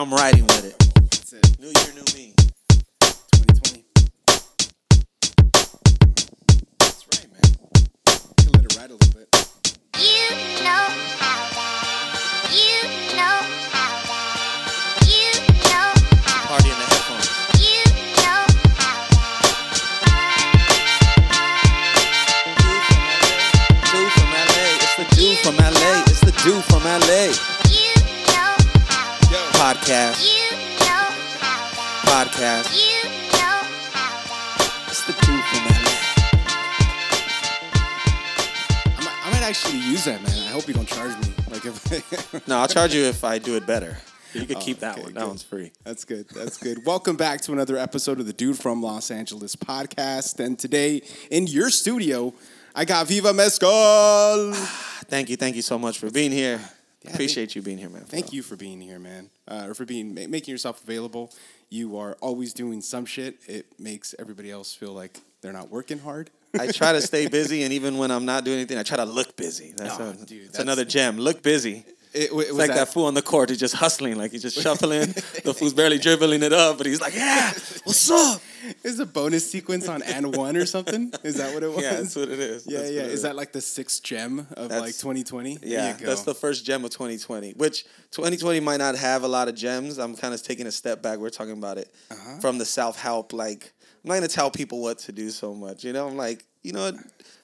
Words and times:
I'm 0.00 0.10
riding 0.10 0.44
with 0.46 0.64
it. 0.64 0.78
That's 1.10 1.32
it. 1.34 1.60
New 1.60 1.66
year, 1.66 1.92
new 1.92 2.00
me. 2.16 2.32
2020. 3.00 3.84
That's 6.78 7.04
right, 7.12 7.28
man. 7.28 7.44
You 7.68 8.32
can 8.38 8.52
let 8.52 8.64
it 8.64 8.76
ride 8.78 8.88
a 8.88 8.96
little 8.96 9.12
bit. 9.12 9.28
You 10.00 10.32
know 10.64 10.88
how 11.20 11.44
that. 11.52 12.16
You 12.48 12.88
know 13.12 13.44
how 13.68 13.92
that. 14.08 15.04
You 15.04 15.36
know 15.68 15.92
how 16.24 16.48
Party 16.48 16.70
in 16.72 16.78
the 16.80 16.88
headphones. 16.88 17.28
You 17.60 17.84
know 18.24 18.48
how 18.80 19.04
that. 20.00 20.40
Dude 23.92 24.12
from 24.16 24.32
LA. 24.32 24.64
It's 24.80 24.96
the 24.96 25.04
dude 25.14 25.36
from 25.44 25.56
LA. 25.60 25.92
It's 26.08 26.24
the 26.24 26.32
dude 26.42 26.64
from 26.64 26.84
LA. 26.88 27.49
Podcast. 29.60 30.24
You 30.24 30.56
know 30.56 31.04
how 31.36 31.68
that. 31.76 32.32
Podcast. 32.32 32.72
You 32.80 33.04
know 33.28 33.60
how 33.92 34.16
that. 34.24 34.88
It's 34.88 35.04
the 35.04 35.12
dude 35.12 35.44
from 35.50 35.62
LA. 35.68 35.92
I 38.96 39.00
might, 39.04 39.18
I 39.26 39.30
might 39.30 39.42
actually 39.42 39.80
use 39.80 40.06
that, 40.06 40.22
man. 40.22 40.32
I 40.32 40.52
hope 40.52 40.66
you 40.66 40.72
don't 40.72 40.88
charge 40.88 41.14
me. 41.18 41.34
Like 41.50 41.66
if 41.66 42.48
No, 42.48 42.56
I'll 42.56 42.68
charge 42.68 42.94
you 42.94 43.02
if 43.02 43.22
I 43.22 43.36
do 43.36 43.56
it 43.56 43.66
better. 43.66 43.98
You 44.32 44.46
can 44.46 44.56
oh, 44.56 44.60
keep 44.60 44.78
that 44.78 44.94
okay, 44.94 45.02
one. 45.02 45.12
That 45.12 45.20
good. 45.20 45.28
one's 45.28 45.42
free. 45.42 45.72
That's 45.84 46.06
good. 46.06 46.30
That's 46.30 46.56
good. 46.56 46.86
Welcome 46.86 47.16
back 47.16 47.42
to 47.42 47.52
another 47.52 47.76
episode 47.76 48.18
of 48.18 48.24
the 48.24 48.32
Dude 48.32 48.58
from 48.58 48.82
Los 48.82 49.10
Angeles 49.10 49.56
podcast. 49.56 50.42
And 50.42 50.58
today 50.58 51.02
in 51.30 51.46
your 51.46 51.68
studio, 51.68 52.32
I 52.74 52.86
got 52.86 53.08
Viva 53.08 53.34
Mezcal. 53.34 54.54
Thank 54.54 55.28
you. 55.28 55.36
Thank 55.36 55.56
you 55.56 55.62
so 55.62 55.78
much 55.78 55.98
for 55.98 56.10
being 56.10 56.32
here. 56.32 56.62
Yeah, 57.04 57.12
Appreciate 57.12 57.54
you 57.56 57.62
being 57.62 57.78
here, 57.78 57.88
man. 57.88 58.02
Thank 58.04 58.32
you 58.32 58.42
for 58.42 58.56
being 58.56 58.80
here, 58.80 58.98
man, 58.98 59.30
uh, 59.48 59.66
or 59.68 59.74
for 59.74 59.86
being 59.86 60.14
making 60.14 60.52
yourself 60.52 60.82
available. 60.84 61.32
You 61.70 61.96
are 61.96 62.16
always 62.20 62.52
doing 62.52 62.82
some 62.82 63.06
shit. 63.06 63.38
It 63.46 63.66
makes 63.78 64.14
everybody 64.18 64.50
else 64.50 64.74
feel 64.74 64.92
like 64.92 65.18
they're 65.40 65.52
not 65.52 65.70
working 65.70 65.98
hard. 65.98 66.30
I 66.58 66.66
try 66.72 66.92
to 66.92 67.00
stay 67.00 67.26
busy, 67.38 67.62
and 67.62 67.72
even 67.72 67.96
when 67.96 68.10
I'm 68.10 68.26
not 68.26 68.44
doing 68.44 68.58
anything, 68.58 68.76
I 68.76 68.82
try 68.82 68.98
to 68.98 69.04
look 69.06 69.34
busy. 69.36 69.72
That's, 69.76 69.98
Oh, 69.98 70.10
a, 70.10 70.12
dude, 70.12 70.18
that's 70.18 70.28
that's- 70.28 70.58
another 70.58 70.84
gem. 70.84 71.16
Look 71.16 71.42
busy. 71.42 71.86
It, 72.12 72.24
it 72.24 72.34
was 72.34 72.52
like 72.52 72.74
that, 72.74 72.88
fool 72.92 73.04
on 73.06 73.14
the 73.14 73.22
court. 73.22 73.50
He's 73.50 73.58
just 73.60 73.74
hustling, 73.76 74.18
like 74.18 74.32
he's 74.32 74.42
just 74.42 74.60
shuffling. 74.60 75.06
the 75.44 75.54
fool's 75.56 75.74
barely 75.74 75.98
dribbling 75.98 76.42
it 76.42 76.52
up, 76.52 76.76
but 76.78 76.86
he's 76.86 77.00
like, 77.00 77.14
"Yeah, 77.14 77.50
what's 77.84 78.10
up?" 78.10 78.40
Is 78.82 78.98
a 78.98 79.06
bonus 79.06 79.48
sequence 79.50 79.88
on 79.88 80.02
and 80.02 80.34
one 80.36 80.56
or 80.56 80.66
something? 80.66 81.12
Is 81.22 81.36
that 81.36 81.54
what 81.54 81.62
it 81.62 81.68
was? 81.72 81.82
Yeah, 81.82 81.94
that's 81.94 82.16
what 82.16 82.28
it 82.28 82.38
is. 82.40 82.66
yeah, 82.66 82.78
That's 82.80 82.90
yeah. 82.92 83.00
Is, 83.02 83.06
it 83.08 83.12
Is 83.14 83.22
that 83.22 83.36
like 83.36 83.52
the 83.52 83.60
sixth 83.60 84.02
gem 84.02 84.40
of 84.40 84.68
That's- 84.68 84.80
like 84.80 84.94
2020? 84.96 85.56
There 85.58 85.68
Yeah, 85.70 85.94
you 85.94 86.00
go. 86.00 86.06
that's 86.06 86.22
the 86.22 86.34
first 86.34 86.64
gem 86.64 86.84
of 86.84 86.90
2020. 86.90 87.52
Which 87.52 87.84
2020 88.10 88.58
might 88.60 88.78
not 88.78 88.96
have 88.96 89.22
a 89.22 89.28
lot 89.28 89.48
of 89.48 89.54
gems. 89.54 89.98
I'm 89.98 90.16
kind 90.16 90.34
of 90.34 90.42
taking 90.42 90.66
a 90.66 90.72
step 90.72 91.00
back. 91.02 91.18
We're 91.18 91.30
talking 91.30 91.52
about 91.54 91.78
it 91.78 91.90
Uh-huh. 92.10 92.40
from 92.40 92.58
the 92.58 92.64
self 92.66 93.00
help. 93.00 93.32
Like, 93.32 93.72
I'm 94.04 94.08
not 94.08 94.14
gonna 94.14 94.28
tell 94.28 94.50
people 94.50 94.80
what 94.82 94.98
to 95.00 95.12
do 95.12 95.30
so 95.30 95.54
much. 95.54 95.84
You 95.84 95.92
know, 95.92 96.08
I'm 96.08 96.16
like, 96.16 96.44
you 96.62 96.72
know 96.72 96.82
what? 96.90 96.96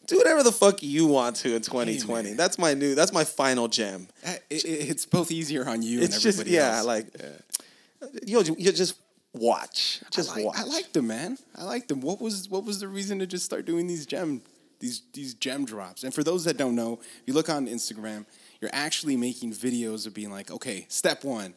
Do 0.07 0.19
whatever 0.19 0.43
the 0.43 0.53
fuck 0.53 0.83
you 0.83 1.07
want 1.07 1.37
to 1.37 1.55
in 1.57 1.63
2020. 1.63 2.29
man. 2.31 2.37
that's 2.37 2.59
my 2.59 2.75
new. 2.75 2.95
That's 2.95 3.13
my 3.13 3.25
final 3.25 3.69
gem. 3.69 4.09
Uh, 4.25 4.35
it- 4.51 4.65
it- 4.65 4.89
it's 4.91 5.05
both 5.07 5.31
easier 5.31 5.69
on 5.69 5.83
you 5.83 6.01
It's 6.01 6.15
and 6.15 6.23
just 6.23 6.47
yeah, 6.47 6.77
else. 6.79 6.87
like 6.87 7.07
yo, 8.25 8.41
you 8.41 8.73
just 8.73 8.97
watch, 9.35 10.01
just 10.11 10.31
I 10.31 10.35
like, 10.37 10.45
watch. 10.47 10.57
I 10.59 10.63
liked 10.65 10.95
them, 10.95 11.07
man. 11.09 11.39
I 11.57 11.65
liked 11.65 11.89
them. 11.89 12.01
What 12.01 12.21
was 12.21 12.49
what 12.49 12.65
was 12.65 12.81
the 12.81 12.89
reason 12.89 13.19
to 13.19 13.27
just 13.27 13.45
start 13.45 13.65
doing 13.67 13.87
these 13.87 14.07
gem 14.07 14.43
these 14.81 15.03
these 15.13 15.35
gem 15.35 15.65
drops? 15.65 16.05
And 16.05 16.15
for 16.15 16.23
those 16.23 16.45
that 16.45 16.57
don't 16.57 16.75
know, 16.75 17.01
if 17.03 17.23
you 17.27 17.35
look 17.35 17.49
on 17.51 17.67
Instagram, 17.67 18.27
you're 18.61 18.71
actually 18.73 19.17
making 19.17 19.53
videos 19.53 20.07
of 20.07 20.15
being 20.15 20.31
like, 20.31 20.51
okay, 20.51 20.87
step 20.89 21.25
one. 21.25 21.55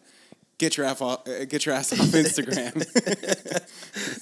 Get 0.58 0.76
your 0.76 0.86
ass 0.88 1.00
off, 1.00 1.26
uh, 1.26 1.46
get 1.46 1.66
your 1.66 1.74
ass 1.76 1.94
off 1.94 2.00
Instagram. 2.08 2.76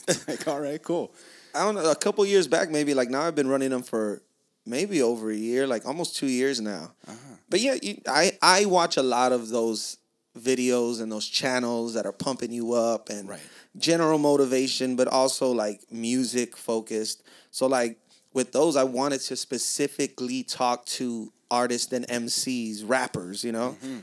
It's 0.07 0.27
like, 0.27 0.47
all 0.47 0.59
right, 0.59 0.81
cool. 0.81 1.11
I 1.57 1.63
don't 1.65 1.75
know. 1.75 1.89
A 1.91 1.95
couple 1.95 2.25
years 2.25 2.47
back, 2.47 2.69
maybe 2.69 2.93
like 2.93 3.09
now 3.09 3.21
I've 3.21 3.35
been 3.35 3.47
running 3.47 3.69
them 3.71 3.83
for 3.83 4.21
maybe 4.65 5.01
over 5.01 5.31
a 5.31 5.35
year, 5.35 5.65
like 5.67 5.85
almost 5.85 6.15
two 6.15 6.27
years 6.27 6.59
now. 6.61 6.93
Uh-huh. 7.07 7.15
But 7.49 7.59
yeah, 7.61 7.75
you, 7.81 8.01
I 8.07 8.37
I 8.41 8.65
watch 8.65 8.97
a 8.97 9.03
lot 9.03 9.31
of 9.31 9.49
those 9.49 9.97
videos 10.37 11.01
and 11.01 11.11
those 11.11 11.27
channels 11.27 11.93
that 11.95 12.05
are 12.05 12.11
pumping 12.11 12.51
you 12.51 12.73
up 12.73 13.09
and 13.09 13.27
Right. 13.27 13.39
general 13.77 14.19
motivation, 14.19 14.95
but 14.95 15.07
also 15.07 15.51
like 15.51 15.81
music 15.91 16.55
focused. 16.55 17.23
So 17.51 17.65
like 17.67 17.97
with 18.33 18.51
those, 18.51 18.75
I 18.75 18.83
wanted 18.83 19.21
to 19.21 19.35
specifically 19.35 20.43
talk 20.43 20.85
to 20.97 21.31
artists 21.49 21.91
and 21.93 22.05
MCs, 22.07 22.83
rappers, 22.87 23.43
you 23.43 23.51
know, 23.51 23.77
Mm-hmm. 23.83 23.99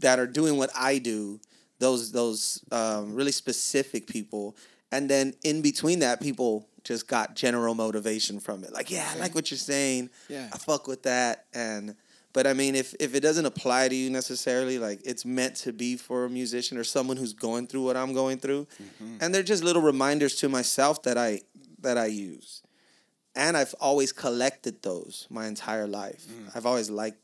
that 0.00 0.18
are 0.18 0.26
doing 0.26 0.56
what 0.58 0.70
I 0.74 0.98
do. 0.98 1.40
Those 1.78 2.10
those 2.12 2.62
um, 2.72 3.14
really 3.14 3.30
specific 3.32 4.08
people, 4.08 4.56
and 4.90 5.08
then 5.08 5.34
in 5.44 5.62
between 5.62 6.00
that, 6.00 6.20
people 6.20 6.66
just 6.88 7.06
got 7.06 7.36
general 7.36 7.74
motivation 7.74 8.40
from 8.40 8.64
it. 8.64 8.72
Like, 8.72 8.90
yeah, 8.90 9.06
I 9.14 9.18
like 9.18 9.34
what 9.34 9.50
you're 9.50 9.58
saying. 9.58 10.08
Yeah. 10.28 10.48
I 10.50 10.56
fuck 10.56 10.88
with 10.88 11.02
that. 11.02 11.44
And 11.52 11.94
but 12.32 12.46
I 12.46 12.54
mean, 12.54 12.74
if 12.74 12.94
if 12.98 13.14
it 13.14 13.20
doesn't 13.20 13.44
apply 13.44 13.88
to 13.88 13.94
you 13.94 14.08
necessarily, 14.08 14.78
like 14.78 15.00
it's 15.04 15.26
meant 15.26 15.56
to 15.56 15.72
be 15.74 15.96
for 15.96 16.24
a 16.24 16.30
musician 16.30 16.78
or 16.78 16.84
someone 16.84 17.18
who's 17.18 17.34
going 17.34 17.66
through 17.66 17.84
what 17.84 17.96
I'm 17.96 18.14
going 18.14 18.38
through, 18.38 18.66
mm-hmm. 18.82 19.18
and 19.20 19.34
they're 19.34 19.42
just 19.42 19.62
little 19.62 19.82
reminders 19.82 20.36
to 20.36 20.48
myself 20.48 21.02
that 21.02 21.18
I 21.18 21.42
that 21.80 21.98
I 21.98 22.06
use, 22.06 22.62
and 23.36 23.54
I've 23.54 23.74
always 23.80 24.10
collected 24.10 24.82
those 24.82 25.26
my 25.28 25.46
entire 25.46 25.86
life. 25.86 26.26
Mm. 26.26 26.56
I've 26.56 26.66
always 26.66 26.88
liked 26.88 27.18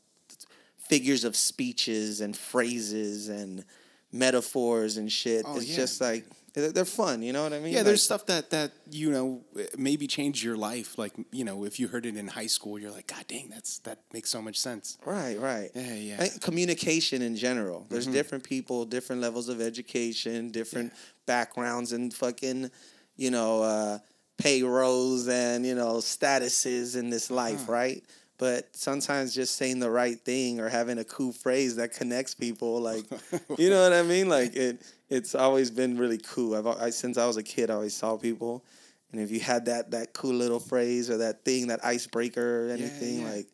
figures 0.77 1.23
of 1.23 1.35
speeches 1.35 2.21
and 2.21 2.37
phrases 2.37 3.29
and 3.29 3.65
metaphors 4.11 4.97
and 4.97 5.11
shit. 5.11 5.43
Oh, 5.47 5.57
it's 5.57 5.69
yeah. 5.69 5.75
just 5.75 6.01
like 6.01 6.25
they're 6.55 6.85
fun. 6.85 7.21
You 7.21 7.33
know 7.33 7.43
what 7.43 7.53
I 7.53 7.59
mean? 7.59 7.73
Yeah, 7.73 7.83
there's 7.83 8.09
Like, 8.09 8.19
stuff 8.19 8.25
that 8.27 8.49
that 8.51 8.71
you 8.89 9.11
know 9.11 9.41
maybe 9.77 10.07
changed 10.07 10.43
your 10.43 10.55
life. 10.57 10.97
Like 10.97 11.13
you 11.31 11.43
know, 11.43 11.65
if 11.65 11.79
you 11.79 11.87
heard 11.87 12.05
it 12.05 12.15
in 12.15 12.27
high 12.27 12.47
school, 12.47 12.79
you're 12.79 12.91
like, 12.91 13.07
God 13.07 13.25
dang, 13.27 13.49
that's 13.49 13.79
that 13.79 13.99
makes 14.13 14.29
so 14.29 14.41
much 14.41 14.57
sense. 14.57 14.97
Right, 15.05 15.37
right. 15.39 15.69
Yeah, 15.75 15.93
yeah. 15.95 16.17
Mm-hmm. 16.23 16.37
Communication 16.39 17.21
in 17.21 17.35
general. 17.35 17.85
There's 17.89 18.07
different 18.07 18.43
people, 18.43 18.85
different 18.85 19.21
levels 19.21 19.49
of 19.49 19.59
education, 19.61 20.51
different 20.51 20.93
backgrounds, 21.25 21.91
and 21.91 22.13
fucking, 22.13 22.71
you 23.17 23.31
know, 23.31 23.61
uh, 23.63 23.99
payrolls 24.37 25.27
and 25.27 25.65
you 25.65 25.75
know 25.75 25.95
statuses 25.97 26.95
in 26.95 27.09
this 27.09 27.29
life, 27.31 27.63
Uh-huh. 27.63 27.71
right? 27.73 28.03
But 28.37 28.75
sometimes 28.75 29.33
just 29.33 29.55
saying 29.55 29.79
the 29.79 29.89
right 29.89 30.19
thing 30.19 30.59
or 30.59 30.67
having 30.67 30.97
a 30.97 31.05
cool 31.05 31.31
phrase 31.31 31.77
that 31.77 31.93
connects 31.93 32.35
people, 32.35 32.81
like, 32.81 33.05
you 33.57 33.69
know 33.69 33.81
what 33.81 33.93
I 33.93 34.01
mean? 34.03 34.27
Like 34.27 34.53
it, 34.57 34.81
it's 35.09 35.35
always 35.35 35.71
been 35.71 35.97
really 35.97 36.17
cool. 36.17 36.55
I've 36.55 36.67
I, 36.67 36.89
since 36.89 37.17
I 37.17 37.25
was 37.27 37.37
a 37.37 37.43
kid, 37.43 37.69
I 37.69 37.75
always 37.75 37.95
saw 37.95 38.17
people, 38.17 38.63
and 39.11 39.21
if 39.21 39.31
you 39.31 39.39
had 39.39 39.65
that 39.65 39.91
that 39.91 40.13
cool 40.13 40.33
little 40.33 40.59
phrase 40.59 41.09
or 41.09 41.17
that 41.17 41.45
thing, 41.45 41.67
that 41.67 41.83
icebreaker 41.83 42.67
or 42.67 42.71
anything, 42.71 43.21
yeah. 43.21 43.31
like 43.31 43.47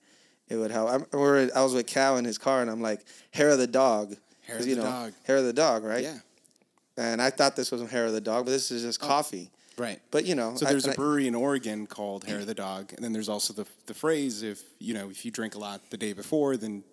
it 0.48 0.56
would 0.56 0.72
help. 0.72 0.90
I'm, 0.90 1.06
or 1.14 1.50
I 1.56 1.62
was 1.62 1.74
with 1.74 1.88
Cal 1.88 2.18
in 2.18 2.26
his 2.26 2.38
car, 2.38 2.62
and 2.62 2.70
I'm 2.70 2.82
like, 2.82 3.02
"Hair 3.32 3.50
of 3.50 3.58
the 3.58 3.68
dog." 3.68 4.16
Hair 4.48 4.58
of 4.58 4.68
you 4.68 4.76
the 4.76 4.82
know, 4.82 4.90
dog. 4.90 5.14
Hair 5.24 5.38
of 5.38 5.46
the 5.46 5.54
dog, 5.54 5.84
right? 5.84 6.04
Yeah, 6.04 6.18
And 6.98 7.22
I 7.22 7.30
thought 7.30 7.56
this 7.56 7.72
was 7.72 7.88
hair 7.90 8.08
of 8.08 8.14
the 8.14 8.20
dog, 8.22 8.46
but 8.46 8.52
this 8.52 8.72
is 8.72 8.82
just 8.82 9.02
oh. 9.04 9.08
coffee. 9.08 9.52
right. 9.78 10.02
But 10.10 10.26
you 10.26 10.34
know, 10.36 10.56
So 10.56 10.66
there's 10.66 10.86
and 10.86 10.94
a 10.94 10.96
I- 10.96 10.98
brewery 10.98 11.28
in 11.28 11.36
Oregon 11.36 11.86
called 11.86 12.24
Hair 12.26 12.40
of 12.40 12.48
the 12.54 12.56
Dog, 12.56 12.92
and 12.94 13.04
then 13.04 13.14
there's 13.14 13.30
also 13.30 13.54
the 13.54 13.66
the 13.86 13.94
phrase 13.94 14.42
if 14.42 14.64
you 14.80 14.94
know 14.94 15.10
if 15.10 15.24
you 15.26 15.32
drink 15.32 15.56
a 15.56 15.60
lot 15.60 15.90
the 15.92 15.98
day 15.98 16.14
before, 16.14 16.58
then 16.58 16.84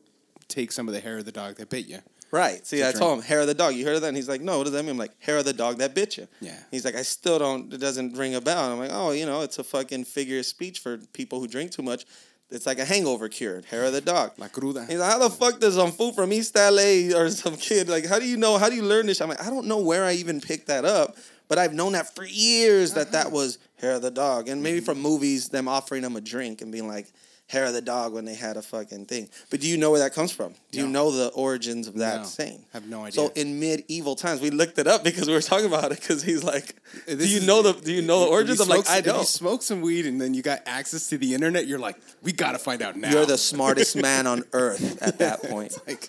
take 0.48 0.72
some 0.72 0.88
of 0.88 0.94
the 0.94 1.00
hair 1.00 1.18
of 1.18 1.24
the 1.24 1.32
dog 1.32 1.56
that 1.56 1.68
bit 1.70 1.86
you. 1.86 1.98
Right. 2.30 2.66
See, 2.66 2.82
I 2.82 2.90
drink. 2.90 2.98
told 2.98 3.18
him 3.18 3.24
hair 3.24 3.40
of 3.40 3.46
the 3.46 3.54
dog. 3.54 3.74
You 3.74 3.86
heard 3.86 3.96
of 3.96 4.02
that? 4.02 4.08
And 4.08 4.16
he's 4.16 4.28
like, 4.28 4.40
no. 4.40 4.58
What 4.58 4.64
does 4.64 4.72
that 4.74 4.82
mean? 4.82 4.92
I'm 4.92 4.98
like, 4.98 5.20
hair 5.20 5.38
of 5.38 5.44
the 5.44 5.52
dog 5.52 5.78
that 5.78 5.94
bit 5.94 6.16
you. 6.18 6.28
Yeah. 6.40 6.58
He's 6.70 6.84
like, 6.84 6.94
I 6.94 7.02
still 7.02 7.38
don't. 7.38 7.72
It 7.72 7.78
doesn't 7.78 8.16
ring 8.16 8.34
a 8.34 8.40
bell. 8.40 8.64
And 8.64 8.72
I'm 8.74 8.78
like, 8.78 8.90
oh, 8.92 9.12
you 9.12 9.26
know, 9.26 9.42
it's 9.42 9.58
a 9.58 9.64
fucking 9.64 10.04
figure 10.04 10.38
of 10.38 10.46
speech 10.46 10.80
for 10.80 10.98
people 11.12 11.40
who 11.40 11.48
drink 11.48 11.70
too 11.70 11.82
much. 11.82 12.04
It's 12.50 12.66
like 12.66 12.78
a 12.78 12.84
hangover 12.84 13.28
cure. 13.28 13.62
Hair 13.62 13.84
of 13.84 13.92
the 13.92 14.00
dog. 14.00 14.32
La 14.38 14.48
cruda. 14.48 14.86
He's 14.88 14.98
like, 14.98 15.10
how 15.10 15.18
the 15.18 15.30
fuck 15.30 15.60
does 15.60 15.74
some 15.74 15.92
fool 15.92 16.12
from 16.12 16.32
East 16.32 16.54
LA 16.54 17.14
or 17.14 17.28
some 17.30 17.56
kid 17.56 17.88
like? 17.88 18.06
How 18.06 18.18
do 18.18 18.26
you 18.26 18.36
know? 18.36 18.58
How 18.58 18.68
do 18.68 18.74
you 18.74 18.82
learn 18.82 19.06
this? 19.06 19.20
I'm 19.20 19.28
like, 19.28 19.42
I 19.42 19.50
don't 19.50 19.66
know 19.66 19.78
where 19.78 20.04
I 20.04 20.12
even 20.12 20.40
picked 20.40 20.68
that 20.68 20.84
up, 20.84 21.16
but 21.48 21.58
I've 21.58 21.74
known 21.74 21.92
that 21.92 22.14
for 22.14 22.24
years 22.24 22.94
that 22.94 23.12
that 23.12 23.26
uh-huh. 23.26 23.36
was 23.36 23.58
hair 23.76 23.92
of 23.92 24.02
the 24.02 24.10
dog, 24.10 24.48
and 24.48 24.62
maybe 24.62 24.78
mm-hmm. 24.78 24.86
from 24.86 25.00
movies, 25.00 25.50
them 25.50 25.68
offering 25.68 26.02
them 26.02 26.16
a 26.16 26.20
drink 26.20 26.60
and 26.62 26.72
being 26.72 26.88
like. 26.88 27.12
Hair 27.48 27.64
of 27.64 27.72
the 27.72 27.80
dog 27.80 28.12
when 28.12 28.26
they 28.26 28.34
had 28.34 28.56
a 28.58 28.62
fucking 28.62 29.06
thing. 29.06 29.28
But 29.50 29.60
do 29.60 29.68
you 29.68 29.78
know 29.78 29.90
where 29.90 30.00
that 30.00 30.12
comes 30.12 30.30
from? 30.32 30.54
Do 30.70 30.78
you 30.80 30.86
know 30.86 31.10
the 31.10 31.28
origins 31.28 31.86
of 31.88 31.94
that 31.94 32.20
No. 32.20 32.26
saying? 32.26 32.62
Have 32.74 32.86
no 32.86 33.00
idea. 33.04 33.12
So 33.12 33.32
in 33.34 33.58
medieval 33.58 34.16
times, 34.16 34.42
we 34.42 34.50
looked 34.50 34.78
it 34.78 34.86
up 34.86 35.02
because 35.02 35.26
we 35.26 35.32
were 35.32 35.40
talking 35.40 35.64
about 35.66 35.90
it. 35.92 35.98
Because 36.00 36.22
he's 36.22 36.44
like, 36.44 36.76
"Do 37.06 37.26
you 37.26 37.40
know 37.46 37.62
the 37.62 37.72
Do 37.72 37.90
you 37.92 38.02
know 38.02 38.20
the 38.20 38.26
origins?" 38.26 38.60
I'm 38.60 38.68
like, 38.68 38.86
"I 38.88 38.98
If 38.98 39.06
you 39.06 39.12
don't." 39.12 39.26
smoke 39.26 39.62
some 39.62 39.80
weed 39.80 40.04
and 40.04 40.20
then 40.20 40.34
you 40.34 40.42
got 40.42 40.60
access 40.66 41.08
to 41.08 41.16
the 41.16 41.32
internet, 41.32 41.66
you're 41.66 41.78
like, 41.78 41.96
we 42.22 42.32
got 42.32 42.52
to 42.52 42.58
find 42.58 42.82
out 42.82 42.96
now. 42.96 43.10
You're 43.10 43.24
the 43.26 43.38
smartest 43.52 43.96
man 43.96 44.26
on 44.26 44.44
earth 44.52 45.00
at 45.02 45.18
that 45.18 45.42
point. 45.42 45.74
like, 45.86 46.08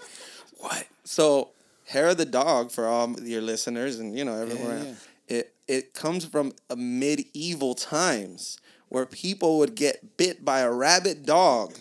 what? 0.58 0.86
So, 1.06 1.52
hair 1.86 2.10
of 2.10 2.18
the 2.18 2.26
dog 2.26 2.70
for 2.72 2.86
all 2.86 3.18
your 3.22 3.42
listeners 3.42 3.98
and 3.98 4.14
you 4.18 4.26
know 4.26 4.36
everywhere. 4.42 4.80
Yeah, 4.80 4.90
else, 4.90 4.98
It 5.30 5.54
it 5.70 5.94
comes 5.94 6.26
from 6.26 6.52
a 6.70 6.76
medieval 6.76 7.76
times 7.76 8.58
where 8.90 9.06
people 9.06 9.58
would 9.60 9.76
get 9.76 10.18
bit 10.18 10.44
by 10.44 10.60
a 10.60 10.72
rabid 10.72 11.26
dog, 11.26 11.78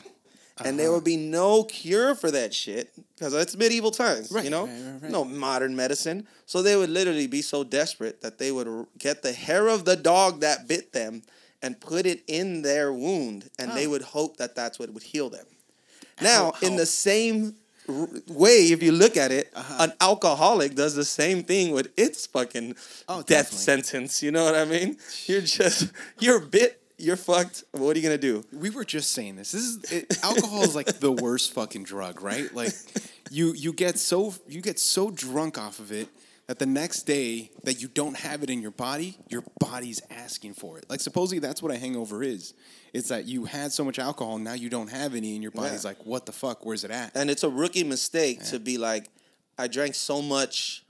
and 0.65 0.79
there 0.79 0.91
would 0.93 1.05
be 1.05 1.17
no 1.17 1.65
cure 1.65 2.15
for 2.15 2.31
that 2.31 2.53
shit 2.55 2.93
because 3.15 3.33
it's 3.35 3.57
medieval 3.57 3.91
times, 3.91 4.31
Right, 4.33 4.45
you 4.45 4.51
know, 4.51 4.67
right, 4.67 5.03
right, 5.03 5.11
no 5.11 5.25
modern 5.25 5.75
medicine. 5.77 6.27
So 6.47 6.63
they 6.63 6.77
would 6.77 6.91
literally 6.91 7.27
be 7.27 7.43
so 7.43 7.65
desperate 7.65 8.21
that 8.23 8.39
they 8.39 8.51
would 8.53 8.87
get 8.99 9.23
the 9.23 9.33
hair 9.33 9.69
of 9.69 9.85
the 9.85 9.97
dog 9.97 10.41
that 10.41 10.67
bit 10.69 10.93
them 10.93 11.23
and 11.63 11.81
put 11.81 12.07
it 12.07 12.23
in 12.27 12.63
their 12.63 12.93
wound, 12.93 13.51
and 13.59 13.73
they 13.73 13.87
Oh. 13.87 13.91
would 13.91 14.03
hope 14.03 14.37
that 14.37 14.55
that's 14.55 14.79
what 14.79 14.93
would 14.93 15.03
heal 15.03 15.29
them. 15.31 15.47
Now, 16.21 16.53
in 16.63 16.77
the 16.77 16.87
same 16.87 17.57
way, 18.29 18.71
if 18.71 18.83
you 18.83 18.93
look 18.93 19.17
at 19.17 19.31
it, 19.33 19.51
Uh-huh. 19.55 19.77
an 19.85 19.93
alcoholic 20.01 20.75
does 20.75 20.95
the 20.95 21.05
same 21.05 21.43
thing 21.45 21.71
with 21.73 21.89
its 21.97 22.27
fucking 22.27 22.75
Oh, 23.09 23.23
death 23.23 23.51
definitely. 23.51 23.65
sentence. 23.65 24.23
You 24.23 24.31
know 24.33 24.45
what 24.45 24.55
I 24.55 24.65
mean? 24.65 24.99
You're 25.27 25.41
just 25.43 25.87
you're 26.19 26.41
bit. 26.41 26.83
You're 26.99 27.17
fucked. 27.17 27.63
What 27.73 27.97
are 27.97 27.99
you 28.01 28.03
gonna 28.03 28.19
do? 28.19 28.45
We 28.53 28.71
were 28.71 28.85
just 28.85 29.13
saying 29.13 29.37
this. 29.37 29.53
This 29.53 29.63
is 29.63 29.93
it, 29.93 30.19
alcohol 30.25 30.63
is 30.63 30.75
like 30.75 30.99
the 30.99 31.13
worst 31.13 31.53
fucking 31.53 31.85
drug, 31.85 32.21
right? 32.23 32.53
Like 32.55 32.73
you 33.31 33.53
you 33.55 33.73
get 33.73 33.99
so 33.99 34.35
you 34.49 34.61
get 34.61 34.79
so 34.81 35.11
drunk 35.11 35.59
off 35.59 35.79
of 35.79 35.93
it 35.93 36.09
that 36.49 36.59
the 36.59 36.67
next 36.67 37.03
day 37.05 37.51
that 37.65 37.81
you 37.81 37.89
don't 37.89 38.17
have 38.17 38.43
it 38.43 38.51
in 38.51 38.61
your 38.63 38.71
body, 38.73 39.17
your 39.29 39.45
body's 39.61 40.01
asking 40.11 40.55
for 40.55 40.79
it. 40.79 40.87
Like 40.91 41.01
supposedly 41.01 41.39
that's 41.39 41.63
what 41.63 41.71
a 41.73 41.79
hangover 41.79 42.23
is. 42.23 42.55
It's 42.93 43.09
that 43.11 43.27
you 43.27 43.45
had 43.45 43.71
so 43.71 43.85
much 43.85 43.99
alcohol, 43.99 44.39
now 44.39 44.55
you 44.55 44.69
don't 44.71 44.91
have 44.91 45.15
any, 45.15 45.35
and 45.35 45.43
your 45.43 45.53
body's 45.53 45.85
Yeah. 45.85 45.91
like, 45.91 46.05
"What 46.07 46.27
the 46.27 46.33
fuck? 46.33 46.65
Where's 46.67 46.83
it 46.85 46.91
at?" 46.91 47.13
And 47.15 47.31
it's 47.31 47.45
a 47.45 47.51
rookie 47.51 47.85
mistake 47.85 48.43
to 48.47 48.59
be 48.59 48.77
like, 48.79 49.09
I 49.57 49.69
drank 49.69 49.95
so 49.95 50.21
much 50.23 50.85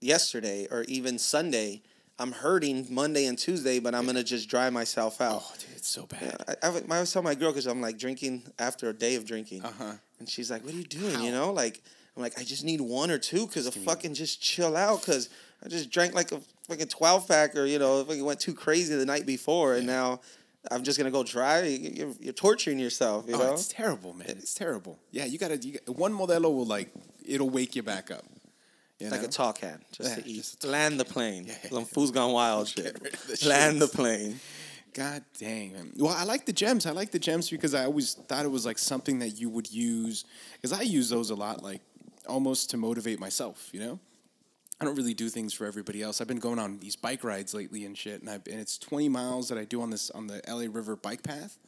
yesterday 0.00 0.66
or 0.70 0.84
even 0.84 1.18
Sunday. 1.18 1.82
I'm 2.18 2.32
hurting 2.32 2.86
Monday 2.90 3.26
and 3.26 3.38
Tuesday, 3.38 3.80
but 3.80 3.94
I'm 3.94 4.06
gonna 4.06 4.22
just 4.22 4.48
dry 4.48 4.70
myself 4.70 5.20
out. 5.20 5.42
Oh, 5.44 5.52
dude, 5.58 5.70
it's 5.76 5.88
so 5.88 6.06
bad. 6.06 6.36
I, 6.46 6.52
I, 6.62 6.68
I 6.68 6.94
always 6.94 7.12
tell 7.12 7.22
my 7.22 7.34
girl 7.34 7.50
because 7.50 7.66
I'm 7.66 7.80
like 7.80 7.98
drinking 7.98 8.44
after 8.58 8.88
a 8.88 8.92
day 8.92 9.16
of 9.16 9.24
drinking, 9.26 9.64
Uh-huh. 9.64 9.92
and 10.18 10.28
she's 10.28 10.50
like, 10.50 10.64
"What 10.64 10.74
are 10.74 10.76
you 10.76 10.84
doing?" 10.84 11.20
You 11.20 11.32
know, 11.32 11.52
like 11.52 11.82
I'm 12.16 12.22
like, 12.22 12.38
I 12.38 12.44
just 12.44 12.64
need 12.64 12.80
one 12.80 13.10
or 13.10 13.18
two 13.18 13.46
because 13.46 13.66
I 13.66 13.70
fucking 13.70 14.14
just 14.14 14.40
chill 14.42 14.76
out 14.76 15.00
because 15.00 15.30
I 15.64 15.68
just 15.68 15.90
drank 15.90 16.14
like 16.14 16.30
a 16.32 16.40
fucking 16.68 16.88
twelve 16.88 17.26
pack 17.26 17.56
or 17.56 17.64
you 17.64 17.78
know, 17.78 18.06
I 18.08 18.22
went 18.22 18.40
too 18.40 18.54
crazy 18.54 18.94
the 18.94 19.06
night 19.06 19.26
before, 19.26 19.74
and 19.74 19.86
now 19.86 20.20
I'm 20.70 20.84
just 20.84 20.98
gonna 20.98 21.10
go 21.10 21.24
dry. 21.24 21.62
You're, 21.62 22.12
you're 22.20 22.32
torturing 22.34 22.78
yourself, 22.78 23.26
you 23.26 23.34
oh, 23.34 23.38
know. 23.38 23.52
it's 23.54 23.68
terrible, 23.68 24.12
man. 24.12 24.28
It's 24.28 24.54
terrible. 24.54 24.98
Yeah, 25.10 25.24
you 25.24 25.38
gotta. 25.38 25.56
You 25.56 25.78
got, 25.84 25.96
one 25.96 26.12
Modelo 26.12 26.54
will 26.54 26.66
like 26.66 26.92
it'll 27.26 27.50
wake 27.50 27.74
you 27.74 27.82
back 27.82 28.10
up. 28.10 28.24
You 29.04 29.10
like 29.10 29.22
know? 29.22 29.28
a 29.28 29.30
tall 29.30 29.52
can, 29.52 29.80
just 29.92 30.08
Yeah, 30.16 30.22
to 30.22 30.28
eat. 30.28 30.36
just 30.36 30.64
Land 30.64 30.98
the 31.00 31.04
plane. 31.04 31.46
Yeah. 31.46 31.70
Some 31.70 31.84
food's 31.84 32.10
gone 32.10 32.32
wild 32.32 32.68
shit. 32.68 32.94
the 33.02 33.44
Land 33.48 33.80
the 33.80 33.88
plane. 33.88 34.38
God 34.94 35.24
dang. 35.38 35.72
Man. 35.72 35.92
Well, 35.96 36.14
I 36.16 36.24
like 36.24 36.44
the 36.44 36.52
gems. 36.52 36.84
I 36.86 36.90
like 36.90 37.10
the 37.12 37.18
gems 37.18 37.48
because 37.48 37.74
I 37.74 37.84
always 37.84 38.14
thought 38.14 38.44
it 38.44 38.50
was 38.50 38.66
like 38.66 38.78
something 38.78 39.18
that 39.20 39.30
you 39.40 39.48
would 39.48 39.70
use 39.72 40.24
because 40.60 40.78
I 40.78 40.82
use 40.82 41.08
those 41.08 41.30
a 41.30 41.34
lot, 41.34 41.62
like 41.62 41.80
almost 42.28 42.70
to 42.70 42.76
motivate 42.76 43.18
myself. 43.18 43.70
You 43.72 43.80
know, 43.80 44.00
I 44.80 44.84
don't 44.84 44.94
really 44.96 45.14
do 45.14 45.28
things 45.30 45.54
for 45.54 45.66
everybody 45.66 46.02
else. 46.02 46.20
I've 46.20 46.28
been 46.28 46.38
going 46.40 46.58
on 46.58 46.78
these 46.78 46.94
bike 46.96 47.24
rides 47.24 47.54
lately 47.54 47.84
and 47.86 47.96
shit, 47.96 48.20
and 48.20 48.28
and 48.28 48.60
it's 48.60 48.76
twenty 48.76 49.08
miles 49.08 49.48
that 49.48 49.56
I 49.56 49.64
do 49.64 49.80
on 49.80 49.88
this 49.90 50.10
on 50.10 50.26
the 50.26 50.42
LA 50.46 50.66
River 50.70 50.94
bike 50.94 51.22
path. 51.22 51.58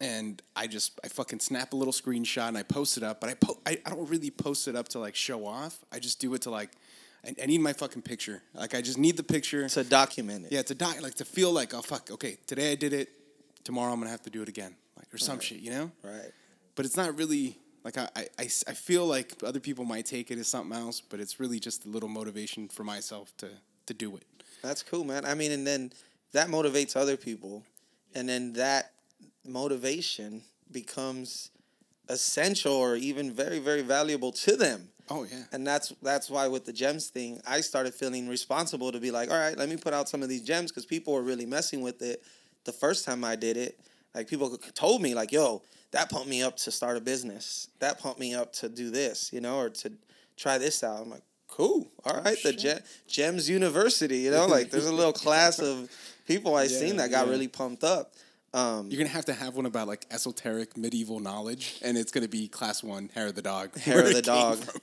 And 0.00 0.40
I 0.56 0.66
just 0.66 0.98
I 1.04 1.08
fucking 1.08 1.40
snap 1.40 1.72
a 1.72 1.76
little 1.76 1.92
screenshot 1.92 2.48
and 2.48 2.56
I 2.56 2.62
post 2.62 2.96
it 2.96 3.02
up, 3.02 3.20
but 3.20 3.30
I 3.30 3.34
po- 3.34 3.58
I, 3.66 3.78
I 3.84 3.90
don't 3.90 4.08
really 4.08 4.30
post 4.30 4.66
it 4.66 4.74
up 4.74 4.88
to 4.88 4.98
like 4.98 5.14
show 5.14 5.46
off. 5.46 5.78
I 5.92 5.98
just 5.98 6.20
do 6.20 6.32
it 6.34 6.42
to 6.42 6.50
like 6.50 6.70
I, 7.24 7.34
I 7.42 7.46
need 7.46 7.60
my 7.60 7.72
fucking 7.72 8.02
picture. 8.02 8.42
Like 8.54 8.74
I 8.74 8.80
just 8.80 8.98
need 8.98 9.16
the 9.16 9.22
picture. 9.22 9.68
To 9.68 9.84
document 9.84 10.46
it. 10.46 10.52
Yeah, 10.52 10.62
to 10.62 10.74
die, 10.74 10.98
like 11.00 11.14
to 11.16 11.24
feel 11.24 11.52
like, 11.52 11.74
oh 11.74 11.82
fuck, 11.82 12.10
okay, 12.10 12.38
today 12.46 12.72
I 12.72 12.74
did 12.76 12.92
it, 12.92 13.10
tomorrow 13.64 13.92
I'm 13.92 13.98
gonna 13.98 14.10
have 14.10 14.22
to 14.22 14.30
do 14.30 14.42
it 14.42 14.48
again, 14.48 14.74
like 14.96 15.12
or 15.12 15.18
some 15.18 15.40
shit, 15.40 15.60
you 15.60 15.70
know. 15.70 15.90
Right. 16.02 16.32
But 16.76 16.86
it's 16.86 16.96
not 16.96 17.16
really 17.18 17.58
like 17.84 17.98
I, 17.98 18.08
I, 18.16 18.28
I 18.38 18.46
feel 18.46 19.06
like 19.06 19.34
other 19.44 19.60
people 19.60 19.84
might 19.84 20.06
take 20.06 20.30
it 20.30 20.38
as 20.38 20.48
something 20.48 20.76
else, 20.76 21.00
but 21.00 21.20
it's 21.20 21.40
really 21.40 21.60
just 21.60 21.84
a 21.84 21.88
little 21.88 22.08
motivation 22.08 22.68
for 22.68 22.84
myself 22.84 23.36
to 23.38 23.48
to 23.86 23.94
do 23.94 24.16
it. 24.16 24.24
That's 24.62 24.82
cool, 24.82 25.04
man. 25.04 25.24
I 25.24 25.34
mean, 25.34 25.52
and 25.52 25.66
then 25.66 25.92
that 26.32 26.48
motivates 26.48 26.96
other 26.96 27.16
people, 27.16 27.64
and 28.14 28.28
then 28.28 28.52
that 28.54 28.92
motivation 29.50 30.42
becomes 30.70 31.50
essential 32.08 32.72
or 32.72 32.96
even 32.96 33.32
very, 33.32 33.58
very 33.58 33.82
valuable 33.82 34.32
to 34.32 34.56
them. 34.56 34.88
Oh 35.12 35.24
yeah, 35.24 35.42
And 35.50 35.66
that's 35.66 35.92
that's 36.02 36.30
why 36.30 36.46
with 36.46 36.64
the 36.64 36.72
gems 36.72 37.08
thing, 37.08 37.40
I 37.44 37.62
started 37.62 37.94
feeling 37.94 38.28
responsible 38.28 38.92
to 38.92 39.00
be 39.00 39.10
like, 39.10 39.28
all 39.28 39.38
right, 39.38 39.58
let 39.58 39.68
me 39.68 39.76
put 39.76 39.92
out 39.92 40.08
some 40.08 40.22
of 40.22 40.28
these 40.28 40.42
gems 40.42 40.70
because 40.70 40.86
people 40.86 41.12
were 41.12 41.22
really 41.22 41.46
messing 41.46 41.80
with 41.80 42.00
it 42.00 42.22
the 42.64 42.72
first 42.72 43.04
time 43.04 43.24
I 43.24 43.34
did 43.34 43.56
it. 43.56 43.80
Like 44.14 44.28
people 44.28 44.56
told 44.74 45.02
me 45.02 45.14
like, 45.14 45.32
yo, 45.32 45.62
that 45.90 46.10
pumped 46.10 46.28
me 46.28 46.42
up 46.42 46.56
to 46.58 46.70
start 46.70 46.96
a 46.96 47.00
business. 47.00 47.68
That 47.80 47.98
pumped 47.98 48.20
me 48.20 48.34
up 48.34 48.52
to 48.54 48.68
do 48.68 48.90
this, 48.90 49.32
you 49.32 49.40
know, 49.40 49.58
or 49.58 49.70
to 49.70 49.92
try 50.36 50.58
this 50.58 50.84
out. 50.84 51.02
I'm 51.02 51.10
like, 51.10 51.22
cool, 51.48 51.90
all 52.04 52.14
right, 52.14 52.40
the 52.42 52.52
shit. 52.52 52.58
Gem- 52.58 52.82
Gems 53.08 53.50
University, 53.50 54.18
you 54.18 54.30
know, 54.30 54.46
like 54.48 54.70
there's 54.70 54.86
a 54.86 54.94
little 54.94 55.12
class 55.12 55.58
of 55.58 55.90
people 56.26 56.54
I 56.54 56.68
seen 56.68 56.96
that 56.98 57.10
got 57.10 57.26
yeah. 57.26 57.32
really 57.32 57.48
pumped 57.48 57.82
up. 57.82 58.12
Um, 58.52 58.88
you're 58.90 58.98
gonna 58.98 59.08
have 59.10 59.26
to 59.26 59.32
have 59.32 59.54
one 59.54 59.66
about 59.66 59.86
like 59.86 60.04
esoteric 60.10 60.76
medieval 60.76 61.20
knowledge, 61.20 61.78
and 61.82 61.96
it's 61.96 62.10
gonna 62.10 62.26
be 62.28 62.48
class 62.48 62.82
one, 62.82 63.08
hair 63.14 63.28
of 63.28 63.36
the 63.36 63.42
dog, 63.42 63.78
Hair 63.78 64.06
of 64.06 64.12
the 64.14 64.22
dog. 64.22 64.58
from, 64.58 64.80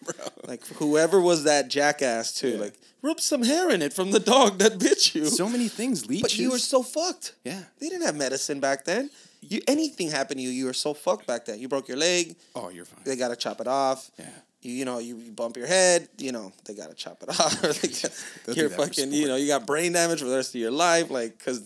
like 0.47 0.65
whoever 0.67 1.19
was 1.19 1.43
that 1.43 1.67
jackass 1.67 2.33
too, 2.33 2.51
Yeah. 2.51 2.59
like 2.59 2.73
rub 3.01 3.19
some 3.19 3.43
hair 3.43 3.69
in 3.69 3.81
it 3.81 3.91
from 3.91 4.11
the 4.11 4.21
dog 4.21 4.59
that 4.59 4.79
bit 4.79 5.13
you. 5.13 5.25
So 5.25 5.49
many 5.49 5.67
things, 5.67 6.05
leeches. 6.05 6.21
But 6.21 6.37
you 6.37 6.51
were 6.51 6.59
so 6.59 6.81
fucked. 6.81 7.33
Yeah. 7.43 7.63
They 7.79 7.89
didn't 7.89 8.05
have 8.05 8.15
medicine 8.15 8.61
back 8.61 8.85
then. 8.85 9.09
You 9.41 9.61
anything 9.67 10.11
happened 10.11 10.39
to 10.39 10.43
you, 10.43 10.49
you 10.49 10.65
were 10.65 10.73
so 10.73 10.93
fucked 10.93 11.27
back 11.27 11.43
then. 11.45 11.59
You 11.59 11.67
broke 11.67 11.89
your 11.89 11.97
leg, 11.97 12.37
oh, 12.55 12.69
you're 12.69 12.85
fine. 12.85 13.01
they 13.03 13.17
gotta 13.17 13.35
chop 13.35 13.59
it 13.59 13.67
off. 13.67 14.09
Yeah. 14.17 14.29
You, 14.61 14.71
you 14.73 14.85
know, 14.85 14.99
you, 14.99 15.17
you 15.17 15.31
bump 15.31 15.57
your 15.57 15.67
head, 15.67 16.07
you 16.17 16.31
know, 16.31 16.53
they 16.65 16.73
gotta 16.73 16.95
chop 16.95 17.21
it 17.21 17.29
off. 17.37 17.61
Or 17.63 17.73
they 17.73 17.89
got- 17.89 18.11
They'll 18.45 18.55
do 18.55 18.61
you're 18.61 18.69
fucking, 18.69 19.11
you 19.11 19.27
know, 19.27 19.35
you 19.35 19.47
got 19.47 19.67
brain 19.67 19.91
damage 19.91 20.19
for 20.19 20.25
the 20.25 20.35
rest 20.37 20.55
of 20.55 20.61
your 20.61 20.71
life, 20.71 21.11
like, 21.11 21.37
cause 21.43 21.61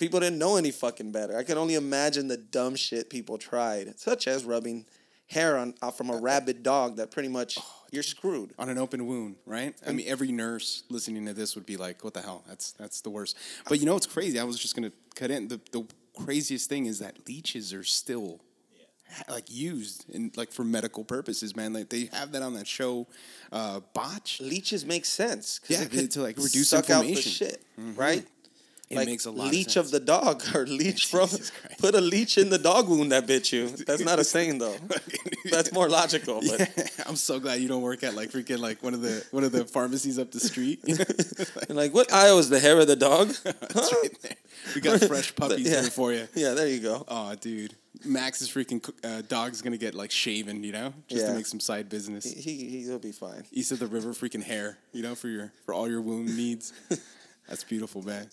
people 0.00 0.18
didn't 0.18 0.38
know 0.38 0.56
any 0.56 0.72
fucking 0.72 1.12
better. 1.12 1.36
I 1.38 1.44
can 1.44 1.56
only 1.58 1.74
imagine 1.76 2.26
the 2.26 2.36
dumb 2.36 2.74
shit 2.74 3.08
people 3.10 3.38
tried, 3.38 3.98
such 4.00 4.26
as 4.26 4.44
rubbing 4.44 4.86
hair 5.28 5.56
on 5.56 5.74
off 5.80 5.96
from 5.96 6.10
a 6.10 6.16
rabid 6.16 6.64
dog 6.64 6.96
that 6.96 7.12
pretty 7.12 7.28
much 7.28 7.56
Oh, 7.60 7.64
you're 7.92 8.02
screwed. 8.02 8.52
on 8.58 8.68
an 8.68 8.78
open 8.78 9.06
wound, 9.06 9.36
right? 9.46 9.76
I 9.86 9.92
mean, 9.92 10.06
every 10.08 10.32
nurse 10.32 10.82
listening 10.90 11.24
to 11.26 11.32
this 11.34 11.54
would 11.54 11.66
be 11.66 11.76
like, 11.76 12.02
"What 12.02 12.14
the 12.14 12.22
hell? 12.22 12.42
That's 12.48 12.72
that's 12.72 13.00
the 13.02 13.10
worst." 13.10 13.36
But 13.68 13.78
you 13.78 13.86
know 13.86 13.94
what's 13.94 14.06
crazy? 14.06 14.40
I 14.40 14.44
was 14.44 14.58
just 14.58 14.74
gonna 14.74 14.92
cut 15.14 15.30
in. 15.30 15.46
The 15.46 15.60
the 15.70 15.86
craziest 16.18 16.68
thing 16.68 16.86
is 16.86 16.98
that 16.98 17.28
leeches 17.28 17.72
are 17.72 17.84
still 17.84 18.40
like 19.28 19.50
used 19.50 20.04
in 20.10 20.30
like 20.36 20.52
for 20.52 20.64
medical 20.64 21.04
purposes, 21.04 21.54
man. 21.56 21.72
Like 21.72 21.88
they 21.90 22.08
have 22.12 22.32
that 22.32 22.42
on 22.42 22.54
that 22.54 22.66
show, 22.66 23.06
uh, 23.52 23.80
Botch. 23.94 24.40
Leeches 24.40 24.84
make 24.84 25.04
sense. 25.04 25.60
Yeah, 25.68 25.82
it 25.82 25.90
could 25.90 26.10
to, 26.12 26.22
like, 26.22 26.36
reduce 26.36 26.68
suck 26.70 26.90
out 26.90 27.02
the 27.02 27.08
inflammation. 27.08 27.46
Mm-hmm. 27.78 27.88
shit, 27.90 27.98
right? 27.98 28.26
It 28.90 28.96
like 28.96 29.06
makes 29.06 29.24
a 29.24 29.30
lot 29.30 29.46
of 29.46 29.52
leech 29.52 29.74
sense. 29.74 29.86
of 29.86 29.90
the 29.92 30.00
dog 30.00 30.42
or 30.54 30.66
leech 30.66 31.06
from 31.10 31.28
put 31.78 31.94
a 31.94 32.00
leech 32.00 32.36
in 32.38 32.50
the 32.50 32.58
dog 32.58 32.88
wound 32.88 33.12
that 33.12 33.24
bit 33.26 33.52
you. 33.52 33.68
That's 33.68 34.02
not 34.04 34.18
a 34.18 34.24
saying 34.24 34.58
though. 34.58 34.74
That's 35.50 35.72
more 35.72 35.88
logical. 35.88 36.40
But 36.40 36.92
I'm 37.06 37.14
so 37.14 37.38
glad 37.38 37.60
you 37.60 37.68
don't 37.68 37.82
work 37.82 38.02
at 38.02 38.14
like 38.16 38.30
freaking 38.32 38.58
like 38.58 38.82
one 38.82 38.92
of 38.94 39.00
the 39.00 39.24
one 39.30 39.44
of 39.44 39.52
the 39.52 39.64
pharmacies 39.64 40.18
up 40.18 40.32
the 40.32 40.40
street. 40.40 40.80
And 41.68 41.76
like, 41.76 41.94
what 41.94 42.12
aisle 42.12 42.38
is 42.40 42.48
the 42.48 42.58
hair 42.58 42.80
of 42.80 42.88
the 42.88 42.96
dog? 42.96 43.28
That's 43.44 43.92
right 44.02 44.10
there. 44.22 44.34
We 44.74 44.80
got 44.80 45.00
fresh 45.04 45.34
puppies 45.36 45.70
Yeah. 45.70 45.82
here 45.82 45.90
for 45.90 46.12
you. 46.12 46.26
Yeah, 46.34 46.54
there 46.54 46.66
you 46.68 46.80
go. 46.80 47.04
Oh, 47.06 47.34
dude. 47.36 47.74
Max's 48.04 48.48
freaking 48.48 48.82
uh, 49.04 49.22
dog's 49.28 49.62
gonna 49.62 49.76
get 49.76 49.94
like 49.94 50.10
shaven, 50.10 50.64
you 50.64 50.72
know, 50.72 50.92
just 51.08 51.26
to 51.26 51.34
make 51.34 51.46
some 51.46 51.60
side 51.60 51.88
business. 51.88 52.24
He 52.24 52.52
he- 52.56 52.82
he'll 52.82 52.98
be 52.98 53.12
fine. 53.12 53.44
East 53.52 53.70
of 53.70 53.78
the 53.78 53.86
river, 53.86 54.10
freaking 54.14 54.42
hair, 54.42 54.78
you 54.92 55.02
know, 55.02 55.14
for 55.14 55.28
your 55.28 55.52
for 55.64 55.74
all 55.74 55.88
your 55.88 56.00
wound 56.00 56.36
needs. 56.36 56.72
That's 57.48 57.62
beautiful, 57.64 58.02
man. 58.02 58.28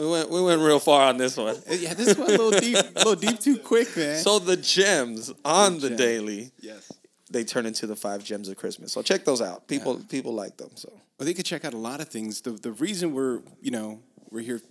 We 0.00 0.08
went 0.08 0.30
we 0.30 0.40
went 0.40 0.62
real 0.62 0.80
far 0.80 1.02
on 1.08 1.18
this 1.18 1.36
one. 1.36 1.56
Yeah, 1.68 1.92
this 1.92 2.16
went 2.16 2.30
a 2.30 2.42
little 2.42 2.58
deep, 2.58 2.76
a 2.96 2.98
little 2.98 3.14
deep 3.16 3.38
too 3.38 3.58
quick, 3.58 3.94
man. 3.94 4.16
So 4.16 4.38
the 4.38 4.56
gems 4.56 5.30
on 5.44 5.78
the 5.78 5.88
gem. 5.88 5.98
daily, 5.98 6.52
yes. 6.58 6.90
they 7.30 7.44
turn 7.44 7.66
into 7.66 7.86
the 7.86 7.96
five 7.96 8.24
gems 8.24 8.48
of 8.48 8.56
Christmas. 8.56 8.92
So 8.92 9.02
check 9.02 9.26
those 9.26 9.42
out. 9.42 9.68
People 9.68 10.00
people 10.08 10.32
like 10.32 10.56
them. 10.56 10.70
So 10.74 10.90
Well, 11.18 11.26
they 11.26 11.34
could 11.34 11.44
check 11.44 11.66
out 11.66 11.74
a 11.74 11.78
lot 11.78 12.00
of 12.00 12.08
things. 12.08 12.40
The 12.40 12.52
the 12.52 12.72
reason 12.72 13.12
we're 13.12 13.42
you 13.60 13.70
know 13.70 14.00
we're 14.30 14.40
here, 14.40 14.62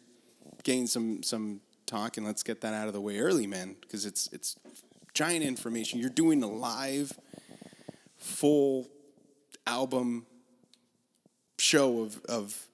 gain 0.63 0.87
some 0.87 1.21
some 1.21 1.61
talk, 1.85 2.17
and 2.17 2.25
let's 2.25 2.41
get 2.41 2.61
that 2.61 2.73
out 2.73 2.87
of 2.87 2.93
the 2.93 3.01
way 3.01 3.19
early, 3.19 3.45
man, 3.45 3.75
because 3.81 4.07
it's 4.07 4.29
it's 4.31 4.55
giant 5.13 5.45
information. 5.45 5.99
You're 5.99 6.09
doing 6.09 6.41
a 6.41 6.49
live, 6.49 7.11
full 8.17 8.87
album 9.67 10.25
show 11.59 12.01
of 12.01 12.19
of 12.25 12.67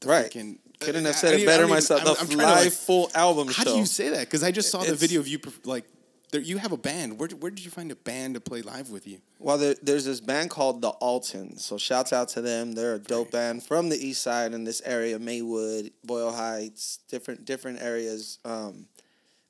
the 0.00 0.08
right. 0.08 0.30
freaking- 0.30 0.58
Couldn't 0.84 1.04
have 1.04 1.16
said 1.16 1.34
I 1.34 1.38
it 1.38 1.46
better 1.46 1.64
I 1.64 1.66
mean, 1.66 1.74
myself. 1.74 2.00
I'm- 2.06 2.14
the 2.14 2.32
I'm 2.32 2.38
live 2.38 2.64
like- 2.64 2.72
full 2.72 3.10
album 3.14 3.48
How 3.48 3.64
show. 3.64 3.72
do 3.74 3.78
you 3.78 3.86
say 3.86 4.08
that? 4.10 4.20
Because 4.20 4.42
I 4.42 4.50
just 4.50 4.70
saw 4.70 4.82
the 4.82 4.94
video 4.94 5.20
of 5.20 5.28
you 5.28 5.38
like. 5.64 5.84
There, 6.30 6.40
you 6.40 6.56
have 6.56 6.72
a 6.72 6.78
band. 6.78 7.18
Where, 7.18 7.28
where 7.28 7.50
did 7.50 7.62
you 7.62 7.70
find 7.70 7.92
a 7.92 7.94
band 7.94 8.32
to 8.36 8.40
play 8.40 8.62
live 8.62 8.88
with 8.88 9.06
you? 9.06 9.18
Well, 9.38 9.58
there, 9.58 9.74
there's 9.82 10.06
this 10.06 10.18
band 10.18 10.48
called 10.48 10.80
the 10.80 10.92
Altons. 10.92 11.60
So 11.60 11.76
shouts 11.76 12.10
out 12.10 12.28
to 12.30 12.40
them. 12.40 12.72
They're 12.72 12.94
a 12.94 12.98
dope 12.98 13.32
band 13.32 13.64
from 13.64 13.90
the 13.90 13.96
east 13.98 14.22
side 14.22 14.54
in 14.54 14.64
this 14.64 14.80
area, 14.86 15.18
Maywood, 15.18 15.90
Boyle 16.04 16.32
Heights, 16.32 17.00
different 17.10 17.44
different 17.44 17.82
areas. 17.82 18.38
Um, 18.46 18.86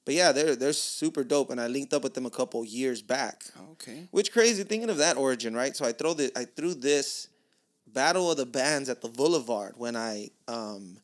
but 0.05 0.15
yeah, 0.15 0.33
they're 0.33 0.57
they're 0.57 0.73
super 0.73 1.23
dope, 1.23 1.51
and 1.51 1.61
I 1.61 1.69
linked 1.69 1.95
up 1.95 2.03
with 2.03 2.15
them 2.15 2.27
a 2.27 2.31
couple 2.31 2.65
years 2.65 3.01
back. 3.01 3.45
Okay. 3.75 4.09
Which 4.11 4.33
crazy 4.33 4.65
thinking 4.65 4.91
of 4.91 4.97
that 4.97 5.17
origin, 5.17 5.55
right? 5.55 5.77
So 5.77 5.85
I 5.85 5.93
throw 5.93 6.15
the 6.15 6.33
I 6.37 6.47
threw 6.47 6.75
this 6.75 7.29
battle 7.87 8.29
of 8.29 8.39
the 8.39 8.47
bands 8.47 8.89
at 8.89 9.03
the 9.03 9.09
Boulevard 9.09 9.75
when 9.77 9.95
I 9.95 10.31
um 10.49 10.97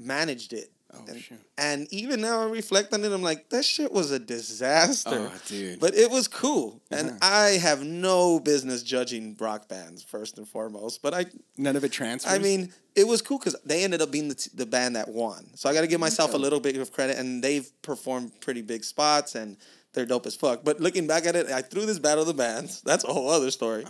managed 0.00 0.52
it. 0.52 0.70
Oh, 0.92 1.04
and, 1.08 1.20
shit. 1.20 1.38
and 1.56 1.86
even 1.92 2.20
now 2.20 2.40
I 2.40 2.46
reflect 2.46 2.92
on 2.92 3.04
it, 3.04 3.12
I'm 3.12 3.22
like, 3.22 3.48
that 3.50 3.64
shit 3.64 3.92
was 3.92 4.10
a 4.10 4.18
disaster. 4.18 5.30
Oh, 5.32 5.40
dude. 5.46 5.78
But 5.78 5.94
it 5.94 6.10
was 6.10 6.26
cool. 6.26 6.80
And 6.90 7.10
Uh-huh. 7.10 7.18
I 7.22 7.50
have 7.58 7.84
no 7.84 8.40
business 8.40 8.82
judging 8.82 9.36
rock 9.38 9.68
bands, 9.68 10.02
first 10.02 10.36
and 10.38 10.48
foremost. 10.48 11.00
But 11.00 11.14
I 11.14 11.26
None 11.56 11.76
of 11.76 11.84
it 11.84 11.92
transfers. 11.92 12.32
I 12.32 12.38
mean, 12.38 12.72
it 12.96 13.06
was 13.06 13.22
cool 13.22 13.38
because 13.38 13.54
they 13.64 13.84
ended 13.84 14.02
up 14.02 14.10
being 14.10 14.26
the, 14.28 14.34
t- 14.34 14.50
the 14.52 14.66
band 14.66 14.96
that 14.96 15.06
won. 15.08 15.46
So 15.54 15.70
I 15.70 15.74
got 15.74 15.82
to 15.82 15.86
give 15.86 16.00
myself 16.00 16.34
a 16.34 16.38
little 16.38 16.58
bit 16.58 16.76
of 16.76 16.90
credit, 16.92 17.18
and 17.18 17.40
they've 17.44 17.70
performed 17.82 18.40
pretty 18.40 18.62
big 18.62 18.82
spots, 18.82 19.36
and 19.36 19.56
they're 19.92 20.06
dope 20.06 20.26
as 20.26 20.34
fuck. 20.34 20.64
But 20.64 20.80
looking 20.80 21.06
back 21.06 21.24
at 21.24 21.36
it, 21.36 21.50
I 21.50 21.62
threw 21.62 21.86
this 21.86 22.00
battle 22.00 22.22
of 22.22 22.26
the 22.26 22.34
bands. 22.34 22.80
That's 22.84 23.04
a 23.04 23.12
whole 23.12 23.28
other 23.30 23.52
story. 23.52 23.84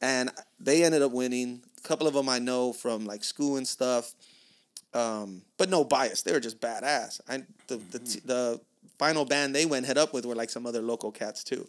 And 0.00 0.30
they 0.58 0.84
ended 0.84 1.02
up 1.02 1.12
winning. 1.12 1.62
A 1.84 1.86
couple 1.86 2.06
of 2.06 2.14
them 2.14 2.30
I 2.30 2.38
know 2.38 2.72
from 2.72 3.04
like 3.04 3.24
school 3.24 3.56
and 3.58 3.68
stuff, 3.68 4.14
um, 4.94 5.42
but 5.56 5.68
no 5.68 5.84
bias. 5.84 6.22
They 6.22 6.32
were 6.32 6.40
just 6.40 6.60
badass. 6.60 7.20
I 7.28 7.42
the 7.68 7.76
the, 7.76 7.98
t- 7.98 8.20
the 8.24 8.60
final 8.98 9.24
band 9.24 9.54
they 9.54 9.66
went 9.66 9.86
head 9.86 9.98
up 9.98 10.12
with 10.12 10.26
were 10.26 10.34
like 10.34 10.50
some 10.50 10.66
other 10.66 10.82
local 10.82 11.10
cats 11.10 11.44
too. 11.44 11.66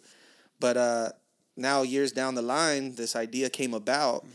But 0.59 0.77
uh, 0.77 1.09
now 1.55 1.81
years 1.83 2.11
down 2.11 2.35
the 2.35 2.41
line, 2.41 2.95
this 2.95 3.15
idea 3.15 3.49
came 3.49 3.73
about 3.73 4.25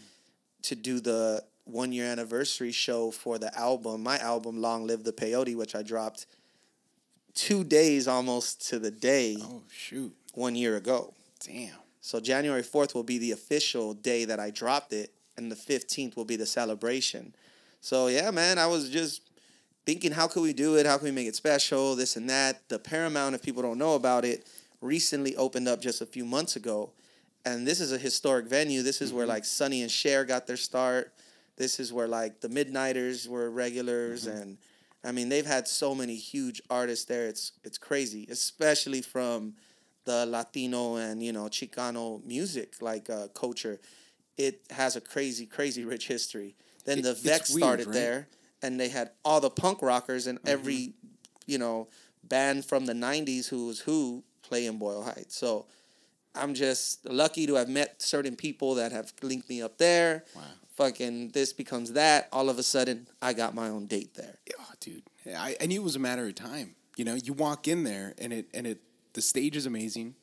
to 0.63 0.75
do 0.75 1.01
the 1.01 1.45
one 1.65 1.93
year 1.93 2.07
anniversary 2.07 2.73
show 2.73 3.11
for 3.11 3.39
the 3.39 3.57
album, 3.59 4.03
my 4.03 4.19
album, 4.19 4.61
Long 4.61 4.87
Live 4.87 5.05
the 5.05 5.13
Peyote, 5.13 5.57
which 5.57 5.75
I 5.75 5.83
dropped 5.83 6.27
two 7.35 7.65
days 7.65 8.09
almost 8.09 8.67
to 8.69 8.79
the 8.79 8.91
day 8.91 9.37
oh 9.41 9.63
shoot. 9.71 10.15
one 10.35 10.55
year 10.55 10.77
ago. 10.77 11.13
Damn. 11.45 11.75
So 12.01 12.21
January 12.21 12.63
4th 12.63 12.95
will 12.95 13.03
be 13.03 13.19
the 13.19 13.33
official 13.33 13.93
day 13.93 14.25
that 14.25 14.39
I 14.39 14.51
dropped 14.51 14.93
it, 14.93 15.13
and 15.37 15.51
the 15.51 15.57
15th 15.57 16.17
will 16.17 16.25
be 16.25 16.37
the 16.37 16.47
celebration. 16.47 17.35
So 17.87 18.09
yeah, 18.09 18.33
man, 18.33 18.59
I 18.59 18.67
was 18.67 18.91
just 18.91 19.23
thinking, 19.85 20.11
how 20.11 20.27
could 20.27 20.43
we 20.43 20.53
do 20.53 20.75
it? 20.75 20.87
How 20.87 20.99
can 20.99 21.05
we 21.05 21.13
make 21.13 21.29
it 21.29 21.37
special? 21.37 21.95
This 21.95 22.17
and 22.17 22.29
that. 22.29 22.69
The 22.69 22.81
Paramount, 22.81 23.37
if 23.37 23.43
people 23.45 23.63
don't 23.63 23.79
know 23.79 23.95
about 23.95 24.25
it, 24.25 24.45
recently 24.81 25.37
opened 25.37 25.69
up 25.69 25.81
just 25.81 26.01
a 26.01 26.07
few 26.07 26.25
months 26.25 26.57
ago, 26.57 26.91
and 27.45 27.65
this 27.65 27.81
is 27.81 27.93
a 27.93 27.99
historic 27.99 28.49
venue. 28.49 28.83
This 28.83 29.01
is 29.01 29.13
where 29.13 29.25
like 29.25 29.45
Sonny 29.45 29.83
and 29.83 29.91
Cher 29.91 30.25
got 30.25 30.49
their 30.49 30.57
start. 30.57 31.13
This 31.57 31.79
is 31.79 31.93
where 31.93 32.09
like 32.09 32.41
the 32.41 32.49
Midnighters 32.49 33.29
were 33.29 33.53
regulars, 33.53 34.27
and 34.27 34.59
I 35.05 35.13
mean 35.13 35.29
they've 35.29 35.47
had 35.47 35.69
so 35.69 35.95
many 35.95 36.17
huge 36.17 36.61
artists 36.69 37.05
there. 37.05 37.29
It's 37.29 37.53
it's 37.63 37.79
crazy, 37.79 38.27
especially 38.29 39.01
from 39.01 39.55
the 40.07 40.27
Latino 40.27 40.97
and 40.97 41.23
you 41.23 41.33
know 41.33 41.45
Chicano 41.45 42.21
music 42.25 42.83
like 42.83 43.09
uh, 43.09 43.29
culture. 43.29 43.79
It 44.37 44.63
has 44.71 44.97
a 44.97 45.01
crazy, 45.01 45.47
crazy 45.47 45.85
rich 45.85 46.09
history. 46.09 46.57
Then 46.87 47.01
It- 47.01 47.03
the 47.03 47.15
Vex 47.15 47.51
weird, 47.51 47.63
started 47.63 47.87
right? 47.89 47.93
there, 47.95 48.29
and 48.63 48.81
they 48.81 48.89
had 48.89 49.11
all 49.25 49.41
the 49.41 49.51
punk 49.51 49.83
rockers 49.83 50.27
and 50.27 50.39
Mm-hmm. 50.39 50.49
every, 50.49 50.95
you 51.47 51.59
know, 51.59 51.89
band 52.25 52.65
from 52.65 52.87
the 52.87 52.95
'90s 52.95 53.49
who 53.49 53.67
was 53.67 53.81
who 53.81 54.25
play 54.43 54.65
in 54.67 54.79
Boyle 54.79 55.03
Heights. 55.03 55.37
So 55.37 55.67
I'm 56.35 56.55
just 56.55 57.05
lucky 57.09 57.47
to 57.47 57.55
have 57.55 57.69
met 57.69 58.01
certain 58.01 58.37
people 58.37 58.75
that 58.77 58.93
have 58.93 59.13
linked 59.23 59.49
me 59.49 59.61
up 59.63 59.79
there. 59.79 60.25
Wow. 60.35 60.43
Fucking 60.77 61.31
this 61.31 61.53
becomes 61.53 61.93
that. 61.93 62.29
All 62.33 62.49
of 62.51 62.59
a 62.59 62.63
sudden, 62.63 63.09
I 63.23 63.33
got 63.33 63.55
my 63.55 63.69
own 63.69 63.87
date 63.87 64.15
there. 64.15 64.39
Oh, 64.61 64.73
dude. 64.81 65.03
I, 65.27 65.57
I 65.61 65.67
knew 65.67 65.81
it 65.81 65.85
was 65.85 65.97
a 65.97 66.01
matter 66.01 66.27
of 66.27 66.35
time. 66.35 66.75
You 66.97 67.05
know, 67.05 67.15
you 67.15 67.33
walk 67.33 67.67
in 67.69 67.83
there 67.85 68.15
and 68.19 68.33
it 68.33 68.47
and 68.55 68.67
it 68.67 68.81
the 69.15 69.23
stage 69.23 69.57
is 69.57 69.67
amazing. 69.67 70.15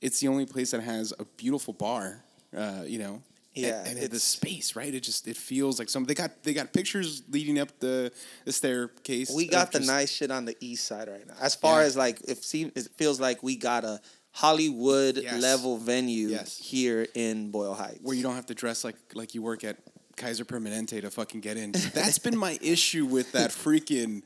It's 0.00 0.18
the 0.20 0.28
only 0.28 0.46
place 0.46 0.70
that 0.70 0.80
has 0.82 1.12
a 1.18 1.24
beautiful 1.36 1.74
bar. 1.74 2.24
Uh, 2.56 2.82
you 2.86 2.98
know. 2.98 3.22
Yeah, 3.54 3.82
and, 3.84 3.98
and 3.98 4.10
the 4.10 4.20
space, 4.20 4.76
right? 4.76 4.94
It 4.94 5.00
just 5.02 5.26
it 5.26 5.36
feels 5.36 5.78
like 5.80 5.88
some. 5.88 6.04
They 6.04 6.14
got 6.14 6.42
they 6.44 6.54
got 6.54 6.72
pictures 6.72 7.22
leading 7.30 7.58
up 7.58 7.68
the 7.80 8.12
the 8.44 8.52
staircase. 8.52 9.30
We 9.34 9.46
got 9.48 9.72
the 9.72 9.78
just- 9.80 9.90
nice 9.90 10.10
shit 10.10 10.30
on 10.30 10.44
the 10.44 10.56
east 10.60 10.84
side 10.86 11.08
right 11.08 11.26
now. 11.26 11.34
As 11.40 11.54
far 11.56 11.80
Yeah. 11.80 11.86
as 11.86 11.96
like, 11.96 12.20
it 12.28 12.44
seems 12.44 12.72
it 12.76 12.90
feels 12.96 13.18
like 13.18 13.42
we 13.42 13.56
got 13.56 13.84
a 13.84 14.00
Hollywood 14.32 15.16
Yes. 15.16 15.42
level 15.42 15.76
venue 15.78 16.28
Yes. 16.28 16.56
here 16.58 17.06
in 17.14 17.50
Boyle 17.50 17.74
Heights. 17.74 17.98
where 18.02 18.14
you 18.16 18.22
don't 18.22 18.36
have 18.36 18.46
to 18.46 18.54
dress 18.54 18.84
like 18.84 18.96
like 19.14 19.34
you 19.34 19.42
work 19.42 19.64
at 19.64 19.76
Kaiser 20.16 20.44
Permanente 20.44 21.00
to 21.00 21.10
fucking 21.10 21.40
get 21.40 21.56
in. 21.56 21.72
That's 21.72 22.18
been 22.18 22.38
my 22.38 22.56
issue 22.62 23.04
with 23.04 23.32
that 23.32 23.50
freaking 23.50 24.22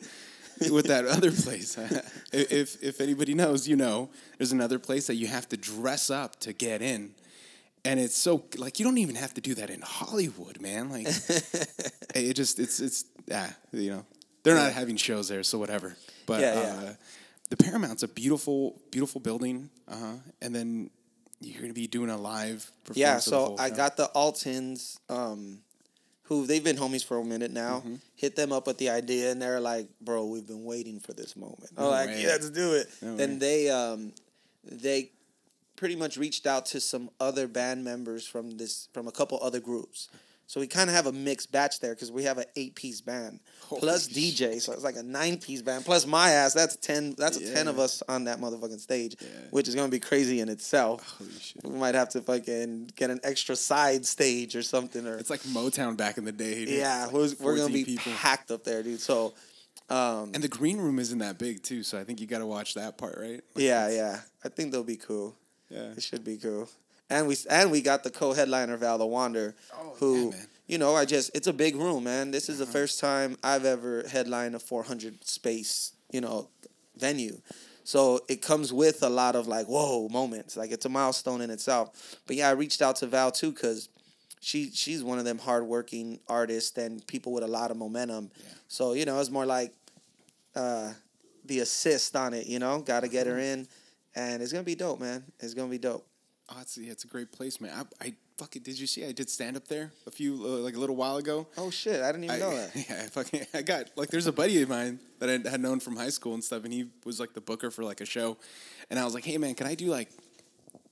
with 0.70 0.86
that 0.86 1.06
other 1.06 1.32
place. 1.32 1.78
if 2.32 2.82
if 2.82 3.00
anybody 3.00 3.32
knows, 3.34 3.66
you 3.66 3.76
know, 3.76 4.10
there's 4.38 4.52
another 4.52 4.78
place 4.78 5.06
that 5.06 5.14
you 5.14 5.28
have 5.28 5.48
to 5.48 5.56
dress 5.56 6.10
up 6.10 6.38
to 6.40 6.52
get 6.52 6.82
in. 6.82 7.14
And 7.84 8.00
it's 8.00 8.16
so 8.16 8.44
like 8.56 8.78
you 8.78 8.84
don't 8.84 8.98
even 8.98 9.14
have 9.16 9.34
to 9.34 9.40
do 9.40 9.54
that 9.56 9.68
in 9.70 9.80
Hollywood, 9.82 10.60
man. 10.60 10.88
Like 10.90 11.06
it 12.14 12.34
just 12.34 12.58
it's 12.58 12.80
it's 12.80 13.04
ah, 13.32 13.54
you 13.72 13.90
know. 13.90 14.04
They're 14.42 14.54
not 14.54 14.72
having 14.72 14.96
shows 14.96 15.28
there, 15.28 15.42
so 15.42 15.58
whatever. 15.58 15.96
But 16.26 16.40
Yeah, 16.40 16.54
yeah. 16.54 16.88
uh 16.90 16.94
the 17.50 17.56
Paramount's 17.58 18.02
a 18.02 18.08
beautiful, 18.08 18.80
beautiful 18.90 19.20
building. 19.20 19.68
Uh 19.86 19.96
huh. 19.96 20.12
And 20.42 20.54
then 20.54 20.90
you're 21.40 21.60
gonna 21.60 21.74
be 21.74 21.86
doing 21.86 22.10
a 22.10 22.16
live 22.16 22.70
performance. 22.84 22.96
yeah, 22.98 23.18
so 23.18 23.56
I 23.58 23.68
show. 23.68 23.76
got 23.76 23.96
the 23.98 24.10
Altons, 24.14 24.98
um, 25.10 25.58
who 26.24 26.46
they've 26.46 26.64
been 26.64 26.76
homies 26.76 27.04
for 27.04 27.18
a 27.18 27.24
minute 27.24 27.52
now. 27.52 27.80
Mm-hmm. 27.80 27.96
Hit 28.16 28.34
them 28.36 28.50
up 28.50 28.66
with 28.66 28.78
the 28.78 28.88
idea, 28.88 29.30
and 29.30 29.42
they're 29.42 29.60
like, 29.60 29.88
"Bro, 30.00 30.26
we've 30.26 30.46
been 30.46 30.64
waiting 30.64 31.00
for 31.00 31.12
this 31.12 31.36
moment." 31.36 31.68
I'm 31.76 31.84
No 31.84 31.90
like, 31.90 32.08
way. 32.08 32.22
"Yeah, 32.22 32.28
let's 32.28 32.48
do 32.50 32.72
it." 32.74 32.88
No 33.02 33.16
then 33.16 33.32
way. 33.32 33.36
they 33.36 33.70
um, 33.70 34.12
they 34.64 35.10
pretty 35.76 35.96
much 35.96 36.16
reached 36.16 36.46
out 36.46 36.66
to 36.66 36.80
some 36.80 37.10
other 37.20 37.46
band 37.48 37.84
members 37.84 38.26
from 38.26 38.56
this 38.58 38.88
from 38.92 39.08
a 39.08 39.12
couple 39.12 39.38
other 39.42 39.60
groups. 39.60 40.08
So 40.46 40.60
we 40.60 40.66
kind 40.66 40.90
of 40.90 40.94
have 40.94 41.06
a 41.06 41.12
mixed 41.12 41.50
batch 41.52 41.80
there 41.80 41.94
because 41.94 42.12
we 42.12 42.24
have 42.24 42.36
an 42.36 42.44
eight 42.54 42.74
piece 42.74 43.00
band 43.00 43.40
Holy 43.62 43.80
plus. 43.80 44.06
DJ, 44.08 44.60
so 44.60 44.72
it's 44.74 44.84
like 44.84 44.96
a 44.96 45.02
nine 45.02 45.38
piece 45.38 45.62
band 45.62 45.86
plus 45.86 46.06
my 46.06 46.30
ass. 46.32 46.52
That's 46.52 46.76
ten. 46.76 47.14
That's 47.16 47.38
a 47.38 47.54
ten 47.54 47.66
of 47.66 47.78
us 47.78 48.02
on 48.10 48.24
that 48.24 48.38
motherfucking 48.40 48.78
stage, 48.78 49.16
Yeah. 49.20 49.26
which 49.52 49.68
is 49.68 49.74
gonna 49.74 49.88
be 49.88 50.00
crazy 50.00 50.40
in 50.40 50.50
itself. 50.50 51.16
Holy 51.18 51.30
shit. 51.40 51.64
We 51.64 51.78
might 51.78 51.94
have 51.94 52.10
to 52.10 52.20
fucking 52.20 52.90
get 52.94 53.08
an 53.08 53.20
extra 53.24 53.56
side 53.56 54.04
stage 54.04 54.54
or 54.54 54.62
something. 54.62 55.06
Or 55.06 55.16
It's 55.16 55.30
like 55.30 55.40
Motown 55.44 55.96
back 55.96 56.18
in 56.18 56.26
the 56.26 56.32
day. 56.32 56.66
dude. 56.66 56.78
yeah, 56.78 57.04
It's 57.04 57.12
we're, 57.40 57.52
we're 57.52 57.56
gonna 57.56 57.72
be 57.72 57.84
people. 57.86 58.12
packed 58.12 58.50
up 58.50 58.64
there, 58.64 58.82
dude. 58.82 59.00
So 59.00 59.32
um, 59.88 60.30
And 60.34 60.42
the 60.44 60.48
green 60.48 60.76
room 60.76 60.98
isn't 60.98 61.18
that 61.20 61.38
big 61.38 61.62
too, 61.62 61.82
so 61.82 61.98
I 61.98 62.04
think 62.04 62.20
you 62.20 62.26
got 62.26 62.38
to 62.38 62.46
watch 62.46 62.74
that 62.74 62.96
part, 62.98 63.16
right? 63.18 63.40
Like, 63.54 63.64
yeah, 63.64 63.88
yeah, 63.90 64.20
I 64.44 64.48
think 64.50 64.72
they'll 64.72 64.82
be 64.84 64.96
cool. 64.96 65.34
Yeah. 65.74 65.90
It 65.96 66.02
should 66.02 66.24
be 66.24 66.36
cool. 66.36 66.68
And 67.10 67.26
we 67.26 67.36
and 67.50 67.70
we 67.70 67.82
got 67.82 68.02
the 68.04 68.10
co-headliner 68.10 68.76
Vel 68.76 68.98
the 68.98 69.06
Wonder, 69.06 69.54
Oh, 69.74 69.94
who 69.98 70.30
yeah. 70.30 70.36
Uh-huh. 70.36 70.46
you 70.66 70.78
know 70.78 70.94
I 70.94 71.04
just 71.04 71.30
it's 71.34 71.46
a 71.48 71.52
big 71.52 71.76
room, 71.76 72.04
man. 72.04 72.30
This 72.30 72.48
is 72.48 72.58
the 72.58 72.66
first 72.66 73.00
time 73.00 73.36
I've 73.42 73.64
ever 73.64 74.04
headlined 74.08 74.54
a 74.54 74.58
400 74.58 75.24
space, 75.26 75.92
you 76.12 76.20
know, 76.20 76.48
venue. 76.96 77.40
So 77.86 78.20
it 78.28 78.40
comes 78.40 78.72
with 78.72 79.02
a 79.02 79.10
lot 79.10 79.36
of 79.36 79.46
like 79.46 79.66
whoa 79.66 80.08
moments. 80.08 80.56
Like 80.56 80.70
it's 80.72 80.86
a 80.86 80.88
milestone 80.88 81.40
in 81.42 81.50
itself. 81.50 82.16
But 82.26 82.36
yeah, 82.36 82.48
I 82.48 82.52
reached 82.52 82.80
out 82.80 82.96
to 82.96 83.06
Vel 83.06 83.30
too 83.30 83.52
because 83.52 83.88
she 84.40 84.70
she's 84.72 85.02
one 85.04 85.18
of 85.18 85.24
them 85.26 85.38
hardworking 85.38 86.20
artists 86.28 86.78
and 86.78 87.06
people 87.06 87.32
with 87.32 87.44
a 87.44 87.48
lot 87.58 87.70
of 87.70 87.76
momentum. 87.76 88.30
So 88.68 88.94
you 88.94 89.04
know 89.04 89.18
it's 89.20 89.30
more 89.30 89.46
like 89.46 89.72
uh, 90.56 90.92
the 91.44 91.60
assist 91.60 92.16
on 92.16 92.32
it. 92.32 92.46
You 92.46 92.58
know, 92.60 92.80
got 92.80 93.00
to 93.00 93.08
get 93.08 93.26
her 93.26 93.34
Uh-huh. 93.34 93.42
in, 93.42 93.68
and 94.14 94.42
it's 94.42 94.52
gonna 94.52 94.64
be 94.64 94.74
dope, 94.74 95.00
man. 95.00 95.24
It's 95.40 95.54
gonna 95.54 95.70
be 95.70 95.78
dope. 95.78 96.06
Oh, 96.50 96.58
it's, 96.60 96.76
yeah, 96.76 96.92
it's 96.92 97.04
a 97.04 97.08
great 97.08 97.32
place, 97.32 97.60
man. 97.60 97.72
I, 97.74 98.06
I 98.06 98.14
fucking 98.36 98.62
did 98.62 98.78
you 98.78 98.86
see? 98.86 99.04
I 99.04 99.12
did 99.12 99.30
stand 99.30 99.56
up 99.56 99.66
there 99.66 99.92
a 100.06 100.10
few 100.10 100.34
uh, 100.44 100.58
like 100.58 100.76
a 100.76 100.78
little 100.78 100.96
while 100.96 101.16
ago. 101.16 101.46
Oh 101.56 101.70
shit! 101.70 102.02
I 102.02 102.12
didn't 102.12 102.24
even 102.24 102.36
I, 102.36 102.38
know 102.38 102.50
that. 102.54 102.70
Yeah, 102.74 103.02
I 103.04 103.06
fucking 103.06 103.46
I 103.54 103.62
got 103.62 103.90
like 103.96 104.10
there's 104.10 104.26
a 104.26 104.32
buddy 104.32 104.60
of 104.62 104.68
mine 104.68 104.98
that 105.20 105.28
I 105.28 105.50
had 105.50 105.60
known 105.60 105.80
from 105.80 105.96
high 105.96 106.10
school 106.10 106.34
and 106.34 106.44
stuff, 106.44 106.64
and 106.64 106.72
he 106.72 106.88
was 107.04 107.18
like 107.18 107.32
the 107.32 107.40
booker 107.40 107.70
for 107.70 107.82
like 107.84 108.00
a 108.00 108.06
show, 108.06 108.36
and 108.90 108.98
I 108.98 109.04
was 109.04 109.14
like, 109.14 109.24
hey 109.24 109.38
man, 109.38 109.54
can 109.54 109.66
I 109.66 109.74
do 109.74 109.86
like 109.86 110.10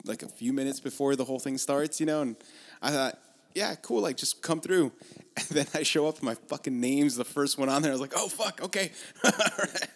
like 0.04 0.22
a 0.22 0.28
few 0.28 0.52
minutes 0.52 0.80
before 0.80 1.16
the 1.16 1.24
whole 1.24 1.38
thing 1.38 1.58
starts, 1.58 2.00
you 2.00 2.06
know? 2.06 2.22
And 2.22 2.36
I 2.80 2.90
thought, 2.90 3.18
yeah, 3.54 3.74
cool, 3.76 4.02
like 4.02 4.16
just 4.16 4.42
come 4.42 4.60
through. 4.60 4.92
And 5.34 5.46
then 5.48 5.66
I 5.72 5.82
show 5.82 6.06
up, 6.08 6.22
my 6.22 6.34
fucking 6.34 6.78
name's 6.78 7.16
the 7.16 7.24
first 7.24 7.56
one 7.56 7.70
on 7.70 7.80
there. 7.80 7.90
I 7.90 7.94
was 7.94 8.02
like, 8.02 8.12
oh 8.14 8.28
fuck, 8.28 8.60
okay, 8.64 8.92
all 9.24 9.30
right. 9.58 9.74
It 9.74 9.90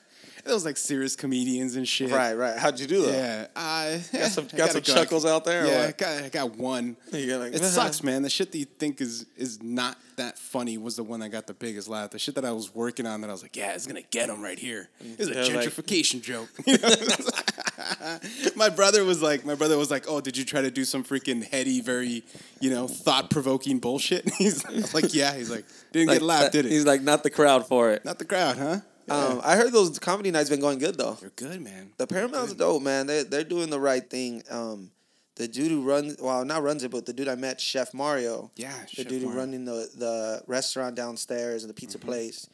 was 0.52 0.64
like 0.64 0.76
serious 0.76 1.16
comedians 1.16 1.76
and 1.76 1.86
shit. 1.86 2.10
Right, 2.10 2.34
right. 2.34 2.56
How'd 2.58 2.78
you 2.80 2.86
do 2.86 3.02
that? 3.06 3.50
Yeah, 3.54 3.60
uh, 3.60 3.98
Got 4.18 4.30
some, 4.30 4.48
I 4.52 4.56
got 4.56 4.70
some 4.70 4.82
go- 4.82 4.94
chuckles 4.94 5.24
out 5.24 5.44
there. 5.44 5.66
Yeah, 5.66 5.88
I 5.88 5.92
got, 5.92 6.22
I 6.24 6.28
got 6.28 6.56
one. 6.56 6.96
Like, 7.12 7.22
it 7.54 7.62
sucks, 7.64 8.02
man. 8.02 8.22
The 8.22 8.30
shit 8.30 8.52
that 8.52 8.58
you 8.58 8.64
think 8.64 9.00
is 9.00 9.26
is 9.36 9.62
not 9.62 9.96
that 10.16 10.38
funny 10.38 10.78
was 10.78 10.96
the 10.96 11.02
one 11.02 11.20
that 11.20 11.28
got 11.28 11.46
the 11.46 11.54
biggest 11.54 11.88
laugh. 11.88 12.10
The 12.10 12.18
shit 12.18 12.34
that 12.36 12.44
I 12.44 12.52
was 12.52 12.74
working 12.74 13.06
on 13.06 13.20
that 13.20 13.28
I 13.28 13.32
was 13.32 13.42
like, 13.42 13.56
yeah, 13.56 13.72
it's 13.74 13.86
gonna 13.86 14.02
get 14.02 14.28
him 14.30 14.42
right 14.42 14.58
here. 14.58 14.88
It's 15.00 15.28
a 15.28 15.34
gentrification 15.34 16.22
joke. 16.22 16.48
You 16.66 16.78
know? 16.78 18.18
my 18.56 18.68
brother 18.68 19.04
was 19.04 19.22
like, 19.22 19.44
my 19.44 19.54
brother 19.54 19.76
was 19.76 19.90
like, 19.90 20.04
oh, 20.08 20.20
did 20.20 20.36
you 20.36 20.44
try 20.44 20.62
to 20.62 20.70
do 20.70 20.84
some 20.84 21.04
freaking 21.04 21.44
heady, 21.44 21.80
very, 21.80 22.24
you 22.60 22.70
know, 22.70 22.88
thought 22.88 23.30
provoking 23.30 23.78
bullshit? 23.78 24.28
He's 24.34 24.64
I 24.64 24.82
like, 24.94 25.12
yeah. 25.14 25.34
He's 25.36 25.50
like, 25.50 25.64
didn't 25.92 26.08
Like, 26.08 26.16
get 26.16 26.22
a 26.22 26.26
laugh, 26.26 26.52
did 26.52 26.66
it? 26.66 26.72
He's 26.72 26.86
like, 26.86 27.02
not 27.02 27.22
the 27.22 27.30
crowd 27.30 27.66
for 27.66 27.90
it. 27.92 28.04
not 28.04 28.18
the 28.18 28.24
crowd, 28.24 28.56
huh? 28.56 28.80
Um, 29.08 29.40
I 29.44 29.56
heard 29.56 29.72
those 29.72 29.98
comedy 29.98 30.30
nights 30.30 30.50
been 30.50 30.60
going 30.60 30.78
good 30.78 30.96
though. 30.98 31.14
They're 31.14 31.30
good, 31.30 31.60
man. 31.60 31.92
The 31.96 32.06
Paramount's 32.06 32.54
dope, 32.54 32.82
man. 32.82 33.06
They 33.06 33.22
they're 33.22 33.44
doing 33.44 33.70
the 33.70 33.80
right 33.80 34.08
thing. 34.08 34.42
Um, 34.50 34.90
the 35.36 35.46
dude 35.46 35.70
who 35.70 35.82
runs, 35.82 36.16
well, 36.20 36.44
not 36.44 36.62
runs 36.62 36.82
it, 36.82 36.90
but 36.90 37.04
the 37.06 37.12
dude 37.12 37.28
I 37.28 37.34
met, 37.34 37.60
Chef 37.60 37.92
Mario. 37.92 38.50
Yeah, 38.56 38.72
the 38.82 38.88
Chef 38.88 39.08
dude 39.08 39.20
who 39.22 39.28
Mario. 39.28 39.40
running 39.40 39.64
the 39.64 39.88
the 39.96 40.42
restaurant 40.46 40.96
downstairs 40.96 41.62
and 41.62 41.70
the 41.70 41.74
pizza 41.74 41.98
place. 41.98 42.48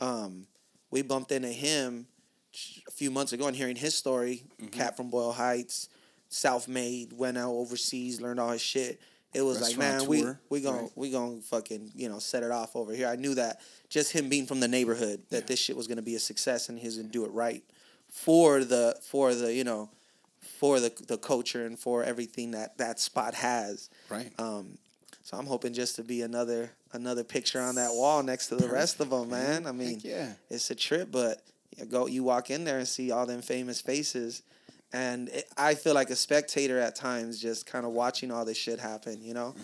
Um, 0.00 0.46
we 0.90 1.02
bumped 1.02 1.32
into 1.32 1.48
him 1.48 2.06
a 2.86 2.90
few 2.90 3.10
months 3.10 3.32
ago 3.32 3.46
and 3.46 3.56
hearing 3.56 3.76
his 3.76 3.94
story. 3.94 4.44
Cat 4.70 4.96
from 4.96 5.10
Boyle 5.10 5.32
Heights, 5.32 5.88
self 6.28 6.68
made, 6.68 7.12
went 7.12 7.38
out 7.38 7.52
overseas, 7.52 8.20
learned 8.20 8.38
all 8.38 8.50
his 8.50 8.62
shit. 8.62 9.00
It 9.36 9.42
was 9.42 9.60
like, 9.60 9.76
man, 9.76 10.06
we 10.06 10.24
we 10.48 10.60
gonna 10.60 10.82
right? 10.82 10.90
we 10.94 11.10
gonna 11.10 11.40
fucking 11.42 11.92
you 11.94 12.08
know 12.08 12.18
set 12.18 12.42
it 12.42 12.50
off 12.50 12.74
over 12.74 12.92
here. 12.94 13.08
I 13.08 13.16
knew 13.16 13.34
that 13.34 13.60
just 13.88 14.12
him 14.12 14.28
being 14.28 14.46
from 14.46 14.60
the 14.60 14.68
neighborhood 14.68 15.22
that 15.30 15.46
this 15.46 15.58
shit 15.58 15.76
was 15.76 15.86
gonna 15.86 16.02
be 16.02 16.14
a 16.14 16.20
success 16.20 16.68
and 16.68 16.78
he's 16.78 16.96
gonna 16.96 17.08
do 17.08 17.24
it 17.24 17.30
right 17.32 17.62
for 18.08 18.64
the 18.64 18.96
for 19.02 19.34
the 19.34 19.52
you 19.52 19.64
know 19.64 19.90
for 20.58 20.80
the 20.80 20.92
the 21.06 21.18
culture 21.18 21.66
and 21.66 21.78
for 21.78 22.02
everything 22.02 22.52
that 22.52 22.78
that 22.78 22.98
spot 22.98 23.34
has. 23.34 23.90
Right. 24.08 24.32
Um, 24.38 24.78
so 25.22 25.36
I'm 25.36 25.46
hoping 25.46 25.74
just 25.74 25.96
to 25.96 26.04
be 26.04 26.22
another 26.22 26.70
another 26.92 27.24
picture 27.24 27.60
on 27.60 27.74
that 27.74 27.90
wall 27.92 28.22
next 28.22 28.46
to 28.48 28.56
the 28.56 28.68
rest 28.68 29.00
of 29.00 29.10
them, 29.10 29.30
man. 29.30 29.66
I 29.66 29.72
mean, 29.72 29.94
Heck 29.94 30.04
yeah. 30.04 30.32
it's 30.48 30.70
a 30.70 30.74
trip, 30.74 31.10
but 31.10 31.42
you 31.76 31.84
go 31.84 32.06
you 32.06 32.22
walk 32.22 32.50
in 32.50 32.64
there 32.64 32.78
and 32.78 32.88
see 32.88 33.10
all 33.10 33.26
them 33.26 33.42
famous 33.42 33.80
faces, 33.80 34.42
and 34.92 35.28
it, 35.28 35.48
I 35.56 35.74
feel 35.74 35.94
like 35.94 36.10
a 36.10 36.16
spectator 36.16 36.78
at 36.78 36.94
times, 36.94 37.40
just 37.40 37.66
kind 37.66 37.84
of 37.84 37.92
watching 37.92 38.30
all 38.30 38.44
this 38.44 38.56
shit 38.56 38.78
happen. 38.78 39.20
You 39.22 39.34
know, 39.34 39.54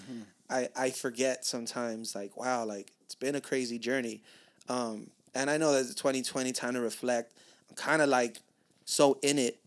I 0.51 0.69
I 0.77 0.91
forget 0.91 1.45
sometimes 1.45 2.15
like 2.15 2.37
wow, 2.37 2.65
like 2.65 2.93
it's 3.05 3.15
been 3.15 3.35
a 3.35 3.41
crazy 3.41 3.79
journey, 3.79 4.23
um, 4.69 5.09
and 5.35 5.49
I 5.51 5.57
know 5.57 5.73
that 5.73 5.81
it's 5.81 5.95
2020 5.95 6.53
time 6.53 6.75
to 6.75 6.81
reflect. 6.81 7.35
I'm 7.71 7.77
kind 7.77 8.03
of 8.03 8.09
like 8.09 8.39
so 8.85 9.19
in 9.23 9.39
it. 9.39 9.59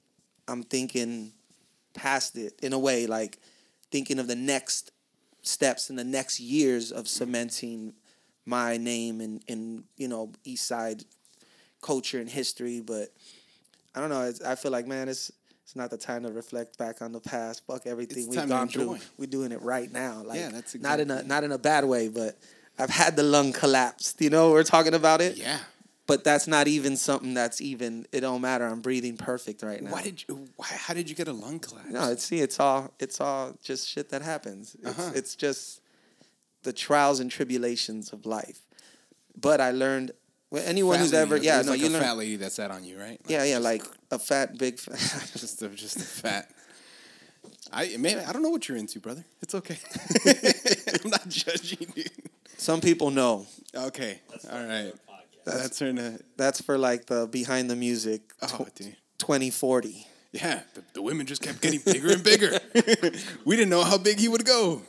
I'm 0.48 0.64
thinking 0.64 1.32
past 1.94 2.38
it 2.38 2.60
in 2.62 2.74
a 2.74 2.80
way, 2.80 3.08
like 3.08 3.40
thinking 3.92 4.20
of 4.20 4.28
the 4.28 4.36
next 4.36 4.92
steps 5.42 5.90
in 5.90 5.96
the 5.96 6.04
next 6.04 6.40
years 6.40 6.92
of 6.92 7.08
cementing 7.08 7.94
my 8.46 8.78
name 8.78 9.22
in, 9.22 9.42
in 9.48 9.84
you 9.98 10.08
know 10.08 10.32
East 10.44 10.68
Side 10.68 11.04
culture 11.82 12.20
and 12.20 12.30
history. 12.30 12.82
But 12.82 13.14
I 13.96 14.02
don't 14.02 14.10
know. 14.10 14.24
It's, 14.24 14.42
I 14.42 14.56
feel 14.56 14.72
like 14.72 14.86
man, 14.86 15.10
it's 15.10 15.32
it's 15.66 15.76
not 15.76 15.90
the 15.90 15.98
time 15.98 16.24
to 16.24 16.32
reflect 16.32 16.78
back 16.78 17.02
on 17.02 17.12
the 17.12 17.20
past. 17.20 17.66
Fuck 17.66 17.88
everything 17.88 18.30
we've 18.30 18.48
gone 18.48 18.68
through. 18.68 19.00
We're 19.18 19.26
doing 19.26 19.52
it 19.52 19.62
right 19.64 19.92
now. 19.92 20.22
Like 20.24 20.40
Yeah, 20.40 20.50
that's 20.50 20.76
not 20.76 21.00
in 21.00 21.10
a 21.10 21.14
exactly- 21.16 21.28
not 21.30 21.44
in 21.44 21.52
a 21.52 21.58
bad 21.58 21.86
way, 21.86 22.08
but 22.08 22.38
I've 22.78 22.92
had 22.92 23.16
the 23.16 23.24
lung 23.24 23.52
collapsed. 23.52 24.22
You 24.22 24.30
know, 24.30 24.52
we're 24.52 24.64
talking 24.64 24.94
about 24.94 25.22
it. 25.22 25.38
Yeah. 25.38 25.58
But 26.08 26.24
that's 26.24 26.46
not 26.48 26.68
even 26.68 26.98
something 26.98 27.34
that's 27.34 27.60
even. 27.62 28.06
It 28.12 28.20
don't 28.22 28.42
matter. 28.42 28.64
I'm 28.68 28.80
breathing 28.82 29.18
perfect 29.18 29.64
right 29.64 29.82
now. 29.82 29.90
Why 29.92 30.04
did 30.04 30.24
you? 30.28 30.48
Why, 30.56 30.68
how 30.68 30.94
did 30.94 31.10
you 31.10 31.16
get 31.16 31.28
a 31.28 31.34
lung 31.34 31.58
collapse? 31.58 31.90
No, 31.90 32.12
it's 32.12 32.24
see, 32.24 32.42
it's 32.42 32.60
all 32.60 32.94
it's 33.00 33.20
all 33.20 33.58
just 33.64 33.88
shit 33.90 34.10
that 34.10 34.22
happens. 34.22 34.76
It's 34.84 35.00
Uh-huh. 35.00 35.12
it's 35.16 35.36
just 35.36 35.82
the 36.62 36.72
trials 36.74 37.20
and 37.20 37.32
tribulations 37.32 38.14
of 38.14 38.28
life. 38.28 38.60
But 39.36 39.60
I 39.60 39.72
learned 39.72 40.12
well, 40.56 40.64
anyone 40.66 40.96
Fat 40.96 41.02
who's 41.02 41.12
lady, 41.14 41.22
ever 41.22 41.36
it 41.36 41.44
yeah 41.44 41.62
no 41.62 41.72
like 41.72 41.80
you 41.82 41.88
a 41.88 41.90
learn 41.90 42.02
fat 42.02 42.18
lady 42.18 42.36
that 42.38 42.52
sat 42.52 42.72
on 42.72 42.84
you, 42.86 42.98
right? 43.00 43.20
yeah 43.28 43.44
yeah 43.44 43.58
like 43.60 43.84
a 44.12 44.18
fat 44.20 44.58
big 44.58 44.80
fat, 44.80 44.98
just 45.38 45.62
a, 45.62 45.70
just 45.70 45.98
a 45.98 46.00
fat. 46.00 46.50
I 47.74 47.96
maybe 48.00 48.20
I 48.22 48.32
don't 48.32 48.42
know 48.42 48.50
what 48.50 48.68
you're 48.70 48.78
into, 48.78 49.00
brother. 49.00 49.26
It's 49.42 49.54
okay. 49.56 49.78
I'm 51.04 51.10
not 51.10 51.28
judging 51.28 51.88
you. 51.96 52.06
some 52.58 52.80
people 52.82 53.12
know 53.12 53.46
Okay, 53.76 54.22
all 54.52 54.64
right. 54.66 54.94
That's 55.46 55.78
her. 55.80 55.92
na- 55.94 56.18
that's 56.38 56.62
for 56.62 56.78
like 56.78 57.06
the 57.08 57.28
behind 57.28 57.70
the 57.70 57.76
music 57.76 58.22
Oh, 58.42 58.48
tw- 58.66 58.76
dude. 58.76 58.96
2040 59.20 60.08
Yeah, 60.32 60.62
the, 60.74 60.84
the 60.94 61.02
women 61.02 61.26
just 61.26 61.42
kept 61.42 61.62
getting 61.62 61.82
bigger 61.86 62.12
and 62.14 62.24
bigger. 62.24 62.60
we 63.46 63.56
didn't 63.56 63.70
know 63.70 63.84
how 63.84 63.98
big 63.98 64.20
he 64.20 64.28
would 64.28 64.46
go. 64.46 64.82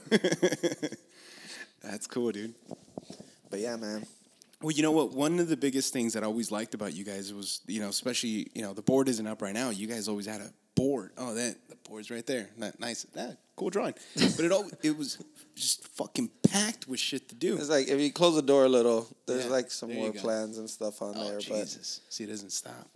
That's 1.82 2.06
cool, 2.06 2.32
dude. 2.32 2.54
but 3.50 3.60
yeah 3.60 3.76
man 3.76 4.06
Well, 4.62 4.70
you 4.70 4.82
know 4.82 4.92
what? 4.92 5.12
One 5.12 5.38
of 5.38 5.48
the 5.48 5.56
biggest 5.56 5.92
things 5.92 6.14
that 6.14 6.22
I 6.22 6.26
always 6.26 6.50
liked 6.50 6.74
about 6.74 6.94
you 6.94 7.04
guys 7.04 7.32
was, 7.32 7.60
you 7.66 7.80
know, 7.80 7.88
especially, 7.88 8.50
you 8.54 8.62
know, 8.62 8.72
the 8.72 8.82
board 8.82 9.08
isn't 9.08 9.26
up 9.26 9.42
right 9.42 9.52
now. 9.52 9.70
You 9.70 9.86
guys 9.86 10.08
always 10.08 10.26
had 10.26 10.40
a 10.40 10.50
board. 10.74 11.12
Oh, 11.18 11.34
that 11.34 11.56
the 11.68 11.76
board's 11.88 12.10
right 12.10 12.26
there. 12.26 12.48
That 12.58 12.80
nice. 12.80 13.04
That 13.14 13.36
cool 13.56 13.70
drawing. 13.70 13.94
But 14.14 14.40
it 14.40 14.52
all 14.52 14.70
it 14.82 14.96
was 14.96 15.18
just 15.54 15.86
fucking 15.88 16.30
packed 16.48 16.88
with 16.88 17.00
shit 17.00 17.28
to 17.28 17.34
do. 17.34 17.56
it's 17.56 17.68
like 17.68 17.88
if 17.88 18.00
you 18.00 18.12
close 18.12 18.34
the 18.34 18.42
door 18.42 18.64
a 18.64 18.68
little 18.68 19.08
there's 19.26 19.44
Yeah, 19.44 19.50
like 19.50 19.70
some 19.70 19.90
there 19.90 19.98
more 19.98 20.12
plans 20.12 20.58
and 20.58 20.68
stuff 20.68 21.02
on 21.02 21.14
Oh, 21.16 21.28
there 21.28 21.38
Jesus. 21.38 22.00
See, 22.08 22.24
it 22.24 22.28
doesn't 22.28 22.52
stop. 22.52 22.88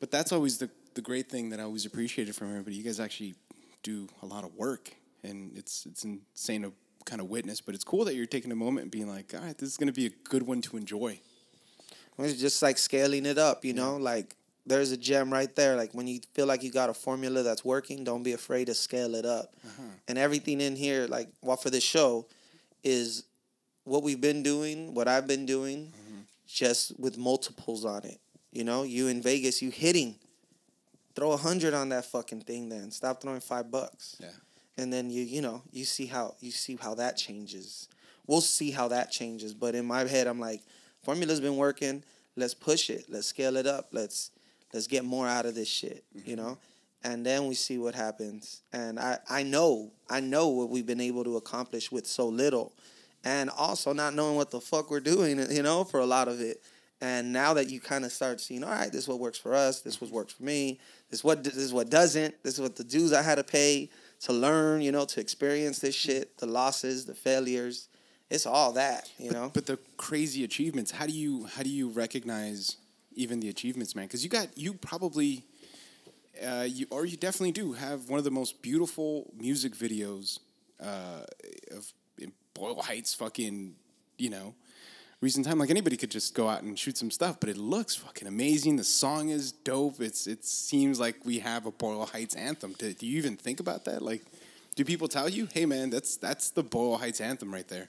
But 0.00 0.10
that's 0.10 0.32
always 0.32 0.58
the 0.58 0.70
the 0.94 1.02
great 1.02 1.28
thing 1.28 1.50
that 1.50 1.60
I 1.60 1.64
always 1.64 1.86
appreciated 1.86 2.34
from 2.34 2.50
everybody. 2.50 2.76
You 2.76 2.82
guys 2.84 3.00
actually 3.00 3.34
do 3.82 4.08
a 4.22 4.26
lot 4.26 4.44
of 4.44 4.54
work, 4.54 4.92
and 5.22 5.56
it's 5.56 5.86
it's 5.86 6.04
insane 6.04 6.62
to 6.62 6.72
kind 7.08 7.20
of 7.20 7.28
witness. 7.28 7.60
But 7.60 7.74
it's 7.74 7.84
cool 7.84 8.04
that 8.04 8.14
you're 8.14 8.26
taking 8.26 8.52
a 8.52 8.56
moment 8.56 8.84
and 8.84 8.90
being 8.90 9.08
like, 9.08 9.32
all 9.34 9.40
right, 9.40 9.56
this 9.56 9.68
is 9.68 9.76
going 9.76 9.88
to 9.88 9.92
be 9.92 10.06
a 10.06 10.10
good 10.28 10.44
one 10.44 10.60
to 10.62 10.76
enjoy. 10.76 11.20
It's 12.18 12.40
just 12.40 12.62
like 12.62 12.78
scaling 12.78 13.26
it 13.26 13.38
up, 13.38 13.64
you 13.64 13.72
know? 13.72 13.96
Like 13.96 14.34
there's 14.66 14.92
a 14.92 14.96
gem 14.96 15.32
right 15.32 15.54
there. 15.54 15.76
Like 15.76 15.92
when 15.92 16.06
you 16.06 16.20
feel 16.34 16.46
like 16.46 16.62
you 16.62 16.70
got 16.70 16.90
a 16.90 16.94
formula 16.94 17.42
that's 17.42 17.64
working, 17.64 18.04
don't 18.04 18.22
be 18.22 18.32
afraid 18.32 18.66
to 18.66 18.74
scale 18.74 19.14
it 19.14 19.24
up. 19.24 19.54
Uh-huh. 19.64 19.82
And 20.08 20.18
everything 20.18 20.60
in 20.60 20.76
here, 20.76 21.06
like 21.06 21.28
well 21.42 21.56
for 21.56 21.70
this 21.70 21.84
show, 21.84 22.26
is 22.84 23.24
what 23.84 24.02
we've 24.02 24.20
been 24.20 24.42
doing, 24.42 24.94
what 24.94 25.08
I've 25.08 25.26
been 25.26 25.46
doing, 25.46 25.86
mm-hmm. 25.86 26.20
just 26.46 26.98
with 26.98 27.16
multiples 27.16 27.84
on 27.84 28.04
it. 28.04 28.20
You 28.52 28.64
know, 28.64 28.82
you 28.82 29.08
in 29.08 29.22
Vegas, 29.22 29.62
you 29.62 29.70
hitting. 29.70 30.16
Throw 31.14 31.32
a 31.32 31.36
hundred 31.36 31.74
on 31.74 31.88
that 31.88 32.04
fucking 32.04 32.42
thing 32.42 32.68
then. 32.68 32.90
Stop 32.90 33.20
throwing 33.22 33.40
five 33.40 33.70
bucks. 33.70 34.16
Yeah. 34.20 34.28
And 34.78 34.90
then 34.92 35.10
you 35.10 35.22
you 35.22 35.42
know, 35.42 35.62
you 35.70 35.84
see 35.84 36.06
how 36.06 36.36
you 36.40 36.50
see 36.50 36.78
how 36.80 36.94
that 36.94 37.18
changes. 37.18 37.88
We'll 38.26 38.40
see 38.40 38.70
how 38.70 38.88
that 38.88 39.10
changes. 39.10 39.52
But 39.52 39.74
in 39.74 39.84
my 39.84 40.06
head 40.06 40.26
I'm 40.26 40.40
like, 40.40 40.62
formula's 41.02 41.40
been 41.40 41.56
working. 41.56 42.02
Let's 42.36 42.54
push 42.54 42.88
it. 42.88 43.06
Let's 43.08 43.26
scale 43.26 43.56
it 43.56 43.66
up. 43.66 43.88
Let's 43.92 44.30
let's 44.72 44.86
get 44.86 45.04
more 45.04 45.26
out 45.26 45.44
of 45.44 45.54
this 45.54 45.68
shit. 45.68 46.04
You 46.14 46.22
mm-hmm. 46.22 46.36
know? 46.36 46.58
And 47.04 47.24
then 47.24 47.46
we 47.46 47.54
see 47.54 47.78
what 47.78 47.94
happens. 47.94 48.62
And 48.72 48.98
I, 48.98 49.18
I 49.30 49.42
know, 49.42 49.92
I 50.10 50.20
know 50.20 50.48
what 50.48 50.68
we've 50.68 50.86
been 50.86 51.00
able 51.00 51.22
to 51.24 51.36
accomplish 51.36 51.92
with 51.92 52.06
so 52.06 52.26
little. 52.26 52.72
And 53.24 53.50
also 53.50 53.92
not 53.92 54.14
knowing 54.14 54.36
what 54.36 54.50
the 54.50 54.60
fuck 54.60 54.90
we're 54.90 55.00
doing, 55.00 55.38
you 55.50 55.62
know, 55.62 55.84
for 55.84 56.00
a 56.00 56.06
lot 56.06 56.28
of 56.28 56.40
it. 56.40 56.62
And 57.00 57.32
now 57.32 57.54
that 57.54 57.70
you 57.70 57.80
kind 57.80 58.04
of 58.04 58.10
start 58.10 58.40
seeing, 58.40 58.64
all 58.64 58.70
right, 58.70 58.90
this 58.90 59.02
is 59.02 59.08
what 59.08 59.20
works 59.20 59.38
for 59.38 59.54
us, 59.54 59.80
this 59.80 59.94
is 59.94 60.00
what 60.00 60.10
works 60.10 60.32
for 60.32 60.42
me, 60.42 60.80
this 61.10 61.20
is 61.20 61.24
what 61.24 61.44
this 61.44 61.56
is 61.56 61.72
what 61.72 61.90
doesn't, 61.90 62.42
this 62.42 62.54
is 62.54 62.60
what 62.60 62.74
the 62.74 62.82
dues 62.82 63.12
I 63.12 63.22
had 63.22 63.36
to 63.36 63.44
pay 63.44 63.90
to 64.20 64.32
learn, 64.32 64.80
you 64.80 64.92
know, 64.92 65.04
to 65.04 65.20
experience 65.20 65.78
this 65.78 65.94
shit, 65.94 66.38
the 66.38 66.46
losses, 66.46 67.06
the 67.06 67.14
failures. 67.14 67.88
It's 68.30 68.46
all 68.46 68.72
that, 68.72 69.10
you 69.18 69.30
know. 69.30 69.50
But 69.54 69.66
the 69.66 69.78
crazy 69.96 70.44
achievements, 70.44 70.90
how 70.90 71.06
do 71.06 71.12
you 71.12 71.46
how 71.46 71.62
do 71.62 71.70
you 71.70 71.88
recognize 71.88 72.76
even 73.14 73.40
the 73.40 73.48
achievements, 73.48 73.94
man? 73.94 74.06
Because 74.06 74.22
you 74.22 74.30
got 74.30 74.48
you 74.56 74.74
probably 74.74 75.44
uh, 76.46 76.66
you 76.68 76.86
or 76.90 77.06
you 77.06 77.16
definitely 77.16 77.52
do 77.52 77.72
have 77.72 78.08
one 78.10 78.18
of 78.18 78.24
the 78.24 78.30
most 78.30 78.60
beautiful 78.60 79.32
music 79.36 79.74
videos 79.74 80.40
uh, 80.80 81.24
of 81.74 81.92
in 82.18 82.32
Boyle 82.54 82.82
Heights, 82.82 83.14
fucking 83.14 83.76
you 84.18 84.30
know. 84.30 84.54
Recent 85.20 85.46
time, 85.46 85.58
like 85.58 85.70
anybody 85.70 85.96
could 85.96 86.12
just 86.12 86.32
go 86.34 86.48
out 86.48 86.62
and 86.62 86.78
shoot 86.78 86.96
some 86.96 87.10
stuff, 87.10 87.40
but 87.40 87.48
it 87.48 87.56
looks 87.56 87.96
fucking 87.96 88.28
amazing. 88.28 88.76
The 88.76 88.84
song 88.84 89.30
is 89.30 89.50
dope. 89.50 90.00
It's 90.00 90.28
it 90.28 90.44
seems 90.44 91.00
like 91.00 91.16
we 91.24 91.40
have 91.40 91.66
a 91.66 91.72
Boyle 91.72 92.06
Heights 92.06 92.36
anthem. 92.36 92.74
Do, 92.78 92.92
do 92.92 93.04
you 93.04 93.18
even 93.18 93.36
think 93.36 93.58
about 93.58 93.84
that? 93.86 94.00
Like, 94.00 94.22
do 94.76 94.84
people 94.84 95.08
tell 95.08 95.28
you, 95.28 95.48
"Hey, 95.52 95.66
man, 95.66 95.90
that's 95.90 96.16
that's 96.16 96.50
the 96.50 96.62
Boyle 96.62 96.98
Heights 96.98 97.20
anthem 97.20 97.52
right 97.52 97.66
there"? 97.66 97.88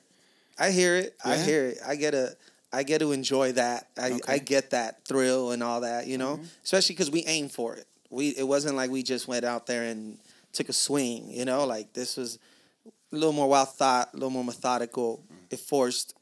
I 0.58 0.72
hear 0.72 0.96
it. 0.96 1.16
I 1.24 1.38
hear 1.38 1.68
it. 1.68 1.78
I 1.88 1.96
get 1.98 2.16
a. 2.16 2.36
I 2.74 2.82
get 2.82 3.00
to 3.00 3.12
enjoy 3.12 3.52
that. 3.54 3.88
I, 3.96 4.02
I 4.02 4.06
Okay. 4.06 4.18
Mm-hmm. 4.18 4.46
get 4.46 4.70
that 4.72 5.06
thrill 5.06 5.52
and 5.52 5.62
all 5.62 5.82
that. 5.82 6.08
You 6.08 6.18
know, 6.18 6.40
especially 6.64 6.96
because 6.96 7.12
we 7.12 7.26
aim 7.26 7.48
for 7.50 7.76
it. 7.76 7.86
We 8.10 8.30
it 8.30 8.48
wasn't 8.48 8.76
like 8.76 8.90
we 8.90 9.04
just 9.04 9.28
went 9.28 9.46
out 9.46 9.68
there 9.68 9.84
and 9.84 10.18
took 10.52 10.68
a 10.68 10.74
swing. 10.74 11.30
You 11.30 11.46
know, 11.46 11.66
like 11.68 11.94
this 11.94 12.18
was 12.18 12.40
a 12.88 13.16
little 13.16 13.34
more 13.34 13.48
well 13.48 13.66
thought, 13.66 14.10
a 14.14 14.18
little 14.18 14.32
more 14.32 14.44
methodical. 14.44 15.24
Mm. 15.32 15.36
It 15.54 15.60
forced 15.60 16.16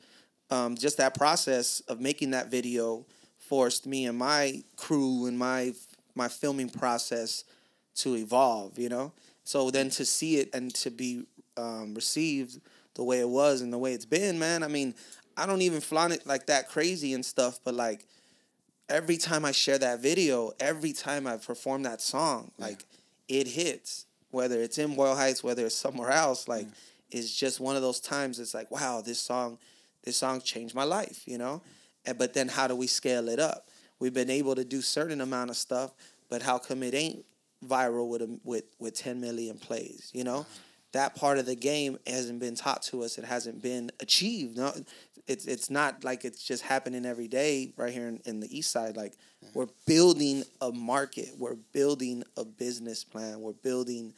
um, 0.49 0.75
just 0.75 0.97
that 0.97 1.15
process 1.15 1.81
of 1.81 1.99
making 1.99 2.31
that 2.31 2.49
video 2.49 3.05
forced 3.37 3.85
me 3.85 4.05
and 4.05 4.17
my 4.17 4.63
crew 4.75 5.25
and 5.25 5.37
my 5.37 5.73
my 6.15 6.27
filming 6.27 6.69
process 6.69 7.43
to 7.95 8.15
evolve. 8.15 8.77
You 8.77 8.89
know, 8.89 9.13
so 9.43 9.69
then 9.71 9.89
to 9.91 10.05
see 10.05 10.37
it 10.37 10.49
and 10.53 10.73
to 10.75 10.91
be 10.91 11.23
um, 11.57 11.93
received 11.93 12.59
the 12.95 13.03
way 13.03 13.19
it 13.19 13.29
was 13.29 13.61
and 13.61 13.71
the 13.71 13.77
way 13.77 13.93
it's 13.93 14.05
been, 14.05 14.39
man. 14.39 14.63
I 14.63 14.67
mean, 14.67 14.95
I 15.35 15.45
don't 15.45 15.61
even 15.61 15.81
flaunt 15.81 16.13
it 16.13 16.25
like 16.25 16.47
that 16.47 16.67
crazy 16.67 17.13
and 17.13 17.23
stuff, 17.23 17.59
but 17.63 17.75
like 17.75 18.05
every 18.89 19.17
time 19.17 19.45
I 19.45 19.51
share 19.51 19.77
that 19.77 20.01
video, 20.01 20.51
every 20.59 20.93
time 20.93 21.27
I 21.27 21.37
perform 21.37 21.83
that 21.83 22.01
song, 22.01 22.51
like 22.57 22.85
it 23.27 23.47
hits. 23.47 24.05
Whether 24.31 24.61
it's 24.61 24.77
in 24.77 24.95
Boyle 24.95 25.15
Heights, 25.15 25.43
whether 25.43 25.65
it's 25.65 25.75
somewhere 25.75 26.11
else, 26.11 26.47
like 26.47 26.67
it's 27.11 27.33
just 27.33 27.59
one 27.59 27.75
of 27.75 27.81
those 27.81 27.99
times. 27.99 28.39
It's 28.39 28.53
like, 28.53 28.69
wow, 28.69 29.01
this 29.01 29.19
song, 29.19 29.57
this 30.07 30.17
song 30.17 30.39
changed 30.41 30.73
my 30.73 30.85
life, 30.85 31.23
you 31.25 31.37
know. 31.37 31.61
And, 32.05 32.17
but 32.17 32.33
then 32.33 32.47
how 32.47 32.67
do 32.67 32.75
we 32.75 32.87
scale 32.87 33.27
it 33.27 33.39
up? 33.39 33.67
We've 33.99 34.13
been 34.13 34.29
able 34.29 34.55
to 34.55 34.63
do 34.63 34.81
certain 34.81 35.21
amount 35.21 35.49
of 35.49 35.57
stuff, 35.57 35.91
but 36.29 36.41
how 36.41 36.57
come 36.57 36.81
it 36.81 36.93
ain't 36.93 37.25
viral 37.65 38.07
with 38.07 38.21
a, 38.21 38.39
with 38.43 38.63
with 38.79 38.95
10 38.95 39.19
million 39.19 39.57
plays, 39.57 40.09
you 40.13 40.23
know? 40.23 40.45
That 40.93 41.15
part 41.15 41.37
of 41.37 41.45
the 41.45 41.55
game 41.55 41.97
hasn't 42.07 42.39
been 42.39 42.55
taught 42.55 42.81
to 42.83 43.03
us. 43.03 43.17
It 43.17 43.25
hasn't 43.25 43.61
been 43.61 43.91
achieved. 43.99 44.57
No, 44.57 44.71
it's 45.27 45.45
it's 45.45 45.69
not 45.69 46.05
like 46.05 46.23
it's 46.23 46.41
just 46.41 46.63
happening 46.63 47.05
every 47.05 47.27
day 47.27 47.73
right 47.75 47.91
here 47.91 48.07
in, 48.07 48.21
in 48.25 48.39
the 48.39 48.57
east 48.57 48.71
side. 48.71 48.95
Like 48.95 49.13
we're 49.53 49.67
building 49.85 50.43
a 50.61 50.71
market, 50.71 51.31
we're 51.37 51.57
building 51.73 52.23
a 52.37 52.45
business 52.45 53.03
plan, 53.03 53.41
we're 53.41 53.51
building 53.51 54.13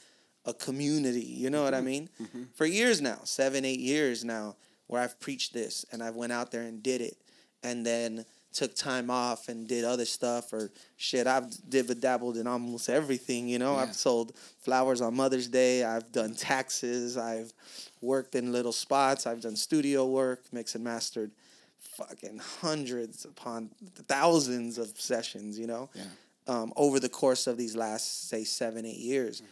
a 0.46 0.54
community. 0.54 1.26
You 1.26 1.50
know 1.50 1.64
what 1.64 1.74
I 1.74 1.78
mm-hmm. 1.78 1.86
mean? 1.88 2.10
Mm-hmm. 2.22 2.44
For 2.54 2.68
years 2.68 3.02
now, 3.02 3.22
seven, 3.24 3.66
eight 3.66 3.80
years 3.80 4.24
now, 4.24 4.56
where 4.90 5.02
I've 5.02 5.20
preached 5.20 5.54
this 5.54 5.86
and 5.92 6.04
I 6.04 6.10
went 6.10 6.32
out 6.34 6.52
there 6.52 6.64
and 6.64 6.84
did 6.84 7.00
it, 7.02 7.16
and 7.64 7.86
then 7.86 8.26
took 8.52 8.76
time 8.76 9.12
off 9.12 9.48
and 9.48 9.68
did 9.68 9.86
other 9.86 10.06
stuff 10.06 10.52
or 10.52 10.72
shit. 10.98 11.28
I've 11.28 11.46
dib 11.70 11.88
dabbled 12.02 12.36
in 12.38 12.48
almost 12.48 12.90
everything. 12.90 13.48
You 13.48 13.60
know, 13.60 13.76
Yeah. 13.76 13.84
I've 13.84 13.96
sold 13.96 14.34
flowers 14.58 15.02
on 15.02 15.16
Mother's 15.16 15.48
Day. 15.48 15.84
I've 15.84 16.12
done 16.12 16.34
taxes. 16.34 17.16
I've 17.16 17.54
worked 18.02 18.34
in 18.34 18.52
little 18.52 18.72
spots. 18.74 19.28
I've 19.28 19.42
done 19.42 19.56
studio 19.56 20.08
work, 20.08 20.42
mix 20.52 20.74
and 20.74 20.84
mastered, 20.84 21.32
fucking 21.80 22.40
hundreds 22.62 23.26
upon 23.26 23.70
thousands 24.08 24.80
of 24.80 25.00
sessions. 25.00 25.60
You 25.60 25.68
know 25.68 25.90
Yeah. 25.94 26.04
um, 26.48 26.74
over 26.76 27.00
the 27.00 27.10
course 27.10 27.46
of 27.46 27.56
these 27.58 27.76
last 27.76 28.28
say 28.30 28.44
seven 28.44 28.84
eight 28.86 28.98
years 28.98 29.44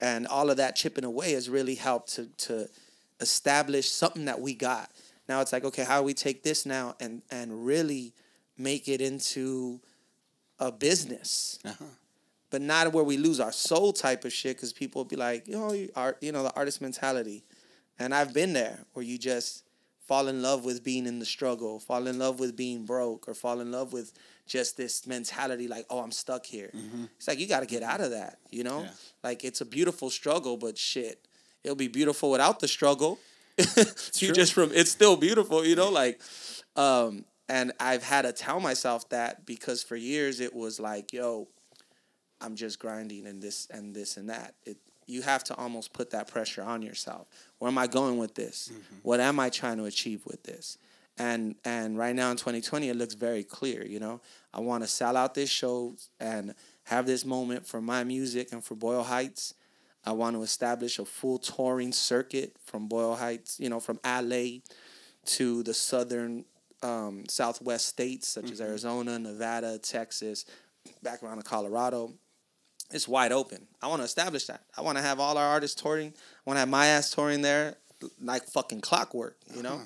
and 0.00 0.26
all 0.28 0.48
of 0.50 0.56
that 0.58 0.76
chipping 0.76 1.04
away 1.04 1.32
has 1.32 1.48
really 1.50 1.74
helped 1.74 2.14
to 2.14 2.26
to 2.46 2.68
establish 3.20 3.90
something 3.90 4.24
that 4.26 4.40
we 4.40 4.54
got. 4.54 4.90
Now 5.28 5.40
it's 5.40 5.52
like 5.52 5.64
okay 5.64 5.84
how 5.84 6.00
do 6.00 6.04
we 6.04 6.14
take 6.14 6.42
this 6.42 6.66
now 6.66 6.94
and 7.00 7.22
and 7.30 7.64
really 7.64 8.12
make 8.58 8.88
it 8.88 9.00
into 9.00 9.80
a 10.58 10.70
business? 10.70 11.58
Uh-huh. 11.64 11.84
but 12.50 12.60
not 12.60 12.92
where 12.92 13.04
we 13.04 13.16
lose 13.16 13.38
our 13.40 13.52
soul 13.52 13.92
type 13.92 14.24
of 14.24 14.32
shit 14.32 14.56
because 14.56 14.72
people 14.72 15.00
will 15.00 15.08
be 15.08 15.16
like 15.16 15.46
you 15.46 15.54
know 15.54 15.72
you 15.72 15.88
art 15.94 16.18
you 16.20 16.32
know 16.32 16.42
the 16.42 16.54
artist 16.54 16.80
mentality. 16.80 17.44
And 17.98 18.14
i've 18.14 18.32
been 18.32 18.54
there 18.54 18.78
where 18.94 19.04
you 19.04 19.18
just 19.18 19.64
fall 20.00 20.26
in 20.26 20.42
love 20.42 20.64
with 20.64 20.82
being 20.82 21.06
in 21.06 21.20
the 21.20 21.26
struggle 21.26 21.78
fall 21.78 22.08
in 22.08 22.18
love 22.18 22.40
with 22.40 22.56
being 22.56 22.84
broke 22.84 23.28
or 23.28 23.34
fall 23.34 23.60
in 23.60 23.70
love 23.70 23.92
with 23.92 24.12
just 24.46 24.76
this 24.76 25.06
mentality 25.06 25.68
like 25.68 25.86
oh 25.90 26.00
i'm 26.00 26.10
stuck 26.10 26.44
here. 26.46 26.70
It's 27.16 27.28
like 27.28 27.38
you 27.38 27.46
got 27.46 27.60
to 27.60 27.66
get 27.66 27.82
out 27.84 28.00
of 28.00 28.10
that 28.10 28.38
you 28.50 28.64
know? 28.64 28.80
Yeah. 28.82 28.90
like 29.22 29.44
it's 29.44 29.60
a 29.60 29.64
beautiful 29.66 30.10
struggle 30.10 30.56
but 30.56 30.76
shit 30.76 31.28
it'll 31.64 31.76
be 31.76 31.88
beautiful 31.88 32.30
without 32.30 32.60
the 32.60 32.68
struggle 32.68 33.18
you 34.16 34.32
just 34.32 34.52
from 34.52 34.70
it's 34.72 34.90
still 34.90 35.16
beautiful 35.16 35.64
you 35.64 35.76
know 35.76 35.90
like 35.90 36.20
um 36.76 37.24
and 37.48 37.72
i've 37.78 38.02
had 38.02 38.22
to 38.22 38.32
tell 38.32 38.60
myself 38.60 39.08
that 39.10 39.44
because 39.44 39.82
for 39.82 39.96
years 39.96 40.40
it 40.40 40.54
was 40.54 40.80
like 40.80 41.12
yo 41.12 41.48
I'm 42.40 42.56
just 42.56 42.78
grinding 42.78 43.26
and 43.26 43.42
this 43.42 43.68
and 43.70 43.94
this 43.94 44.16
and 44.16 44.30
that. 44.30 44.54
It 44.64 44.78
you 45.06 45.22
have 45.22 45.42
to 45.44 45.56
almost 45.56 45.92
put 45.92 46.10
that 46.10 46.28
pressure 46.28 46.62
on 46.62 46.82
yourself. 46.82 47.26
Where 47.58 47.68
am 47.68 47.78
I 47.78 47.88
going 47.88 48.18
with 48.18 48.34
this? 48.34 48.70
What 49.02 49.18
am 49.18 49.40
I 49.40 49.48
trying 49.48 49.78
to 49.78 49.84
achieve 49.84 50.24
with 50.24 50.42
this? 50.44 50.78
And 51.18 51.56
and 51.64 51.98
right 51.98 52.14
now 52.14 52.30
in 52.30 52.36
2020 52.36 52.88
it 52.88 52.96
looks 52.96 53.14
very 53.14 53.44
clear, 53.44 53.84
you 53.84 54.00
know. 54.00 54.20
I 54.54 54.60
want 54.60 54.82
to 54.84 54.88
sell 54.88 55.16
out 55.16 55.34
this 55.34 55.50
show 55.50 55.96
and 56.18 56.54
have 56.84 57.06
this 57.06 57.24
moment 57.24 57.66
for 57.66 57.80
my 57.80 58.04
music 58.04 58.52
and 58.52 58.64
for 58.64 58.74
Boyle 58.74 59.02
Heights. 59.02 59.54
I 60.04 60.12
want 60.12 60.36
to 60.36 60.42
establish 60.42 60.98
a 60.98 61.04
full 61.04 61.38
touring 61.38 61.92
circuit 61.92 62.56
from 62.64 62.88
Boyle 62.88 63.16
Heights, 63.16 63.60
you 63.60 63.68
know, 63.68 63.80
from 63.80 64.00
LA 64.04 64.60
to 65.26 65.62
the 65.62 65.74
southern 65.74 66.44
um, 66.82 67.24
southwest 67.28 67.86
states 67.86 68.26
such 68.26 68.50
as 68.50 68.60
Arizona, 68.60 69.18
Nevada, 69.18 69.78
Texas, 69.78 70.46
back 71.02 71.22
around 71.22 71.36
to 71.36 71.42
Colorado. 71.42 72.14
It's 72.92 73.06
wide 73.06 73.30
open. 73.30 73.66
I 73.80 73.88
want 73.88 74.00
to 74.00 74.04
establish 74.04 74.46
that. 74.46 74.62
I 74.76 74.80
want 74.80 74.96
to 74.98 75.02
have 75.02 75.20
all 75.20 75.36
our 75.36 75.46
artists 75.46 75.80
touring. 75.80 76.08
I 76.08 76.40
want 76.44 76.56
to 76.56 76.60
have 76.60 76.68
my 76.68 76.86
ass 76.86 77.10
touring 77.10 77.42
there 77.42 77.76
like 78.20 78.44
fucking 78.44 78.80
clockwork, 78.80 79.36
you 79.54 79.62
know? 79.62 79.80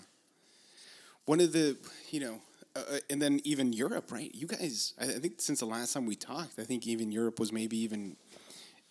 One 1.27 1.41
of 1.41 1.53
the, 1.53 1.77
you 2.11 2.21
know, 2.21 2.41
uh, 2.77 2.81
uh, 2.95 2.99
and 3.09 3.21
then 3.21 3.41
even 3.45 3.73
Europe, 3.73 4.11
right? 4.11 4.35
You 4.35 4.47
guys, 4.47 4.95
I 5.01 5.05
I 5.05 5.19
think 5.19 5.41
since 5.41 5.61
the 5.61 5.67
last 5.67 5.93
time 5.93 6.07
we 6.07 6.17
talked, 6.17 6.59
I 6.59 6.65
think 6.65 6.87
even 6.87 7.13
Europe 7.13 7.39
was 7.39 7.53
maybe 7.53 7.77
even, 7.79 8.17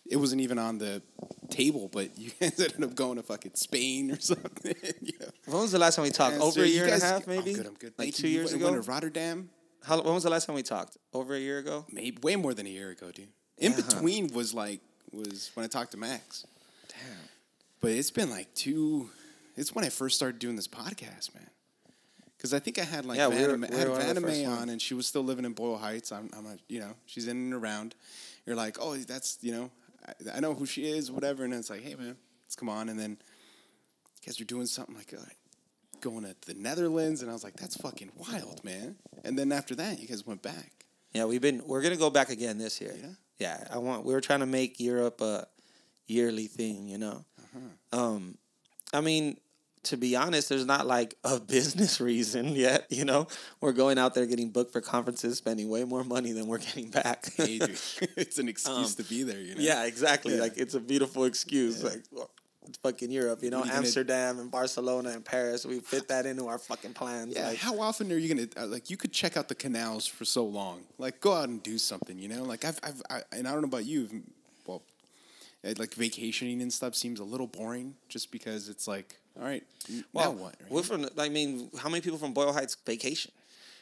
it 0.09 0.17
wasn't 0.17 0.41
even 0.41 0.57
on 0.59 0.77
the 0.77 1.01
table, 1.49 1.89
but 1.91 2.17
you 2.17 2.31
guys 2.39 2.59
ended 2.59 2.83
up 2.83 2.95
going 2.95 3.17
to 3.17 3.23
fucking 3.23 3.51
Spain 3.55 4.11
or 4.11 4.19
something. 4.19 4.75
you 5.01 5.13
know? 5.19 5.27
When 5.45 5.61
was 5.61 5.71
the 5.71 5.79
last 5.79 5.95
time 5.95 6.03
we 6.05 6.11
talked? 6.11 6.33
And 6.33 6.43
Over 6.43 6.51
so 6.53 6.61
a 6.61 6.65
year 6.65 6.85
guys- 6.87 7.03
and 7.03 7.11
a 7.11 7.13
half, 7.13 7.27
I'm 7.27 7.35
maybe? 7.35 7.53
good, 7.53 7.65
I'm 7.65 7.73
good. 7.75 7.93
Like 7.97 8.07
Thank 8.07 8.15
two 8.15 8.27
you. 8.27 8.33
You 8.33 8.39
years 8.39 8.51
went- 8.51 8.61
ago? 8.63 8.71
went 8.71 8.83
to 8.83 8.89
Rotterdam, 8.91 9.49
How, 9.83 10.01
when 10.01 10.13
was 10.13 10.23
the 10.23 10.29
last 10.29 10.45
time 10.45 10.55
we 10.55 10.63
talked? 10.63 10.97
Over 11.13 11.35
a 11.35 11.39
year 11.39 11.59
ago? 11.59 11.85
maybe 11.91 12.17
way 12.21 12.35
more 12.35 12.53
than 12.53 12.65
a 12.67 12.69
year 12.69 12.89
ago, 12.89 13.11
dude. 13.11 13.27
In 13.57 13.71
Yeah. 13.71 13.77
between 13.77 14.27
was 14.33 14.53
like, 14.53 14.81
was 15.11 15.51
when 15.53 15.63
I 15.63 15.67
talked 15.67 15.91
to 15.91 15.97
Max. 15.97 16.45
Damn. 16.89 16.97
But 17.81 17.91
it's 17.91 18.11
been 18.11 18.29
like 18.29 18.53
two. 18.55 19.09
It's 19.55 19.75
when 19.75 19.85
I 19.85 19.89
first 19.89 20.15
started 20.15 20.39
doing 20.39 20.55
this 20.55 20.67
podcast, 20.67 21.33
man. 21.35 21.47
Because 22.35 22.53
I 22.53 22.59
think 22.59 22.79
I 22.79 22.83
had 22.83 23.05
like 23.05 23.17
Yeah, 23.17 23.27
we 23.27 23.35
were- 23.35 23.55
we 23.57 23.67
I 23.67 23.75
had 23.75 23.87
were 23.87 23.93
of 23.99 24.15
the 24.15 24.21
Vanna 24.21 24.49
on, 24.49 24.69
and 24.69 24.81
she 24.81 24.93
was 24.95 25.05
still 25.07 25.23
living 25.23 25.45
in 25.45 25.53
Boyle 25.53 25.77
Heights. 25.77 26.11
I'm, 26.11 26.29
I'm 26.35 26.45
a, 26.45 26.57
you 26.67 26.79
know, 26.79 26.93
she's 27.05 27.27
in 27.27 27.37
and 27.37 27.53
around. 27.53 27.95
You're 28.45 28.55
like, 28.57 28.77
oh, 28.81 28.95
that's, 28.97 29.37
you 29.41 29.51
know, 29.53 29.69
I, 30.07 30.37
I 30.37 30.39
know 30.39 30.53
who 30.53 30.65
she 30.65 30.85
is, 30.85 31.11
whatever. 31.11 31.43
And 31.43 31.53
it's 31.53 31.69
like, 31.69 31.81
hey, 31.81 31.95
man, 31.95 32.15
let's 32.45 32.55
come 32.55 32.69
on. 32.69 32.89
And 32.89 32.99
then 32.99 33.17
guys 34.25 34.39
are 34.39 34.45
doing 34.45 34.65
something 34.65 34.95
like 34.95 35.13
uh, 35.13 35.23
going 36.01 36.23
to 36.23 36.35
the 36.45 36.53
Netherlands, 36.53 37.21
and 37.21 37.29
I 37.29 37.33
was 37.33 37.43
like, 37.43 37.55
that's 37.55 37.77
fucking 37.77 38.11
wild, 38.15 38.63
man. 38.63 38.95
And 39.23 39.37
then 39.37 39.51
after 39.51 39.75
that, 39.75 39.99
you 39.99 40.07
guys 40.07 40.25
went 40.25 40.41
back. 40.41 40.71
Yeah, 41.13 41.25
we've 41.25 41.41
been. 41.41 41.61
We're 41.65 41.81
gonna 41.81 41.95
go 41.95 42.09
back 42.09 42.29
again 42.29 42.57
this 42.57 42.81
year. 42.81 42.95
Yeah? 42.99 43.09
Yeah, 43.39 43.67
I 43.71 43.77
want. 43.77 44.05
We 44.05 44.13
were 44.13 44.21
trying 44.21 44.39
to 44.39 44.45
make 44.45 44.79
Europe 44.79 45.21
a 45.21 45.47
yearly 46.07 46.47
thing. 46.47 46.87
You 46.87 46.97
know, 46.97 47.25
um, 47.91 48.37
I 48.93 49.01
mean, 49.01 49.37
to 49.83 49.97
be 49.97 50.15
honest, 50.15 50.49
there's 50.49 50.65
not 50.65 50.87
like 50.87 51.15
a 51.23 51.39
business 51.55 51.99
reason 51.99 52.55
yet. 52.55 52.85
You 52.89 53.05
know, 53.05 53.27
we're 53.61 53.73
going 53.73 53.97
out 53.97 54.13
there 54.13 54.25
getting 54.25 54.49
booked 54.49 54.71
for 54.73 54.81
conferences, 54.81 55.37
spending 55.37 55.69
way 55.69 55.83
more 55.83 56.03
money 56.03 56.31
than 56.31 56.47
we're 56.47 56.59
getting 56.59 56.89
back. 56.89 57.25
Hey, 57.37 57.57
it's 58.15 58.39
an 58.39 58.47
excuse 58.47 58.97
Um, 58.97 59.03
to 59.03 59.09
be 59.09 59.23
there, 59.23 59.39
you 59.39 59.55
know? 59.55 59.61
Yeah, 59.61 59.85
exactly. 59.85 60.35
Yeah. 60.35 60.41
Like 60.41 60.57
it's 60.57 60.73
a 60.75 60.79
beautiful 60.79 61.25
excuse. 61.25 61.83
Like 61.83 62.03
well, 62.11 62.29
it's 62.65 62.77
fucking 62.77 63.11
Europe, 63.11 63.43
you 63.43 63.49
know, 63.49 63.57
you 63.59 63.65
gonna- 63.65 63.77
Amsterdam 63.77 64.39
and 64.39 64.49
Barcelona 64.49 65.09
and 65.09 65.25
Paris. 65.25 65.65
We 65.65 65.79
fit 65.79 66.07
that 66.07 66.25
into 66.25 66.47
our 66.47 66.57
fucking 66.57 66.93
plans. 66.93 67.35
Yeah, 67.35 67.49
like, 67.49 67.57
how 67.57 67.79
often 67.81 68.11
are 68.11 68.17
you 68.17 68.33
gonna 68.33 68.47
uh, 68.55 68.67
like? 68.67 68.89
You 68.89 68.95
could 68.97 69.11
check 69.11 69.35
out 69.35 69.49
the 69.49 69.55
canals 69.55 70.07
for 70.07 70.23
so 70.23 70.45
long. 70.45 70.83
Like, 70.97 71.19
go 71.19 71.33
out 71.33 71.49
and 71.49 71.61
do 71.61 71.77
something. 71.77 72.17
You 72.17 72.29
know, 72.29 72.43
like 72.43 72.63
I've, 72.63 72.79
I've, 72.83 73.01
I, 73.09 73.21
and 73.33 73.47
I 73.47 73.51
don't 73.51 73.61
know 73.61 73.67
about 73.67 73.85
you. 73.85 74.23
Well, 74.65 74.83
uh, 75.67 75.73
like 75.77 75.93
vacationing 75.93 76.61
and 76.61 76.71
stuff 76.71 76.95
seems 76.95 77.19
a 77.19 77.23
little 77.25 77.47
boring, 77.47 77.95
just 78.07 78.31
because 78.31 78.69
it's 78.69 78.87
like, 78.87 79.19
all 79.39 79.45
right, 79.45 79.63
well, 80.13 80.33
now 80.33 80.39
what? 80.43 80.55
right? 80.61 80.71
we're 80.71 80.83
from. 80.83 81.07
I 81.17 81.29
mean, 81.29 81.69
how 81.77 81.89
many 81.89 82.01
people 82.01 82.17
from 82.19 82.33
Boyle 82.33 82.53
Heights 82.53 82.75
vacation? 82.85 83.31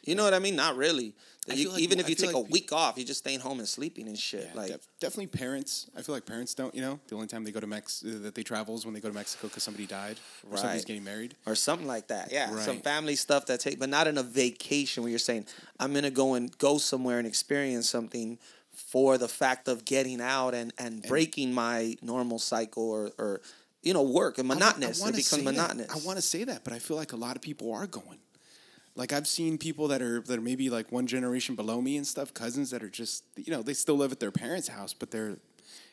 You 0.03 0.15
know 0.15 0.23
what 0.23 0.33
I 0.33 0.39
mean? 0.39 0.55
Not 0.55 0.77
really. 0.77 1.13
You- 1.47 1.71
like- 1.71 1.81
even 1.81 1.99
if 1.99 2.07
you 2.07 2.15
take 2.15 2.27
like 2.27 2.35
a 2.35 2.39
week 2.39 2.71
off, 2.71 2.97
you're 2.97 3.05
just 3.05 3.19
staying 3.19 3.39
home 3.39 3.59
and 3.59 3.67
sleeping 3.67 4.07
and 4.07 4.17
shit. 4.17 4.47
Yeah, 4.51 4.59
like, 4.59 4.67
def- 4.71 4.87
definitely 4.99 5.27
parents. 5.27 5.87
I 5.97 6.01
feel 6.03 6.13
like 6.13 6.25
parents 6.25 6.53
don't. 6.53 6.73
You 6.73 6.81
know, 6.81 6.99
the 7.07 7.15
only 7.15 7.27
time 7.27 7.43
they 7.43 7.51
go 7.51 7.59
to 7.59 7.67
Mex 7.67 8.03
uh, 8.05 8.19
that 8.21 8.35
they 8.35 8.43
travel 8.43 8.75
is 8.75 8.85
when 8.85 8.93
they 8.93 8.99
go 8.99 9.09
to 9.09 9.13
Mexico 9.13 9.47
because 9.47 9.63
somebody 9.63 9.85
died 9.87 10.19
or 10.49 10.57
somebody's 10.57 10.85
getting 10.85 11.03
married. 11.03 11.35
or 11.45 11.55
something 11.55 11.87
like 11.87 12.07
that. 12.07 12.31
Yeah, 12.31 12.55
some 12.59 12.79
family 12.79 13.15
stuff 13.15 13.47
that 13.47 13.59
take, 13.59 13.79
but 13.79 13.89
not 13.89 14.07
in 14.07 14.17
a 14.17 14.23
vacation 14.23 15.01
where 15.03 15.09
you're 15.09 15.19
saying 15.19 15.45
I'm 15.79 15.93
gonna 15.93 16.11
go 16.11 16.35
and 16.35 16.55
go 16.59 16.77
somewhere 16.77 17.17
and 17.17 17.27
experience 17.27 17.89
something 17.89 18.37
for 18.71 19.17
the 19.17 19.27
fact 19.27 19.67
of 19.67 19.83
getting 19.83 20.21
out 20.21 20.53
and 20.53 20.73
and 20.77 21.03
breaking 21.03 21.53
my 21.53 21.95
normal 22.01 22.39
cycle 22.39 22.89
or 22.89 23.11
or 23.17 23.41
you 23.84 23.94
know 23.94 24.04
work 24.04 24.38
and 24.38 24.50
I 24.50 24.54
I 24.54 24.56
monotonous. 24.56 25.00
It 25.02 25.06
becomes 25.08 25.26
say 25.28 25.38
that. 25.38 25.44
monotonous. 25.44 25.89
I 25.89 26.06
want 26.06 26.17
to 26.17 26.22
say 26.22 26.44
that, 26.44 26.63
but 26.63 26.74
I 26.74 26.80
feel 26.80 26.98
like 26.98 27.13
a 27.13 27.17
lot 27.17 27.36
of 27.36 27.41
people 27.41 27.72
are 27.74 27.88
going. 27.88 28.20
Like 28.96 29.13
I've 29.13 29.28
seen 29.28 29.58
people 29.58 29.88
that 29.89 30.02
are 30.02 30.20
that 30.22 30.38
are 30.38 30.41
maybe 30.41 30.70
like 30.70 30.91
one 30.91 31.08
generation 31.08 31.56
below 31.56 31.80
me 31.82 31.96
and 31.98 32.06
stuff, 32.06 32.34
cousins 32.34 32.72
that 32.72 32.84
are 32.84 32.89
just 32.89 33.24
you 33.38 33.52
know 33.52 33.62
they 33.62 33.74
still 33.74 33.96
live 33.96 34.12
at 34.12 34.20
their 34.20 34.32
parents' 34.32 34.67
house, 34.67 34.94
but 34.94 35.12
they're, 35.12 35.38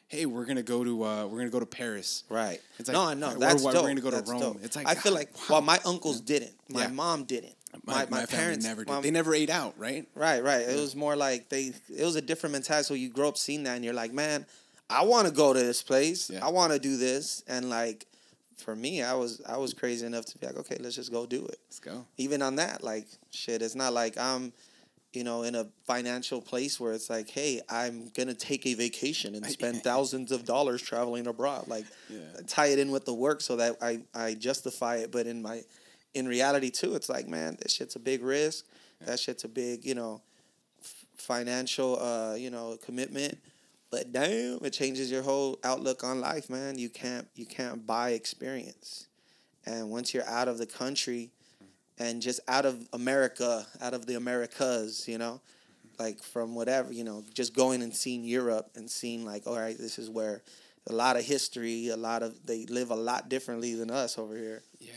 hey, 0.08 0.26
we're 0.26 0.44
gonna 0.44 0.62
go 0.64 0.82
to 0.82 1.04
uh, 1.04 1.26
we're 1.26 1.38
gonna 1.38 1.50
go 1.50 1.60
to 1.60 1.66
Paris. 1.66 2.24
Right. 2.28 2.60
It's 2.78 2.88
like, 2.88 2.94
no, 2.94 3.04
I 3.04 3.14
know. 3.14 3.28
we're- 3.28 3.40
That's 3.40 3.62
we're 3.62 3.72
gonna 3.72 4.00
go 4.00 4.10
to 4.10 4.16
That's 4.16 4.30
Rome. 4.30 4.40
dope. 4.40 4.58
It's 4.64 4.74
like, 4.74 4.88
I 4.88 4.94
feel 4.94 5.12
like 5.14 5.32
wow. 5.36 5.44
well, 5.50 5.60
my 5.62 5.78
uncles 5.86 6.20
didn't. 6.20 6.52
My 6.68 6.82
Yeah. 6.82 6.88
mom 6.88 7.24
didn't. 7.24 7.54
My, 7.84 8.06
My, 8.06 8.20
my, 8.20 8.26
parents 8.26 8.64
never 8.64 8.82
did. 8.84 8.90
my- 8.92 9.00
they 9.02 9.10
never 9.10 9.32
ate 9.34 9.50
out, 9.50 9.78
right? 9.78 10.08
Right, 10.14 10.42
right. 10.42 10.62
It 10.62 10.80
was 10.80 10.96
more 10.96 11.14
like 11.14 11.50
they. 11.50 11.72
It 11.94 12.04
was 12.04 12.16
a 12.16 12.22
different 12.22 12.52
mentality. 12.54 12.84
So 12.84 12.94
you 12.94 13.10
grow 13.10 13.28
up 13.28 13.36
seeing 13.38 13.62
that, 13.64 13.76
and 13.76 13.84
you're 13.84 13.94
like, 13.94 14.12
man, 14.12 14.44
I 14.90 15.04
want 15.04 15.26
to 15.28 15.32
go 15.32 15.52
to 15.52 15.58
this 15.58 15.82
place. 15.82 16.30
Yeah. 16.30 16.44
I 16.44 16.50
want 16.50 16.72
to 16.72 16.78
do 16.78 16.96
this, 16.96 17.42
and 17.46 17.68
like, 17.68 18.06
for 18.56 18.74
me, 18.74 19.02
I 19.02 19.14
was 19.14 19.40
I 19.46 19.56
was 19.58 19.74
crazy 19.74 20.04
enough 20.06 20.24
to 20.26 20.38
be 20.38 20.46
like, 20.46 20.56
okay, 20.58 20.76
let's 20.80 20.96
just 20.96 21.12
go 21.12 21.26
do 21.26 21.44
it. 21.44 21.58
Let's 21.68 21.80
go. 21.80 22.04
Even 22.16 22.42
on 22.42 22.56
that, 22.56 22.82
like, 22.82 23.06
shit, 23.30 23.62
it's 23.62 23.74
not 23.74 23.92
like 23.92 24.16
I'm, 24.18 24.52
you 25.12 25.24
know, 25.24 25.42
in 25.42 25.54
a 25.54 25.66
financial 25.86 26.40
place 26.40 26.80
where 26.80 26.92
it's 26.92 27.08
like, 27.10 27.28
hey, 27.28 27.60
I'm 27.68 28.10
gonna 28.16 28.34
take 28.34 28.66
a 28.66 28.74
vacation 28.74 29.34
and 29.34 29.44
spend 29.58 29.82
thousands 29.82 30.32
of 30.32 30.44
dollars 30.44 30.80
traveling 30.82 31.26
abroad. 31.26 31.68
Like, 31.68 31.84
Yeah. 32.08 32.18
tie 32.46 32.66
it 32.68 32.78
in 32.78 32.90
with 32.90 33.04
the 33.04 33.14
work 33.14 33.40
so 33.42 33.56
that 33.56 33.76
I 33.82 34.00
I 34.14 34.34
justify 34.34 34.96
it. 34.96 35.12
But 35.12 35.26
in 35.26 35.42
my, 35.42 35.62
in 36.14 36.26
reality 36.26 36.70
too, 36.70 36.94
it's 36.94 37.08
like, 37.10 37.28
man, 37.28 37.58
this 37.62 37.72
shit's 37.74 37.94
a 37.96 38.00
big 38.00 38.22
risk. 38.22 38.64
That 39.04 39.20
shit's 39.20 39.44
a 39.44 39.48
big, 39.48 39.84
you 39.84 39.94
know, 39.94 40.22
f- 40.82 41.04
financial, 41.16 42.00
uh, 42.02 42.34
you 42.34 42.50
know, 42.50 42.76
commitment. 42.84 43.38
But 43.90 44.12
damn, 44.12 44.58
it 44.62 44.72
changes 44.72 45.10
your 45.10 45.22
whole 45.22 45.58
outlook 45.64 46.04
on 46.04 46.20
life, 46.20 46.50
man. 46.50 46.78
You 46.78 46.90
can't 46.90 47.26
you 47.34 47.46
can't 47.46 47.86
buy 47.86 48.10
experience, 48.10 49.06
and 49.64 49.90
once 49.90 50.12
you're 50.12 50.28
out 50.28 50.48
of 50.48 50.58
the 50.58 50.66
country, 50.66 51.30
and 51.98 52.20
just 52.20 52.40
out 52.48 52.66
of 52.66 52.86
America, 52.92 53.66
out 53.80 53.94
of 53.94 54.06
the 54.06 54.14
Americas, 54.14 55.08
you 55.08 55.18
know, 55.18 55.40
like 55.98 56.22
from 56.22 56.54
whatever, 56.54 56.92
you 56.92 57.04
know, 57.04 57.24
just 57.32 57.54
going 57.54 57.82
and 57.82 57.94
seeing 57.94 58.24
Europe 58.24 58.70
and 58.76 58.90
seeing 58.90 59.24
like, 59.24 59.46
all 59.46 59.58
right, 59.58 59.76
this 59.78 59.98
is 59.98 60.10
where 60.10 60.42
a 60.88 60.92
lot 60.92 61.16
of 61.16 61.24
history, 61.24 61.88
a 61.88 61.96
lot 61.96 62.22
of 62.22 62.46
they 62.46 62.66
live 62.66 62.90
a 62.90 62.96
lot 62.96 63.28
differently 63.28 63.74
than 63.74 63.90
us 63.90 64.18
over 64.18 64.36
here. 64.36 64.62
Yeah, 64.80 64.92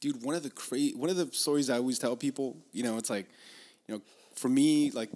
dude. 0.00 0.22
One 0.22 0.34
of 0.34 0.42
the 0.42 0.50
cra- 0.50 0.94
one 0.94 1.10
of 1.10 1.16
the 1.16 1.28
stories 1.32 1.70
I 1.70 1.76
always 1.76 1.98
tell 1.98 2.16
people, 2.16 2.56
you 2.72 2.82
know, 2.82 2.96
it's 2.96 3.10
like, 3.10 3.28
you 3.86 3.94
know, 3.94 4.02
for 4.34 4.48
me, 4.48 4.90
like, 4.90 5.10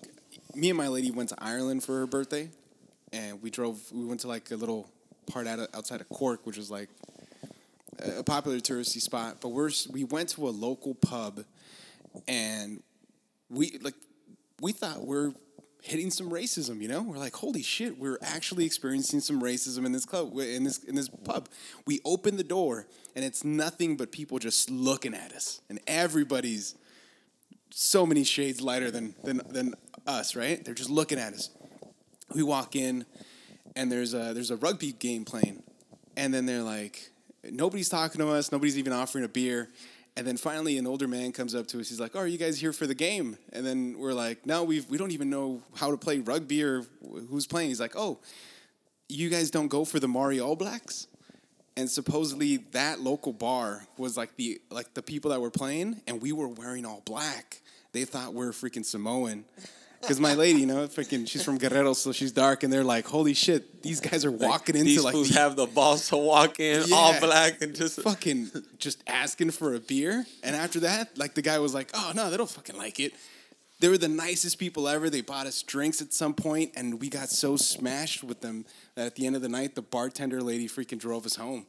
me 0.54 0.70
and 0.70 0.78
my 0.78 0.88
lady 0.88 1.10
went 1.10 1.30
to 1.30 1.36
Ireland 1.38 1.84
for 1.84 1.98
her 1.98 2.06
birthday, 2.06 2.50
and 3.12 3.42
we 3.42 3.50
drove. 3.50 3.80
We 3.92 4.04
went 4.04 4.20
to 4.20 4.28
like 4.28 4.50
a 4.50 4.56
little 4.56 4.90
part 5.26 5.46
out 5.46 5.58
of, 5.58 5.68
outside 5.74 6.00
of 6.00 6.08
Cork, 6.08 6.46
which 6.46 6.56
was 6.56 6.70
like 6.70 6.88
a 7.98 8.22
popular 8.22 8.58
touristy 8.58 9.00
spot. 9.00 9.38
But 9.40 9.50
we're 9.50 9.70
we 9.90 10.04
went 10.04 10.30
to 10.30 10.48
a 10.48 10.50
local 10.50 10.94
pub, 10.94 11.44
and 12.26 12.82
we 13.48 13.78
like 13.82 13.94
we 14.60 14.72
thought 14.72 15.06
we're 15.06 15.32
hitting 15.82 16.10
some 16.10 16.30
racism. 16.30 16.80
You 16.80 16.88
know, 16.88 17.02
we're 17.02 17.18
like, 17.18 17.34
holy 17.34 17.62
shit, 17.62 17.98
we're 17.98 18.18
actually 18.22 18.64
experiencing 18.64 19.20
some 19.20 19.40
racism 19.40 19.84
in 19.86 19.92
this 19.92 20.04
club, 20.04 20.32
in 20.38 20.64
this 20.64 20.78
in 20.84 20.94
this 20.94 21.08
pub. 21.08 21.48
We 21.86 22.00
open 22.04 22.36
the 22.36 22.44
door, 22.44 22.86
and 23.16 23.24
it's 23.24 23.44
nothing 23.44 23.96
but 23.96 24.12
people 24.12 24.38
just 24.38 24.70
looking 24.70 25.14
at 25.14 25.32
us, 25.32 25.60
and 25.68 25.80
everybody's 25.86 26.74
so 27.70 28.04
many 28.04 28.24
shades 28.24 28.60
lighter 28.60 28.90
than 28.90 29.14
than 29.24 29.40
than 29.48 29.74
us. 30.06 30.36
Right? 30.36 30.64
They're 30.64 30.74
just 30.74 30.90
looking 30.90 31.18
at 31.18 31.32
us. 31.32 31.50
We 32.34 32.42
walk 32.42 32.76
in, 32.76 33.04
and 33.76 33.90
there's 33.90 34.14
a 34.14 34.32
there's 34.34 34.50
a 34.50 34.56
rugby 34.56 34.92
game 34.92 35.24
playing, 35.24 35.62
and 36.16 36.32
then 36.32 36.46
they're 36.46 36.62
like, 36.62 37.10
nobody's 37.44 37.88
talking 37.88 38.20
to 38.20 38.28
us, 38.28 38.52
nobody's 38.52 38.78
even 38.78 38.92
offering 38.92 39.24
a 39.24 39.28
beer. 39.28 39.68
And 40.16 40.26
then 40.26 40.36
finally, 40.36 40.76
an 40.76 40.86
older 40.86 41.08
man 41.08 41.32
comes 41.32 41.54
up 41.54 41.66
to 41.68 41.80
us. 41.80 41.88
He's 41.88 42.00
like, 42.00 42.12
"Oh, 42.14 42.20
are 42.20 42.26
you 42.26 42.36
guys 42.36 42.58
here 42.58 42.72
for 42.72 42.86
the 42.86 42.94
game?" 42.94 43.38
And 43.52 43.64
then 43.64 43.96
we're 43.98 44.12
like, 44.12 44.44
"No, 44.44 44.64
we 44.64 44.80
we 44.88 44.98
don't 44.98 45.12
even 45.12 45.30
know 45.30 45.62
how 45.76 45.90
to 45.90 45.96
play 45.96 46.18
rugby 46.18 46.62
or 46.62 46.84
who's 47.30 47.46
playing." 47.46 47.68
He's 47.68 47.80
like, 47.80 47.94
"Oh, 47.96 48.18
you 49.08 49.30
guys 49.30 49.50
don't 49.50 49.68
go 49.68 49.84
for 49.84 50.00
the 50.00 50.08
Maori 50.08 50.40
All 50.40 50.56
Blacks?" 50.56 51.06
And 51.76 51.88
supposedly 51.88 52.58
that 52.72 53.00
local 53.00 53.32
bar 53.32 53.86
was 53.96 54.16
like 54.16 54.36
the 54.36 54.60
like 54.70 54.92
the 54.94 55.02
people 55.02 55.30
that 55.30 55.40
were 55.40 55.50
playing, 55.50 56.02
and 56.06 56.20
we 56.20 56.32
were 56.32 56.48
wearing 56.48 56.84
all 56.84 57.02
black. 57.04 57.62
They 57.92 58.04
thought 58.04 58.34
we 58.34 58.44
are 58.46 58.52
freaking 58.52 58.84
Samoan. 58.84 59.44
Because 60.00 60.18
my 60.18 60.32
lady, 60.34 60.60
you 60.60 60.66
know, 60.66 60.86
freaking, 60.88 61.28
she's 61.28 61.44
from 61.44 61.58
Guerrero, 61.58 61.92
so 61.92 62.10
she's 62.10 62.32
dark, 62.32 62.62
and 62.62 62.72
they're 62.72 62.84
like, 62.84 63.06
"Holy 63.06 63.34
shit, 63.34 63.82
these 63.82 64.00
guys 64.00 64.24
are 64.24 64.30
walking 64.30 64.74
into 64.74 64.86
These 64.86 65.04
like 65.04 65.12
fools 65.14 65.28
the- 65.28 65.38
have 65.38 65.56
the 65.56 65.66
balls 65.66 66.08
to 66.08 66.16
walk 66.16 66.58
in 66.58 66.90
all 66.92 67.18
black 67.20 67.60
and 67.60 67.74
just 67.74 68.00
fucking 68.02 68.50
just 68.78 69.02
asking 69.06 69.50
for 69.50 69.74
a 69.74 69.78
beer. 69.80 70.24
And 70.42 70.56
after 70.56 70.80
that, 70.80 71.18
like 71.18 71.34
the 71.34 71.42
guy 71.42 71.58
was 71.58 71.74
like, 71.74 71.90
"Oh 71.92 72.12
no, 72.14 72.30
they 72.30 72.36
don't 72.38 72.48
fucking 72.50 72.76
like 72.78 72.98
it." 72.98 73.12
They 73.80 73.88
were 73.88 73.98
the 73.98 74.08
nicest 74.08 74.58
people 74.58 74.88
ever. 74.88 75.08
They 75.08 75.22
bought 75.22 75.46
us 75.46 75.62
drinks 75.62 76.00
at 76.02 76.12
some 76.12 76.34
point, 76.34 76.72
and 76.76 77.00
we 77.00 77.08
got 77.08 77.30
so 77.30 77.56
smashed 77.56 78.22
with 78.22 78.40
them 78.42 78.66
that 78.94 79.06
at 79.06 79.14
the 79.16 79.26
end 79.26 79.36
of 79.36 79.42
the 79.42 79.48
night, 79.48 79.74
the 79.74 79.82
bartender 79.82 80.40
lady 80.42 80.68
freaking 80.68 80.98
drove 80.98 81.24
us 81.26 81.36
home. 81.36 81.66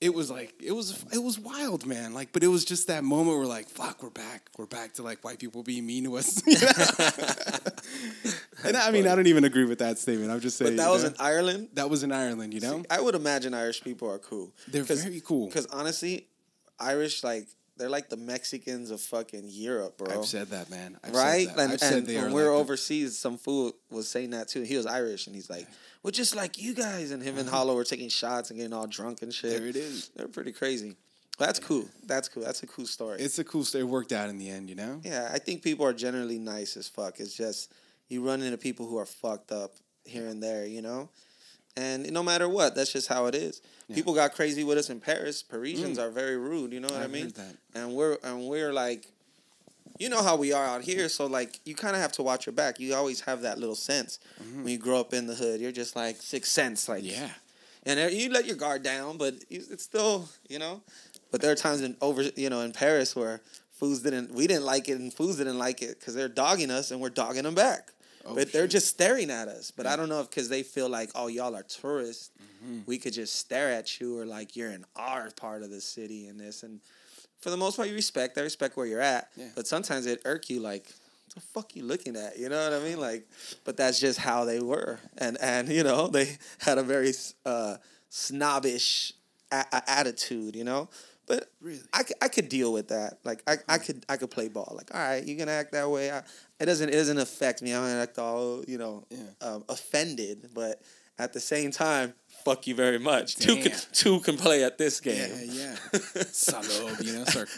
It 0.00 0.14
was 0.14 0.30
like 0.30 0.54
it 0.62 0.70
was 0.72 1.04
it 1.12 1.18
was 1.18 1.40
wild, 1.40 1.84
man. 1.84 2.14
Like, 2.14 2.32
but 2.32 2.44
it 2.44 2.48
was 2.48 2.64
just 2.64 2.86
that 2.86 3.02
moment 3.02 3.36
where 3.36 3.46
like, 3.46 3.68
fuck, 3.68 4.00
we're 4.00 4.10
back. 4.10 4.48
We're 4.56 4.66
back 4.66 4.94
to 4.94 5.02
like 5.02 5.24
white 5.24 5.40
people 5.40 5.64
being 5.64 5.86
mean 5.86 6.04
to 6.04 6.16
us. 6.16 6.42
You 6.46 6.56
know? 6.60 8.32
and 8.64 8.76
I 8.76 8.90
mean, 8.90 9.08
I 9.08 9.14
don't 9.16 9.26
even 9.26 9.44
agree 9.44 9.64
with 9.64 9.80
that 9.80 9.98
statement. 9.98 10.30
I'm 10.30 10.40
just 10.40 10.56
saying. 10.56 10.76
But 10.76 10.84
that 10.84 10.90
was 10.90 11.02
know? 11.02 11.08
in 11.10 11.14
Ireland. 11.18 11.68
that 11.74 11.90
was 11.90 12.02
in 12.02 12.12
Ireland, 12.12 12.54
you 12.54 12.60
know. 12.60 12.84
I 12.90 13.00
would 13.00 13.14
imagine 13.14 13.54
Irish 13.54 13.82
people 13.82 14.08
are 14.10 14.18
cool. 14.18 14.52
They're 14.68 14.84
very 14.84 15.20
cool. 15.20 15.46
Because 15.46 15.66
honestly, 15.66 16.28
Irish 16.78 17.24
like 17.24 17.48
they're 17.78 17.88
like 17.88 18.08
the 18.08 18.16
Mexicans 18.16 18.90
of 18.90 19.00
fucking 19.00 19.44
Europe, 19.46 19.98
bro. 19.98 20.18
I've 20.18 20.26
said 20.26 20.48
that, 20.48 20.68
man. 20.70 20.98
I've 21.02 21.14
right? 21.14 21.46
Said 21.46 21.56
that. 21.56 21.62
And, 21.62 21.72
I've 21.72 21.80
said 21.80 21.98
and 21.98 22.06
they 22.06 22.16
when 22.16 22.32
we're 22.32 22.52
overseas, 22.52 23.16
some 23.16 23.38
fool 23.38 23.72
was 23.90 24.08
saying 24.08 24.30
that 24.30 24.48
too. 24.48 24.62
He 24.62 24.76
was 24.76 24.86
Irish, 24.86 25.26
and 25.26 25.34
he's 25.34 25.48
like, 25.48 25.66
"Well, 26.02 26.10
just 26.10 26.34
like 26.36 26.58
you 26.58 26.74
guys." 26.74 27.10
And 27.10 27.22
him 27.22 27.38
and 27.38 27.48
Hollow 27.48 27.74
were 27.74 27.84
taking 27.84 28.08
shots 28.08 28.50
and 28.50 28.58
getting 28.58 28.72
all 28.72 28.86
drunk 28.86 29.22
and 29.22 29.32
shit. 29.32 29.58
There 29.58 29.68
it 29.68 29.76
is. 29.76 30.10
They're 30.16 30.28
pretty 30.28 30.52
crazy. 30.52 30.96
That's 31.38 31.60
cool. 31.60 31.86
That's 32.04 32.28
cool. 32.28 32.42
That's 32.42 32.62
a 32.64 32.66
cool 32.66 32.86
story. 32.86 33.20
It's 33.20 33.38
a 33.38 33.44
cool 33.44 33.64
story. 33.64 33.82
It 33.84 33.86
worked 33.86 34.10
out 34.12 34.28
in 34.28 34.38
the 34.38 34.50
end, 34.50 34.68
you 34.68 34.74
know. 34.74 35.00
yeah, 35.04 35.30
I 35.32 35.38
think 35.38 35.62
people 35.62 35.86
are 35.86 35.92
generally 35.92 36.38
nice 36.38 36.76
as 36.76 36.88
fuck. 36.88 37.20
It's 37.20 37.32
just 37.36 37.72
you 38.08 38.26
run 38.26 38.42
into 38.42 38.58
people 38.58 38.86
who 38.88 38.98
are 38.98 39.06
fucked 39.06 39.52
up 39.52 39.74
here 40.04 40.26
and 40.26 40.42
there, 40.42 40.66
you 40.66 40.82
know. 40.82 41.08
And 41.76 42.10
no 42.12 42.24
matter 42.24 42.48
what, 42.48 42.74
that's 42.74 42.92
just 42.92 43.06
how 43.06 43.26
it 43.26 43.36
is. 43.36 43.62
People 43.94 44.12
got 44.14 44.34
crazy 44.34 44.64
with 44.64 44.78
us 44.78 44.90
in 44.90 44.98
Paris. 44.98 45.44
Parisians 45.44 45.96
are 45.96 46.10
very 46.10 46.36
rude. 46.36 46.72
You 46.72 46.80
know 46.80 46.88
what 46.88 46.96
i 46.96 47.02
Mm. 47.02 47.04
I've 47.04 47.10
mean? 47.12 47.32
And 47.74 47.94
we're 47.94 48.18
and 48.24 48.48
we're 48.48 48.72
like, 48.72 49.06
you 49.98 50.08
know 50.08 50.22
how 50.22 50.36
we 50.36 50.52
are 50.52 50.64
out 50.64 50.82
here. 50.82 51.08
So 51.08 51.26
like, 51.26 51.60
you 51.64 51.74
kind 51.74 51.94
of 51.96 52.02
have 52.02 52.12
to 52.12 52.22
watch 52.22 52.46
your 52.46 52.52
back. 52.52 52.78
You 52.80 52.94
always 52.94 53.20
have 53.22 53.42
that 53.42 53.58
little 53.58 53.74
sense 53.74 54.18
when 54.54 54.68
you 54.68 54.78
grow 54.78 55.00
up 55.00 55.12
in 55.14 55.26
the 55.26 55.34
hood. 55.34 55.60
You're 55.60 55.72
just 55.72 55.96
like 55.96 56.16
sixth 56.22 56.52
sense, 56.52 56.88
like 56.88 57.02
Mm-hmm. 57.04 57.22
Yeah. 57.22 57.30
and 57.86 58.12
you 58.12 58.30
let 58.30 58.46
your 58.46 58.56
guard 58.56 58.82
down, 58.82 59.16
but 59.18 59.34
it's 59.50 59.84
still, 59.84 60.28
you 60.48 60.58
know. 60.58 60.82
But 61.30 61.40
there 61.40 61.52
are 61.52 61.56
times 61.56 61.82
in 61.82 61.96
over, 62.00 62.22
you 62.36 62.48
know, 62.50 62.60
in 62.62 62.72
Paris 62.72 63.14
where 63.14 63.40
fools 63.72 64.02
didn't, 64.02 64.32
we 64.32 64.46
didn't 64.46 64.64
like 64.64 64.88
it, 64.88 64.98
and 64.98 65.12
fools 65.12 65.36
didn't 65.36 65.58
like 65.58 65.82
it 65.82 65.98
because 66.00 66.14
they're 66.14 66.28
dogging 66.28 66.70
us 66.70 66.90
and 66.90 67.00
we're 67.00 67.10
dogging 67.10 67.42
them 67.44 67.54
back. 67.54 67.92
Oh, 68.26 68.34
but 68.34 68.52
they're 68.52 68.64
shit. 68.64 68.70
just 68.72 68.86
staring 68.88 69.30
at 69.30 69.48
us. 69.48 69.70
But 69.70 69.86
I 69.86 69.94
don't 69.96 70.08
know 70.08 70.20
if 70.20 70.28
because 70.30 70.48
they 70.48 70.62
feel 70.62 70.88
like, 70.88 71.10
oh, 71.14 71.26
y'all 71.28 71.54
are 71.56 71.62
tourists, 71.62 72.30
Mm-hmm. 72.64 72.80
we 72.86 72.98
could 72.98 73.12
just 73.12 73.36
stare 73.36 73.70
at 73.70 74.00
you 74.00 74.18
or 74.18 74.26
like 74.26 74.56
you're 74.56 74.72
in 74.72 74.84
our 74.96 75.30
part 75.36 75.62
of 75.62 75.70
the 75.70 75.80
city 75.80 76.26
and 76.26 76.40
this. 76.40 76.64
And 76.64 76.80
for 77.40 77.50
the 77.50 77.56
most 77.56 77.76
part, 77.76 77.88
you 77.88 77.94
respect. 77.94 78.36
I 78.38 78.42
respect 78.42 78.76
where 78.76 78.86
you're 78.86 79.00
at. 79.00 79.28
Yeah. 79.36 79.48
But 79.54 79.66
sometimes 79.66 80.06
it 80.06 80.20
irk 80.24 80.50
you 80.50 80.60
like, 80.60 80.86
what 81.26 81.34
the 81.34 81.40
fuck 81.40 81.76
you 81.76 81.84
looking 81.84 82.16
at? 82.16 82.38
You 82.38 82.48
know 82.48 82.62
what 82.70 82.80
I 82.80 82.82
mean? 82.84 82.98
Like, 83.00 83.28
but 83.64 83.76
that's 83.76 84.00
just 84.00 84.18
how 84.18 84.44
they 84.44 84.60
were, 84.60 84.98
and 85.18 85.36
and 85.40 85.68
you 85.68 85.82
know 85.84 86.06
they 86.16 86.36
had 86.58 86.78
a 86.78 86.82
very 86.82 87.12
uh, 87.46 87.76
snobbish 88.08 89.12
a- 89.52 89.90
attitude. 89.90 90.56
You 90.56 90.64
know, 90.64 90.88
but 91.26 91.50
Really? 91.60 91.80
I, 91.92 92.02
I 92.22 92.28
could 92.28 92.48
deal 92.48 92.72
with 92.72 92.88
that. 92.88 93.18
Like 93.24 93.42
I, 93.46 93.56
I 93.68 93.78
could 93.78 94.04
I 94.08 94.16
could 94.16 94.30
play 94.30 94.48
ball. 94.48 94.72
Like 94.76 94.94
all 94.94 95.00
right, 95.00 95.24
you're 95.24 95.38
gonna 95.38 95.52
act 95.52 95.72
that 95.72 95.88
way. 95.90 96.10
I, 96.10 96.22
it 96.60 96.66
doesn't 96.66 96.88
it 96.88 96.92
doesn't 96.92 97.18
affect 97.18 97.62
me. 97.62 97.74
I 97.74 97.76
don't 97.88 97.98
act 98.00 98.18
all 98.18 98.64
you 98.66 98.78
know 98.78 99.04
Yeah. 99.10 99.18
um, 99.42 99.64
offended, 99.68 100.50
but 100.54 100.80
at 101.18 101.32
the 101.32 101.40
same 101.40 101.70
time, 101.70 102.14
fuck 102.48 102.66
you 102.66 102.74
very 102.74 102.98
much. 102.98 103.36
Two 103.36 103.56
can, 103.56 103.72
two 103.92 104.20
can 104.20 104.36
play 104.36 104.64
at 104.64 104.78
this 104.78 105.00
game. 105.00 105.30
Yeah, 105.46 105.76
yeah. 105.92 105.98
Salob, 106.24 107.04
you 107.04 107.12
know. 107.14 107.24
Start 107.24 107.48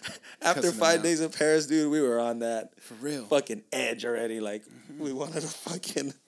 After 0.43 0.73
five 0.73 1.03
days 1.03 1.21
in 1.21 1.31
Paris, 1.31 1.67
dude, 1.67 1.91
we 1.91 2.01
were 2.01 2.19
on 2.19 2.41
that 2.41 2.73
For 2.81 2.95
real. 2.95 3.25
fucking 3.25 3.63
edge 3.73 4.05
already. 4.05 4.41
Like 4.41 4.63
we 4.99 5.13
wanted 5.13 5.43
to 5.43 5.49
fucking. 5.49 6.15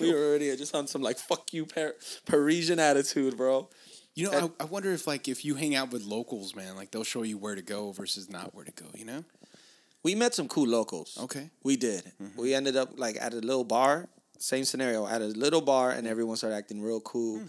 We 0.00 0.10
were 0.12 0.18
already 0.18 0.56
just 0.56 0.74
on 0.74 0.86
some 0.86 1.02
like 1.02 1.18
fuck 1.18 1.52
you 1.52 1.66
Par- 1.66 1.94
Parisian 2.24 2.78
attitude, 2.80 3.36
bro. 3.36 3.68
You 4.14 4.24
know, 4.24 4.32
And- 4.32 4.50
I, 4.58 4.62
I 4.64 4.66
wonder 4.66 4.90
if 4.90 5.06
like 5.06 5.28
if 5.28 5.44
you 5.44 5.54
hang 5.54 5.74
out 5.76 5.92
with 5.92 6.02
locals, 6.02 6.56
man, 6.56 6.74
like 6.76 6.90
they'll 6.90 7.04
show 7.04 7.22
you 7.22 7.36
where 7.38 7.54
to 7.54 7.62
go 7.62 7.92
versus 7.92 8.28
not 8.30 8.54
where 8.54 8.64
to 8.64 8.72
go. 8.72 8.86
You 8.94 9.04
know? 9.04 9.24
We 10.02 10.14
met 10.14 10.34
some 10.34 10.48
cool 10.48 10.66
locals. 10.66 11.18
Okay. 11.22 11.50
We 11.62 11.76
did. 11.76 12.04
Mm-hmm. 12.20 12.40
We 12.40 12.54
ended 12.54 12.74
up 12.76 12.98
like 12.98 13.16
at 13.20 13.32
a 13.34 13.36
little 13.36 13.64
bar. 13.64 14.08
Same 14.38 14.64
scenario 14.64 15.06
at 15.06 15.20
a 15.20 15.26
little 15.26 15.60
bar, 15.60 15.90
and 15.90 16.06
everyone 16.06 16.36
started 16.36 16.56
acting 16.56 16.80
real 16.80 17.00
cool, 17.02 17.42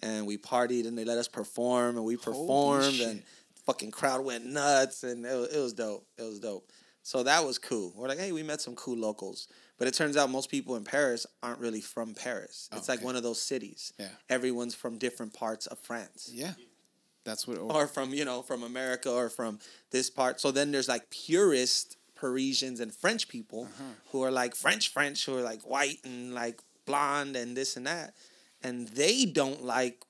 and 0.00 0.26
we 0.26 0.36
partied, 0.38 0.86
and 0.86 0.96
they 0.96 1.04
let 1.04 1.18
us 1.18 1.28
perform, 1.28 1.96
and 1.96 2.04
we 2.04 2.16
performed, 2.16 3.00
and 3.00 3.22
fucking 3.64 3.90
crowd 3.90 4.24
went 4.24 4.46
nuts, 4.46 5.02
and 5.02 5.24
it 5.24 5.34
was, 5.34 5.48
it 5.54 5.60
was 5.60 5.72
dope. 5.72 6.06
It 6.18 6.22
was 6.22 6.38
dope. 6.40 6.70
So 7.02 7.22
that 7.22 7.44
was 7.44 7.58
cool. 7.58 7.92
We're 7.96 8.08
like, 8.08 8.18
hey, 8.18 8.32
we 8.32 8.42
met 8.42 8.60
some 8.60 8.74
cool 8.74 8.96
locals, 8.96 9.46
but 9.78 9.86
it 9.86 9.94
turns 9.94 10.16
out 10.16 10.28
most 10.28 10.50
people 10.50 10.74
in 10.76 10.82
Paris 10.84 11.24
aren't 11.42 11.60
really 11.60 11.80
from 11.80 12.14
Paris. 12.14 12.68
It's 12.72 12.88
like 12.88 12.98
okay. 12.98 13.04
one 13.06 13.14
of 13.16 13.22
those 13.22 13.40
cities. 13.40 13.92
Yeah. 13.98 14.08
Everyone's 14.28 14.74
from 14.74 14.98
different 14.98 15.32
parts 15.32 15.66
of 15.68 15.78
France 15.78 16.30
Yeah. 16.34 16.52
That's 17.24 17.46
what. 17.46 17.58
or 17.58 17.86
from 17.88 18.12
you 18.14 18.24
know 18.24 18.42
from 18.42 18.62
America 18.62 19.10
or 19.10 19.28
from 19.28 19.58
this 19.90 20.10
part. 20.10 20.40
So 20.40 20.50
then 20.52 20.70
there's 20.72 20.88
like 20.88 21.10
purist 21.10 21.96
Parisians 22.14 22.80
and 22.80 22.92
French 22.94 23.28
people 23.28 23.64
Uh-huh. 23.64 23.82
who 24.12 24.22
are 24.22 24.30
like 24.32 24.54
French 24.56 24.92
French 24.92 25.26
who 25.26 25.36
are 25.36 25.42
like 25.42 25.62
white 25.62 25.98
and 26.04 26.34
like 26.34 26.60
blonde 26.86 27.34
and 27.36 27.56
this 27.56 27.76
and 27.76 27.86
that, 27.86 28.14
and 28.66 28.88
they 28.88 29.24
don't 29.24 29.62
like 29.64 30.04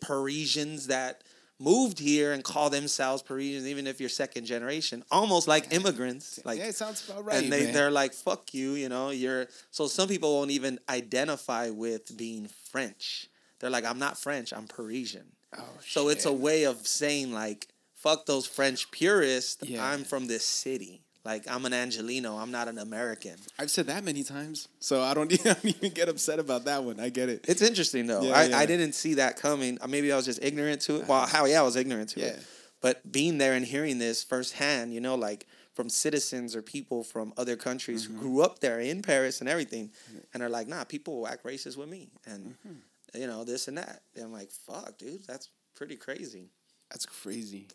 Parisians 0.00 0.86
that 0.88 1.22
moved 1.58 1.98
here 1.98 2.32
and 2.32 2.44
call 2.44 2.68
themselves 2.70 3.22
Parisians, 3.22 3.66
even 3.66 3.86
if 3.86 3.98
you're 3.98 4.08
second 4.10 4.44
generation, 4.44 5.02
almost 5.10 5.48
like 5.48 5.72
immigrants. 5.72 6.38
Like 6.44 6.58
yeah, 6.58 6.66
it 6.66 6.74
sounds 6.76 7.08
about 7.08 7.24
right. 7.24 7.42
and 7.42 7.52
they, 7.52 7.64
man. 7.64 7.72
they're 7.74 7.90
like 7.90 8.12
fuck 8.12 8.52
you 8.52 8.72
you 8.72 8.88
know 8.88 9.10
you're 9.10 9.46
so 9.70 9.86
some 9.86 10.08
people 10.08 10.34
won't 10.34 10.50
even 10.50 10.78
identify 10.88 11.70
with 11.70 12.14
being 12.16 12.48
french 12.70 13.28
they're 13.58 13.70
like 13.70 13.84
i'm 13.86 13.98
not 13.98 14.18
french 14.18 14.52
i'm 14.52 14.66
parisian 14.66 15.24
Oh, 15.56 15.62
so 15.86 16.08
it's 16.10 16.26
a 16.26 16.32
way 16.32 16.64
of 16.64 16.86
saying 16.86 17.32
like 17.32 17.68
fuck 17.94 18.26
those 18.26 18.46
french 18.46 18.90
purists 18.90 19.66
Yeah. 19.66 19.86
i'm 19.86 20.04
from 20.04 20.26
this 20.26 20.44
city 20.44 21.02
Like 21.26 21.50
I'm 21.50 21.64
an 21.66 21.72
Angelino. 21.72 22.36
I'm 22.38 22.50
not 22.52 22.68
an 22.68 22.78
American. 22.78 23.34
I've 23.58 23.70
said 23.70 23.86
that 23.88 24.04
many 24.04 24.22
times, 24.22 24.68
so 24.78 25.02
I 25.02 25.12
don't, 25.12 25.32
I 25.46 25.54
don't 25.54 25.64
even 25.64 25.90
get 25.90 26.08
upset 26.08 26.38
about 26.38 26.64
that 26.66 26.84
one. 26.84 27.00
I 27.00 27.08
get 27.08 27.28
it. 27.28 27.44
It's 27.48 27.62
interesting 27.62 28.06
though. 28.06 28.22
Yeah, 28.22 28.32
I, 28.38 28.44
yeah. 28.44 28.58
I 28.58 28.64
didn't 28.66 28.92
see 28.94 29.14
that 29.14 29.36
coming. 29.36 29.78
Uh, 29.82 29.88
Maybe 29.88 30.12
I 30.12 30.16
was 30.16 30.24
just 30.24 30.42
ignorant 30.42 30.80
to 30.82 30.96
it. 31.00 31.08
Well, 31.08 31.26
how 31.26 31.44
yeah, 31.46 31.60
I 31.60 31.64
was 31.64 31.76
ignorant 31.76 32.10
to 32.10 32.20
Yeah. 32.20 32.26
it. 32.28 32.46
But 32.80 33.10
being 33.10 33.38
there 33.38 33.54
and 33.54 33.64
hearing 33.66 33.98
this 33.98 34.22
firsthand, 34.22 34.94
you 34.94 35.00
know, 35.00 35.16
like 35.16 35.46
from 35.74 35.88
citizens 35.90 36.54
or 36.54 36.62
people 36.62 37.02
from 37.02 37.32
other 37.36 37.56
countries 37.56 38.06
Mm-hmm. 38.06 38.14
who 38.18 38.20
grew 38.22 38.42
up 38.42 38.60
there 38.60 38.78
in 38.80 39.02
Paris 39.02 39.40
and 39.40 39.48
everything, 39.48 39.90
and 40.32 40.42
are 40.42 40.48
like, 40.48 40.68
nah, 40.68 40.84
people 40.84 41.18
will 41.18 41.26
act 41.28 41.44
racist 41.44 41.76
with 41.76 41.88
me, 41.88 42.08
and 42.24 42.54
Mm-hmm. 42.66 43.20
you 43.20 43.26
know 43.26 43.42
this 43.44 43.66
and 43.68 43.76
that. 43.78 44.02
And 44.14 44.24
I'm 44.26 44.32
like, 44.32 44.50
fuck, 44.50 44.96
dude, 44.98 45.26
that's 45.26 45.48
pretty 45.74 45.96
crazy. 45.96 46.50
That's 46.90 47.04
crazy. 47.06 47.66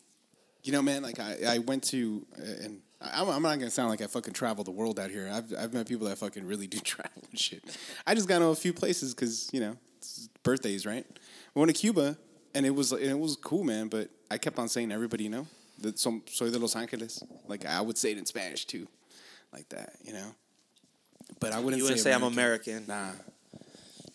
You 0.64 0.70
know, 0.72 0.80
man, 0.82 1.02
like 1.02 1.18
I, 1.18 1.36
I 1.56 1.58
went 1.58 1.82
to, 1.90 2.24
uh, 2.38 2.64
and 2.64 2.80
I'm, 3.02 3.28
I'm 3.28 3.42
not 3.42 3.58
gonna 3.58 3.70
sound 3.70 3.90
like 3.90 4.00
I 4.00 4.06
fucking 4.06 4.34
travel 4.34 4.64
the 4.64 4.70
world 4.70 4.98
out 4.98 5.10
here. 5.10 5.30
I've, 5.32 5.52
I've 5.58 5.74
met 5.74 5.88
people 5.88 6.06
that 6.08 6.18
fucking 6.18 6.46
really 6.46 6.66
do 6.66 6.78
travel 6.84 7.22
and 7.30 7.38
shit. 7.38 7.62
I 8.06 8.14
just 8.14 8.28
got 8.28 8.38
to 8.40 8.46
a 8.46 8.54
few 8.54 8.72
places 8.72 9.14
because 9.14 9.50
you 9.52 9.60
know, 9.60 9.76
it's 9.98 10.28
birthdays, 10.42 10.86
right? 10.86 11.06
I 11.54 11.58
went 11.58 11.74
to 11.74 11.78
Cuba, 11.78 12.16
and 12.54 12.64
it 12.66 12.74
was 12.74 12.92
and 12.92 13.02
it 13.02 13.18
was 13.18 13.36
cool, 13.36 13.64
man. 13.64 13.88
But 13.88 14.10
I 14.30 14.38
kept 14.38 14.58
on 14.58 14.68
saying, 14.68 14.92
everybody, 14.92 15.24
you 15.24 15.30
know, 15.30 15.46
that 15.80 15.98
some 15.98 16.22
soy 16.26 16.50
de 16.50 16.58
Los 16.58 16.76
Angeles. 16.76 17.22
Like 17.46 17.66
I 17.66 17.80
would 17.80 17.98
say 17.98 18.12
it 18.12 18.18
in 18.18 18.26
Spanish 18.26 18.64
too, 18.64 18.86
like 19.52 19.68
that, 19.70 19.96
you 20.04 20.12
know. 20.12 20.34
But 21.40 21.52
I 21.52 21.58
wouldn't. 21.58 21.78
You 21.78 21.84
wouldn't 21.84 22.00
say 22.00 22.12
I'm 22.12 22.22
American. 22.22 22.84
Nah. 22.86 23.10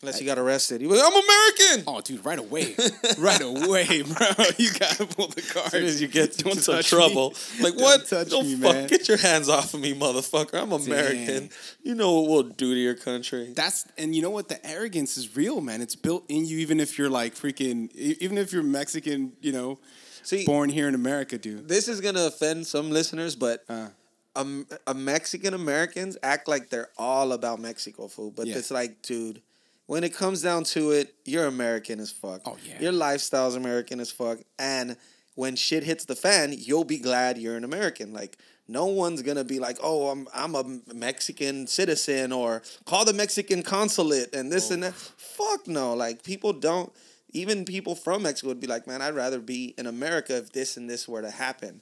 Unless 0.04 0.20
you 0.22 0.28
got 0.28 0.38
arrested. 0.38 0.80
You 0.82 0.90
was, 0.90 1.02
I'm 1.02 1.12
American. 1.12 1.84
Oh, 1.88 2.02
dude, 2.02 2.24
right 2.24 2.38
away, 2.38 2.76
right 3.18 3.42
away, 3.42 4.04
bro. 4.04 4.28
You 4.60 4.70
gotta 4.78 5.08
pull 5.08 5.28
the 5.28 5.42
card. 5.42 5.66
As 5.66 5.72
soon 5.72 5.86
as 5.86 6.02
you 6.02 6.08
get 6.08 6.38
Don't 6.38 6.52
into 6.52 6.62
some 6.64 6.84
trouble, 6.84 7.32
me. 7.58 7.64
like 7.64 7.74
Don't 7.74 7.82
what? 7.82 8.06
touch 8.08 8.30
Don't 8.30 8.46
me, 8.46 8.56
fuck, 8.58 8.74
man. 8.74 8.88
get 8.88 9.08
your 9.08 9.18
hands 9.18 9.50
off 9.50 9.74
of 9.74 9.80
me, 9.80 9.96
motherfucker. 9.96 10.62
I'm 10.62 10.72
American. 10.72 11.50
You 11.82 11.96
know 11.96 12.14
what 12.22 12.30
we'll 12.30 12.44
do 12.44 12.76
to 12.76 12.80
your 12.80 12.94
country. 12.94 13.54
That's 13.56 13.86
and 13.98 14.16
you 14.16 14.22
know 14.22 14.30
what 14.30 14.50
the 14.50 14.64
arrogance 14.64 15.18
is 15.18 15.36
real, 15.36 15.62
man. 15.62 15.82
It's 15.82 15.96
built 15.96 16.26
in 16.30 16.46
you, 16.46 16.60
even 16.60 16.80
if 16.80 17.00
you're 17.00 17.10
like 17.10 17.34
freaking, 17.34 17.92
even 17.96 18.38
if 18.38 18.54
you're 18.54 18.62
Mexican, 18.64 19.34
you 19.42 19.52
know, 19.52 19.80
See, 20.22 20.46
born 20.46 20.70
here 20.70 20.88
in 20.88 20.94
America, 20.94 21.40
dude. 21.40 21.68
this 21.68 21.88
is 21.88 22.02
gonna 22.02 22.26
offend 22.28 22.68
some 22.68 22.92
listeners, 22.92 23.36
but 23.36 23.64
Uh. 23.68 23.88
um, 24.36 24.68
uh, 24.86 24.94
Mexican 24.94 25.56
Americans 25.56 26.18
act 26.22 26.48
like 26.48 26.70
they're 26.70 26.90
all 27.00 27.32
about 27.32 27.60
Mexico 27.60 28.08
food, 28.08 28.36
but 28.36 28.46
Yeah. 28.46 28.58
it's 28.58 28.70
like, 28.70 29.02
dude, 29.02 29.42
when 29.88 30.04
it 30.04 30.14
comes 30.14 30.42
down 30.42 30.64
to 30.66 30.92
it, 30.92 31.16
you're 31.26 31.48
American 31.48 32.00
as 32.00 32.12
fuck. 32.12 32.42
Oh, 32.46 32.58
yeah. 32.64 32.80
your 32.80 32.92
lifestyle's 32.92 33.56
American 33.56 34.00
as 34.00 34.12
fuck, 34.12 34.40
and 34.60 34.96
when 35.36 35.56
shit 35.56 35.84
hits 35.84 36.06
the 36.06 36.16
fan, 36.16 36.54
you'll 36.56 36.84
be 36.84 37.00
glad 37.00 37.38
you're 37.38 37.58
an 37.58 37.64
American. 37.64 38.14
Like. 38.14 38.38
No 38.70 38.88
one's 38.88 39.22
gonna 39.22 39.46
be 39.46 39.60
like, 39.60 39.78
"Oh, 39.82 40.10
I'm 40.10 40.28
I'm 40.34 40.54
a 40.54 40.82
Mexican 40.94 41.68
citizen," 41.68 42.34
or 42.34 42.62
call 42.84 43.06
the 43.06 43.14
Mexican 43.14 43.64
consulate 43.64 44.36
and 44.36 44.52
this 44.52 44.72
and 44.72 44.84
that. 44.84 44.94
Fuck 44.94 45.70
no! 45.70 45.94
Like 45.94 46.22
people 46.22 46.52
don't. 46.52 46.92
Even 47.32 47.64
people 47.64 47.96
from 47.96 48.24
Mexico 48.24 48.50
would 48.50 48.60
be 48.60 48.68
like, 48.68 48.86
"Man, 48.86 49.02
I'd 49.02 49.16
rather 49.16 49.40
be 49.40 49.74
in 49.78 49.88
America 49.88 50.36
if 50.36 50.52
this 50.52 50.76
and 50.76 50.90
this 50.90 51.08
were 51.08 51.22
to 51.22 51.32
happen." 51.32 51.80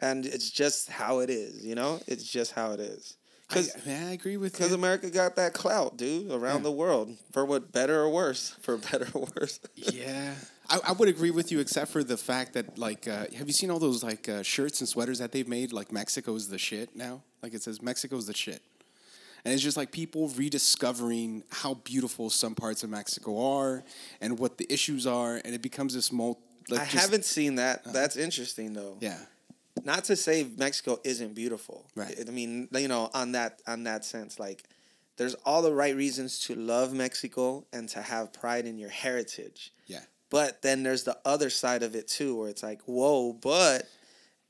and 0.00 0.26
it's 0.26 0.50
just 0.50 0.88
how 0.88 1.20
it 1.20 1.30
is. 1.30 1.64
You 1.64 1.74
know, 1.74 2.00
it's 2.06 2.24
just 2.24 2.52
how 2.52 2.72
it 2.72 2.80
is. 2.80 3.16
Because 3.50 3.76
I, 3.84 3.88
man, 3.88 4.06
I 4.08 4.12
agree 4.12 4.36
with 4.36 4.52
because. 4.52 4.72
America 4.72 5.10
got 5.10 5.36
that 5.36 5.52
clout, 5.52 5.96
dude, 5.96 6.30
around 6.30 6.58
Yeah. 6.58 6.62
the 6.62 6.70
world 6.72 7.16
for 7.32 7.44
what 7.44 7.72
better 7.72 8.00
or 8.00 8.08
worse, 8.10 8.56
for 8.62 8.76
better 8.90 9.08
or 9.12 9.26
worse. 9.36 9.60
yeah, 9.74 10.34
I, 10.68 10.78
I 10.88 10.92
would 10.92 11.08
agree 11.08 11.30
with 11.32 11.50
you, 11.52 11.58
except 11.60 11.90
for 11.90 12.02
the 12.04 12.16
fact 12.16 12.52
that 12.54 12.78
like, 12.78 13.08
uh, 13.08 13.26
have 13.36 13.46
you 13.48 13.52
seen 13.52 13.70
all 13.70 13.78
those 13.80 14.02
like 14.04 14.28
uh, 14.28 14.42
shirts 14.42 14.80
and 14.80 14.88
sweaters 14.88 15.18
that 15.18 15.32
they've 15.32 15.48
made? 15.48 15.72
Like 15.72 15.90
Mexico's 15.92 16.48
the 16.48 16.58
shit 16.58 16.94
now. 16.94 17.22
Like 17.42 17.52
it 17.54 17.62
says 17.62 17.82
Mexico's 17.82 18.26
the 18.26 18.34
shit. 18.34 18.62
And 19.44 19.54
it's 19.54 19.62
just 19.62 19.76
like 19.78 19.90
people 19.90 20.28
rediscovering 20.28 21.42
how 21.50 21.74
beautiful 21.74 22.28
some 22.30 22.54
parts 22.54 22.84
of 22.84 22.90
Mexico 22.90 23.42
are 23.58 23.82
and 24.20 24.38
what 24.38 24.58
the 24.58 24.70
issues 24.72 25.06
are, 25.06 25.40
and 25.44 25.54
it 25.54 25.62
becomes 25.62 25.94
this 25.94 26.12
mul. 26.12 26.38
Like 26.68 26.80
I 26.80 26.84
just- 26.84 26.96
haven't 27.04 27.24
seen 27.24 27.54
that. 27.56 27.82
That's 27.92 28.16
interesting 28.16 28.74
though. 28.74 28.96
Yeah, 29.00 29.18
Not 29.84 30.04
to 30.04 30.16
say 30.16 30.46
Mexico 30.56 30.98
isn't 31.04 31.34
beautiful. 31.34 31.86
Right. 31.94 32.14
I 32.26 32.30
mean, 32.30 32.68
you 32.72 32.88
know, 32.88 33.10
on 33.14 33.32
that 33.32 33.62
on 33.66 33.84
that 33.84 34.04
sense, 34.04 34.38
like 34.38 34.64
there's 35.16 35.34
all 35.44 35.62
the 35.62 35.72
right 35.72 35.94
reasons 35.94 36.40
to 36.46 36.54
love 36.54 36.92
Mexico 36.92 37.66
and 37.72 37.88
to 37.90 38.00
have 38.00 38.32
pride 38.32 38.66
in 38.66 38.78
your 38.78 38.90
heritage. 38.90 39.72
yeah. 39.86 40.00
But 40.30 40.62
then 40.62 40.84
there's 40.84 41.02
the 41.02 41.18
other 41.24 41.50
side 41.50 41.82
of 41.82 41.96
it 41.96 42.06
too, 42.06 42.36
where 42.38 42.48
it's 42.48 42.62
like, 42.62 42.80
whoa, 42.82 43.32
but 43.32 43.88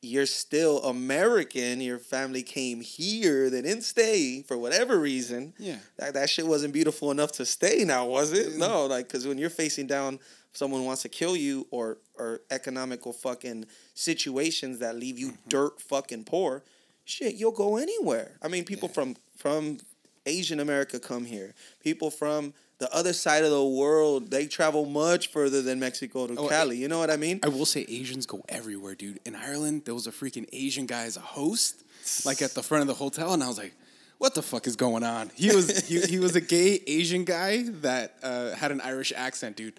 you're 0.03 0.27
still 0.27 0.83
American. 0.85 1.81
Your 1.81 1.99
family 1.99 2.43
came 2.43 2.83
here, 2.83 3.51
they 3.51 3.63
didn't 3.63 3.83
stay 3.85 4.43
for 4.47 4.59
whatever 4.59 4.99
reason. 4.99 5.55
Yeah. 5.59 5.79
That, 5.99 6.15
that 6.15 6.31
shit 6.31 6.47
wasn't 6.47 6.75
beautiful 6.75 7.11
enough 7.11 7.33
to 7.33 7.47
stay 7.47 7.85
now, 7.85 8.07
was 8.07 8.33
it? 8.33 8.49
Mm. 8.53 8.59
No, 8.59 8.87
like, 8.87 9.09
because 9.09 9.27
when 9.27 9.39
you're 9.39 9.51
facing 9.51 9.87
down 9.87 10.19
someone 10.53 10.85
wants 10.85 11.03
to 11.03 11.09
kill 11.09 11.37
you 11.37 11.67
or, 11.71 11.99
or 12.19 12.41
economical 12.51 13.13
fucking 13.13 13.67
situations 13.95 14.79
that 14.79 14.97
leave 14.97 15.19
you 15.19 15.35
dirt 15.49 15.81
fucking 15.81 16.25
poor, 16.25 16.63
shit, 17.05 17.35
you'll 17.35 17.53
go 17.53 17.77
anywhere. 17.77 18.33
I 18.43 18.49
mean, 18.49 18.65
people 18.65 18.89
from, 18.89 19.17
from 19.37 19.79
Asian 20.27 20.61
America 20.61 20.99
come 20.99 21.25
here. 21.25 21.55
People 21.83 22.11
from 22.11 22.53
the 22.79 22.93
other 22.95 23.13
side 23.13 23.45
of 23.45 23.51
the 23.51 23.65
world, 23.65 24.31
they 24.31 24.47
travel 24.47 24.87
much 24.87 25.29
further 25.29 25.61
than 25.61 25.79
Mexico 25.79 26.27
to 26.27 26.35
Oh, 26.37 26.49
Cali. 26.49 26.77
You 26.79 26.89
know 26.89 26.99
what 26.99 27.11
I 27.11 27.17
mean? 27.17 27.41
I 27.43 27.49
will 27.49 27.67
say 27.67 27.85
Asians 27.89 28.25
go 28.27 28.43
everywhere, 28.49 28.95
dude. 28.95 29.21
In 29.27 29.35
Ireland, 29.37 29.83
there 29.85 29.95
was 29.95 30.07
a 30.07 30.13
freaking 30.13 30.47
Asian 30.53 30.87
guy 30.87 31.05
as 31.05 31.17
a 31.17 31.21
host, 31.21 31.85
like 32.25 32.41
at 32.41 32.55
the 32.55 32.63
front 32.63 32.83
of 32.83 32.89
the 32.89 32.95
hotel, 32.95 33.35
and 33.35 33.43
I 33.45 33.49
was 33.49 33.59
like, 33.59 33.75
"What 34.17 34.35
the 34.35 34.41
fuck 34.43 34.67
is 34.67 34.77
going 34.77 35.05
on?" 35.05 35.31
He 35.35 35.55
was 35.55 35.87
he, 35.89 36.01
he 36.01 36.19
was 36.19 36.35
a 36.37 36.41
gay 36.41 36.81
Asian 36.87 37.25
guy 37.25 37.65
that 37.83 38.17
uh, 38.23 38.53
had 38.53 38.73
an 38.73 38.81
Irish 38.81 39.13
accent, 39.15 39.57
dude. 39.59 39.79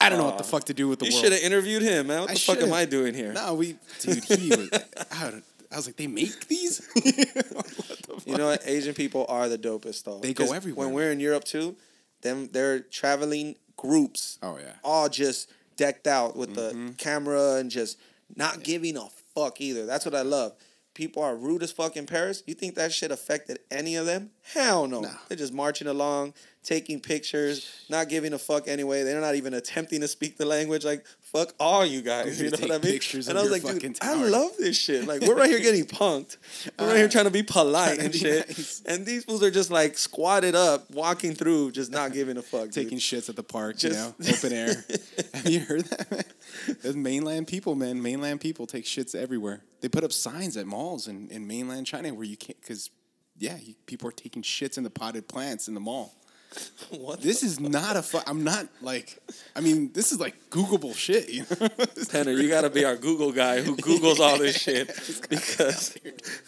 I 0.00 0.08
don't 0.08 0.18
know 0.18 0.24
what 0.24 0.38
the 0.38 0.44
fuck 0.44 0.64
to 0.64 0.74
do 0.74 0.88
with 0.88 0.98
the 1.00 1.06
You 1.06 1.12
world. 1.12 1.24
should 1.24 1.32
have 1.32 1.42
interviewed 1.42 1.82
him, 1.82 2.06
man. 2.06 2.20
What 2.22 2.30
I 2.30 2.34
the 2.34 2.40
fuck 2.40 2.56
am 2.56 2.60
should've. 2.62 2.74
I 2.74 2.84
doing 2.86 3.14
here? 3.14 3.32
No, 3.32 3.54
we, 3.54 3.76
dude. 4.00 4.24
He 4.24 4.48
was. 4.48 4.70
I, 5.12 5.30
don't- 5.30 5.44
I 5.72 5.76
was 5.76 5.86
like, 5.86 5.96
they 5.96 6.06
make 6.06 6.48
these. 6.48 6.88
You 8.26 8.36
know 8.36 8.46
what? 8.48 8.62
Asian 8.66 8.94
people 8.94 9.24
are 9.28 9.48
the 9.48 9.56
dopest 9.58 10.04
though. 10.04 10.18
They 10.18 10.34
go 10.34 10.44
'Cause 10.44 10.52
everywhere. 10.54 10.86
When 10.86 10.94
we're 10.94 11.10
in 11.10 11.20
Europe 11.20 11.44
too, 11.44 11.74
them 12.22 12.48
they're 12.52 12.80
traveling 12.80 13.56
groups. 13.76 14.38
Oh, 14.42 14.58
yeah. 14.58 14.72
All 14.84 15.08
just 15.08 15.50
decked 15.76 16.06
out 16.06 16.36
with 16.36 16.54
Mm-hmm. 16.54 16.86
the 16.88 16.92
camera 16.94 17.54
and 17.54 17.70
just 17.70 17.98
not 18.36 18.62
giving 18.62 18.96
a 18.96 19.08
fuck 19.34 19.60
either. 19.60 19.86
That's 19.86 20.04
what 20.04 20.14
I 20.14 20.22
love. 20.22 20.52
People 20.94 21.22
are 21.22 21.34
rude 21.34 21.62
as 21.62 21.72
fuck 21.72 21.96
in 21.96 22.04
Paris. 22.06 22.42
You 22.46 22.54
think 22.54 22.74
that 22.74 22.92
shit 22.92 23.10
affected 23.10 23.58
any 23.70 23.96
of 23.96 24.04
them? 24.06 24.30
Hell 24.54 24.86
no. 24.88 25.04
They're 25.28 25.36
just 25.36 25.52
marching 25.52 25.86
along, 25.86 26.34
taking 26.64 27.00
pictures, 27.00 27.84
not 27.88 28.08
giving 28.08 28.32
a 28.32 28.38
fuck 28.38 28.66
anyway. 28.68 29.02
They're 29.04 29.20
not 29.20 29.34
even 29.36 29.54
attempting 29.54 30.00
to 30.00 30.08
speak 30.08 30.36
the 30.38 30.44
language. 30.44 30.84
Like, 30.84 31.04
fuck 31.20 31.54
all 31.60 31.86
you 31.86 32.02
guys. 32.02 32.40
You 32.40 32.50
know 32.50 32.58
what 32.58 32.70
I 32.70 32.74
mean? 32.74 32.80
pictures 32.80 33.28
and 33.28 33.38
of 33.38 33.42
I 33.42 33.48
was 33.48 33.52
like, 33.52 33.62
dude, 33.62 33.96
fucking 33.96 33.96
I 34.02 34.14
love 34.14 34.50
this 34.58 34.76
shit. 34.76 35.06
Like, 35.06 35.22
we're 35.22 35.36
right 35.36 35.48
here 35.48 35.60
getting 35.60 35.84
punked. 35.84 36.36
We're 36.78 36.88
right 36.88 36.96
here 36.96 37.08
trying 37.16 37.26
to 37.26 37.30
be 37.30 37.42
polite 37.44 38.00
and 38.00 38.14
shit. 38.14 38.48
Nice. 38.48 38.82
And 38.86 39.06
these 39.06 39.24
fools 39.24 39.42
are 39.42 39.50
just 39.52 39.70
like 39.70 39.96
squatted 39.96 40.54
up, 40.56 40.90
walking 40.90 41.34
through, 41.34 41.70
just 41.70 41.92
not 41.92 42.12
giving 42.12 42.36
a 42.36 42.42
fuck. 42.42 42.64
dude. 42.64 42.72
Taking 42.72 42.98
shits 42.98 43.28
at 43.28 43.36
the 43.36 43.42
park, 43.44 43.76
Just- 43.76 44.18
you 44.20 44.30
know, 44.30 44.34
open 44.36 44.52
air. 44.52 44.84
Have 45.34 45.48
you 45.48 45.60
heard 45.60 45.84
that? 45.84 46.10
Man? 46.10 46.24
Those 46.82 46.96
mainland 46.96 47.46
people, 47.46 47.74
man, 47.76 48.02
mainland 48.02 48.40
people 48.40 48.66
take 48.66 48.84
shits 48.84 49.14
everywhere. 49.14 49.62
They 49.80 49.88
put 49.88 50.02
up 50.02 50.12
signs 50.12 50.56
at 50.56 50.66
malls 50.66 51.06
in, 51.06 51.28
in 51.30 51.46
mainland 51.46 51.86
China 51.86 52.12
where 52.12 52.24
you 52.26 52.36
can't, 52.36 52.60
because, 52.60 52.90
yeah, 53.40 53.56
you, 53.60 53.74
people 53.86 54.08
are 54.08 54.12
taking 54.12 54.42
shits 54.42 54.78
in 54.78 54.84
the 54.84 54.90
potted 54.90 55.26
plants 55.26 55.66
in 55.66 55.74
the 55.74 55.80
mall. 55.80 56.14
what 56.90 57.20
This 57.20 57.42
is 57.42 57.60
not 57.60 57.96
a. 57.96 58.02
Fu- 58.02 58.20
I'm 58.26 58.42
not 58.42 58.66
like. 58.82 59.18
I 59.54 59.60
mean, 59.60 59.92
this 59.92 60.10
is 60.10 60.18
like 60.18 60.34
Googleable 60.50 60.94
shit. 60.96 61.28
You 61.28 61.44
know? 61.48 61.68
Tanner, 62.08 62.32
you 62.32 62.48
got 62.48 62.62
to 62.62 62.70
be 62.70 62.84
our 62.84 62.96
Google 62.96 63.30
guy 63.30 63.60
who 63.60 63.76
Googles 63.76 64.18
all 64.18 64.36
this 64.36 64.58
shit 64.60 64.88
because 65.30 65.96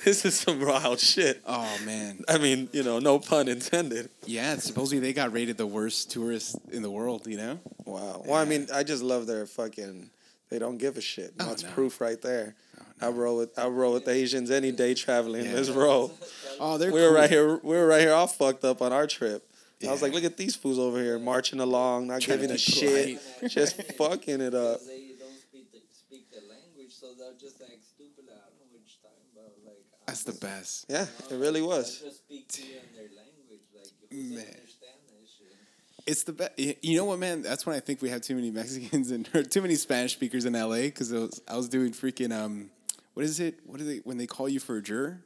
this 0.04 0.24
is 0.24 0.38
some 0.38 0.60
wild 0.60 0.98
shit. 0.98 1.40
oh 1.46 1.78
man. 1.86 2.24
I 2.28 2.38
mean, 2.38 2.68
you 2.72 2.82
know, 2.82 2.98
no 2.98 3.20
pun 3.20 3.46
intended. 3.48 4.10
Yeah, 4.26 4.56
supposedly 4.56 4.98
they 4.98 5.12
got 5.12 5.32
rated 5.32 5.56
the 5.56 5.68
worst 5.68 6.10
tourist 6.10 6.56
in 6.72 6.82
the 6.82 6.90
world. 6.90 7.26
You 7.28 7.36
know. 7.36 7.60
Wow. 7.84 8.22
Well, 8.26 8.40
I 8.40 8.44
mean, 8.44 8.66
I 8.74 8.82
just 8.82 9.02
love 9.02 9.26
their 9.26 9.46
fucking. 9.46 10.10
They 10.50 10.58
don't 10.58 10.76
give 10.78 10.98
a 10.98 11.00
shit. 11.00 11.32
Oh, 11.40 11.46
That's 11.46 11.62
no. 11.62 11.70
proof 11.70 12.00
right 12.00 12.20
there. 12.20 12.56
I 13.02 13.08
roll 13.08 13.36
with 13.38 13.58
I 13.58 13.66
roll 13.68 13.94
with 13.94 14.08
Asians 14.08 14.50
any 14.50 14.72
day 14.72 14.94
traveling. 14.94 15.44
Yeah. 15.46 15.54
Let's 15.54 15.70
roll. 15.70 16.12
Oh, 16.60 16.78
they're 16.78 16.92
we 16.92 17.00
were 17.00 17.08
cool. 17.08 17.16
right 17.16 17.30
here. 17.30 17.56
We 17.62 17.76
were 17.76 17.86
right 17.86 18.00
here, 18.00 18.12
all 18.12 18.26
fucked 18.28 18.64
up 18.64 18.80
on 18.82 18.92
our 18.92 19.06
trip. 19.06 19.46
I 19.86 19.90
was 19.90 20.00
like, 20.00 20.12
look 20.12 20.22
at 20.22 20.36
these 20.36 20.54
fools 20.54 20.78
over 20.78 21.02
here 21.02 21.18
marching 21.18 21.58
along, 21.58 22.06
not 22.06 22.20
Trying 22.20 22.38
giving 22.38 22.50
a 22.50 22.54
be 22.54 22.58
shit, 22.58 23.20
polite. 23.40 23.50
just 23.50 23.82
fucking 23.94 24.40
it 24.40 24.54
up. 24.54 24.78
They 24.86 25.10
don't 25.18 25.34
speak 25.36 25.72
the, 25.72 25.80
speak 25.90 26.30
the 26.30 26.38
language, 26.48 26.94
so 26.94 27.08
they're 27.18 27.32
just 27.36 27.60
like 27.60 27.80
stupid. 27.82 28.26
I 28.30 28.34
don't 28.46 28.58
know 28.60 28.78
which 28.78 29.02
time, 29.02 29.10
but 29.34 29.52
like. 29.66 29.82
That's 30.06 30.22
the 30.22 30.34
best. 30.34 30.86
Yeah, 30.88 31.06
it 31.30 31.34
really 31.34 31.62
was. 31.62 31.98
just 31.98 32.18
speak 32.18 32.46
to 32.46 32.62
you 32.62 32.74
in 32.76 32.94
their 32.94 33.08
language, 33.16 33.66
like 33.74 34.12
Man. 34.12 34.38
understand 34.38 35.02
that 35.08 35.26
shit. 35.26 36.06
It's 36.06 36.22
the 36.22 36.32
best. 36.32 36.52
You 36.58 36.96
know 36.98 37.06
what, 37.06 37.18
man? 37.18 37.42
That's 37.42 37.66
when 37.66 37.74
I 37.74 37.80
think 37.80 38.02
we 38.02 38.08
have 38.10 38.20
too 38.22 38.36
many 38.36 38.52
Mexicans 38.52 39.10
and 39.10 39.28
or 39.34 39.42
too 39.42 39.62
many 39.62 39.74
Spanish 39.74 40.12
speakers 40.12 40.44
in 40.44 40.52
LA 40.52 40.82
because 40.82 41.12
I 41.48 41.56
was 41.56 41.68
doing 41.68 41.90
freaking 41.90 42.30
um, 42.32 42.70
what 43.14 43.24
is 43.24 43.40
it? 43.40 43.58
What 43.66 43.80
is 43.80 43.88
it 43.88 44.06
when 44.06 44.18
they 44.18 44.26
call 44.26 44.48
you 44.48 44.60
for 44.60 44.76
a 44.76 44.82
juror? 44.82 45.20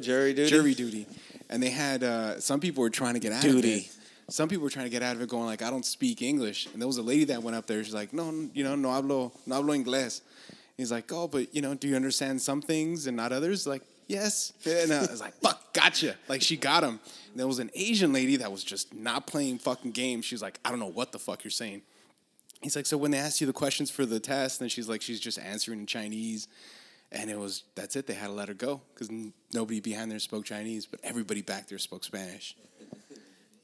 Jury 0.00 0.34
duty. 0.34 0.50
jury 0.50 0.74
duty, 0.74 1.06
and 1.48 1.62
they 1.62 1.70
had 1.70 2.02
uh, 2.02 2.38
some 2.40 2.60
people 2.60 2.82
were 2.82 2.90
trying 2.90 3.14
to 3.14 3.20
get 3.20 3.32
out 3.32 3.42
Duty. 3.42 3.58
of 3.58 3.80
it. 3.80 3.90
Some 4.30 4.48
people 4.50 4.64
were 4.64 4.70
trying 4.70 4.84
to 4.84 4.90
get 4.90 5.02
out 5.02 5.16
of 5.16 5.22
it, 5.22 5.28
going 5.28 5.46
like, 5.46 5.62
"I 5.62 5.70
don't 5.70 5.86
speak 5.86 6.20
English." 6.20 6.66
And 6.72 6.80
there 6.82 6.86
was 6.86 6.98
a 6.98 7.02
lady 7.02 7.24
that 7.24 7.42
went 7.42 7.56
up 7.56 7.66
there. 7.66 7.82
She's 7.82 7.94
like, 7.94 8.12
"No, 8.12 8.30
you 8.52 8.62
know, 8.62 8.76
no 8.76 8.88
hablo, 8.88 9.32
no 9.46 9.62
hablo 9.62 9.82
inglés." 9.82 10.20
He's 10.76 10.92
like, 10.92 11.10
"Oh, 11.12 11.26
but 11.28 11.54
you 11.54 11.62
know, 11.62 11.74
do 11.74 11.88
you 11.88 11.96
understand 11.96 12.42
some 12.42 12.60
things 12.60 13.06
and 13.06 13.16
not 13.16 13.32
others?" 13.32 13.66
Like, 13.66 13.82
yes. 14.06 14.52
And 14.66 14.92
I 14.92 15.00
was 15.00 15.20
like, 15.20 15.34
"Fuck, 15.40 15.72
gotcha!" 15.72 16.16
Like 16.28 16.42
she 16.42 16.58
got 16.58 16.84
him. 16.84 17.00
And 17.30 17.40
there 17.40 17.48
was 17.48 17.58
an 17.58 17.70
Asian 17.74 18.12
lady 18.12 18.36
that 18.36 18.52
was 18.52 18.62
just 18.62 18.94
not 18.94 19.26
playing 19.26 19.58
fucking 19.58 19.92
games. 19.92 20.26
She 20.26 20.34
was 20.34 20.42
like, 20.42 20.60
"I 20.62 20.68
don't 20.70 20.78
know 20.78 20.86
what 20.86 21.12
the 21.12 21.18
fuck 21.18 21.42
you're 21.42 21.50
saying." 21.50 21.80
He's 22.62 22.74
like, 22.76 22.86
so 22.86 22.96
when 22.96 23.10
they 23.12 23.18
asked 23.18 23.40
you 23.40 23.46
the 23.46 23.52
questions 23.52 23.90
for 23.90 24.04
the 24.04 24.18
test, 24.20 24.60
and 24.60 24.70
she's 24.70 24.88
like, 24.88 25.00
she's 25.02 25.20
just 25.20 25.38
answering 25.38 25.80
in 25.80 25.86
Chinese, 25.86 26.48
and 27.12 27.30
it 27.30 27.38
was 27.38 27.62
that's 27.74 27.94
it. 27.96 28.06
They 28.06 28.14
had 28.14 28.26
to 28.26 28.32
let 28.32 28.48
her 28.48 28.54
go 28.54 28.80
because 28.92 29.08
n- 29.08 29.32
nobody 29.54 29.80
behind 29.80 30.10
there 30.10 30.18
spoke 30.18 30.44
Chinese, 30.44 30.84
but 30.86 31.00
everybody 31.04 31.40
back 31.42 31.68
there 31.68 31.78
spoke 31.78 32.02
Spanish. 32.04 32.56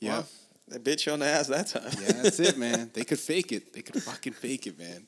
Yeah, 0.00 0.10
Well, 0.18 0.26
they 0.68 0.78
bit 0.78 1.06
you 1.06 1.12
on 1.12 1.18
the 1.20 1.26
ass 1.26 1.48
that 1.48 1.68
time. 1.68 1.90
yeah, 2.00 2.12
that's 2.22 2.38
it, 2.40 2.56
man. 2.56 2.90
They 2.94 3.04
could 3.04 3.18
fake 3.18 3.52
it. 3.52 3.72
They 3.72 3.82
could 3.82 4.02
fucking 4.02 4.34
fake 4.34 4.66
it, 4.66 4.78
man. 4.78 5.06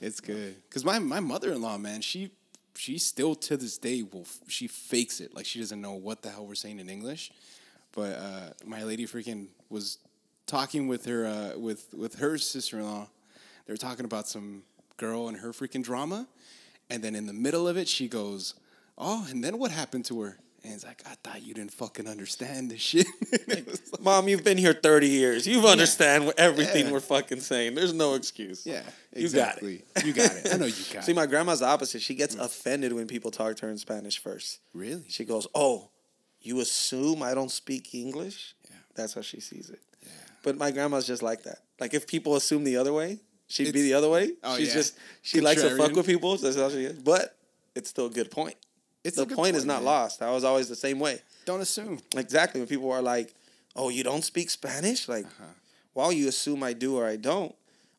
It's 0.00 0.20
good 0.20 0.56
because 0.68 0.84
my 0.84 0.98
my 0.98 1.20
mother 1.20 1.52
in 1.52 1.62
law, 1.62 1.78
man, 1.78 2.02
she 2.02 2.30
she 2.76 2.98
still 2.98 3.34
to 3.34 3.56
this 3.56 3.78
day 3.78 4.02
will 4.02 4.26
she 4.46 4.66
fakes 4.68 5.20
it 5.20 5.34
like 5.34 5.46
she 5.46 5.58
doesn't 5.58 5.80
know 5.80 5.94
what 5.94 6.20
the 6.22 6.28
hell 6.28 6.46
we're 6.46 6.54
saying 6.54 6.78
in 6.80 6.90
English. 6.90 7.32
But 7.92 8.12
uh, 8.18 8.50
my 8.66 8.84
lady 8.84 9.06
freaking 9.06 9.46
was 9.70 9.98
talking 10.46 10.88
with 10.88 11.04
her 11.06 11.26
uh, 11.26 11.58
with 11.58 11.92
with 11.94 12.16
her 12.18 12.38
sister 12.38 12.78
in 12.78 12.84
law. 12.84 13.08
They 13.66 13.72
were 13.72 13.76
talking 13.78 14.04
about 14.04 14.28
some 14.28 14.62
girl 14.96 15.28
and 15.28 15.36
her 15.38 15.50
freaking 15.52 15.82
drama, 15.82 16.26
and 16.88 17.02
then 17.02 17.14
in 17.14 17.26
the 17.26 17.32
middle 17.32 17.66
of 17.68 17.76
it, 17.76 17.88
she 17.88 18.08
goes, 18.08 18.54
"Oh, 18.96 19.26
and 19.30 19.42
then 19.42 19.58
what 19.58 19.70
happened 19.70 20.04
to 20.06 20.20
her?" 20.22 20.38
And 20.64 20.74
it's 20.74 20.84
like, 20.84 21.00
I 21.06 21.14
thought 21.22 21.42
you 21.44 21.54
didn't 21.54 21.72
fucking 21.72 22.08
understand 22.08 22.72
this 22.72 22.80
shit. 22.80 23.06
Like- 23.48 23.68
Mom, 24.00 24.26
you've 24.26 24.42
been 24.42 24.58
here 24.58 24.72
30 24.72 25.06
years. 25.06 25.46
You 25.46 25.64
understand 25.68 26.32
everything 26.36 26.86
Yeah. 26.86 26.92
we're 26.92 26.98
fucking 26.98 27.38
saying. 27.38 27.76
There's 27.76 27.92
no 27.92 28.14
excuse. 28.14 28.66
yeah, 28.66 28.82
You 29.14 29.28
got 29.28 29.62
it. 29.62 29.62
exactly. 29.62 29.84
You 30.04 30.12
got 30.12 30.32
it. 30.34 30.48
I 30.52 30.56
know 30.56 30.64
you 30.66 30.72
got 30.92 30.96
it. 30.96 31.04
See, 31.04 31.12
it. 31.12 31.14
my 31.14 31.26
grandma's 31.26 31.60
the 31.60 31.66
opposite. 31.66 32.02
She 32.02 32.16
gets 32.16 32.34
offended 32.34 32.92
when 32.94 33.06
people 33.06 33.30
talk 33.30 33.54
to 33.56 33.66
her 33.66 33.70
in 33.70 33.78
Spanish 33.78 34.18
first. 34.18 34.58
Really? 34.74 35.04
She 35.08 35.24
goes, 35.24 35.46
"Oh, 35.54 35.90
you 36.40 36.58
assume 36.60 37.22
I 37.22 37.34
don't 37.34 37.50
speak 37.52 37.94
English?" 37.94 38.56
Yeah. 38.68 38.76
That's 38.96 39.14
how 39.14 39.20
she 39.20 39.38
sees 39.38 39.70
it. 39.70 39.78
But 40.46 40.56
my 40.56 40.70
grandma's 40.70 41.08
just 41.08 41.24
like 41.24 41.42
that. 41.42 41.58
Like 41.80 41.92
if 41.92 42.06
people 42.06 42.36
assume 42.36 42.62
the 42.62 42.76
other 42.76 42.92
way, 42.92 43.18
she'd 43.48 43.72
be 43.72 43.82
the 43.82 43.94
other 43.94 44.08
way. 44.08 44.30
Oh, 44.44 44.56
She's 44.56 44.68
yeah. 44.68 44.74
just 44.74 44.96
she 45.20 45.40
likes 45.40 45.60
to 45.60 45.76
fuck 45.76 45.92
with 45.92 46.06
people. 46.06 46.36
That's 46.36 46.54
how 46.54 46.68
she 46.68 46.84
is. 46.84 47.00
But 47.00 47.36
it's 47.74 47.90
still 47.90 48.06
a 48.06 48.10
good 48.10 48.30
point. 48.30 48.54
It's 49.02 49.16
the 49.16 49.26
good 49.26 49.34
point, 49.36 49.56
is 49.56 49.64
not 49.64 49.78
man. 49.78 49.86
lost. 49.86 50.22
I 50.22 50.30
was 50.30 50.44
always 50.44 50.68
the 50.68 50.76
same 50.76 51.00
way. 51.00 51.20
Don't 51.46 51.60
assume. 51.60 51.98
Exactly. 52.16 52.60
When 52.60 52.68
people 52.68 52.92
are 52.92 53.02
like, 53.02 53.34
"Oh, 53.74 53.88
you 53.88 54.04
don't 54.04 54.22
speak 54.22 54.48
Spanish?" 54.50 55.08
Like, 55.08 55.26
uh-huh. 55.26 55.44
well, 55.94 56.12
you 56.12 56.28
assume 56.28 56.62
I 56.62 56.74
do 56.74 56.96
or 56.96 57.08
I 57.08 57.16
don't, 57.16 57.52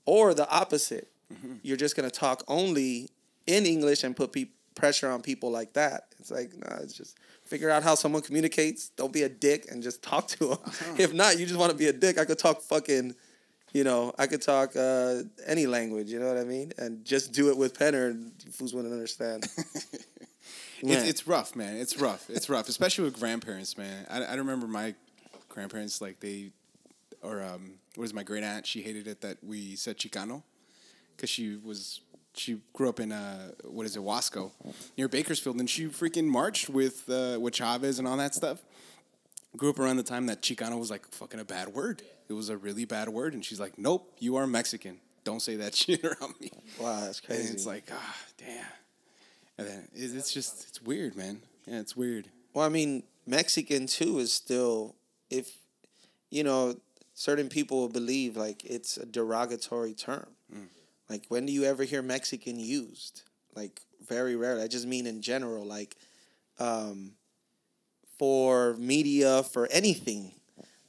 or 0.05 0.33
the 0.33 0.49
opposite. 0.49 1.09
Mm-hmm. 1.33 1.55
You're 1.63 1.75
just 1.75 1.97
gonna 1.97 2.09
talk 2.09 2.45
only 2.47 3.09
in 3.45 3.65
English 3.65 4.05
and 4.05 4.15
put 4.15 4.31
pe- 4.31 4.51
pressure 4.77 5.09
on 5.09 5.21
people 5.21 5.51
like 5.51 5.73
that. 5.73 6.05
It's 6.19 6.31
like, 6.31 6.53
nah. 6.55 6.77
It's 6.81 6.93
just 6.93 7.17
figure 7.43 7.69
out 7.69 7.83
how 7.83 7.95
someone 7.95 8.21
communicates. 8.21 8.89
Don't 8.89 9.11
be 9.11 9.23
a 9.23 9.29
dick 9.29 9.69
and 9.69 9.83
just 9.83 10.01
talk 10.01 10.27
to 10.29 10.47
them. 10.49 10.57
If 10.97 11.13
not, 11.13 11.37
you 11.37 11.45
just 11.45 11.59
want 11.59 11.71
to 11.71 11.77
be 11.77 11.87
a 11.87 11.93
dick. 11.93 12.17
I 12.17 12.25
could 12.25 12.39
talk 12.39 12.61
fucking. 12.61 13.15
You 13.73 13.83
know, 13.83 14.13
I 14.17 14.27
could 14.27 14.41
talk 14.41 14.75
uh, 14.77 15.23
any 15.45 15.67
language. 15.67 16.09
You 16.09 16.19
know 16.19 16.27
what 16.27 16.37
I 16.37 16.45
mean, 16.45 16.71
and 16.77 17.03
just 17.03 17.33
do 17.33 17.49
it 17.49 17.57
with 17.57 17.77
Penner, 17.77 18.09
and 18.09 18.31
fools 18.51 18.73
wouldn't 18.73 18.93
understand. 18.93 19.45
It's, 20.81 21.09
it's 21.09 21.27
rough, 21.27 21.55
man. 21.55 21.77
It's 21.77 21.97
rough. 21.97 22.29
It's 22.29 22.49
rough, 22.49 22.69
especially 22.69 23.05
with 23.05 23.19
grandparents, 23.19 23.77
man. 23.77 24.05
I, 24.09 24.23
I 24.23 24.35
remember 24.35 24.67
my 24.67 24.93
grandparents, 25.49 26.01
like 26.01 26.19
they, 26.19 26.51
or 27.21 27.41
um, 27.41 27.79
what 27.95 28.03
is 28.03 28.13
my 28.13 28.23
great 28.23 28.43
aunt? 28.43 28.67
She 28.67 28.81
hated 28.81 29.07
it 29.07 29.21
that 29.21 29.43
we 29.43 29.75
said 29.75 29.97
Chicano, 29.97 30.43
because 31.15 31.29
she 31.29 31.55
was 31.55 32.01
she 32.37 32.59
grew 32.73 32.89
up 32.89 32.99
in 32.99 33.11
uh, 33.11 33.51
what 33.63 33.85
is 33.85 33.95
it, 33.95 34.01
Wasco, 34.01 34.51
near 34.97 35.07
Bakersfield, 35.07 35.59
and 35.59 35.69
she 35.69 35.85
freaking 35.87 36.25
marched 36.25 36.69
with 36.69 37.09
uh, 37.09 37.37
with 37.39 37.53
Chavez 37.55 37.99
and 37.99 38.07
all 38.07 38.17
that 38.17 38.35
stuff. 38.35 38.63
Grew 39.55 39.69
up 39.71 39.79
around 39.79 39.97
the 39.97 40.03
time 40.03 40.25
that 40.27 40.41
Chicano 40.41 40.77
was 40.79 40.91
like 40.91 41.05
fucking 41.11 41.39
a 41.39 41.45
bad 41.45 41.69
word. 41.69 42.03
It 42.29 42.33
was 42.33 42.49
a 42.49 42.57
really 42.57 42.85
bad 42.85 43.09
word, 43.09 43.33
and 43.33 43.43
she's 43.43 43.59
like, 43.59 43.77
"Nope, 43.79 44.13
you 44.19 44.35
are 44.35 44.45
Mexican. 44.45 44.99
Don't 45.23 45.41
say 45.41 45.55
that 45.57 45.73
shit 45.81 46.03
around 46.03 46.35
me." 46.39 46.51
wow, 46.79 47.01
that's 47.01 47.19
And 47.19 47.27
crazy. 47.27 47.53
it's 47.53 47.65
like, 47.65 47.89
ah, 47.91 48.17
damn. 48.37 48.65
And 49.57 49.67
then 49.67 49.87
it- 49.95 50.15
it's 50.15 50.31
just, 50.33 50.65
it's 50.69 50.81
weird, 50.81 51.15
man. 51.15 51.41
Yeah, 51.65 51.79
it's 51.79 51.95
weird. 51.97 52.27
Well, 52.53 52.65
I 52.65 52.69
mean, 52.69 53.03
Mexican 53.25 53.87
too 53.87 54.19
is 54.19 54.31
still 54.31 54.95
if 55.29 55.51
you 56.29 56.43
know 56.43 56.75
certain 57.13 57.49
people 57.49 57.79
will 57.79 57.89
believe 57.89 58.37
like 58.37 58.63
it's 58.65 58.97
a 58.97 59.05
derogatory 59.05 59.93
term. 59.93 60.27
Like 61.09 61.25
when 61.29 61.45
do 61.45 61.51
you 61.51 61.63
ever 61.63 61.83
hear 61.83 62.01
Mexican 62.01 62.59
used? 62.59 63.23
Like 63.55 63.81
very 64.07 64.35
rarely. 64.35 64.63
I 64.63 64.67
just 64.67 64.85
mean 64.85 65.07
in 65.07 65.21
general, 65.21 65.65
like 65.65 65.95
um, 66.59 67.13
for 68.17 68.75
media, 68.77 69.43
for 69.43 69.67
anything. 69.71 70.33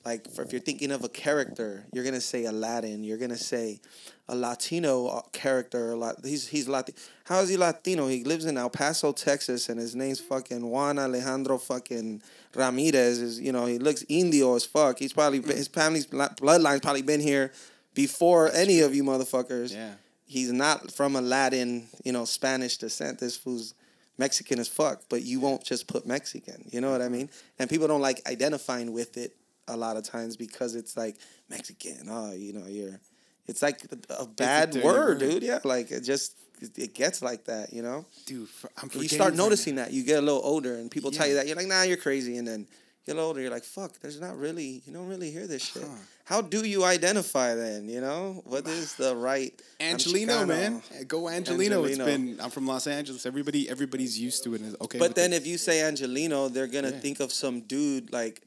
Like 0.04 0.30
for, 0.30 0.42
if 0.42 0.52
you're 0.52 0.60
thinking 0.60 0.90
of 0.90 1.04
a 1.04 1.08
character, 1.08 1.84
you're 1.92 2.04
gonna 2.04 2.20
say 2.20 2.44
Aladdin. 2.44 3.04
You're 3.04 3.18
gonna 3.18 3.36
say 3.36 3.80
a 4.28 4.34
Latino 4.34 5.06
uh, 5.08 5.22
character. 5.32 5.92
A 5.92 5.96
lot. 5.96 6.24
He's 6.24 6.46
he's 6.46 6.68
Latino. 6.68 6.96
How 7.24 7.40
is 7.40 7.50
he 7.50 7.56
Latino? 7.56 8.06
He 8.06 8.24
lives 8.24 8.46
in 8.46 8.56
El 8.56 8.70
Paso, 8.70 9.12
Texas, 9.12 9.68
and 9.68 9.78
his 9.78 9.94
name's 9.94 10.20
fucking 10.20 10.64
Juan 10.64 10.98
Alejandro 10.98 11.58
fucking 11.58 12.22
Ramirez. 12.54 13.20
Is 13.20 13.40
you 13.40 13.52
know 13.52 13.66
he 13.66 13.78
looks 13.78 14.04
Indio 14.08 14.54
as 14.54 14.64
fuck. 14.64 14.98
He's 14.98 15.12
probably 15.12 15.40
been, 15.40 15.56
his 15.56 15.68
family's 15.68 16.06
bloodline's 16.06 16.80
probably 16.80 17.02
been 17.02 17.20
here 17.20 17.52
before 17.92 18.50
any 18.52 18.80
of 18.80 18.94
you 18.94 19.04
motherfuckers. 19.04 19.74
Yeah. 19.74 19.94
He's 20.28 20.52
not 20.52 20.92
from 20.92 21.16
a 21.16 21.22
Latin, 21.22 21.88
you 22.04 22.12
know, 22.12 22.26
Spanish 22.26 22.76
descent. 22.76 23.18
This 23.18 23.34
fool's 23.36 23.74
Mexican 24.18 24.58
as 24.58 24.68
fuck, 24.68 25.02
but 25.08 25.22
you 25.22 25.40
won't 25.40 25.64
just 25.64 25.86
put 25.86 26.06
Mexican. 26.06 26.68
You 26.70 26.82
know 26.82 26.90
what 26.92 27.00
I 27.00 27.08
mean? 27.08 27.30
And 27.58 27.70
people 27.70 27.88
don't 27.88 28.02
like 28.02 28.20
identifying 28.28 28.92
with 28.92 29.16
it 29.16 29.34
a 29.68 29.76
lot 29.76 29.96
of 29.96 30.04
times 30.04 30.36
because 30.36 30.74
it's 30.74 30.98
like 30.98 31.16
Mexican. 31.48 32.08
Oh, 32.10 32.32
you 32.32 32.52
know, 32.52 32.66
you're. 32.66 33.00
It's 33.46 33.62
like 33.62 33.80
a 34.10 34.26
bad 34.26 34.72
dirty 34.72 34.84
word, 34.84 35.20
word. 35.22 35.30
dude. 35.30 35.42
Yeah, 35.42 35.60
like 35.64 35.90
it 35.90 36.02
just 36.02 36.36
it 36.76 36.94
gets 36.94 37.22
like 37.22 37.44
that. 37.46 37.72
You 37.72 37.80
know, 37.80 38.04
Dude, 38.26 38.48
for, 38.48 38.68
I'm 38.82 38.90
you 38.92 39.08
start 39.08 39.34
noticing 39.34 39.76
now. 39.76 39.84
that 39.84 39.92
you 39.92 40.04
get 40.04 40.18
a 40.18 40.22
little 40.22 40.42
older, 40.44 40.74
and 40.74 40.90
people 40.90 41.10
tell 41.10 41.26
you 41.26 41.36
that 41.36 41.46
you're 41.46 41.56
like, 41.56 41.66
nah, 41.66 41.82
you're 41.82 41.96
crazy, 41.96 42.36
and 42.36 42.46
then 42.46 42.66
get 43.08 43.18
older, 43.18 43.40
you're 43.40 43.50
like, 43.50 43.64
fuck, 43.64 43.98
there's 44.00 44.20
not 44.20 44.38
really, 44.38 44.82
you 44.86 44.92
don't 44.92 45.08
really 45.08 45.30
hear 45.30 45.46
this 45.46 45.62
shit. 45.64 45.82
Huh. 45.82 45.88
How 46.24 46.40
do 46.42 46.64
you 46.66 46.84
identify 46.84 47.54
then? 47.54 47.88
You 47.88 48.00
know, 48.00 48.42
what 48.44 48.66
is 48.68 48.94
the 48.96 49.16
right 49.16 49.52
Angelino, 49.80 50.44
man. 50.46 50.82
Go 51.06 51.28
Angelino. 51.28 51.84
It's 51.84 51.98
Angelino. 51.98 52.04
been, 52.36 52.40
I'm 52.44 52.50
from 52.50 52.66
Los 52.66 52.86
Angeles. 52.86 53.24
Everybody, 53.24 53.68
everybody's 53.68 54.18
used 54.18 54.44
to 54.44 54.54
it. 54.54 54.60
it's 54.62 54.76
Okay. 54.80 54.98
But 54.98 55.14
then 55.14 55.32
it. 55.32 55.36
if 55.36 55.46
you 55.46 55.56
say 55.58 55.82
Angelino, 55.82 56.48
they're 56.48 56.66
gonna 56.66 56.90
Yeah. 56.90 56.98
think 57.00 57.20
of 57.20 57.32
some 57.32 57.62
dude 57.62 58.12
like 58.12 58.42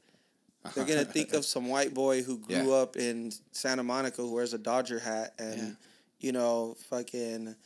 they're 0.74 0.84
gonna 0.84 1.04
think 1.16 1.32
of 1.32 1.44
some 1.44 1.68
white 1.68 1.92
boy 1.92 2.22
who 2.22 2.38
grew 2.38 2.68
Yeah. 2.68 2.82
up 2.82 2.96
in 2.96 3.32
Santa 3.50 3.82
Monica 3.82 4.22
who 4.22 4.32
wears 4.32 4.54
a 4.54 4.58
Dodger 4.58 5.00
hat 5.00 5.34
and 5.38 5.58
Yeah. 5.60 5.70
you 6.20 6.32
know 6.32 6.76
fucking 6.88 7.56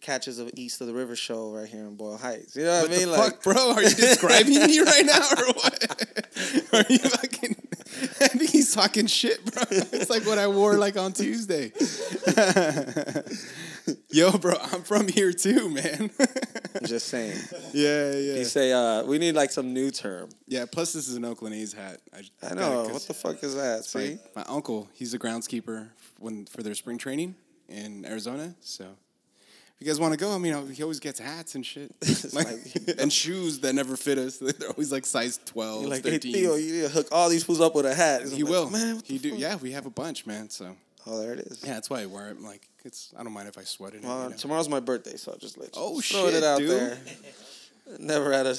catches 0.00 0.38
a 0.40 0.50
East 0.58 0.80
of 0.82 0.86
the 0.88 0.92
River 0.92 1.16
show 1.16 1.50
right 1.52 1.66
here 1.68 1.80
in 1.86 1.94
Boyle 1.94 2.18
Heights. 2.18 2.56
You 2.56 2.64
know 2.64 2.80
what 2.82 2.90
what 2.90 2.96
I 2.96 3.00
mean? 3.00 3.10
like 3.10 3.32
fuck, 3.34 3.42
bro? 3.44 3.70
Are 3.74 3.82
you 3.82 3.88
describing 3.88 4.54
me 4.66 4.80
right 4.92 5.06
now 5.06 5.26
or 5.38 5.46
what? 5.54 6.13
Are 6.88 6.92
you 6.92 6.98
fucking? 6.98 7.56
I 8.20 8.28
think 8.28 8.50
he's 8.50 8.74
talking 8.74 9.06
shit, 9.06 9.44
bro. 9.44 9.62
It's 9.70 10.10
like 10.10 10.26
what 10.26 10.38
I 10.38 10.48
wore 10.48 10.74
like 10.74 10.96
on 10.96 11.12
Tuesday. 11.12 11.72
Yo, 14.10 14.32
bro, 14.38 14.54
I'm 14.72 14.82
from 14.82 15.08
here 15.08 15.32
too, 15.32 15.68
man. 15.68 16.10
I'm 16.18 16.86
just 16.86 17.08
saying. 17.08 17.36
yeah, 17.72 18.12
yeah, 18.12 18.34
You 18.36 18.44
say 18.44 18.72
uh, 18.72 19.04
we 19.04 19.18
need 19.18 19.34
like 19.34 19.50
some 19.50 19.72
new 19.74 19.90
term. 19.90 20.30
yeah. 20.48 20.64
Plus, 20.70 20.92
this 20.92 21.08
is 21.08 21.16
an 21.16 21.24
Oakland 21.24 21.54
A's 21.54 21.72
hat. 21.72 22.00
I, 22.12 22.18
I 22.42 22.52
it 22.52 22.92
what 22.92 23.02
the 23.02 23.14
fuck 23.14 23.42
is 23.42 23.54
that? 23.54 23.84
See, 23.84 24.12
like 24.12 24.36
my 24.36 24.44
uncle, 24.48 24.88
he's 24.94 25.12
a 25.14 25.18
groundskeeper 25.18 25.88
when 26.18 26.46
for 26.46 26.62
their 26.62 26.74
spring 26.74 26.98
training 26.98 27.34
in 27.68 28.04
Arizona. 28.06 28.54
So, 28.60 28.86
you 29.80 29.86
guys 29.86 29.98
want 30.00 30.12
to 30.12 30.18
go, 30.18 30.34
I 30.34 30.38
mean, 30.38 30.70
he 30.72 30.82
always 30.82 31.00
gets 31.00 31.18
hats 31.18 31.54
and 31.56 31.64
shit, 31.66 31.92
like, 32.32 32.46
like- 32.46 32.96
and 33.00 33.12
shoes 33.12 33.60
that 33.60 33.74
never 33.74 33.96
fit 33.96 34.18
us. 34.18 34.38
They're 34.58 34.68
always 34.70 34.92
like 34.92 35.04
size 35.06 35.38
12, 35.46 35.82
you're 35.82 35.90
like, 35.90 36.04
hey 36.04 36.18
Theo, 36.18 36.54
you 36.54 36.72
need 36.74 36.80
to 36.82 36.88
hook 36.88 37.08
all 37.12 37.28
these 37.28 37.44
fools 37.44 37.60
up 37.60 37.74
with 37.74 37.86
a 37.86 37.94
hat. 37.94 38.22
He 38.28 38.42
I'm 38.42 38.48
will. 38.48 38.70
man. 38.70 39.00
He 39.04 39.18
do. 39.18 39.30
fuck? 39.30 39.38
Yeah, 39.40 39.56
we 39.56 39.72
have 39.72 39.86
a 39.86 39.90
bunch, 39.90 40.26
man. 40.26 40.48
So 40.50 40.76
Oh, 41.06 41.20
there 41.20 41.34
it 41.34 41.40
is. 41.40 41.62
yeah, 41.62 41.74
that's 41.74 41.90
why 41.90 42.00
I 42.00 42.06
wear 42.06 42.28
it. 42.28 42.38
I'm 42.38 42.44
like, 42.44 42.66
it's. 42.82 43.12
I 43.18 43.22
don't 43.22 43.32
mind 43.34 43.46
if 43.48 43.58
I 43.58 43.62
sweat 43.64 43.92
it. 43.94 44.02
Well, 44.02 44.22
you 44.24 44.30
know? 44.30 44.36
tomorrow's 44.36 44.70
my 44.70 44.80
birthday, 44.80 45.16
so 45.16 45.32
I'll 45.32 45.38
just 45.38 45.58
let 45.58 45.66
you 45.76 45.82
Oh, 45.82 46.00
throw 46.00 46.26
shit, 46.26 46.34
it 46.36 46.42
out 46.44 46.58
dude. 46.60 46.70
there. 46.70 46.98
Never 47.98 48.32
had 48.32 48.46
a 48.46 48.54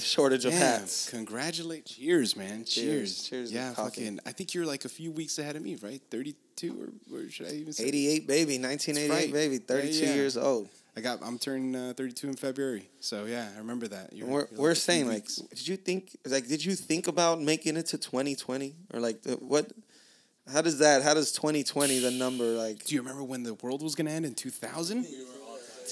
shortage 0.00 0.46
of 0.46 0.52
Damn, 0.52 0.60
hats. 0.60 1.10
Congratulate. 1.10 1.84
Cheers, 1.84 2.34
man. 2.34 2.64
Cheers. 2.64 3.28
Cheers 3.28 3.52
Yeah, 3.52 3.74
fucking. 3.74 4.20
I 4.24 4.32
think 4.32 4.54
you're 4.54 4.64
like 4.64 4.86
a 4.86 4.88
few 4.88 5.12
weeks 5.12 5.38
ahead 5.38 5.54
of 5.54 5.62
me, 5.62 5.76
right? 5.76 6.00
32 6.10 6.92
or, 7.12 7.18
or 7.18 7.28
should 7.28 7.48
I 7.48 7.52
even 7.52 7.74
say? 7.74 7.84
88 7.84 8.26
baby, 8.26 8.58
1988 8.58 9.10
right. 9.10 9.32
baby, 9.32 9.58
32 9.58 10.06
yeah. 10.06 10.14
years 10.14 10.38
old. 10.38 10.70
I 10.96 11.02
got. 11.02 11.18
I'm 11.22 11.38
turning 11.38 11.76
uh, 11.76 11.92
32 11.94 12.28
in 12.28 12.36
February. 12.36 12.88
So 13.00 13.26
yeah, 13.26 13.48
I 13.54 13.58
remember 13.58 13.86
that. 13.88 14.14
You're, 14.14 14.26
We're, 14.26 14.48
you're 14.50 14.60
we're 14.60 14.74
few 14.74 14.80
saying 14.82 15.08
like, 15.08 15.26
did 15.50 15.68
you 15.68 15.76
think 15.76 16.16
like 16.24 16.48
did 16.48 16.64
you 16.64 16.74
think 16.74 17.06
about 17.06 17.40
making 17.40 17.76
it 17.76 17.86
to 17.86 17.98
2020 17.98 18.74
or 18.94 19.00
like 19.00 19.22
the, 19.22 19.32
what? 19.34 19.70
How 20.50 20.62
does 20.62 20.78
that? 20.78 21.02
How 21.02 21.12
does 21.12 21.32
2020 21.32 21.98
the 21.98 22.10
number 22.12 22.44
like? 22.44 22.84
Do 22.86 22.94
you 22.94 23.02
remember 23.02 23.24
when 23.24 23.42
the 23.42 23.54
world 23.54 23.82
was 23.82 23.94
gonna 23.94 24.10
end 24.10 24.24
in 24.24 24.34
2000? 24.34 25.06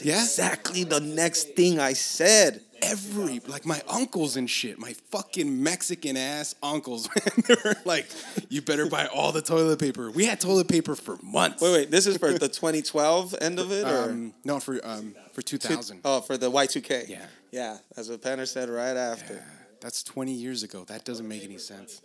Yeah. 0.02 0.22
Exactly 0.22 0.84
the 0.84 1.00
next 1.00 1.54
thing 1.54 1.80
I 1.80 1.92
said. 1.92 2.62
Every 2.80 3.40
like 3.46 3.66
my 3.66 3.82
uncles 3.88 4.36
and 4.36 4.48
shit, 4.48 4.78
my 4.78 4.92
fucking 5.10 5.62
Mexican 5.62 6.16
ass 6.16 6.54
uncles, 6.62 7.08
they 7.48 7.56
were 7.64 7.74
like, 7.84 8.06
"You 8.48 8.62
better 8.62 8.86
buy 8.86 9.06
all 9.06 9.32
the 9.32 9.42
toilet 9.42 9.78
paper." 9.80 10.10
We 10.10 10.24
had 10.26 10.40
toilet 10.40 10.68
paper 10.68 10.94
for 10.94 11.18
months. 11.22 11.60
Wait, 11.60 11.72
wait. 11.72 11.90
This 11.90 12.06
is 12.06 12.16
for 12.18 12.32
the 12.38 12.48
2012 12.48 13.34
end 13.40 13.58
of 13.58 13.72
it, 13.72 13.84
or 13.84 14.10
Um, 14.10 14.32
no, 14.44 14.60
for 14.60 14.80
um 14.84 15.14
for 15.32 15.42
2000. 15.42 16.00
oh, 16.04 16.20
for 16.20 16.36
the 16.38 16.50
Y2K. 16.50 17.08
Yeah. 17.08 17.26
yeah. 17.50 17.78
That's 17.96 18.08
what 18.08 18.22
Penner 18.22 18.46
said 18.46 18.68
right 18.68 18.96
after. 18.96 19.42
That's 19.80 20.02
20 20.02 20.32
years 20.32 20.62
ago. 20.62 20.84
That 20.84 21.04
doesn't 21.04 21.26
make 21.28 21.44
any 21.44 21.58
sense. 21.58 22.00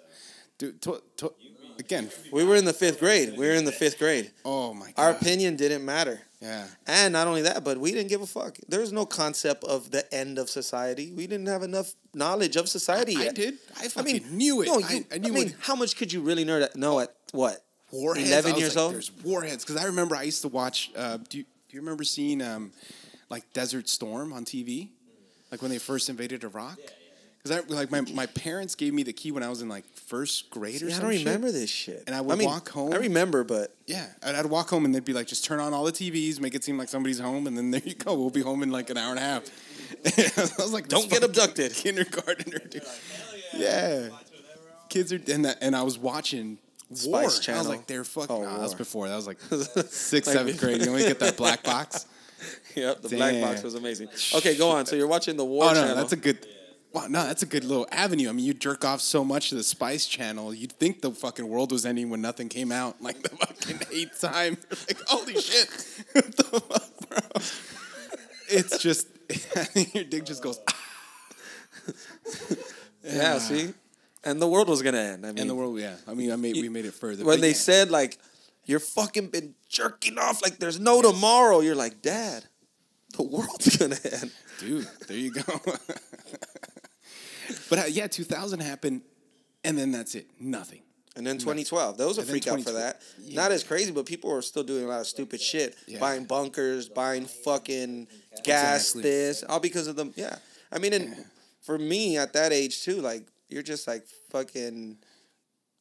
Dude, 0.60 0.80
to, 0.84 1.02
to, 1.18 1.34
again, 1.80 2.12
We 2.32 2.44
were 2.44 2.56
in 2.56 2.66
the 2.66 2.74
fifth 2.74 3.00
grade. 3.00 3.34
We 3.36 3.48
were 3.48 3.54
in 3.54 3.66
the 3.66 3.72
fifth 3.72 3.98
grade. 3.98 4.32
oh 4.46 4.74
my 4.76 4.92
god. 4.92 5.02
Our 5.04 5.10
opinion 5.12 5.56
didn't 5.56 5.84
matter. 5.84 6.22
Yeah. 6.44 6.68
And 6.86 7.14
not 7.14 7.26
only 7.28 7.42
that, 7.44 7.64
but 7.64 7.78
we 7.78 7.92
didn't 7.94 8.10
give 8.10 8.22
a 8.22 8.28
fuck. 8.28 8.58
There 8.68 8.82
was 8.82 8.92
no 8.92 9.06
concept 9.06 9.64
of 9.64 9.92
the 9.92 10.04
end 10.14 10.38
of 10.38 10.50
society. 10.50 11.14
We 11.16 11.26
didn't 11.26 11.48
have 11.48 11.64
enough 11.64 11.94
knowledge 12.14 12.58
of 12.58 12.68
society 12.68 13.16
I 13.16 13.24
yet. 13.24 13.36
did. 13.36 13.54
I 13.80 13.88
fucking 13.88 14.26
knew 14.38 14.62
it. 14.62 14.66
No, 14.68 14.76
I- 14.76 14.92
you, 14.94 15.06
I 15.10 15.16
I, 15.16 15.18
knew 15.20 15.32
mean, 15.32 15.44
what- 15.48 15.56
how 15.62 15.76
much 15.76 15.96
could 15.96 16.12
you 16.12 16.20
really 16.22 16.44
know, 16.44 16.60
that, 16.60 16.76
know 16.76 17.00
at 17.00 17.16
what? 17.32 17.64
Warheads. 17.92 18.28
11 18.30 18.56
years 18.58 18.76
like, 18.76 18.84
old? 18.84 18.94
There's 18.96 19.12
warheads 19.24 19.64
because 19.64 19.82
I 19.82 19.86
remember 19.86 20.16
I 20.18 20.24
used 20.24 20.42
to 20.42 20.48
watch. 20.50 20.92
Uh, 20.96 21.18
do 21.30 21.38
you, 21.38 21.44
do 21.44 21.76
you 21.78 21.80
remember 21.80 22.04
seeing 22.04 22.42
um, 22.42 22.72
like 23.30 23.52
Desert 23.54 23.88
Storm 23.88 24.34
on 24.34 24.44
TV, 24.46 24.90
like 25.52 25.62
when 25.62 25.72
they 25.72 25.78
first 25.80 26.10
invaded 26.10 26.44
Iraq? 26.44 26.78
Because 27.44 27.66
I 27.70 27.74
like 27.76 27.92
my, 27.92 28.02
my 28.14 28.26
parents 28.28 28.74
gave 28.76 28.94
me 28.94 29.04
the 29.04 29.12
key 29.12 29.32
when 29.34 29.44
I 29.44 29.50
was 29.50 29.62
in 29.62 29.68
like 29.68 29.84
first 29.96 30.50
grade 30.50 30.82
or 30.82 30.86
Yeah, 30.86 30.92
I 30.92 30.98
some 31.00 31.04
don't 31.10 31.18
shit. 31.18 31.26
remember 31.26 31.52
this 31.52 31.70
shit. 31.70 32.04
And 32.08 32.16
I 32.16 32.22
would 32.22 32.38
mean, 32.38 32.48
walk 32.48 32.70
home. 32.70 32.94
I 32.94 32.98
remember, 32.98 33.44
but 33.44 33.76
Yeah, 33.86 34.06
I'd, 34.26 34.36
I'd 34.36 34.46
walk 34.46 34.70
home 34.70 34.86
and 34.86 34.96
they'd 34.96 35.04
be 35.04 35.12
like, 35.12 35.28
just 35.28 35.44
turn 35.44 35.60
on 35.60 35.74
all 35.74 35.84
the 35.84 35.92
TVs, 35.92 36.40
make 36.40 36.56
it 36.56 36.64
seem 36.64 36.78
like 36.78 36.88
somebody's 36.88 37.20
home, 37.20 37.46
and 37.48 37.58
then 37.58 37.72
there 37.72 37.82
you 37.84 37.96
go. 37.96 38.16
We'll 38.16 38.30
be 38.30 38.42
home 38.42 38.64
in 38.64 38.72
like 38.72 38.90
an 38.90 38.98
hour 38.98 39.10
and 39.10 39.20
a 39.20 39.22
half. 39.22 39.44
I 40.58 40.64
was 40.64 40.72
like, 40.74 40.88
Don't 40.88 41.10
get 41.10 41.22
abducted. 41.24 41.74
kindergartner, 41.76 42.60
dude. 42.60 42.82
Yeah, 43.54 44.10
kids 44.90 45.12
are 45.12 45.20
and 45.32 45.44
that, 45.46 45.58
and 45.62 45.76
I 45.76 45.84
was 45.84 45.98
watching. 46.00 46.58
Spice 46.94 47.48
War. 47.48 47.56
I 47.56 47.60
was 47.60 47.68
like, 47.68 47.88
they're 47.88 48.04
fucking. 48.04 48.36
Oh, 48.36 48.44
nah, 48.44 48.54
that 48.54 48.62
was 48.62 48.76
before. 48.76 49.08
That 49.10 49.16
was 49.16 49.26
like 49.28 49.40
sixth, 49.90 50.28
Like- 50.28 50.38
seventh 50.38 50.60
grade. 50.60 50.82
You 50.82 50.90
only 50.92 51.04
get 51.04 51.20
that 51.20 51.36
black 51.38 51.64
box. 51.64 52.06
yep, 52.76 53.02
the 53.02 53.10
black 53.10 53.42
box 53.42 53.64
was 53.64 53.76
amazing. 53.76 54.10
Okay, 54.36 54.56
go 54.56 54.70
on. 54.70 54.86
So 54.86 54.96
you're 54.96 55.08
watching 55.08 55.36
the 55.36 55.44
oh, 55.44 55.48
War 55.48 55.66
oh 55.66 55.74
no, 55.74 55.82
Channel. 55.82 55.96
that's 55.96 56.14
a 56.14 56.18
good. 56.18 56.46
Wow, 56.94 57.08
no, 57.08 57.26
that's 57.26 57.42
a 57.42 57.48
good 57.48 57.64
little 57.64 57.88
avenue. 57.92 58.30
I 58.30 58.34
mean, 58.34 58.46
you 58.46 58.54
jerk 58.54 58.86
off 58.86 59.02
so 59.02 59.26
much 59.26 59.50
to 59.50 59.56
the 59.56 59.64
Spice 59.64 60.06
Channel, 60.06 60.54
you'd 60.54 60.74
think 60.74 61.02
the 61.02 61.10
fucking 61.10 61.48
world 61.48 61.72
was 61.72 61.88
ending 61.88 62.12
when 62.12 62.22
nothing 62.22 62.50
came 62.50 62.72
out, 62.72 63.02
like 63.02 63.24
the 63.24 63.30
fucking 63.30 63.80
eighth 63.92 64.22
time. 64.22 64.58
Like, 64.70 65.02
holy 65.08 65.34
shit, 65.42 65.68
what 66.14 66.38
the 66.38 66.44
fuck, 66.44 67.10
bro? 67.10 67.42
It's 68.48 68.78
just, 68.78 69.08
your 69.96 70.04
dick 70.04 70.26
just 70.26 70.44
goes. 70.44 70.60
Ah. 70.70 70.78
yeah, 73.04 73.40
see? 73.40 73.74
And 74.24 74.40
the 74.40 74.48
world 74.48 74.70
was 74.70 74.84
going 74.84 74.94
to 74.94 75.02
end. 75.02 75.26
I 75.26 75.30
mean, 75.30 75.40
In 75.40 75.48
the 75.48 75.56
world, 75.56 75.80
yeah. 75.80 75.96
I 76.08 76.14
mean, 76.14 76.32
I 76.32 76.36
made 76.36 76.56
we 76.56 76.70
made 76.70 76.86
it 76.86 76.94
further. 76.94 77.26
when 77.26 77.42
they 77.42 77.50
yeah. 77.50 77.54
said, 77.56 77.90
like, 77.90 78.20
you're 78.66 78.80
fucking 78.80 79.28
been 79.28 79.56
jerking 79.68 80.20
off 80.20 80.44
like 80.44 80.60
there's 80.60 80.80
no 80.80 81.02
tomorrow, 81.02 81.62
you're 81.62 81.76
like, 81.76 82.04
Dad, 82.04 82.46
the 83.18 83.24
world's 83.24 83.78
going 83.78 83.92
to 83.92 84.14
end. 84.14 84.32
dude, 84.60 84.88
there 85.08 85.18
you 85.18 85.32
go. 85.32 85.42
But 87.70 87.80
uh, 87.80 87.84
yeah, 87.90 88.08
2000 88.08 88.60
happened, 88.62 89.02
and 89.64 89.78
then 89.78 89.92
that's 89.92 90.16
it. 90.16 90.28
Nothing. 90.40 90.82
And 91.16 91.28
then 91.28 91.38
2012, 91.38 91.98
there 91.98 92.08
was 92.08 92.18
a 92.18 92.24
freak 92.24 92.48
out 92.48 92.62
for 92.64 92.72
that. 92.72 93.00
yeah. 93.22 93.36
Not 93.40 93.52
as 93.52 93.64
crazy, 93.64 93.92
but 93.92 94.06
people 94.08 94.32
were 94.32 94.42
still 94.42 94.64
doing 94.64 94.86
a 94.86 94.88
lot 94.88 95.02
of 95.02 95.08
stupid 95.08 95.40
shit, 95.40 95.76
Yeah. 95.88 96.00
buying 96.00 96.26
bunkers, 96.26 96.90
buying 96.90 97.26
fucking 97.26 98.08
gas, 98.44 98.82
Exactly. 98.96 99.02
this, 99.04 99.44
all 99.44 99.60
because 99.60 99.86
of 99.88 99.96
them. 99.96 100.12
Yeah, 100.16 100.36
I 100.72 100.80
mean, 100.80 100.92
and 100.94 101.26
for 101.62 101.78
me 101.78 102.18
at 102.18 102.34
that 102.34 102.52
age 102.52 102.82
too, 102.84 103.00
like 103.02 103.28
you're 103.50 103.62
just 103.64 103.88
like 103.88 104.06
fucking. 104.32 104.98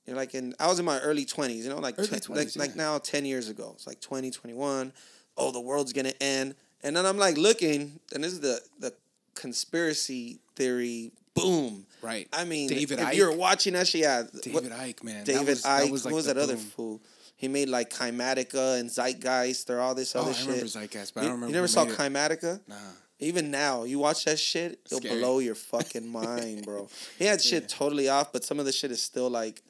You're 0.05 0.17
like 0.17 0.35
in. 0.35 0.53
I 0.61 0.67
was 0.67 0.79
in 0.81 0.85
my 0.85 0.99
early 1.01 1.25
20s, 1.25 1.63
you 1.63 1.69
know, 1.71 1.79
like 1.79 1.95
Early 1.97 2.09
20s, 2.09 2.29
like, 2.29 2.57
like 2.57 2.77
now 2.77 2.99
10 2.99 3.25
years 3.25 3.49
ago. 3.49 3.71
It's 3.75 3.87
like 3.87 4.01
2021. 4.01 4.93
oh, 5.39 5.51
the 5.53 5.61
world's 5.61 5.93
gonna 5.95 6.13
end, 6.21 6.55
and 6.83 6.95
then 6.95 7.07
I'm 7.07 7.17
like 7.17 7.39
looking, 7.39 8.01
and 8.13 8.23
this 8.23 8.33
is 8.35 8.41
the 8.41 8.61
the 8.81 8.93
conspiracy 9.35 10.41
theory. 10.57 11.13
Boom. 11.35 11.87
Right. 12.03 12.29
I 12.33 12.45
mean, 12.45 12.69
David 12.69 12.99
if 12.99 13.07
Icke. 13.09 13.15
you're 13.15 13.33
watching 13.37 13.75
that 13.75 13.87
shit, 13.89 14.03
yeah. 14.03 14.23
what- 14.23 14.43
David 14.43 14.73
Icke, 14.73 15.05
man. 15.05 15.19
That 15.25 15.27
David 15.27 15.49
was- 15.49 15.63
that 15.63 15.91
was, 15.91 16.05
like, 16.05 16.13
what 16.13 16.17
was 16.17 16.27
that 16.27 16.37
other 16.39 16.57
fool? 16.57 17.01
He 17.37 17.49
made 17.49 17.69
like 17.69 17.91
Kymatica 17.91 18.79
and 18.79 18.89
Zeitgeist 18.91 19.69
or 19.71 19.81
all 19.81 19.95
this 19.95 20.15
Oh, 20.15 20.21
other 20.21 20.31
I 20.31 20.33
shit. 20.35 20.43
I 20.43 20.47
remember 20.51 20.67
Zeitgeist, 20.69 21.15
but 21.15 21.21
I 21.21 21.23
you, 21.25 21.29
don't 21.31 21.35
remember 21.41 21.47
you 21.49 21.55
never 21.55 21.69
saw. 21.69 21.87
Kymatica? 21.87 22.61
Nah. 22.69 22.77
Even 23.19 23.51
now, 23.51 23.85
you 23.85 23.99
watch 24.01 24.25
that 24.25 24.39
shit, 24.39 24.81
it'll 24.87 24.99
Scary. 24.99 25.19
blow 25.21 25.39
your 25.39 25.55
fucking 25.73 26.07
mind, 26.09 26.65
bro. 26.65 26.89
He 27.19 27.25
had 27.25 27.41
shit 27.41 27.69
totally 27.69 28.09
off, 28.09 28.33
but 28.33 28.45
some 28.45 28.59
of 28.59 28.65
the 28.65 28.73
shit 28.73 28.91
is 28.91 29.01
still 29.03 29.31
like, 29.31 29.63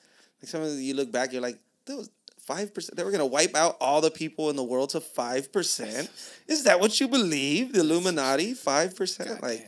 like 0.42 0.48
some 0.48 0.62
of 0.62 0.68
the, 0.74 0.82
you 0.82 0.94
look 0.94 1.12
back, 1.12 1.32
you're 1.32 1.42
like, 1.42 1.58
that 1.86 1.96
was 1.96 2.10
five 2.40 2.72
percent. 2.74 2.96
They 2.96 3.04
were 3.04 3.10
gonna 3.10 3.26
wipe 3.26 3.54
out 3.54 3.76
all 3.80 4.00
the 4.00 4.10
people 4.10 4.48
in 4.50 4.56
the 4.56 4.64
world 4.64 4.90
to 4.90 5.00
five 5.00 5.52
percent. 5.52 6.10
Is 6.48 6.64
that 6.64 6.80
what 6.80 6.98
you 7.00 7.08
believe? 7.08 7.72
The 7.72 7.80
Illuminati, 7.80 8.52
five 8.54 8.96
percent, 8.96 9.42
like. 9.42 9.66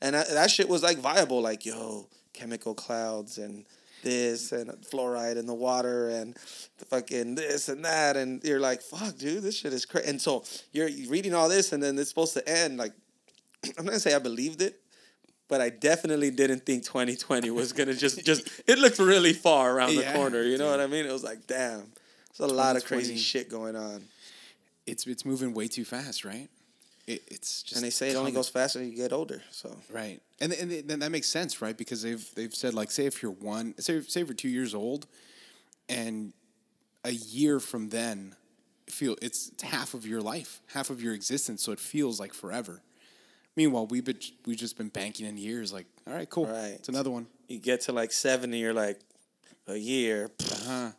And 0.00 0.14
that, 0.14 0.28
that 0.28 0.50
shit 0.50 0.68
was 0.68 0.82
like 0.82 0.98
viable. 0.98 1.40
Like, 1.40 1.64
yo, 1.66 2.08
chemical 2.32 2.74
clouds 2.74 3.38
and 3.38 3.64
this 4.02 4.52
and 4.52 4.70
fluoride 4.82 5.36
in 5.36 5.46
the 5.46 5.54
water 5.54 6.08
and 6.08 6.34
the 6.78 6.84
fucking 6.86 7.34
this 7.34 7.68
and 7.68 7.84
that, 7.84 8.16
and 8.16 8.42
you're 8.44 8.60
like, 8.60 8.82
fuck, 8.82 9.16
dude, 9.18 9.42
this 9.42 9.58
shit 9.58 9.72
is 9.72 9.84
crazy. 9.84 10.08
And 10.08 10.20
so 10.20 10.44
you're 10.72 10.88
reading 11.08 11.34
all 11.34 11.48
this, 11.48 11.72
and 11.72 11.82
then 11.82 11.98
it's 11.98 12.08
supposed 12.08 12.34
to 12.34 12.48
end. 12.48 12.78
Like, 12.78 12.92
I'm 13.78 13.84
not 13.84 13.92
gonna 13.92 14.00
say 14.00 14.14
I 14.14 14.18
believed 14.18 14.62
it, 14.62 14.80
but 15.48 15.60
I 15.60 15.68
definitely 15.68 16.30
didn't 16.30 16.64
think 16.64 16.84
2020 16.84 17.50
was 17.50 17.72
gonna 17.72 17.94
just 17.94 18.24
just. 18.24 18.48
It 18.66 18.78
looked 18.78 18.98
really 18.98 19.32
far 19.32 19.74
around 19.74 19.92
Yeah, 19.92 20.12
the 20.12 20.18
corner. 20.18 20.42
You 20.42 20.56
know 20.58 20.70
what 20.70 20.80
I 20.80 20.86
mean? 20.86 21.04
It 21.04 21.12
was 21.12 21.24
like, 21.24 21.46
damn, 21.46 21.92
there's 22.38 22.50
a 22.50 22.54
lot 22.54 22.76
of 22.76 22.84
crazy 22.84 23.16
shit 23.16 23.50
going 23.50 23.76
on. 23.76 24.04
It's 24.86 25.06
it's 25.06 25.24
moving 25.24 25.52
way 25.52 25.68
too 25.68 25.84
fast, 25.84 26.24
right? 26.24 26.48
It, 27.14 27.22
it's 27.28 27.62
just 27.62 27.76
And 27.76 27.84
they 27.84 27.90
say 27.90 28.10
it 28.10 28.16
only 28.16 28.32
goes 28.32 28.48
faster 28.48 28.80
as 28.80 28.86
you 28.88 28.96
get 28.96 29.12
older. 29.12 29.42
So 29.50 29.76
Right, 29.90 30.20
and 30.40 30.52
and 30.52 30.70
then 30.88 30.98
that 31.00 31.10
makes 31.10 31.28
sense, 31.28 31.60
right? 31.62 31.76
Because 31.76 32.02
they've 32.02 32.24
they've 32.34 32.54
said 32.54 32.74
like, 32.74 32.90
say 32.90 33.06
if 33.06 33.22
you're 33.22 33.32
one, 33.32 33.74
say 33.78 34.00
say 34.02 34.20
if 34.22 34.28
you're 34.28 34.34
two 34.34 34.48
years 34.48 34.74
old, 34.74 35.06
and 35.88 36.32
a 37.04 37.10
year 37.12 37.60
from 37.60 37.88
then, 37.88 38.34
feel 38.88 39.16
it's, 39.22 39.48
it's 39.48 39.62
half 39.62 39.94
of 39.94 40.06
your 40.06 40.20
life, 40.20 40.60
half 40.74 40.90
of 40.90 41.02
your 41.02 41.14
existence, 41.14 41.62
so 41.62 41.72
it 41.72 41.80
feels 41.80 42.20
like 42.20 42.34
forever. 42.34 42.82
Meanwhile, 43.56 43.86
we've 43.86 44.04
been 44.04 44.18
we've 44.46 44.56
just 44.58 44.76
been 44.76 44.88
banking 44.88 45.26
in 45.26 45.36
years. 45.36 45.72
Like, 45.72 45.86
all 46.06 46.14
right, 46.14 46.28
cool, 46.30 46.46
Right. 46.46 46.74
it's 46.78 46.88
another 46.88 47.10
one. 47.10 47.26
you 47.48 47.58
get 47.58 47.80
to 47.82 47.92
like 47.92 48.12
70, 48.12 48.56
you're 48.58 48.72
like, 48.72 49.00
a 49.66 49.76
year. 49.76 50.30
Uh-huh. 50.40 50.90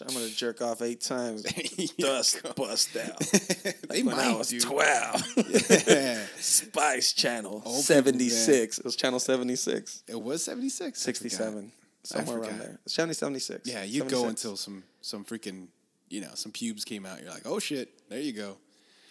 I'm 0.00 0.14
gonna 0.14 0.28
jerk 0.30 0.62
off 0.62 0.80
eight 0.82 1.00
times. 1.00 1.42
Dust 1.98 2.40
bust 2.56 2.96
out. 2.96 3.18
they 3.88 4.02
when 4.02 4.18
I 4.18 4.34
was 4.36 4.48
dude. 4.48 4.62
12. 4.62 5.22
Yeah. 5.86 6.24
Spice 6.38 7.12
Channel 7.12 7.60
people, 7.60 7.72
76. 7.72 8.78
It 8.78 8.84
was 8.84 8.96
Channel 8.96 9.20
76. 9.20 10.02
It 10.08 10.20
was 10.20 10.42
seventy 10.42 10.68
six, 10.70 11.00
67. 11.02 11.72
Somewhere 12.04 12.38
around 12.38 12.58
there. 12.58 12.78
It's 12.84 12.94
70, 12.94 13.14
76. 13.14 13.68
Yeah, 13.68 13.82
you 13.84 14.04
go 14.04 14.26
until 14.26 14.56
some 14.56 14.82
some 15.00 15.24
freaking 15.24 15.68
you 16.08 16.20
know 16.20 16.30
some 16.34 16.52
pubes 16.52 16.84
came 16.84 17.04
out. 17.06 17.20
You're 17.22 17.30
like, 17.30 17.46
oh 17.46 17.58
shit, 17.58 17.90
there 18.08 18.20
you 18.20 18.32
go. 18.32 18.56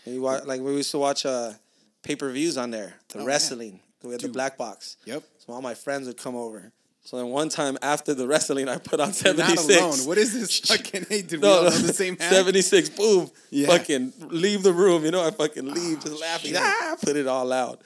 And 0.06 0.16
you 0.16 0.22
watch, 0.22 0.46
like 0.46 0.62
we 0.62 0.76
used 0.76 0.92
to 0.92 0.98
watch 1.00 1.26
uh, 1.26 1.54
pay 2.02 2.16
per 2.16 2.30
views 2.32 2.58
on 2.58 2.72
there, 2.72 2.96
the 3.10 3.20
Oh, 3.20 3.26
wrestling. 3.26 3.80
We 4.04 4.12
had 4.12 4.22
the 4.22 4.28
black 4.30 4.58
box. 4.58 4.98
Yep. 5.06 5.24
So 5.40 5.54
all 5.54 5.62
my 5.62 5.76
friends 5.76 6.08
would 6.08 6.18
come 6.18 6.36
over. 6.36 6.72
So 7.06 7.18
then 7.18 7.28
one 7.28 7.50
time 7.50 7.78
after 7.82 8.14
the 8.14 8.26
wrestling, 8.28 8.70
I 8.70 8.78
put 8.78 9.00
on 9.02 9.08
You're 9.08 9.14
76. 9.14 9.68
not 9.68 9.82
alone. 9.82 10.08
What 10.08 10.18
is 10.18 10.34
this 10.34 10.60
fucking? 10.68 11.06
Hey, 11.10 11.22
did 11.22 11.42
we 11.42 11.48
No, 11.48 11.58
all 11.58 11.64
no, 11.66 11.70
the 11.72 11.94
same 11.94 12.18
hat? 12.18 12.32
76, 12.32 12.90
boom. 12.92 13.30
Yeah. 13.50 13.68
Fucking 13.68 14.14
leave 14.30 14.64
the 14.64 14.72
room. 14.74 15.04
You 15.04 15.12
know, 15.12 15.26
I 15.26 15.32
fucking 15.32 15.66
leave 15.74 16.02
just 16.02 16.20
laughing. 16.22 16.52
shit. 16.52 16.60
Ah, 16.62 16.96
put 17.04 17.18
it 17.18 17.28
all 17.28 17.52
out. 17.52 17.82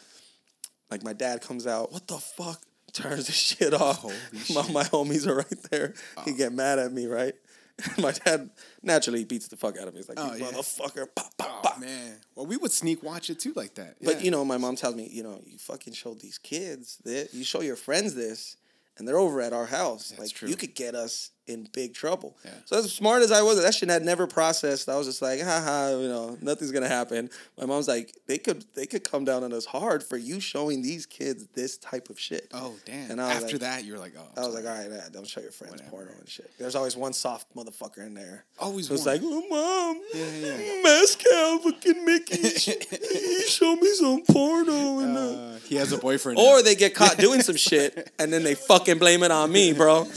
Like 0.92 1.04
my 1.04 1.14
dad 1.14 1.42
comes 1.42 1.66
out, 1.68 1.92
what 1.92 2.08
the 2.08 2.18
fuck? 2.18 2.62
Turns 2.94 3.26
the 3.26 3.32
shit 3.34 3.74
off. 3.74 3.98
Holy 4.00 4.14
my, 4.34 4.62
shit. 4.64 4.72
my 4.74 4.84
homies 4.84 5.26
are 5.28 5.36
right 5.36 5.64
there. 5.72 5.94
He 6.24 6.34
get 6.34 6.54
mad 6.54 6.78
at 6.80 6.92
me, 6.94 7.08
right? 7.08 7.34
my 8.00 8.12
dad 8.12 8.50
naturally 8.82 9.24
beats 9.26 9.48
the 9.50 9.58
fuck 9.58 9.78
out 9.80 9.88
of 9.88 9.94
me. 9.94 10.00
He's 10.00 10.10
like, 10.10 10.20
Oh, 10.20 10.34
you 10.36 10.46
yeah. 10.46 10.52
motherfucker. 10.52 11.06
Pop, 11.16 11.36
pop, 11.38 11.50
Oh 11.50 11.60
pop. 11.64 11.80
man. 11.80 12.16
Well, 12.36 12.46
we 12.46 12.58
would 12.58 12.72
sneak 12.72 13.04
watch 13.04 13.30
it 13.30 13.40
too, 13.40 13.54
like 13.56 13.76
that. 13.76 13.98
But 14.02 14.18
Yeah. 14.18 14.24
you 14.26 14.32
know, 14.32 14.46
my 14.46 14.58
mom 14.58 14.76
tells 14.76 14.96
me, 14.96 15.08
you 15.12 15.22
know, 15.24 15.42
you 15.46 15.58
fucking 15.58 15.94
showed 15.94 16.20
these 16.22 16.38
kids 16.38 16.98
this. 17.04 17.34
You 17.34 17.44
show 17.44 17.62
your 17.62 17.76
friends 17.76 18.16
this, 18.16 18.58
and 18.98 19.08
they're 19.08 19.18
over 19.18 19.42
at 19.42 19.54
our 19.54 19.66
house. 19.66 20.10
That's 20.10 20.20
like 20.22 20.32
true. 20.32 20.50
you 20.50 20.56
could 20.56 20.76
get 20.76 20.96
us 20.96 21.32
in 21.48 21.68
big 21.74 21.94
trouble. 21.94 22.38
Yeah. 22.44 22.52
So 22.66 22.78
as 22.78 22.92
smart 22.94 23.24
as 23.24 23.32
I 23.32 23.42
was, 23.42 23.62
that 23.62 23.74
shit 23.74 23.90
had 23.90 24.04
never 24.04 24.28
processed. 24.28 24.90
I 24.90 24.98
was 24.98 25.08
just 25.08 25.22
like, 25.22 25.42
haha, 25.42 25.98
you 25.98 26.08
know, 26.10 26.38
nothing's 26.42 26.72
gonna 26.72 26.88
happen. 26.88 27.30
My 27.58 27.66
mom's 27.66 27.88
like, 27.88 28.16
they 28.28 28.38
could 28.38 28.66
they 28.76 28.86
could 28.86 29.04
come 29.04 29.24
down 29.26 29.44
on 29.44 29.54
us 29.54 29.66
hard 29.66 30.04
for 30.04 30.18
you 30.18 30.40
showing 30.40 30.82
these 30.82 31.06
kids 31.06 31.48
this 31.56 31.78
type 31.78 32.10
of 32.10 32.20
shit. 32.20 32.48
Oh 32.54 32.76
damn! 32.86 33.12
And 33.12 33.22
I 33.22 33.34
was 33.36 33.44
After 33.44 33.56
like- 33.56 33.62
that, 33.62 33.86
you're 33.86 33.98
like, 34.00 34.14
oh. 34.18 34.22
I'm 34.36 34.44
I 34.44 34.46
was 34.48 34.54
sorry. 34.56 34.66
like, 34.66 34.76
all 34.76 34.82
right, 34.84 34.92
yeah, 34.92 35.10
don't 35.12 35.28
show 35.28 35.42
your 35.42 35.52
friends 35.52 35.72
Whatever. 35.74 35.90
porno 35.90 36.12
and 36.20 36.28
shit. 36.30 36.52
There's 36.60 36.76
always 36.76 36.96
one 36.98 37.14
soft 37.14 37.56
motherfucker 37.56 38.06
in 38.06 38.14
there. 38.14 38.46
Always 38.60 38.90
one. 38.90 39.04
like, 39.06 39.22
oh, 39.24 39.44
mom, 39.50 40.02
Yeah, 40.14 40.56
yeah. 40.58 40.82
Mescal 40.84 41.60
fucking 41.60 42.06
Mickey, 42.06 42.38
he 42.50 43.42
showed 43.48 43.78
me 43.78 43.90
some 43.94 44.22
porno. 44.26 45.00
And, 45.00 45.18
uh, 45.18 45.22
Uh, 45.22 45.60
he 45.68 45.76
has 45.76 45.92
a 45.92 45.98
boyfriend. 45.98 46.40
or 46.40 46.62
they 46.62 46.76
get 46.76 46.94
caught 46.96 47.18
doing 47.18 47.42
some 47.42 47.56
shit 47.70 48.12
and 48.20 48.32
then 48.34 48.44
they 48.44 48.56
fucking 48.56 48.98
blame 49.00 49.24
it 49.24 49.32
on 49.32 49.52
me, 49.52 49.74
bro. 49.74 50.08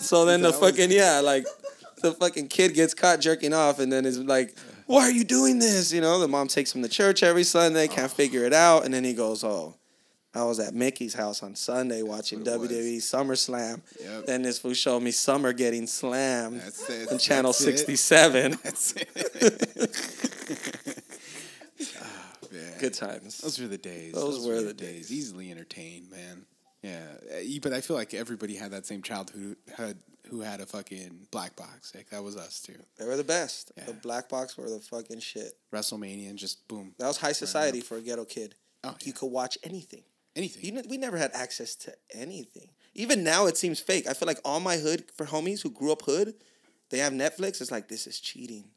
So 0.00 0.24
then 0.24 0.42
the 0.42 0.50
was- 0.50 0.58
fucking 0.58 0.90
yeah, 0.90 1.20
like 1.20 1.46
the 2.02 2.12
fucking 2.12 2.48
kid 2.48 2.74
gets 2.74 2.94
caught 2.94 3.20
jerking 3.20 3.52
off 3.52 3.78
and 3.78 3.92
then 3.92 4.06
is 4.06 4.18
like, 4.18 4.56
"Why 4.86 5.02
are 5.02 5.10
you 5.10 5.24
doing 5.24 5.58
this?" 5.58 5.92
You 5.92 6.00
know, 6.00 6.18
the 6.18 6.28
mom 6.28 6.48
takes 6.48 6.74
him 6.74 6.82
to 6.82 6.88
church 6.88 7.22
every 7.22 7.44
Sunday, 7.44 7.86
can't 7.88 8.10
oh. 8.10 8.14
figure 8.14 8.44
it 8.44 8.52
out, 8.52 8.84
and 8.84 8.92
then 8.92 9.04
he 9.04 9.14
goes, 9.14 9.44
"Oh." 9.44 9.76
I 10.32 10.44
was 10.44 10.60
at 10.60 10.74
Mickey's 10.74 11.14
house 11.14 11.42
on 11.42 11.56
Sunday 11.56 12.02
watching 12.02 12.44
WWE 12.44 12.98
SummerSlam. 12.98 13.80
Yep. 14.00 14.26
Then 14.26 14.42
this 14.42 14.60
fool 14.60 14.74
showed 14.74 15.00
me 15.00 15.10
Summer 15.10 15.52
getting 15.52 15.88
slammed 15.88 16.60
That's 16.60 16.88
it. 16.88 17.10
on 17.10 17.18
channel 17.18 17.50
That's 17.58 17.62
it. 17.62 17.78
67. 17.78 18.58
That's 18.62 18.92
it. 18.92 19.08
oh. 22.00 22.20
Good 22.78 22.94
times. 22.94 23.38
Those 23.38 23.60
were 23.60 23.66
the 23.66 23.76
days. 23.76 24.14
Those 24.14 24.46
were 24.46 24.62
the 24.62 24.72
days. 24.72 25.12
Easily 25.12 25.50
entertained, 25.50 26.10
man. 26.10 26.46
Yeah, 26.82 27.04
Uh, 27.32 27.58
but 27.62 27.72
I 27.72 27.80
feel 27.80 27.96
like 27.96 28.14
everybody 28.14 28.56
had 28.56 28.70
that 28.70 28.86
same 28.86 29.02
child 29.02 29.30
who 29.34 29.56
had 29.76 29.98
who 30.28 30.40
had 30.42 30.60
a 30.60 30.66
fucking 30.66 31.26
black 31.32 31.56
box. 31.56 31.92
Like 31.94 32.10
that 32.10 32.22
was 32.22 32.36
us 32.36 32.60
too. 32.60 32.76
They 32.98 33.04
were 33.04 33.16
the 33.16 33.24
best. 33.24 33.72
Yeah. 33.76 33.86
The 33.86 33.92
black 33.94 34.28
box 34.28 34.56
were 34.56 34.70
the 34.70 34.78
fucking 34.78 35.18
shit. 35.20 35.54
WrestleMania 35.72 36.28
and 36.30 36.38
just 36.38 36.66
boom, 36.68 36.94
That 36.98 37.08
was 37.08 37.16
high 37.16 37.32
society 37.32 37.80
for 37.80 37.96
a 37.96 38.00
ghetto 38.00 38.24
kid. 38.24 38.54
Oh, 38.84 38.90
You 39.00 39.08
yeah. 39.08 39.12
could 39.14 39.26
watch 39.32 39.58
anything. 39.64 40.04
anything. 40.36 40.64
You 40.64 40.72
know, 40.72 40.82
we 40.88 40.98
never 40.98 41.16
had 41.18 41.32
access 41.34 41.74
to 41.76 41.94
anything. 42.14 42.70
Even 42.94 43.24
now, 43.24 43.46
it 43.46 43.56
seems 43.56 43.80
fake. 43.80 44.06
I 44.08 44.12
feel 44.14 44.26
like 44.26 44.38
all 44.44 44.60
my 44.60 44.76
hood 44.76 45.04
for 45.16 45.26
homies 45.26 45.62
who 45.62 45.70
grew 45.70 45.90
up 45.92 46.02
hood, 46.02 46.34
they 46.90 46.98
have 46.98 47.12
Netflix. 47.12 47.60
It's 47.60 47.70
like 47.72 47.88
this 47.88 48.06
is 48.06 48.20
cheating. 48.20 48.70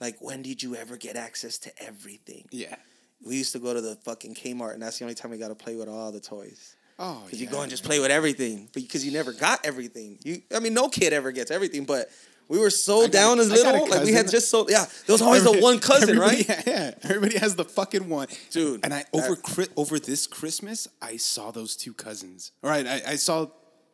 Like 0.00 0.18
when 0.20 0.42
did 0.42 0.62
you 0.62 0.76
ever 0.76 0.96
get 0.98 1.16
access 1.16 1.56
to 1.58 1.82
everything? 1.82 2.46
yeah. 2.52 2.76
We 3.24 3.36
used 3.36 3.52
to 3.52 3.58
go 3.58 3.74
to 3.74 3.82
the 3.82 3.96
fucking 3.96 4.34
Kmart, 4.34 4.72
and 4.74 4.82
that's 4.82 4.98
the 4.98 5.04
only 5.04 5.14
time 5.14 5.30
we 5.30 5.36
got 5.36 5.48
to 5.48 5.54
play 5.54 5.76
with 5.76 5.88
all 5.90 6.10
the 6.10 6.20
toys. 6.20 6.74
Oh, 7.02 7.22
Because 7.24 7.40
yeah. 7.40 7.46
you 7.48 7.50
go 7.52 7.62
and 7.62 7.70
just 7.70 7.82
play 7.82 7.98
with 7.98 8.10
everything, 8.10 8.68
because 8.74 9.04
you 9.04 9.10
never 9.10 9.32
got 9.32 9.64
everything. 9.64 10.18
You, 10.22 10.42
I 10.54 10.60
mean, 10.60 10.74
no 10.74 10.88
kid 10.88 11.12
ever 11.14 11.32
gets 11.32 11.50
everything, 11.50 11.84
but 11.86 12.10
we 12.48 12.58
were 12.58 12.68
so 12.70 13.02
got 13.02 13.12
down 13.12 13.38
as 13.40 13.50
I 13.50 13.56
got 13.56 13.74
a 13.74 13.78
little. 13.78 13.88
Like 13.88 14.04
we 14.04 14.12
had 14.12 14.28
just 14.28 14.50
so 14.50 14.66
yeah. 14.68 14.84
There 15.06 15.14
was 15.14 15.22
always 15.22 15.44
the 15.44 15.58
one 15.60 15.78
cousin, 15.78 16.18
right? 16.18 16.46
Yeah, 16.48 16.62
yeah, 16.66 16.94
everybody 17.04 17.38
has 17.38 17.56
the 17.56 17.64
fucking 17.64 18.08
one, 18.08 18.28
Dude, 18.50 18.80
And 18.84 18.92
I 18.92 19.04
over 19.12 19.34
Chri- 19.36 19.70
over 19.76 19.98
this 19.98 20.26
Christmas, 20.26 20.86
I 21.00 21.16
saw 21.16 21.50
those 21.52 21.74
two 21.76 21.94
cousins. 21.94 22.52
All 22.62 22.68
right, 22.70 22.86
I, 22.86 23.02
I 23.12 23.16
saw 23.16 23.46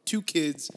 two 0.04 0.22
kids 0.22 0.70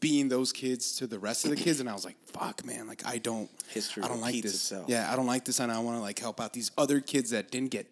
being 0.00 0.28
those 0.28 0.52
kids 0.52 0.96
to 0.98 1.06
the 1.08 1.18
rest 1.18 1.44
of 1.44 1.50
the 1.50 1.56
kids, 1.56 1.80
and 1.80 1.90
I 1.90 1.92
was 1.92 2.04
like, 2.04 2.16
"Fuck, 2.26 2.64
man! 2.64 2.86
Like 2.86 3.02
I 3.04 3.18
don't, 3.18 3.50
History 3.68 4.04
I 4.04 4.08
don't 4.08 4.20
like 4.20 4.40
this. 4.42 4.54
itself. 4.54 4.86
Yeah, 4.88 5.12
I 5.12 5.16
don't 5.16 5.26
like 5.26 5.44
this, 5.44 5.58
and 5.60 5.70
I 5.72 5.80
want 5.80 5.96
to 5.98 6.00
like 6.00 6.18
help 6.20 6.40
out 6.40 6.52
these 6.52 6.70
other 6.78 7.00
kids 7.00 7.30
that 7.30 7.50
didn't 7.50 7.72
get 7.72 7.86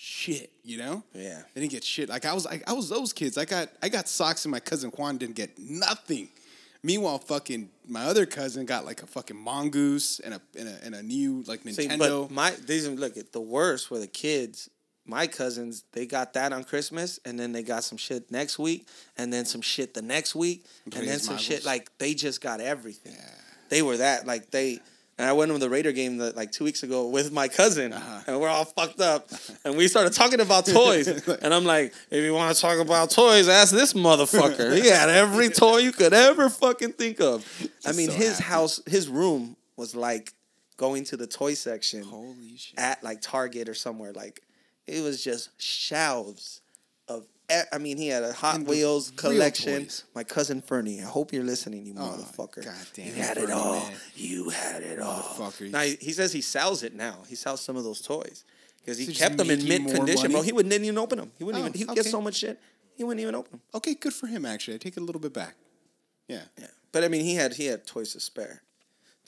shit. 0.00 0.50
You 0.64 0.78
know? 0.78 1.02
Yeah. 1.14 1.42
they 1.54 1.60
didn't 1.60 1.72
get 1.72 1.84
shit. 1.84 2.08
Like 2.08 2.24
I 2.24 2.32
was, 2.32 2.46
I, 2.46 2.62
I 2.66 2.72
was 2.72 2.88
those 2.88 3.12
kids. 3.12 3.36
I 3.36 3.44
got, 3.44 3.68
I 3.82 3.88
got 3.88 4.08
socks, 4.08 4.44
and 4.44 4.52
my 4.52 4.60
cousin 4.60 4.90
Juan 4.90 5.18
didn't 5.18 5.36
get 5.36 5.58
nothing. 5.58 6.28
Meanwhile, 6.82 7.18
fucking 7.18 7.68
my 7.86 8.04
other 8.04 8.24
cousin 8.24 8.64
got 8.64 8.86
like 8.86 9.02
a 9.02 9.06
fucking 9.06 9.36
mongoose 9.36 10.18
and 10.20 10.32
a 10.32 10.40
and 10.58 10.66
a, 10.66 10.78
and 10.82 10.94
a 10.94 11.02
new 11.02 11.44
like 11.46 11.60
See, 11.62 11.86
Nintendo. 11.86 12.26
but 12.26 12.30
my 12.30 12.50
these 12.66 12.88
look 12.88 13.18
at 13.18 13.32
the 13.32 13.40
worst 13.40 13.90
were 13.90 13.98
the 13.98 14.06
kids. 14.06 14.70
My 15.04 15.26
cousins, 15.26 15.84
they 15.92 16.06
got 16.06 16.34
that 16.34 16.52
on 16.52 16.64
Christmas, 16.64 17.18
and 17.24 17.38
then 17.38 17.52
they 17.52 17.62
got 17.62 17.84
some 17.84 17.98
shit 17.98 18.30
next 18.30 18.58
week, 18.58 18.86
and 19.18 19.32
then 19.32 19.44
some 19.44 19.60
shit 19.60 19.92
the 19.92 20.02
next 20.02 20.34
week, 20.34 20.64
and 20.84 21.06
then 21.06 21.18
some 21.18 21.36
shit 21.36 21.64
like 21.66 21.90
they 21.98 22.14
just 22.14 22.40
got 22.40 22.60
everything. 22.60 23.16
They 23.68 23.82
were 23.82 23.98
that 23.98 24.26
like 24.26 24.50
they. 24.50 24.78
And 25.20 25.28
I 25.28 25.34
went 25.34 25.52
to 25.52 25.58
the 25.58 25.68
Raider 25.68 25.92
game 25.92 26.16
like 26.34 26.50
two 26.50 26.64
weeks 26.64 26.82
ago 26.82 27.06
with 27.08 27.30
my 27.30 27.46
cousin, 27.46 27.92
Uh-huh. 27.92 28.20
and 28.26 28.40
we're 28.40 28.48
all 28.48 28.64
fucked 28.64 29.00
up. 29.02 29.28
and 29.66 29.76
we 29.76 29.86
started 29.86 30.14
talking 30.14 30.40
about 30.40 30.64
toys, 30.64 31.08
and 31.42 31.52
I'm 31.52 31.64
like, 31.66 31.92
if 32.10 32.24
you 32.24 32.32
want 32.32 32.54
to 32.54 32.58
talk 32.60 32.78
about 32.78 33.10
toys, 33.10 33.46
ask 33.46 33.70
this 33.70 33.92
motherfucker. 33.92 34.74
he 34.74 34.88
had 34.88 35.10
every 35.10 35.50
toy 35.50 35.76
you 35.78 35.92
could 35.92 36.14
ever 36.14 36.48
fucking 36.48 36.92
think 36.94 37.20
of. 37.20 37.44
I 37.86 37.92
mean, 37.92 38.08
so 38.08 38.16
his 38.16 38.38
happy. 38.38 38.44
house, 38.50 38.80
his 38.86 39.08
room 39.10 39.56
was 39.76 39.94
like 39.94 40.32
going 40.78 41.04
to 41.04 41.18
the 41.18 41.26
toy 41.26 41.52
section 41.52 42.02
Holy 42.02 42.56
shit! 42.56 42.78
at 42.78 43.04
like 43.04 43.20
Target 43.20 43.68
or 43.68 43.74
somewhere. 43.74 44.14
Like 44.14 44.40
it 44.86 45.02
was 45.02 45.22
just 45.22 45.50
shelves 45.60 46.62
I 47.72 47.78
mean, 47.78 47.96
he 47.96 48.08
had 48.08 48.22
a 48.22 48.32
Hot 48.32 48.56
And 48.56 48.66
Wheels 48.66 49.10
collection. 49.16 49.82
toys. 49.84 50.04
My 50.14 50.24
cousin 50.24 50.60
Fernie. 50.62 51.00
I 51.00 51.04
hope 51.04 51.32
you're 51.32 51.44
listening, 51.44 51.84
you 51.86 51.94
Oh, 51.98 52.16
motherfucker. 52.18 52.64
goddamn 52.64 53.06
you 53.06 53.12
had 53.14 53.36
it 53.38 53.50
all. 53.50 53.74
man. 53.80 53.92
You 54.14 54.48
had 54.50 54.82
it 54.82 55.00
all. 55.00 55.22
Motherfucker. 55.22 55.70
Now 55.70 55.80
he, 55.82 55.96
he 56.00 56.12
says 56.12 56.32
he 56.32 56.40
sells 56.40 56.82
it 56.82 56.94
now. 56.94 57.18
He 57.28 57.34
sells 57.34 57.60
some 57.60 57.76
of 57.76 57.84
those 57.84 58.00
toys 58.00 58.44
because 58.80 58.98
he 58.98 59.06
So 59.06 59.12
kept 59.24 59.36
them 59.36 59.50
in 59.50 59.66
mint 59.66 59.92
condition, 59.92 60.30
bro. 60.32 60.42
He 60.42 60.52
wouldn't 60.52 60.72
even 60.72 60.98
open 60.98 61.18
them. 61.18 61.32
He 61.38 61.44
wouldn't 61.44 61.62
Oh, 61.64 61.66
even. 61.68 61.78
He 61.78 61.84
would 61.84 61.92
okay. 61.92 62.02
get 62.02 62.10
so 62.10 62.20
much 62.20 62.36
shit. 62.36 62.58
He 62.96 63.04
wouldn't 63.04 63.20
even 63.22 63.34
open 63.34 63.52
them. 63.52 63.60
Okay, 63.74 63.94
good 63.94 64.12
for 64.12 64.26
him. 64.26 64.44
Actually, 64.44 64.74
I 64.74 64.78
take 64.78 64.96
it 64.96 65.00
a 65.00 65.04
little 65.04 65.20
bit 65.20 65.32
back. 65.32 65.54
Yeah. 66.28 66.42
Yeah, 66.58 66.66
but 66.92 67.02
I 67.04 67.08
mean, 67.08 67.24
he 67.24 67.34
had 67.34 67.54
he 67.54 67.66
had 67.66 67.86
toys 67.86 68.12
to 68.12 68.20
spare. 68.20 68.62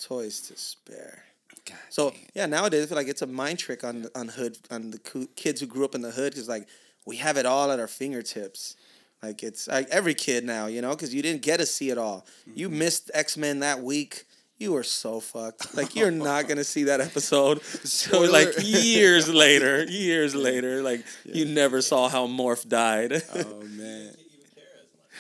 Toys 0.01 0.41
to 0.43 0.57
spare. 0.57 1.25
God 1.65 1.77
So 1.91 2.11
damn. 2.11 2.21
yeah, 2.35 2.47
nowadays 2.47 2.85
I 2.85 2.87
feel 2.87 2.97
like 2.97 3.09
it's 3.09 3.23
a 3.23 3.27
mind 3.27 3.59
trick 3.59 3.85
on 3.85 4.07
on 4.15 4.29
hood 4.29 4.59
on 4.71 4.91
the 4.91 4.99
kids 5.37 5.61
who 5.61 5.67
grew 5.67 5.85
up 5.85 5.95
in 5.95 6.01
the 6.03 6.11
hood 6.11 6.33
because 6.33 6.49
like 6.49 6.67
we 7.07 7.17
have 7.17 7.37
it 7.37 7.47
all 7.47 7.71
at 7.71 7.81
our 7.81 7.89
fingertips. 7.89 8.77
Like 9.23 9.43
it's 9.43 9.69
like 9.69 9.89
every 9.91 10.15
kid 10.15 10.45
now, 10.45 10.67
you 10.67 10.83
know, 10.83 10.91
because 10.91 11.15
you 11.15 11.23
didn't 11.23 11.43
get 11.43 11.59
to 11.59 11.67
see 11.67 11.91
it 11.91 11.99
all. 11.99 12.27
You 12.55 12.69
Mm-hmm. 12.69 12.79
missed 12.79 13.11
X 13.15 13.37
Men 13.37 13.61
that 13.61 13.81
week. 13.81 14.25
You 14.59 14.73
were 14.73 14.83
so 14.85 15.19
fucked. 15.21 15.75
Like 15.77 15.95
you're 15.97 16.11
not 16.31 16.49
gonna 16.49 16.65
see 16.65 16.85
that 16.85 17.01
episode. 17.01 17.61
So 17.85 18.21
like 18.23 18.49
years 18.61 19.29
later, 19.45 19.85
years 19.85 20.35
later, 20.35 20.83
like 20.83 21.05
you 21.25 21.45
never 21.45 21.83
saw 21.83 22.09
how 22.09 22.27
Morph 22.27 22.69
died. 22.69 23.23
Oh 23.35 23.63
man. 23.63 24.15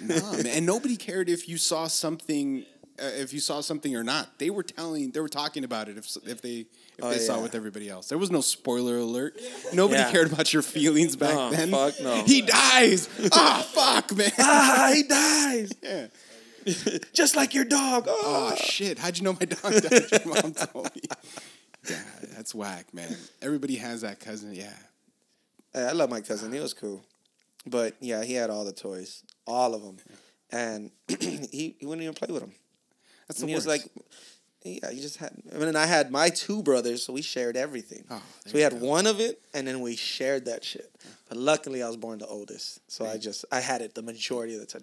Nah, 0.00 0.32
man. 0.32 0.46
And 0.46 0.64
nobody 0.66 0.96
cared 0.96 1.28
if 1.28 1.48
you 1.48 1.58
saw 1.58 1.86
something, 1.86 2.64
uh, 3.00 3.06
if 3.06 3.32
you 3.32 3.40
saw 3.40 3.60
something 3.60 3.94
or 3.96 4.02
not. 4.04 4.38
They 4.38 4.50
were 4.50 4.62
telling, 4.62 5.10
they 5.10 5.20
were 5.20 5.28
talking 5.28 5.64
about 5.64 5.88
it. 5.88 5.96
If 5.98 6.16
if 6.26 6.40
they 6.42 6.66
if 6.98 7.02
Oh, 7.04 7.10
they 7.10 7.18
saw 7.18 7.34
yeah. 7.34 7.40
it 7.40 7.42
with 7.42 7.54
everybody 7.54 7.88
else, 7.88 8.08
there 8.08 8.18
was 8.18 8.30
no 8.30 8.40
spoiler 8.40 8.98
alert. 8.98 9.38
Nobody 9.72 10.00
Yeah. 10.00 10.10
cared 10.12 10.32
about 10.32 10.52
your 10.52 10.62
feelings 10.62 11.16
back 11.16 11.34
Oh, 11.34 11.50
then. 11.50 11.70
fuck 11.70 11.94
no. 12.00 12.22
He 12.24 12.42
dies. 12.42 13.08
Ah, 13.32 13.66
fuck, 13.72 14.14
man. 14.16 14.30
ah, 14.38 14.90
he 14.94 15.02
dies. 15.02 15.72
Yeah. 15.82 16.06
Just 17.12 17.34
like 17.34 17.54
your 17.54 17.64
dog. 17.64 18.04
Oh 18.08 18.50
Ah. 18.52 18.54
shit! 18.54 18.96
How'd 18.98 19.18
you 19.18 19.24
know 19.24 19.32
my 19.32 19.46
dog 19.46 19.82
died? 19.82 20.10
Your 20.12 20.34
mom 20.34 20.52
told 20.72 20.94
me. 20.94 21.02
Yeah, 21.90 22.00
that's 22.36 22.54
whack, 22.54 22.94
man. 22.94 23.16
Everybody 23.40 23.74
has 23.76 24.02
that 24.02 24.20
cousin. 24.20 24.54
Yeah. 24.54 24.72
Hey, 25.72 25.82
I 25.86 25.90
love 25.92 26.08
my 26.08 26.20
cousin. 26.20 26.52
He 26.52 26.60
was 26.60 26.72
cool, 26.72 27.02
but 27.66 27.96
yeah, 28.00 28.22
he 28.22 28.34
had 28.34 28.48
all 28.50 28.64
the 28.64 28.72
toys, 28.72 29.24
all 29.44 29.74
of 29.74 29.82
them, 29.82 29.96
and 30.50 30.92
he, 31.08 31.74
he 31.80 31.86
wouldn't 31.86 32.02
even 32.02 32.14
play 32.14 32.28
with 32.30 32.42
them. 32.42 32.52
That's 33.32 33.40
And 33.40 33.48
the 33.48 33.52
he 33.52 33.56
was 33.56 33.66
like, 33.66 33.82
yeah, 34.62 34.90
you 34.90 35.00
just 35.00 35.16
had. 35.16 35.32
I 35.52 35.58
mean, 35.58 35.68
and 35.68 35.78
I 35.78 35.86
had 35.86 36.10
my 36.10 36.28
two 36.28 36.62
brothers, 36.62 37.02
so 37.02 37.14
we 37.14 37.22
shared 37.22 37.56
everything. 37.56 38.04
Oh, 38.10 38.22
so 38.46 38.52
we 38.52 38.60
had 38.60 38.78
go. 38.78 38.86
one 38.86 39.06
of 39.06 39.20
it, 39.20 39.40
and 39.54 39.66
then 39.66 39.80
we 39.80 39.96
shared 39.96 40.44
that 40.44 40.62
shit. 40.62 40.90
But 41.28 41.38
luckily, 41.38 41.82
I 41.82 41.86
was 41.88 41.96
born 41.96 42.18
the 42.18 42.26
oldest, 42.26 42.80
so 42.90 43.06
I 43.06 43.16
just 43.16 43.46
I 43.50 43.60
had 43.60 43.80
it 43.80 43.94
the 43.94 44.02
majority 44.02 44.54
of 44.54 44.60
the 44.60 44.66
time. 44.66 44.82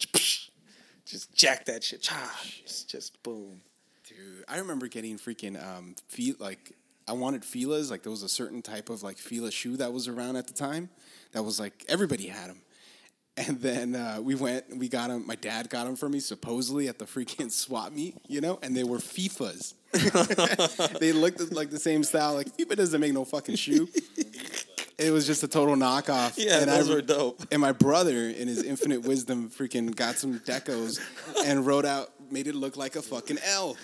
Just 1.05 1.33
jack 1.33 1.65
that 1.65 1.83
shit. 1.83 2.01
Just, 2.01 2.89
just 2.89 3.23
boom. 3.23 3.61
Dude, 4.07 4.43
I 4.47 4.57
remember 4.59 4.87
getting 4.87 5.17
freaking 5.17 5.61
um 5.63 5.95
feet 6.07 6.39
like 6.41 6.73
I 7.07 7.13
wanted 7.13 7.43
Fila's 7.43 7.89
like 7.89 8.03
there 8.03 8.11
was 8.11 8.23
a 8.23 8.29
certain 8.29 8.61
type 8.61 8.89
of 8.89 9.01
like 9.01 9.17
Fila 9.17 9.51
shoe 9.51 9.77
that 9.77 9.93
was 9.93 10.07
around 10.07 10.35
at 10.35 10.47
the 10.47 10.53
time 10.53 10.89
that 11.31 11.43
was 11.43 11.59
like 11.59 11.85
everybody 11.87 12.27
had 12.27 12.49
them. 12.49 12.61
And 13.39 13.61
then 13.61 13.95
uh, 13.95 14.19
we 14.21 14.35
went, 14.35 14.65
we 14.77 14.89
got 14.89 15.07
them. 15.07 15.25
My 15.25 15.35
dad 15.35 15.69
got 15.69 15.85
them 15.85 15.95
for 15.95 16.09
me, 16.09 16.19
supposedly 16.19 16.89
at 16.89 16.99
the 16.99 17.05
freaking 17.05 17.49
swap 17.49 17.93
meet, 17.93 18.17
you 18.27 18.41
know, 18.41 18.59
and 18.61 18.75
they 18.75 18.83
were 18.83 18.97
FIFAs. 18.97 19.75
they 20.99 21.13
looked 21.13 21.39
like 21.53 21.69
the 21.69 21.79
same 21.79 22.03
style. 22.03 22.33
Like 22.33 22.55
FIFA 22.57 22.75
doesn't 22.75 22.99
make 22.99 23.13
no 23.13 23.23
fucking 23.23 23.55
shoe. 23.55 23.87
It 24.97 25.11
was 25.11 25.25
just 25.25 25.41
a 25.43 25.47
total 25.47 25.75
knockoff. 25.75 26.33
Yeah, 26.37 26.59
and 26.59 26.69
I 26.69 26.79
those 26.79 26.89
re- 26.89 26.95
were 26.95 27.01
dope. 27.01 27.41
And 27.49 27.61
my 27.61 27.71
brother, 27.71 28.27
in 28.27 28.49
his 28.49 28.61
infinite 28.61 29.03
wisdom, 29.03 29.49
freaking 29.49 29.95
got 29.95 30.15
some 30.15 30.39
decos 30.41 30.99
and 31.45 31.65
wrote 31.65 31.85
out, 31.85 32.09
made 32.29 32.47
it 32.47 32.55
look 32.55 32.75
like 32.75 32.97
a 32.97 33.01
fucking 33.01 33.37
L. 33.45 33.77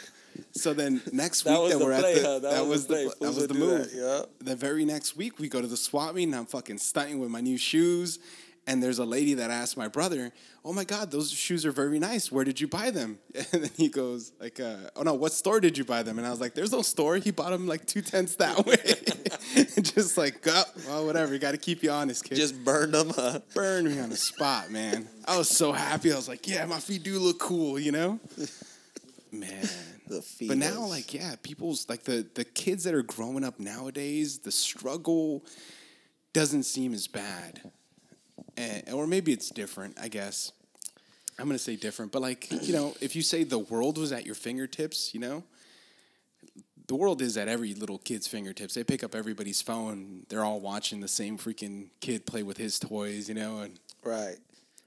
So 0.52 0.74
then 0.74 1.02
next 1.14 1.44
That 1.44 1.62
week 1.62 1.72
that 1.72 1.80
we're 1.80 1.98
play, 1.98 2.16
at 2.16 2.22
the 2.22 2.28
huh? 2.28 2.40
that, 2.40 2.66
was 2.66 2.88
the 2.88 2.94
play. 2.96 3.06
that 3.22 3.34
was 3.34 3.48
the 3.48 3.54
move. 3.54 3.90
that, 3.90 4.28
yeah. 4.42 4.46
The 4.46 4.56
very 4.58 4.84
next 4.84 5.16
week 5.16 5.40
we 5.40 5.48
go 5.48 5.62
to 5.62 5.68
the 5.68 5.78
swap 5.78 6.14
meet 6.14 6.24
and 6.24 6.36
I'm 6.36 6.46
fucking 6.46 6.78
stunting 6.80 7.20
with 7.20 7.30
my 7.30 7.40
new 7.40 7.58
shoes. 7.58 8.20
And 8.68 8.82
there's 8.82 8.98
a 8.98 9.06
lady 9.06 9.36
that 9.36 9.52
asked 9.52 9.78
my 9.78 9.88
brother, 9.88 10.32
"Oh 10.64 10.74
my 10.74 10.86
God, 10.86 11.12
those 11.12 11.32
shoes 11.32 11.66
are 11.68 11.72
very 11.72 12.00
nice. 12.00 12.32
Where 12.32 12.44
did 12.44 12.60
you 12.60 12.68
buy 12.68 12.90
them?" 12.90 13.20
And 13.52 13.64
then 13.64 13.72
he 13.78 13.90
goes, 13.90 14.32
"Like, 14.40 14.60
uh, 14.60 14.90
oh 14.96 15.04
no, 15.04 15.14
what 15.14 15.34
store 15.34 15.60
did 15.60 15.78
you 15.78 15.86
buy 15.86 16.02
them?" 16.02 16.18
And 16.18 16.26
I 16.26 16.32
was 16.32 16.42
like, 16.42 16.56
"There's 16.56 16.72
no 16.72 16.82
store. 16.82 17.18
He 17.18 17.30
bought 17.32 17.52
them 17.52 17.68
like 17.68 17.86
two 17.86 18.02
tenths 18.02 18.36
that 18.38 18.66
way." 18.66 19.76
Just 19.82 20.18
like, 20.18 20.46
oh, 20.48 20.64
well, 20.88 21.06
whatever. 21.06 21.34
You 21.34 21.40
got 21.40 21.52
to 21.52 21.58
keep 21.58 21.84
you 21.84 21.92
honest, 21.92 22.24
kid. 22.24 22.36
Just 22.36 22.64
burned 22.66 22.94
them 22.94 23.12
up. 23.18 23.44
burned 23.54 23.88
me 23.88 24.00
on 24.00 24.10
the 24.10 24.18
spot, 24.18 24.72
man. 24.72 25.08
I 25.26 25.38
was 25.38 25.50
so 25.50 25.72
happy. 25.72 26.12
I 26.12 26.16
was 26.16 26.28
like, 26.28 26.48
"Yeah, 26.48 26.66
my 26.66 26.80
feet 26.80 27.04
do 27.04 27.20
look 27.20 27.40
cool," 27.40 27.78
you 27.80 27.92
know. 27.92 28.20
Man. 29.32 29.70
The 30.08 30.22
feet. 30.22 30.50
But 30.50 30.58
now, 30.58 30.86
like, 30.86 31.14
yeah, 31.14 31.36
people's 31.42 31.88
like 31.90 32.04
the 32.04 32.26
the 32.34 32.46
kids 32.46 32.84
that 32.86 32.94
are 32.94 33.04
growing 33.04 33.44
up 33.44 33.60
nowadays, 33.60 34.40
the 34.40 34.52
struggle 34.52 35.44
doesn't 36.34 36.64
seem 36.64 36.94
as 36.94 37.08
bad, 37.08 37.62
and, 38.58 38.90
or 38.92 39.08
maybe 39.08 39.32
it's 39.32 39.50
different. 39.50 39.98
I 40.00 40.08
guess 40.08 40.52
I'm 41.38 41.48
gonna 41.48 41.58
say 41.60 41.76
different, 41.76 42.12
but 42.12 42.22
like 42.22 42.52
you 42.66 42.74
know, 42.74 42.96
if 43.02 43.16
you 43.16 43.22
say 43.22 43.44
the 43.44 43.60
world 43.60 43.98
was 43.98 44.12
at 44.12 44.26
your 44.26 44.36
fingertips, 44.36 45.14
you 45.14 45.20
know, 45.20 45.44
the 46.88 46.96
world 46.96 47.22
is 47.22 47.38
at 47.38 47.48
every 47.48 47.74
little 47.74 47.98
kid's 47.98 48.28
fingertips. 48.28 48.74
They 48.74 48.84
pick 48.84 49.04
up 49.04 49.16
everybody's 49.16 49.62
phone. 49.62 50.26
They're 50.30 50.44
all 50.44 50.60
watching 50.60 51.02
the 51.02 51.08
same 51.08 51.38
freaking 51.38 51.88
kid 52.00 52.26
play 52.26 52.44
with 52.44 52.58
his 52.58 52.80
toys, 52.80 53.28
you 53.28 53.36
know, 53.36 53.60
and 53.60 53.80
Right. 54.04 54.38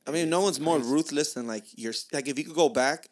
I 0.07 0.11
mean, 0.11 0.31
no 0.31 0.41
one's 0.41 0.59
more 0.59 0.79
ruthless 0.79 1.35
than 1.35 1.47
like 1.47 1.65
you're 1.77 1.93
like 2.13 2.29
if 2.29 2.39
you 2.39 2.45
could 2.45 2.55
go 2.55 2.69
back, 2.71 3.09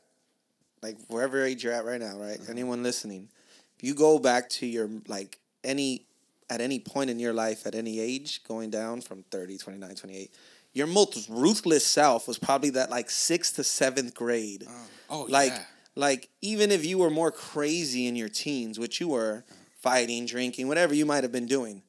like 0.82 0.96
wherever 1.08 1.44
age 1.44 1.62
you're 1.64 1.72
at 1.72 1.84
right 1.84 2.00
now, 2.00 2.16
right? 2.16 2.38
Uh-huh. 2.40 2.50
Anyone 2.50 2.82
listening, 2.82 3.28
if 3.76 3.84
you 3.84 3.94
go 3.94 4.18
back 4.18 4.48
to 4.50 4.66
your 4.66 4.88
like 5.06 5.38
any 5.62 6.06
at 6.48 6.60
any 6.60 6.78
point 6.78 7.10
in 7.10 7.18
your 7.18 7.32
life 7.32 7.66
at 7.66 7.74
any 7.74 7.98
age 7.98 8.42
going 8.44 8.70
down 8.70 9.00
from 9.00 9.22
30 9.30 9.58
29 9.58 9.94
28 9.94 10.30
your 10.72 10.86
most 10.86 11.28
ruthless 11.30 11.86
self 11.86 12.28
was 12.28 12.38
probably 12.38 12.70
that 12.70 12.90
like 12.90 13.08
sixth 13.08 13.56
to 13.56 13.64
seventh 13.64 14.14
grade. 14.14 14.66
Oh, 14.68 14.86
oh 15.08 15.26
like 15.28 15.52
yeah. 15.52 15.64
like 15.94 16.28
even 16.42 16.70
if 16.70 16.84
you 16.84 16.98
were 16.98 17.10
more 17.10 17.30
crazy 17.30 18.06
in 18.06 18.14
your 18.14 18.28
teens 18.28 18.78
which 18.78 19.00
you 19.00 19.08
were 19.08 19.44
fighting 19.80 20.26
drinking 20.26 20.68
whatever 20.68 20.94
you 20.94 21.06
might 21.06 21.24
have 21.24 21.32
been 21.32 21.46
doing 21.46 21.82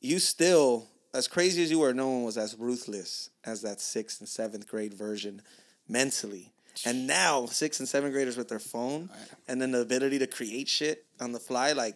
you 0.00 0.18
still 0.18 0.86
as 1.12 1.28
crazy 1.28 1.62
as 1.62 1.70
you 1.70 1.80
were 1.80 1.92
no 1.92 2.08
one 2.08 2.24
was 2.24 2.36
as 2.36 2.56
ruthless 2.58 3.30
as 3.44 3.62
that 3.62 3.80
sixth 3.80 4.20
and 4.20 4.28
seventh 4.28 4.68
grade 4.68 4.94
version 4.94 5.42
mentally. 5.88 6.52
And 6.84 7.06
now 7.06 7.46
sixth 7.46 7.80
and 7.80 7.88
seventh 7.88 8.12
graders 8.12 8.36
with 8.36 8.48
their 8.48 8.58
phone 8.58 9.08
and 9.46 9.62
then 9.62 9.70
the 9.70 9.80
ability 9.80 10.18
to 10.18 10.26
create 10.26 10.68
shit 10.68 11.04
on 11.20 11.32
the 11.32 11.38
fly 11.38 11.72
like 11.72 11.94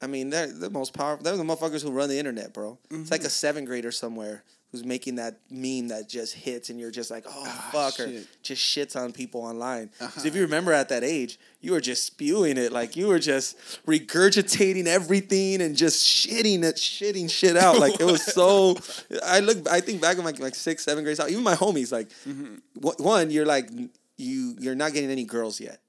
I 0.00 0.06
mean, 0.06 0.30
they're 0.30 0.46
the 0.46 0.70
most 0.70 0.92
powerful. 0.94 1.24
They're 1.24 1.36
the 1.36 1.42
motherfuckers 1.42 1.82
who 1.82 1.90
run 1.90 2.08
the 2.08 2.18
internet, 2.18 2.52
bro. 2.54 2.78
It's 2.84 2.92
Mm-hmm. 2.94 3.10
like 3.10 3.24
a 3.24 3.30
seventh 3.30 3.66
grader 3.66 3.90
somewhere 3.90 4.44
who's 4.70 4.84
making 4.84 5.14
that 5.14 5.40
meme 5.50 5.88
that 5.88 6.08
just 6.10 6.34
hits, 6.34 6.68
and 6.68 6.78
you're 6.78 6.90
just 6.90 7.10
like, 7.10 7.24
oh 7.26 7.42
Ah, 7.46 7.68
fuck, 7.72 7.94
or 8.00 8.06
shit. 8.06 8.16
Uh-huh. 8.16 8.24
just 8.42 8.62
shits 8.62 8.94
on 9.02 9.12
people 9.12 9.40
online. 9.40 9.88
Because 9.98 10.26
if 10.26 10.34
you 10.36 10.42
remember 10.42 10.72
at 10.74 10.90
that 10.90 11.02
age, 11.02 11.38
you 11.62 11.72
were 11.72 11.80
just 11.80 12.04
spewing 12.04 12.58
it, 12.58 12.70
like 12.70 12.94
you 12.94 13.08
were 13.08 13.18
just 13.18 13.56
regurgitating 13.86 14.86
everything 14.86 15.60
and 15.62 15.74
just 15.76 16.06
shitting 16.06 16.62
it, 16.64 16.76
shitting 16.76 17.30
shit 17.30 17.56
out. 17.56 17.78
Like 17.78 17.98
it 18.00 18.04
was 18.04 18.22
so. 18.24 18.76
I 19.24 19.40
look, 19.40 19.68
I 19.68 19.80
think 19.80 20.00
back 20.00 20.18
in 20.18 20.24
like 20.24 20.38
like 20.38 20.54
sixth, 20.54 20.84
seventh 20.84 21.04
grade, 21.04 21.18
out 21.20 21.30
even 21.30 21.42
my 21.42 21.54
homies, 21.56 21.92
like 21.92 22.08
Mm-hmm. 22.26 22.54
one- 22.74 22.96
one, 22.98 23.30
you're 23.30 23.46
like 23.46 23.70
you, 24.16 24.56
you're 24.60 24.74
not 24.74 24.92
getting 24.92 25.10
any 25.10 25.24
girls 25.24 25.60
yet. 25.60 25.80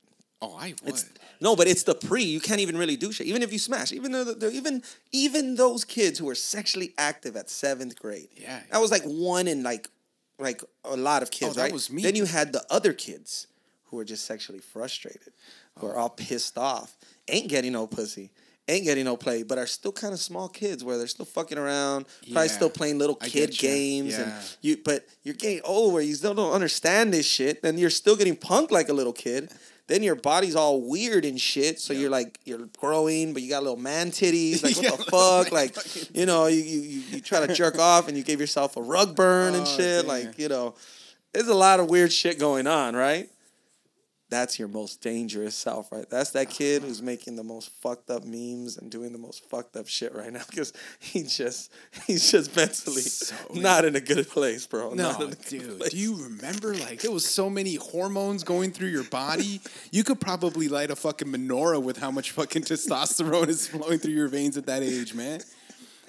oh, 0.42 0.56
I 0.58 0.74
would. 0.84 0.94
It's 0.94 1.06
no, 1.42 1.56
but 1.56 1.68
it's 1.68 1.84
the 1.84 1.96
pre. 1.96 2.24
You 2.24 2.40
can't 2.40 2.60
even 2.60 2.78
really 2.78 2.98
do 2.98 3.12
shit. 3.12 3.28
Even 3.28 3.42
if 3.44 3.54
you 3.54 3.60
smash, 3.60 3.92
even 3.94 4.12
though 4.12 4.24
they're, 4.26 4.52
even 4.52 4.84
even 5.12 5.56
those 5.56 5.86
kids 5.86 6.20
who 6.20 6.30
are 6.30 6.36
sexually 6.36 6.94
active 6.98 7.36
at 7.36 7.50
seventh 7.50 7.98
grade. 7.98 8.28
Yeah. 8.36 8.60
that 8.72 8.82
was 8.82 8.92
like 8.92 9.04
one 9.04 9.48
in 9.48 9.64
like 9.64 9.90
like 10.38 10.62
a 10.84 10.96
lot 10.96 11.24
of 11.24 11.32
kids. 11.32 11.52
Oh, 11.52 11.54
that 11.56 11.64
right? 11.64 11.74
was 11.74 11.92
me. 11.92 12.02
Then 12.02 12.16
you 12.16 12.26
had 12.26 12.52
the 12.54 12.64
other 12.70 12.94
kids 12.94 13.48
who 13.86 14.00
are 14.00 14.06
just 14.06 14.26
sexually 14.26 14.60
frustrated, 14.60 15.34
who 15.78 15.88
are 15.88 15.98
oh. 15.98 16.04
all 16.04 16.10
pissed 16.10 16.58
off, 16.58 16.98
ain't 17.28 17.48
getting 17.48 17.74
no 17.74 17.88
pussy. 17.88 18.32
Ain't 18.68 18.84
getting 18.84 19.06
no 19.06 19.18
play, 19.18 19.42
but 19.42 19.58
are 19.58 19.66
still 19.66 19.92
kind 19.92 20.14
of 20.14 20.20
small 20.20 20.48
kids 20.48 20.84
where 20.84 20.96
they're 21.00 21.08
still 21.08 21.26
fucking 21.26 21.58
around, 21.58 22.06
probably 22.32 22.50
Yeah. 22.50 22.56
still 22.56 22.70
playing 22.70 23.00
little 23.00 23.16
kid 23.16 23.58
games, 23.58 24.14
and 24.14 24.32
you. 24.62 24.78
But 24.78 25.08
you're 25.24 25.34
getting 25.34 25.62
old 25.64 25.92
where 25.92 26.04
you 26.04 26.14
still 26.14 26.36
don't 26.36 26.54
understand 26.54 27.12
this 27.12 27.26
shit, 27.26 27.62
and 27.64 27.80
you're 27.80 27.90
still 27.90 28.16
getting 28.16 28.36
punked 28.36 28.70
like 28.70 28.88
a 28.90 28.94
little 28.94 29.12
kid. 29.12 29.50
Then 29.90 30.04
your 30.04 30.14
body's 30.16 30.56
all 30.56 30.82
weird 30.88 31.26
and 31.26 31.42
shit. 31.42 31.80
So 31.80 31.94
you're 31.94 32.12
like 32.12 32.40
you're 32.46 32.68
growing, 32.80 33.34
but 33.34 33.42
you 33.42 33.50
got 33.50 33.64
little 33.64 33.76
man 33.80 34.12
titties. 34.12 34.64
Like 34.64 34.76
what 34.78 34.84
Yeah, 34.92 34.96
the 34.96 35.04
fuck? 35.12 35.52
Like 35.52 35.74
fucking 35.74 36.16
you 36.16 36.26
know, 36.28 36.46
you, 36.46 36.62
you 36.62 37.02
you 37.10 37.20
try 37.22 37.46
to 37.46 37.54
jerk 37.54 37.78
off 37.80 38.08
and 38.08 38.16
you 38.16 38.24
give 38.24 38.40
yourself 38.40 38.78
a 38.78 38.82
rug 38.82 39.16
burn 39.16 39.56
and 39.56 39.64
Oh, 39.68 39.78
shit. 39.78 40.02
damn. 40.04 40.08
Like 40.08 40.38
you 40.40 40.48
know, 40.48 40.76
there's 41.34 41.48
a 41.48 41.56
lot 41.56 41.80
of 41.80 41.90
weird 41.90 42.14
shit 42.14 42.38
going 42.40 42.68
on, 42.68 42.96
right? 42.96 43.30
That's 44.30 44.60
your 44.60 44.68
most 44.68 45.02
dangerous 45.02 45.56
self, 45.56 45.92
right? 45.92 46.08
That's 46.10 46.30
that 46.32 46.52
kid 46.52 46.84
who's 46.84 47.02
making 47.02 47.36
the 47.36 47.44
most 47.44 47.72
fucked 47.82 48.12
up 48.12 48.24
memes 48.24 48.78
and 48.78 48.92
doing 48.92 49.12
the 49.12 49.18
most 49.18 49.44
fucked 49.50 49.76
up 49.76 49.88
shit 49.88 50.14
right 50.14 50.32
now 50.32 50.44
because 50.50 50.72
he 51.00 51.24
just 51.24 51.72
he's 52.06 52.32
just 52.32 52.56
mentally 52.56 53.02
So 53.02 53.36
not 53.56 53.86
in 53.86 53.96
a 53.96 54.00
good 54.00 54.30
place, 54.30 54.68
bro. 54.68 54.94
No, 54.94 55.12
Not 55.12 55.22
in 55.22 55.28
a 55.28 55.30
good 55.32 55.46
dude. 55.48 55.78
place. 55.80 55.92
Do 55.92 55.98
you 55.98 56.16
remember 56.24 56.76
like 56.76 57.02
there 57.02 57.12
was 57.12 57.26
so 57.28 57.50
many 57.50 57.76
hormones 57.76 58.44
going 58.44 58.72
through 58.72 58.90
your 58.90 59.04
body? 59.06 59.62
You 59.92 60.04
could 60.04 60.20
probably 60.22 60.68
light 60.68 60.92
a 60.92 60.96
fucking 60.96 61.28
menorah 61.30 61.82
with 61.82 61.98
how 61.98 62.12
much 62.12 62.32
fucking 62.32 62.64
testosterone 62.64 63.48
is 63.48 63.68
flowing 63.68 63.98
through 63.98 64.14
your 64.14 64.28
veins 64.28 64.56
at 64.58 64.66
that 64.68 64.84
age, 64.84 65.14
man. 65.16 65.42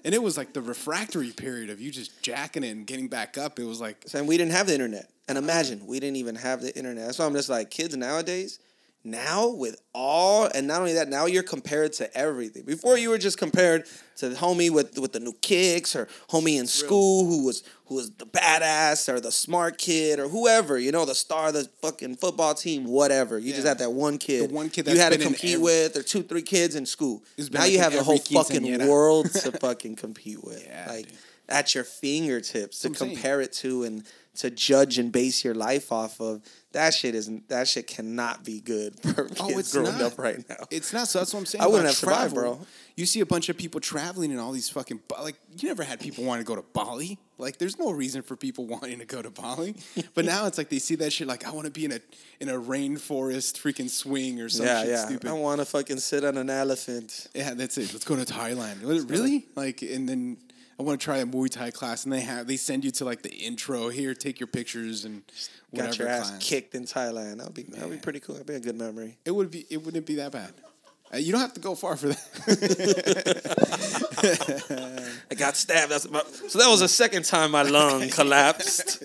And 0.04 0.14
it 0.14 0.22
was 0.22 0.36
like 0.36 0.52
the 0.52 0.62
refractory 0.62 1.30
period 1.30 1.70
of 1.70 1.80
you 1.80 1.90
just 1.90 2.22
jacking 2.22 2.64
it 2.64 2.70
and 2.70 2.86
getting 2.86 3.08
back 3.08 3.36
up. 3.36 3.58
It 3.58 3.64
was 3.64 3.80
like 3.80 4.04
And 4.14 4.26
we 4.26 4.36
didn't 4.36 4.52
have 4.52 4.66
the 4.66 4.74
internet. 4.74 5.10
And 5.28 5.38
imagine 5.38 5.86
we 5.86 6.00
didn't 6.00 6.16
even 6.16 6.34
have 6.36 6.60
the 6.60 6.76
internet. 6.76 7.06
That's 7.06 7.18
why 7.18 7.26
I'm 7.26 7.34
just 7.34 7.48
like 7.48 7.70
kids 7.70 7.96
nowadays. 7.96 8.58
Now 9.02 9.48
with 9.48 9.80
all 9.94 10.44
and 10.54 10.66
not 10.66 10.80
only 10.80 10.92
that, 10.94 11.08
now 11.08 11.24
you're 11.24 11.42
compared 11.42 11.94
to 11.94 12.14
everything. 12.16 12.64
Before 12.64 12.98
you 12.98 13.08
were 13.08 13.16
just 13.18 13.38
compared 13.38 13.86
to 14.16 14.28
the 14.28 14.36
homie 14.36 14.70
with 14.70 14.98
with 14.98 15.12
the 15.14 15.20
new 15.20 15.32
kicks 15.40 15.96
or 15.96 16.06
homie 16.28 16.58
in 16.60 16.66
school 16.66 17.24
who 17.24 17.46
was 17.46 17.62
who 17.86 17.94
was 17.94 18.10
the 18.10 18.26
badass 18.26 19.08
or 19.08 19.18
the 19.18 19.32
smart 19.32 19.78
kid 19.78 20.18
or 20.18 20.28
whoever, 20.28 20.78
you 20.78 20.92
know, 20.92 21.06
the 21.06 21.14
star 21.14 21.48
of 21.48 21.54
the 21.54 21.64
fucking 21.80 22.16
football 22.16 22.52
team, 22.52 22.84
whatever. 22.84 23.38
You 23.38 23.54
just 23.54 23.66
had 23.66 23.78
that 23.78 23.92
one 23.92 24.18
kid. 24.18 24.50
The 24.50 24.54
one 24.54 24.68
kid 24.68 24.86
you 24.86 24.98
had 24.98 25.12
to 25.14 25.18
compete 25.18 25.54
every- 25.54 25.64
with 25.64 25.96
or 25.96 26.02
two, 26.02 26.22
three 26.22 26.42
kids 26.42 26.74
in 26.76 26.84
school. 26.84 27.22
Now 27.50 27.60
like 27.60 27.72
you 27.72 27.78
have 27.78 27.94
the 27.94 28.04
whole 28.04 28.18
fucking 28.18 28.86
world 28.86 29.32
to 29.32 29.52
fucking 29.60 29.96
compete 29.96 30.44
with. 30.44 30.62
Yeah, 30.66 30.86
like 30.88 31.06
dude. 31.06 31.18
at 31.48 31.74
your 31.74 31.84
fingertips 31.84 32.80
to 32.80 32.88
That's 32.88 33.00
what 33.00 33.08
I'm 33.08 33.14
compare 33.14 33.40
it 33.40 33.52
to 33.54 33.84
and 33.84 34.04
to 34.36 34.50
judge 34.50 34.98
and 34.98 35.10
base 35.12 35.44
your 35.44 35.54
life 35.54 35.92
off 35.92 36.20
of. 36.20 36.42
That 36.72 36.94
shit 36.94 37.16
isn't. 37.16 37.48
That 37.48 37.66
shit 37.66 37.88
cannot 37.88 38.44
be 38.44 38.60
good 38.60 38.98
for 39.02 39.24
kids 39.24 39.40
Oh, 39.40 39.58
it's 39.58 39.72
growing 39.72 39.98
not. 39.98 40.12
up 40.12 40.18
right 40.18 40.48
now. 40.48 40.64
It's 40.70 40.92
not. 40.92 41.08
So 41.08 41.18
that's 41.18 41.34
what 41.34 41.40
I'm 41.40 41.46
saying. 41.46 41.62
I 41.62 41.66
wouldn't 41.66 41.86
have 41.86 41.96
survived, 41.96 42.34
bro. 42.34 42.60
You 42.96 43.06
see 43.06 43.20
a 43.20 43.26
bunch 43.26 43.48
of 43.48 43.56
people 43.56 43.80
traveling 43.80 44.30
and 44.30 44.38
all 44.40 44.52
these 44.52 44.68
fucking 44.68 45.00
like. 45.20 45.34
You 45.58 45.68
never 45.68 45.82
had 45.82 45.98
people 45.98 46.24
wanting 46.24 46.44
to 46.44 46.48
go 46.48 46.54
to 46.54 46.62
Bali. 46.72 47.18
Like, 47.38 47.58
there's 47.58 47.78
no 47.78 47.90
reason 47.90 48.22
for 48.22 48.36
people 48.36 48.66
wanting 48.68 49.00
to 49.00 49.04
go 49.04 49.20
to 49.20 49.30
Bali. 49.30 49.74
but 50.14 50.24
now 50.24 50.46
it's 50.46 50.58
like 50.58 50.68
they 50.68 50.78
see 50.78 50.94
that 50.96 51.12
shit. 51.12 51.26
Like, 51.26 51.46
I 51.46 51.50
want 51.50 51.64
to 51.64 51.72
be 51.72 51.84
in 51.86 51.92
a 51.92 52.00
in 52.38 52.48
a 52.48 52.58
rainforest 52.58 53.58
freaking 53.60 53.90
swing 53.90 54.40
or 54.40 54.48
some 54.48 54.66
yeah, 54.66 54.82
shit 54.82 54.90
yeah. 54.90 55.06
stupid. 55.06 55.28
I 55.28 55.32
want 55.32 55.60
to 55.60 55.64
fucking 55.64 55.98
sit 55.98 56.24
on 56.24 56.36
an 56.36 56.50
elephant. 56.50 57.26
Yeah, 57.34 57.54
that's 57.54 57.78
it. 57.78 57.92
Let's 57.92 58.04
go 58.04 58.14
to 58.14 58.24
Thailand. 58.24 58.82
Really? 59.10 59.46
Like, 59.56 59.82
and 59.82 60.08
then 60.08 60.36
I 60.80 60.82
want 60.82 60.98
to 60.98 61.04
try 61.04 61.18
a 61.18 61.26
Muay 61.26 61.50
Thai 61.50 61.70
class, 61.72 62.04
and 62.04 62.12
they 62.12 62.22
have 62.22 62.46
they 62.46 62.56
send 62.56 62.86
you 62.86 62.90
to 62.92 63.04
like 63.04 63.20
the 63.20 63.28
intro. 63.28 63.90
Here, 63.90 64.14
take 64.14 64.40
your 64.40 64.46
pictures 64.46 65.04
and 65.04 65.20
whatever 65.68 65.90
Got 65.90 65.98
your 65.98 66.08
ass 66.08 66.30
class. 66.30 66.48
kicked 66.48 66.74
in 66.74 66.84
Thailand. 66.84 67.36
That'd 67.36 67.52
be 67.52 67.64
that'd 67.64 67.90
be 67.90 67.98
pretty 67.98 68.20
cool. 68.20 68.36
That'd 68.36 68.46
be 68.46 68.54
a 68.54 68.60
good 68.60 68.78
memory. 68.78 69.18
It 69.26 69.32
would 69.32 69.50
be. 69.50 69.66
It 69.68 69.84
wouldn't 69.84 70.06
be 70.06 70.14
that 70.14 70.32
bad. 70.32 70.54
Uh, 71.12 71.18
you 71.18 71.32
don't 71.32 71.42
have 71.42 71.52
to 71.52 71.60
go 71.60 71.74
far 71.74 71.96
for 71.96 72.08
that. 72.08 72.46
I 75.30 75.34
got 75.34 75.56
stabbed. 75.56 75.92
So 75.92 76.58
that 76.58 76.68
was 76.70 76.80
the 76.80 76.88
second 76.88 77.26
time 77.26 77.50
my 77.50 77.62
lung 77.62 78.08
collapsed. 78.10 79.04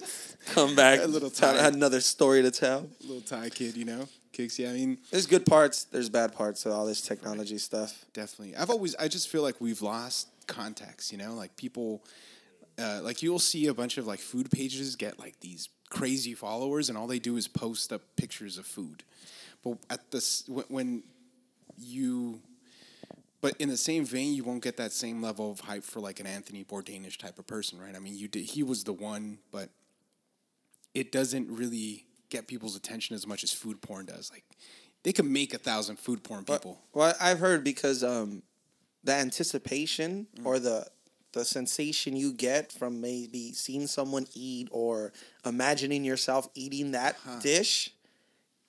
Come 0.54 0.76
back. 0.76 1.02
A 1.04 1.08
little 1.08 1.30
I 1.42 1.62
had 1.62 1.74
another 1.74 2.00
story 2.00 2.42
to 2.42 2.52
tell. 2.52 2.88
A 3.04 3.06
Little 3.06 3.20
Thai 3.22 3.50
kid, 3.50 3.76
you 3.76 3.84
know, 3.84 4.08
kicks. 4.32 4.58
Yeah, 4.60 4.70
I 4.70 4.74
mean, 4.74 5.00
There's 5.12 5.26
good 5.26 5.46
parts. 5.46 5.84
There's 5.86 6.08
bad 6.08 6.34
parts 6.34 6.64
to 6.64 6.72
all 6.72 6.86
this 6.86 7.02
technology 7.02 7.58
stuff. 7.58 8.06
definitely. 8.14 8.56
I've 8.56 8.70
always. 8.70 8.96
I 8.96 9.10
just 9.10 9.28
feel 9.28 9.42
like 9.42 9.60
we've 9.60 9.82
lost 9.82 10.30
context. 10.48 11.12
You 11.12 11.18
know, 11.18 11.34
like 11.34 11.56
people. 11.56 12.04
Uh, 12.78 13.00
like 13.02 13.24
you'll 13.24 13.40
see 13.40 13.68
a 13.68 13.74
bunch 13.74 13.98
of 13.98 14.06
like 14.06 14.20
food 14.20 14.52
pages 14.52 14.98
get 14.98 15.18
like 15.18 15.40
these 15.40 15.70
crazy 15.90 16.34
followers, 16.34 16.90
and 16.90 16.98
all 16.98 17.08
they 17.08 17.20
do 17.20 17.38
is 17.38 17.48
post 17.48 17.94
up 17.94 18.02
pictures 18.18 18.58
of 18.58 18.66
food. 18.66 19.04
But 19.64 19.78
at 19.90 20.12
this, 20.12 20.44
when, 20.48 20.66
when 20.68 21.04
you, 21.78 22.42
but 23.42 23.56
in 23.60 23.70
the 23.70 23.78
same 23.78 24.06
vein, 24.06 24.34
you 24.34 24.44
won't 24.44 24.62
get 24.62 24.78
that 24.78 24.92
same 24.92 25.22
level 25.22 25.52
of 25.52 25.62
hype 25.62 25.84
for 25.84 26.00
like 26.02 26.20
an 26.20 26.28
Anthony 26.28 26.64
Bourdainish 26.64 27.18
type 27.18 27.40
of 27.40 27.48
person, 27.48 27.80
right? 27.80 27.96
I 27.96 28.00
mean, 28.00 28.16
you 28.16 28.28
did. 28.28 28.44
He 28.44 28.62
was 28.62 28.84
the 28.84 28.94
one, 28.94 29.40
but 29.52 29.70
it 30.94 31.12
doesn't 31.12 31.50
really 31.50 32.06
get 32.30 32.48
people's 32.48 32.76
attention 32.76 33.16
as 33.16 33.26
much 33.26 33.44
as 33.44 33.52
food 33.54 33.82
porn 33.82 34.06
does. 34.06 34.32
Like, 34.32 34.44
they 35.04 35.14
could 35.14 35.26
make 35.26 35.54
a 35.54 35.58
thousand 35.58 35.98
food 35.98 36.24
porn 36.24 36.44
people. 36.44 36.80
Well, 36.94 37.14
I've 37.22 37.40
heard 37.40 37.64
because 37.64 38.04
um, 38.04 38.44
the 39.06 39.14
anticipation 39.14 40.28
Mm. 40.38 40.46
or 40.46 40.60
the 40.60 40.88
the 41.34 41.44
sensation 41.44 42.16
you 42.16 42.32
get 42.32 42.72
from 42.72 43.02
maybe 43.02 43.52
seeing 43.52 43.88
someone 43.88 44.26
eat 44.34 44.70
or 44.72 45.12
imagining 45.46 46.06
yourself 46.06 46.48
eating 46.56 46.92
that 46.92 47.18
dish 47.42 47.92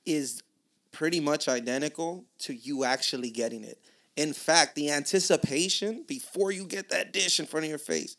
is 0.05 0.43
pretty 0.91 1.20
much 1.20 1.47
identical 1.47 2.24
to 2.41 2.53
you 2.55 2.82
actually 2.82 3.30
getting 3.30 3.62
it. 3.62 3.78
In 4.16 4.32
fact, 4.32 4.74
the 4.74 4.91
anticipation 4.91 6.03
before 6.09 6.51
you 6.51 6.64
get 6.64 6.89
that 6.89 7.12
dish 7.12 7.39
in 7.39 7.47
front 7.47 7.64
of 7.64 7.70
your 7.70 7.78
face, 7.78 8.16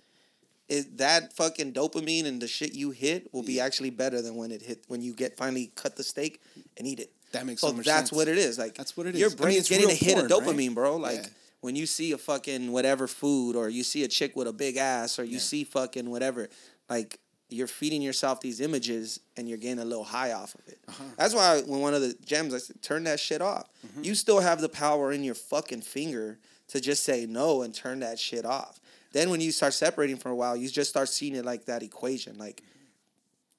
is 0.69 0.85
that 0.95 1.33
fucking 1.33 1.73
dopamine 1.73 2.25
and 2.25 2.41
the 2.41 2.47
shit 2.47 2.73
you 2.73 2.91
hit 2.91 3.33
will 3.33 3.43
be 3.43 3.59
actually 3.59 3.89
better 3.89 4.21
than 4.21 4.35
when 4.35 4.51
it 4.51 4.61
hit 4.61 4.83
when 4.87 5.01
you 5.01 5.13
get 5.13 5.35
finally 5.37 5.71
cut 5.75 5.95
the 5.97 6.03
steak 6.03 6.39
and 6.77 6.87
eat 6.87 6.99
it. 7.01 7.11
That 7.33 7.45
makes 7.45 7.59
so 7.61 7.67
so 7.69 7.73
much 7.73 7.85
that's 7.85 8.11
sense. 8.11 8.11
what 8.13 8.27
it 8.29 8.37
is. 8.37 8.57
Like 8.57 8.75
That's 8.75 8.95
what 8.95 9.07
it 9.07 9.15
is. 9.15 9.19
Your 9.19 9.27
is. 9.27 9.33
I 9.33 9.37
mean, 9.37 9.43
brain's 9.43 9.67
getting 9.69 9.89
a 9.89 9.93
hit 9.93 10.17
of 10.17 10.29
porn, 10.29 10.45
right? 10.45 10.55
dopamine, 10.55 10.73
bro. 10.73 10.95
Like 10.97 11.15
Yeah. 11.23 11.27
When 11.67 11.75
you 11.75 11.85
see 11.85 12.13
a 12.13 12.17
fucking 12.17 12.71
whatever 12.71 13.07
food, 13.07 13.57
or 13.57 13.67
you 13.67 13.83
see 13.83 14.05
a 14.05 14.07
chick 14.07 14.37
with 14.37 14.47
a 14.47 14.53
big 14.53 14.77
ass, 14.77 15.19
or 15.19 15.25
you 15.25 15.33
Yeah. 15.33 15.39
see 15.39 15.63
fucking 15.65 16.09
whatever, 16.09 16.47
like 16.89 17.19
you're 17.49 17.67
feeding 17.67 18.01
yourself 18.01 18.39
these 18.39 18.61
images 18.61 19.19
and 19.35 19.49
you're 19.49 19.57
getting 19.57 19.79
a 19.79 19.83
little 19.85 20.05
high 20.05 20.31
off 20.31 20.55
of 20.55 20.65
it. 20.69 20.79
Uh-huh. 20.87 21.03
That's 21.17 21.33
why 21.35 21.59
when 21.65 21.81
one 21.81 21.93
of 21.93 21.99
the 22.01 22.15
gems, 22.25 22.53
I 22.53 22.59
said, 22.59 22.81
turn 22.81 23.03
that 23.03 23.19
shit 23.19 23.41
off. 23.41 23.67
Mm-hmm. 23.85 24.03
You 24.05 24.15
still 24.15 24.39
have 24.39 24.61
the 24.61 24.69
power 24.69 25.11
in 25.11 25.25
your 25.25 25.35
fucking 25.35 25.81
finger 25.81 26.39
to 26.69 26.79
just 26.79 27.03
say 27.03 27.25
no 27.25 27.63
and 27.63 27.73
turn 27.75 27.99
that 27.99 28.17
shit 28.17 28.45
off. 28.45 28.79
Then 29.11 29.29
when 29.29 29.41
you 29.41 29.51
start 29.51 29.73
separating 29.73 30.15
for 30.15 30.29
a 30.29 30.35
while, 30.35 30.55
you 30.55 30.69
just 30.69 30.89
start 30.89 31.09
seeing 31.09 31.35
it 31.35 31.43
like 31.43 31.65
that 31.65 31.83
equation, 31.83 32.37
like 32.37 32.63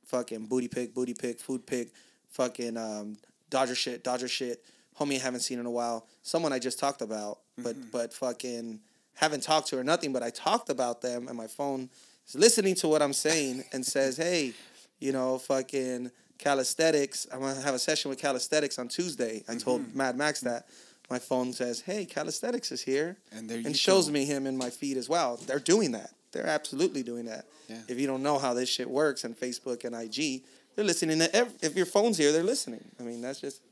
fucking 0.07 0.47
booty 0.47 0.69
pick, 0.69 0.95
booty 0.95 1.13
pick, 1.13 1.41
food 1.41 1.67
pick, 1.67 1.89
fucking 2.31 2.79
um, 2.79 3.19
Dodger 3.51 3.75
shit, 3.75 4.03
Dodger 4.03 4.29
shit. 4.29 4.65
Homie 4.99 5.17
I 5.17 5.23
haven't 5.23 5.41
seen 5.41 5.59
in 5.59 5.67
a 5.67 5.71
while. 5.71 6.07
Someone 6.23 6.53
I 6.53 6.59
just 6.59 6.79
talked 6.79 7.03
about, 7.03 7.39
but 7.57 7.77
Mm-hmm. 7.77 7.91
but 7.93 8.13
fucking 8.13 8.81
haven't 9.15 9.43
talked 9.43 9.69
to 9.69 9.77
her 9.77 9.85
nothing. 9.85 10.13
But 10.13 10.23
I 10.23 10.31
talked 10.31 10.71
about 10.71 11.01
them, 11.03 11.29
and 11.29 11.37
my 11.37 11.47
phone 11.47 11.91
is 12.27 12.35
listening 12.35 12.75
to 12.77 12.89
what 12.89 13.03
I'm 13.03 13.13
saying 13.13 13.65
and 13.73 13.85
says, 13.85 14.17
"Hey, 14.27 14.53
you 15.01 15.13
know, 15.13 15.39
fucking 15.39 16.11
calisthenics. 16.39 17.27
I'm 17.33 17.41
gonna 17.41 17.61
have 17.61 17.75
a 17.75 17.79
session 17.79 18.09
with 18.11 18.19
calisthenics 18.19 18.79
on 18.79 18.89
Tuesday." 18.89 19.45
I 19.49 19.53
Mm-hmm. 19.53 19.59
told 19.59 19.95
Mad 19.95 20.17
Max 20.17 20.41
that. 20.41 20.67
My 21.11 21.19
phone 21.19 21.53
says, 21.55 21.81
"Hey, 21.81 22.05
calisthenics 22.05 22.71
is 22.71 22.83
here," 22.83 23.17
And 23.33 23.51
and 23.51 23.75
shows 23.77 24.07
go. 24.07 24.13
me 24.13 24.25
him 24.27 24.47
in 24.47 24.57
my 24.59 24.69
feed 24.71 24.97
as 24.99 25.09
well. 25.09 25.37
They're 25.37 25.59
doing 25.59 25.93
that. 25.93 26.11
They're 26.33 26.47
absolutely 26.47 27.03
doing 27.03 27.25
that. 27.27 27.47
Yeah. 27.69 27.79
If 27.89 27.99
you 27.99 28.07
don't 28.07 28.23
know 28.23 28.39
how 28.39 28.53
this 28.53 28.69
shit 28.69 28.89
works 28.91 29.25
on 29.25 29.33
Facebook 29.35 29.85
and 29.85 29.95
IG, 29.95 30.43
they're 30.77 30.85
listening 30.85 31.19
to 31.21 31.35
every, 31.35 31.55
if 31.63 31.75
your 31.77 31.87
phone's 31.87 32.19
here, 32.19 32.31
they're 32.33 32.43
listening. 32.43 32.85
I 33.01 33.03
mean, 33.05 33.23
that's 33.23 33.41
just 33.41 33.63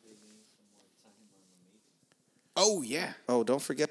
Oh 2.56 2.82
yeah. 2.82 3.12
oh, 3.28 3.44
don't 3.44 3.62
forget. 3.62 3.90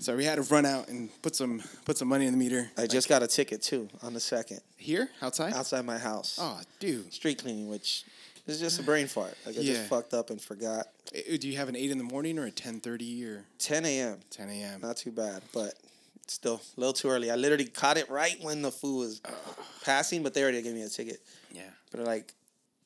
So 0.00 0.14
we 0.16 0.24
had 0.24 0.36
to 0.36 0.42
run 0.42 0.64
out 0.64 0.88
and 0.88 1.10
put 1.22 1.34
some 1.34 1.60
put 1.84 1.98
some 1.98 2.06
money 2.08 2.26
in 2.26 2.32
the 2.32 2.38
meter. 2.38 2.70
I 2.76 2.86
just 2.86 3.08
got 3.08 3.22
a 3.22 3.26
ticket 3.26 3.62
too 3.62 3.88
on 4.02 4.14
the 4.14 4.20
second 4.20 4.60
Here 4.76 5.08
outside. 5.20 5.54
outside 5.54 5.84
my 5.84 5.98
house. 5.98 6.38
Oh, 6.40 6.60
dude. 6.78 7.12
Street 7.12 7.38
cleaning, 7.42 7.68
which 7.68 8.04
is 8.46 8.60
just 8.60 8.78
a 8.78 8.82
brain 8.84 9.08
fart. 9.08 9.34
Like 9.44 9.56
I 9.56 9.60
Yeah. 9.60 9.72
just 9.74 9.88
fucked 9.88 10.14
up 10.14 10.30
and 10.30 10.40
forgot. 10.40 10.86
Eh, 11.14 11.36
Do 11.36 11.48
you 11.48 11.56
have 11.56 11.68
an 11.68 11.74
eight 11.74 11.90
in 11.90 11.98
the 11.98 12.04
morning 12.04 12.38
or 12.38 12.44
a 12.46 12.50
ten 12.52 12.78
thirty 12.80 13.24
or 13.24 13.44
10 13.58 13.84
a.m. 13.84 14.20
ten 14.30 14.48
a.m.? 14.48 14.80
Not 14.82 14.96
too 14.98 15.10
bad, 15.10 15.42
but 15.52 15.74
still 16.28 16.60
a 16.76 16.80
little 16.80 16.92
too 16.92 17.08
early. 17.08 17.30
I 17.32 17.34
literally 17.34 17.64
caught 17.66 17.96
it 17.96 18.08
right 18.08 18.36
when 18.40 18.62
the 18.62 18.70
food 18.70 18.98
was 19.00 19.20
passing, 19.84 20.22
but 20.22 20.32
they 20.32 20.42
already 20.42 20.62
gave 20.62 20.74
me 20.74 20.82
a 20.82 20.88
ticket. 20.88 21.20
Yeah. 21.50 21.62
But 21.90 22.02
like 22.04 22.34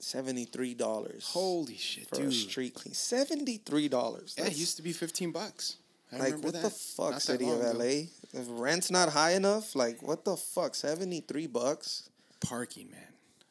seventy 0.03 0.45
three 0.45 0.75
dollars. 0.75 1.29
Holy 1.33 1.77
shit, 1.77 2.09
for 2.09 2.17
dude. 2.17 2.29
a 2.29 2.33
street 2.33 2.75
clean. 2.75 2.95
Seventy 2.95 3.59
three 3.59 3.89
dollars. 3.89 4.35
Yeah, 4.39 4.47
it 4.47 4.57
used 4.57 4.77
to 4.77 4.83
be 4.83 4.93
fifteen 4.93 5.31
bucks. 5.33 5.77
I 6.13 6.19
like 6.19 6.43
what 6.45 6.53
that. 6.53 6.63
the 6.63 6.71
fuck, 6.71 7.13
Not 7.13 7.23
city 7.23 7.45
of 7.45 7.59
long 7.59 7.61
ago. 7.61 7.79
LA? 7.79 8.39
If 8.39 8.47
rent's 8.51 8.91
not 8.91 9.09
high 9.09 9.33
enough, 9.33 9.75
like 9.75 10.03
what 10.03 10.25
the 10.25 10.37
fuck? 10.37 10.75
Seventy 10.75 11.21
three 11.21 11.47
bucks 11.47 12.11
Parking, 12.41 12.91
man. 12.91 13.01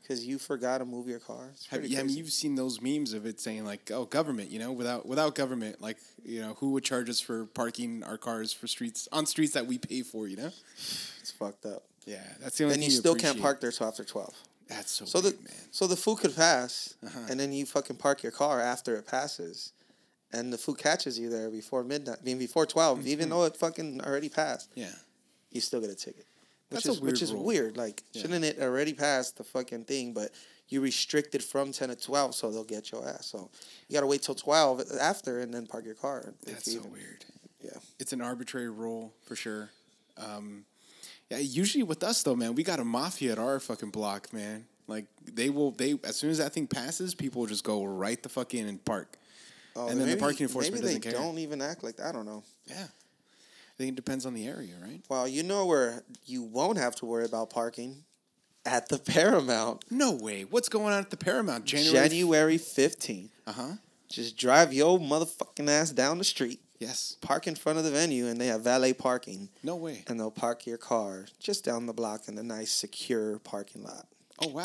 because 0.02 0.26
you 0.28 0.38
forgot 0.38 0.78
to 0.80 0.86
move 0.86 1.08
your 1.08 1.20
car. 1.20 1.54
Have, 1.70 1.86
yeah, 1.86 2.02
I 2.02 2.04
mean, 2.04 2.18
you've 2.18 2.30
seen 2.30 2.56
those 2.56 2.82
memes 2.82 3.14
of 3.14 3.26
it 3.26 3.40
saying 3.40 3.66
like, 3.66 3.90
"Oh, 3.92 4.06
government," 4.06 4.52
you 4.52 4.60
know, 4.60 4.72
without 4.72 5.08
without 5.08 5.34
government, 5.34 5.82
like, 5.82 5.98
you 6.24 6.42
know, 6.42 6.56
who 6.60 6.72
would 6.72 6.84
charge 6.84 7.10
us 7.10 7.20
for 7.20 7.46
parking 7.46 8.04
our 8.04 8.18
cars 8.18 8.54
for 8.54 8.68
streets 8.68 9.08
on 9.12 9.26
streets 9.26 9.54
that 9.54 9.66
we 9.66 9.78
pay 9.80 10.02
for, 10.04 10.28
you 10.28 10.38
know? 10.38 10.52
it's 11.20 11.32
fucked 11.32 11.66
up. 11.66 11.84
Yeah, 12.06 12.22
that's 12.42 12.58
the 12.58 12.66
only. 12.66 12.76
And 12.76 12.84
thing 12.84 12.92
you 12.92 12.96
still 12.98 13.16
can't 13.16 13.42
park 13.42 13.62
there 13.62 13.72
till 13.72 13.88
after 13.88 14.04
twelve. 14.04 14.36
That's 14.72 14.92
so, 14.92 15.06
So 15.06 15.20
the 15.22 15.30
weird, 15.32 15.44
man. 15.44 15.54
so 15.72 15.88
the 15.88 15.96
food 15.98 16.20
could 16.20 16.36
pass, 16.36 16.96
Uh-huh. 17.06 17.20
and 17.30 17.40
then 17.40 17.52
you 17.52 17.66
fucking 17.66 17.98
park 17.98 18.24
your 18.24 18.32
car 18.32 18.60
after 18.62 18.96
it 18.96 19.06
passes, 19.06 19.74
and 20.32 20.52
the 20.54 20.58
food 20.58 20.78
catches 20.78 21.20
you 21.20 21.30
there 21.30 21.50
before 21.50 21.84
midnight. 21.84 22.20
I 22.22 22.24
mean 22.24 22.38
before 22.40 22.66
12 22.66 23.06
even 23.08 23.30
though 23.30 23.44
it 23.46 23.58
fucking 23.58 24.02
already 24.02 24.30
passed. 24.30 24.70
Yeah, 24.76 24.94
You 25.52 25.60
still 25.62 25.82
get 25.82 25.90
a 25.90 25.96
ticket, 25.96 26.26
which 26.70 26.84
That's 26.84 26.86
a 26.88 26.92
is 26.92 27.02
which 27.02 27.22
is 27.22 27.34
rule. 27.34 27.44
weird. 27.44 27.76
Like 27.78 28.04
Yeah. 28.14 28.22
shouldn't 28.22 28.46
it 28.46 28.60
already 28.60 28.94
pass 28.94 29.32
the 29.32 29.44
fucking 29.44 29.86
thing? 29.86 30.14
But 30.14 30.32
you 30.70 30.80
restricted 30.80 31.44
from 31.44 31.74
ten 31.74 31.90
to 31.90 31.96
twelve, 31.98 32.34
so 32.34 32.50
they'll 32.50 32.64
get 32.64 32.92
your 32.94 33.06
ass. 33.06 33.26
So 33.28 33.50
you 33.90 33.94
gotta 33.94 34.08
wait 34.08 34.22
till 34.22 34.36
twelve 34.36 34.82
after, 35.00 35.40
and 35.42 35.54
then 35.54 35.68
park 35.68 35.84
your 35.86 35.96
car. 35.96 36.34
that's 36.46 36.66
so 36.72 36.80
even- 36.80 36.92
weird. 36.94 37.26
Yeah. 37.62 37.78
It's 38.00 38.14
an 38.14 38.22
arbitrary 38.22 38.70
rule 38.70 39.14
for 39.26 39.36
sure. 39.36 39.70
Um, 40.18 40.66
yeah, 41.32 41.38
usually 41.40 41.84
with 41.84 42.04
us 42.04 42.22
though, 42.22 42.36
man, 42.36 42.54
we 42.56 42.62
got 42.64 42.80
a 42.80 42.86
mafia 42.86 43.32
at 43.32 43.40
our 43.40 43.60
fucking 43.60 43.90
block, 43.90 44.32
man. 44.34 44.66
Like 44.88 45.06
they 45.26 45.50
will, 45.50 45.72
they 45.72 45.96
as 46.04 46.18
soon 46.18 46.30
as 46.30 46.38
that 46.40 46.54
thing 46.54 46.68
passes, 46.68 47.16
people 47.16 47.40
will 47.42 47.48
just 47.48 47.64
go 47.64 47.84
right 47.86 48.22
the 48.22 48.30
fuck 48.30 48.54
in 48.54 48.68
and 48.68 48.84
park. 48.84 49.18
Oh, 49.76 49.88
And 49.88 50.00
then 50.00 50.10
the 50.10 50.18
parking 50.18 50.44
enforcement 50.48 50.84
maybe 50.84 50.94
they 50.96 51.00
doesn't 51.00 51.14
care. 51.14 51.22
don't 51.22 51.38
even 51.38 51.62
act 51.62 51.82
like 51.84 51.96
that. 51.96 52.08
I 52.08 52.12
don't 52.12 52.26
know. 52.26 52.44
Yeah, 52.68 52.84
I 52.84 53.74
think 53.78 53.94
it 53.94 53.96
depends 53.96 54.26
on 54.26 54.34
the 54.34 54.46
area, 54.48 54.74
right? 54.82 55.02
Well, 55.10 55.28
you 55.30 55.44
know 55.44 55.66
where 55.66 56.04
you 56.26 56.44
won't 56.44 56.78
have 56.78 56.94
to 56.98 57.06
worry 57.06 57.24
about 57.26 57.50
parking 57.50 58.04
at 58.66 58.90
the 58.90 58.98
Paramount. 59.14 59.86
No 59.90 60.12
way. 60.12 60.44
What's 60.44 60.68
going 60.68 60.88
on 60.94 61.00
at 61.00 61.10
the 61.10 61.18
Paramount? 61.18 61.64
January. 61.66 62.10
January 62.10 62.58
fifteenth. 62.58 63.32
Uh 63.48 63.54
huh. 63.54 63.72
Just 64.10 64.36
drive 64.36 64.74
your 64.74 65.00
motherfucking 65.00 65.70
ass 65.70 65.92
down 65.92 66.18
the 66.18 66.26
street, 66.26 66.60
Yes. 66.82 67.16
park 67.22 67.48
in 67.48 67.56
front 67.56 67.78
of 67.78 67.86
the 67.86 67.92
venue, 67.92 68.28
and 68.28 68.42
they 68.42 68.48
have 68.48 68.62
valet 68.62 68.94
parking, 68.94 69.50
No 69.64 69.76
way. 69.76 70.04
and 70.08 70.20
they'll 70.20 70.32
park 70.32 70.66
your 70.66 70.78
car 70.78 71.28
just 71.40 71.64
down 71.64 71.86
the 71.86 71.94
block 71.94 72.28
in 72.28 72.38
a 72.38 72.44
nice, 72.44 72.72
secure 72.72 73.40
parking 73.40 73.84
lot. 73.84 74.08
Oh 74.40 74.50
wow. 74.50 74.64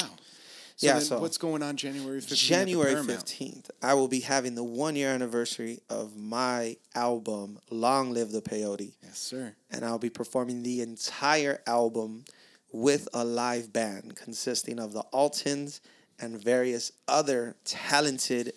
So 0.79 0.87
Yeah, 0.87 0.95
then 0.95 1.03
so- 1.03 1.21
what's 1.21 1.39
going 1.39 1.62
on 1.62 1.77
January 1.77 2.21
fifteenth? 2.21 2.41
January 2.41 3.03
fifteenth, 3.05 3.71
I 3.83 3.95
will 3.95 4.09
be 4.09 4.21
having 4.21 4.55
the 4.55 4.64
one 4.64 4.97
year 4.97 5.11
anniversary 5.11 5.81
of 5.89 6.17
my 6.17 6.77
album, 6.95 7.59
Long 7.71 8.12
Live 8.12 8.31
the 8.33 8.43
Peyote. 8.43 8.93
Yes, 9.03 9.19
sir. 9.19 9.55
and 9.71 9.85
I'll 9.85 9.99
be 9.99 10.11
performing 10.11 10.62
the 10.62 10.81
entire 10.83 11.61
album 11.67 12.25
with 12.73 13.09
a 13.14 13.25
live 13.25 13.73
band 13.73 14.17
consisting 14.17 14.79
of 14.79 14.93
the 14.93 15.03
Altons 15.14 15.81
and 16.19 16.39
various 16.43 16.93
other 17.09 17.57
talented 17.64 18.53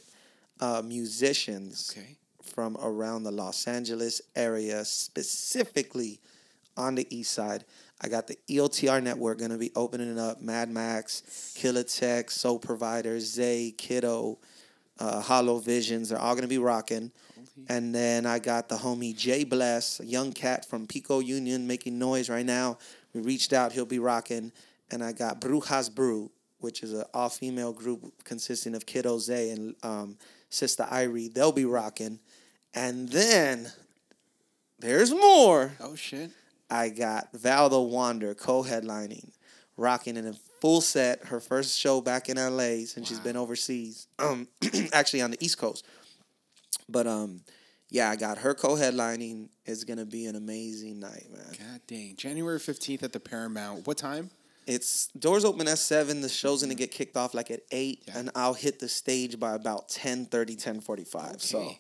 uh, 0.60 0.82
musicians 0.86 1.94
Okay. 1.96 2.18
From 2.50 2.78
around 2.82 3.24
the 3.24 3.32
Los 3.32 3.68
Angeles 3.68 4.22
area, 4.36 4.84
specifically 4.86 6.20
on 6.76 6.96
the 6.96 7.08
east 7.16 7.34
side. 7.34 7.66
I 8.02 8.08
got 8.08 8.28
the 8.28 8.38
EOTR 8.50 9.04
network 9.04 9.40
going 9.40 9.52
to 9.52 9.58
be 9.58 9.72
opening 9.76 10.18
up. 10.18 10.42
Mad 10.42 10.70
Max, 10.70 11.54
Killer 11.56 11.84
Tech, 11.84 12.32
Soul 12.32 12.58
Provider, 12.58 13.20
Zay, 13.20 13.74
Kiddo, 13.78 14.38
uh, 15.00 15.22
Hollow 15.22 15.60
Visions. 15.60 16.10
They're 16.10 16.20
all 16.20 16.34
going 16.34 16.44
to 16.44 16.48
be 16.48 16.58
rocking. 16.58 17.12
And 17.68 17.94
then 17.94 18.26
I 18.26 18.40
got 18.40 18.70
the 18.70 18.76
homie 18.76 19.16
Jay 19.16 19.44
Bless, 19.44 20.00
a 20.00 20.06
young 20.06 20.32
cat 20.32 20.66
from 20.66 20.88
Pico 20.88 21.20
Union, 21.20 21.68
making 21.68 22.00
noise 22.00 22.30
right 22.30 22.46
now. 22.46 22.78
We 23.14 23.22
reached 23.22 23.52
out, 23.52 23.74
he'll 23.74 23.86
be 23.86 24.00
rocking. 24.00 24.52
And 24.92 25.04
I 25.04 25.12
got 25.12 25.42
Brujas 25.42 25.94
Brew, 25.94 26.32
which 26.60 26.84
is 26.84 26.94
an 26.94 27.04
all 27.14 27.30
female 27.30 27.74
group 27.74 28.14
consisting 28.24 28.76
of 28.76 28.86
Kiddo 28.86 29.20
Zay 29.20 29.52
and 29.52 29.76
um, 29.84 30.18
Sister 30.50 30.88
Irie. 30.90 31.34
They'll 31.34 31.52
be 31.52 31.66
rocking. 31.66 32.20
And 32.74 33.10
then 33.10 33.72
there's 34.80 35.12
more. 35.12 35.74
Oh 35.80 35.96
shit. 35.96 36.32
I 36.70 36.90
got 36.90 37.30
Vel 37.34 37.70
the 37.70 37.82
Wonder 37.82 38.36
co-headlining, 38.36 39.32
rocking 39.76 40.18
in 40.18 40.28
a 40.28 40.34
full 40.62 40.82
set. 40.82 41.26
Her 41.26 41.40
first 41.40 41.78
show 41.80 42.00
back 42.00 42.30
in 42.30 42.38
LA 42.38 42.86
since 42.86 43.08
she's 43.08 43.20
been 43.20 43.36
overseas. 43.36 44.08
Um, 44.20 44.48
actually 44.94 45.22
on 45.22 45.32
the 45.32 45.44
East 45.44 45.58
Coast. 45.58 45.84
But 46.88 47.08
um, 47.08 47.42
yeah, 47.90 48.10
I 48.12 48.16
got 48.16 48.38
her 48.40 48.54
co-headlining. 48.54 49.50
It's 49.66 49.84
gonna 49.84 50.06
be 50.06 50.26
an 50.28 50.36
amazing 50.36 51.00
night, 51.00 51.26
man. 51.32 51.46
God 51.58 51.82
dang. 51.88 52.16
January 52.16 52.60
fifteenth 52.60 53.02
at 53.04 53.14
the 53.14 53.20
Paramount. 53.20 53.88
What 53.88 53.98
time? 53.98 54.30
It's 54.68 55.08
doors 55.18 55.44
open 55.46 55.68
at 55.68 55.80
seven. 55.80 56.22
The 56.22 56.30
show's 56.30 56.62
gonna 56.62 56.76
get 56.76 56.92
kicked 56.92 57.18
off 57.18 57.34
like 57.34 57.50
at 57.50 57.62
eight, 57.72 58.04
Yeah. 58.08 58.20
and 58.20 58.30
I'll 58.36 58.54
hit 58.54 58.80
the 58.80 58.88
stage 58.88 59.40
by 59.40 59.56
about 59.56 59.90
10.30, 59.90 60.30
10.45. 60.64 61.42
So, 61.42 61.58
Okay. 61.60 61.80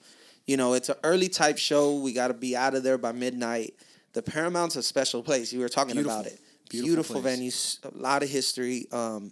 You 0.49 0.57
know, 0.57 0.73
it's 0.73 0.89
an 0.89 0.95
early 1.03 1.29
type 1.29 1.59
show. 1.59 1.99
We 1.99 2.11
got 2.11 2.29
to 2.29 2.33
be 2.33 2.55
out 2.55 2.73
of 2.73 2.81
there 2.81 2.97
by 2.97 3.11
midnight. 3.11 3.75
The 4.13 4.23
Paramount's 4.23 4.75
a 4.77 4.81
special 4.81 5.21
place. 5.21 5.53
You 5.53 5.59
were 5.59 5.69
talking 5.69 5.93
Beautiful. 5.93 6.19
about 6.21 6.25
it. 6.25 6.39
Beautiful 6.69 7.21
Beautiful, 7.21 7.21
venue, 7.21 7.51
a 7.83 7.91
lot 8.01 8.23
of 8.23 8.29
history, 8.29 8.87
um, 8.91 9.31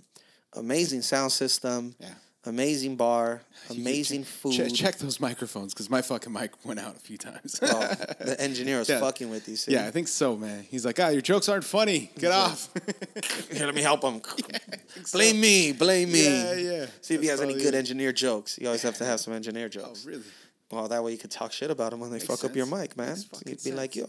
amazing 0.56 1.02
sound 1.02 1.32
system, 1.32 1.96
Yeah. 2.00 2.10
amazing 2.46 2.96
bar, 2.98 3.42
amazing 3.72 4.24
check- 4.24 4.32
food. 4.34 4.54
Check, 4.54 4.74
check 4.74 4.98
those 5.00 5.20
microphones 5.20 5.74
because 5.74 5.90
my 5.90 6.02
fucking 6.04 6.32
mic 6.32 6.52
went 6.66 6.80
out 6.80 6.96
a 6.96 7.00
few 7.00 7.18
times. 7.18 7.60
Oh, 7.64 7.80
the 8.20 8.36
engineer 8.40 8.78
was 8.80 8.90
Yeah. 8.94 9.00
fucking 9.00 9.30
with 9.32 9.48
you. 9.50 9.56
See? 9.56 9.72
yeah, 9.74 9.88
I 9.88 9.92
think 9.92 10.08
so, 10.08 10.36
man. 10.36 10.66
He's 10.70 10.86
like, 10.86 11.00
ah, 11.00 11.10
your 11.10 11.22
jokes 11.22 11.50
aren't 11.50 11.64
funny. 11.66 12.12
Get 12.20 12.32
off. 12.32 12.70
Here, 13.52 13.66
let 13.66 13.74
me 13.76 13.82
help 13.82 14.04
him. 14.04 14.22
so. 15.06 15.18
blame 15.18 15.40
me. 15.42 15.72
Blame 15.74 16.12
me. 16.12 16.24
Yeah, 16.26 16.54
yeah. 16.54 16.86
See 17.02 17.16
if 17.16 17.22
he 17.22 17.28
has 17.28 17.42
any 17.42 17.54
good 17.56 17.74
engineer 17.76 18.14
jokes. 18.14 18.58
You 18.60 18.68
always 18.68 18.84
have 18.84 18.98
to 19.00 19.06
have 19.06 19.20
some 19.20 19.34
engineer 19.34 19.68
jokes. 19.70 20.04
Oh, 20.06 20.10
really? 20.12 20.24
Well, 20.72 20.88
that 20.90 21.04
way 21.04 21.14
you 21.14 21.18
could 21.18 21.32
talk 21.32 21.54
shit 21.54 21.72
about 21.72 21.92
them 21.92 22.00
when 22.02 22.10
they 22.10 22.18
Makes 22.18 22.28
fuck 22.28 22.44
up 22.44 22.56
your 22.56 22.66
mic, 22.66 22.98
man. 22.98 23.18
You'd 23.46 23.64
be 23.64 23.72
like, 23.72 23.96
yo. 23.96 24.06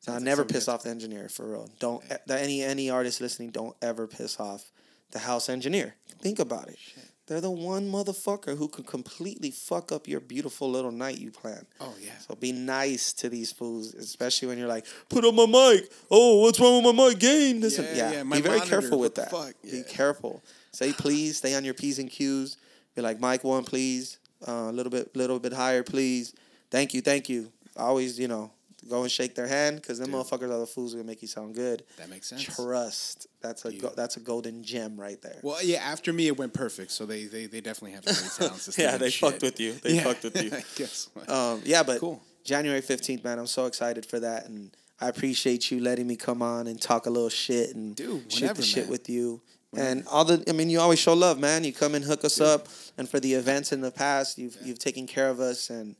sense. 0.00 0.08
Like 0.08 0.22
never 0.22 0.44
piss 0.44 0.66
off 0.66 0.82
the 0.82 0.90
engineer 0.90 1.28
for 1.28 1.46
real. 1.46 1.70
Don't 1.78 2.02
eh, 2.10 2.16
that 2.26 2.42
any 2.42 2.62
any 2.62 2.90
artist 2.90 3.20
listening. 3.20 3.50
Don't 3.50 3.76
ever 3.80 4.06
piss 4.06 4.40
off 4.40 4.72
the 5.12 5.20
house 5.20 5.48
engineer. 5.48 5.94
Think 6.20 6.38
about 6.38 6.68
it. 6.68 6.78
They're 7.26 7.40
the 7.40 7.48
one 7.48 7.88
motherfucker 7.88 8.56
who 8.58 8.66
could 8.66 8.88
completely 8.88 9.52
fuck 9.52 9.92
up 9.92 10.08
your 10.08 10.18
beautiful 10.18 10.68
little 10.68 10.90
night 10.90 11.18
you 11.18 11.30
plan. 11.30 11.64
Oh, 11.80 11.94
yeah. 12.00 12.18
So 12.26 12.34
be 12.34 12.50
nice 12.50 13.12
to 13.14 13.28
these 13.28 13.52
fools, 13.52 13.94
especially 13.94 14.48
when 14.48 14.58
you're 14.58 14.66
like, 14.66 14.84
put 15.08 15.24
on 15.24 15.36
my 15.36 15.46
mic. 15.46 15.92
Oh, 16.10 16.40
what's 16.40 16.58
wrong 16.58 16.82
with 16.82 16.92
my 16.96 17.08
mic 17.10 17.20
gain? 17.20 17.60
This 17.60 17.78
and- 17.78 17.86
Yeah, 17.96 18.10
yeah, 18.10 18.16
yeah, 18.16 18.22
be 18.24 18.40
very 18.40 18.56
monitor, 18.58 18.80
careful 18.80 18.98
with 18.98 19.14
that. 19.14 19.30
fuck? 19.30 19.54
Be 19.62 19.84
careful. 19.88 20.42
Say 20.72 20.92
please. 20.92 21.36
Stay 21.36 21.54
on 21.54 21.64
your 21.64 21.74
p's 21.74 22.00
and 22.00 22.10
q's. 22.10 22.56
Be 22.96 23.02
like, 23.02 23.20
Mike 23.20 23.44
one, 23.44 23.62
please. 23.62 24.18
Uh, 24.46 24.68
a 24.68 24.72
little 24.72 24.90
bit, 24.90 25.14
little 25.16 25.38
bit 25.38 25.52
higher, 25.52 25.82
please. 25.82 26.34
Thank 26.70 26.94
you, 26.94 27.00
thank 27.02 27.28
you. 27.28 27.52
Always, 27.76 28.18
you 28.18 28.28
know, 28.28 28.50
go 28.88 29.02
and 29.02 29.10
shake 29.10 29.34
their 29.34 29.46
hand 29.46 29.76
because 29.76 29.98
them 29.98 30.10
Dude. 30.10 30.16
motherfuckers 30.20 30.50
are 30.50 30.58
the 30.58 30.66
fools 30.66 30.92
who 30.92 30.98
gonna 30.98 31.06
make 31.08 31.20
you 31.22 31.28
sound 31.28 31.54
good. 31.54 31.84
That 31.98 32.08
makes 32.08 32.28
sense. 32.28 32.42
Trust. 32.42 33.26
That's 33.42 33.64
a 33.64 33.72
go, 33.72 33.92
that's 33.94 34.16
a 34.16 34.20
golden 34.20 34.62
gem 34.62 34.98
right 34.98 35.20
there. 35.20 35.38
Well, 35.42 35.62
yeah, 35.62 35.78
after 35.78 36.12
me, 36.12 36.26
it 36.28 36.38
went 36.38 36.54
perfect. 36.54 36.90
So 36.92 37.04
they, 37.06 37.24
they, 37.24 37.46
they 37.46 37.60
definitely 37.60 37.92
have 37.92 38.02
a 38.04 38.06
great 38.06 38.16
sound 38.16 38.56
system. 38.60 38.82
yeah, 38.84 38.96
they 38.96 39.10
shit. 39.10 39.30
fucked 39.30 39.42
with 39.42 39.60
you. 39.60 39.72
They 39.74 39.94
Yeah. 39.96 40.04
fucked 40.04 40.24
with 40.24 40.42
you. 40.42 40.50
Guess 40.76 41.10
what? 41.14 41.28
Um, 41.28 41.60
yeah, 41.64 41.82
but 41.82 42.00
Cool. 42.00 42.22
January 42.44 42.80
fifteenth, 42.80 43.22
man, 43.22 43.38
I'm 43.38 43.46
so 43.46 43.66
excited 43.66 44.06
for 44.06 44.18
that, 44.20 44.46
and 44.46 44.70
I 45.00 45.08
appreciate 45.08 45.70
you 45.70 45.80
letting 45.80 46.06
me 46.06 46.16
come 46.16 46.40
on 46.40 46.66
and 46.66 46.80
talk 46.80 47.04
a 47.06 47.10
little 47.10 47.28
shit 47.28 47.74
and 47.76 47.94
Dude, 47.94 48.32
shoot 48.32 48.40
whenever, 48.42 48.60
the 48.62 48.66
shit 48.66 48.88
with 48.88 49.08
you. 49.10 49.42
Mm-hmm. 49.74 49.86
And 49.86 50.06
all 50.08 50.24
the, 50.24 50.42
I 50.48 50.52
mean, 50.52 50.68
you 50.68 50.80
always 50.80 50.98
show 50.98 51.14
love, 51.14 51.38
man. 51.38 51.62
You 51.64 51.72
come 51.72 51.94
and 51.94 52.04
hook 52.04 52.24
us 52.24 52.40
up, 52.40 52.66
and 52.98 53.08
for 53.08 53.20
the 53.20 53.34
events 53.34 53.70
in 53.72 53.80
the 53.80 53.92
past, 53.92 54.36
you've 54.38 54.56
you've 54.64 54.80
taken 54.80 55.06
care 55.06 55.28
of 55.30 55.38
us, 55.38 55.70
and 55.70 55.94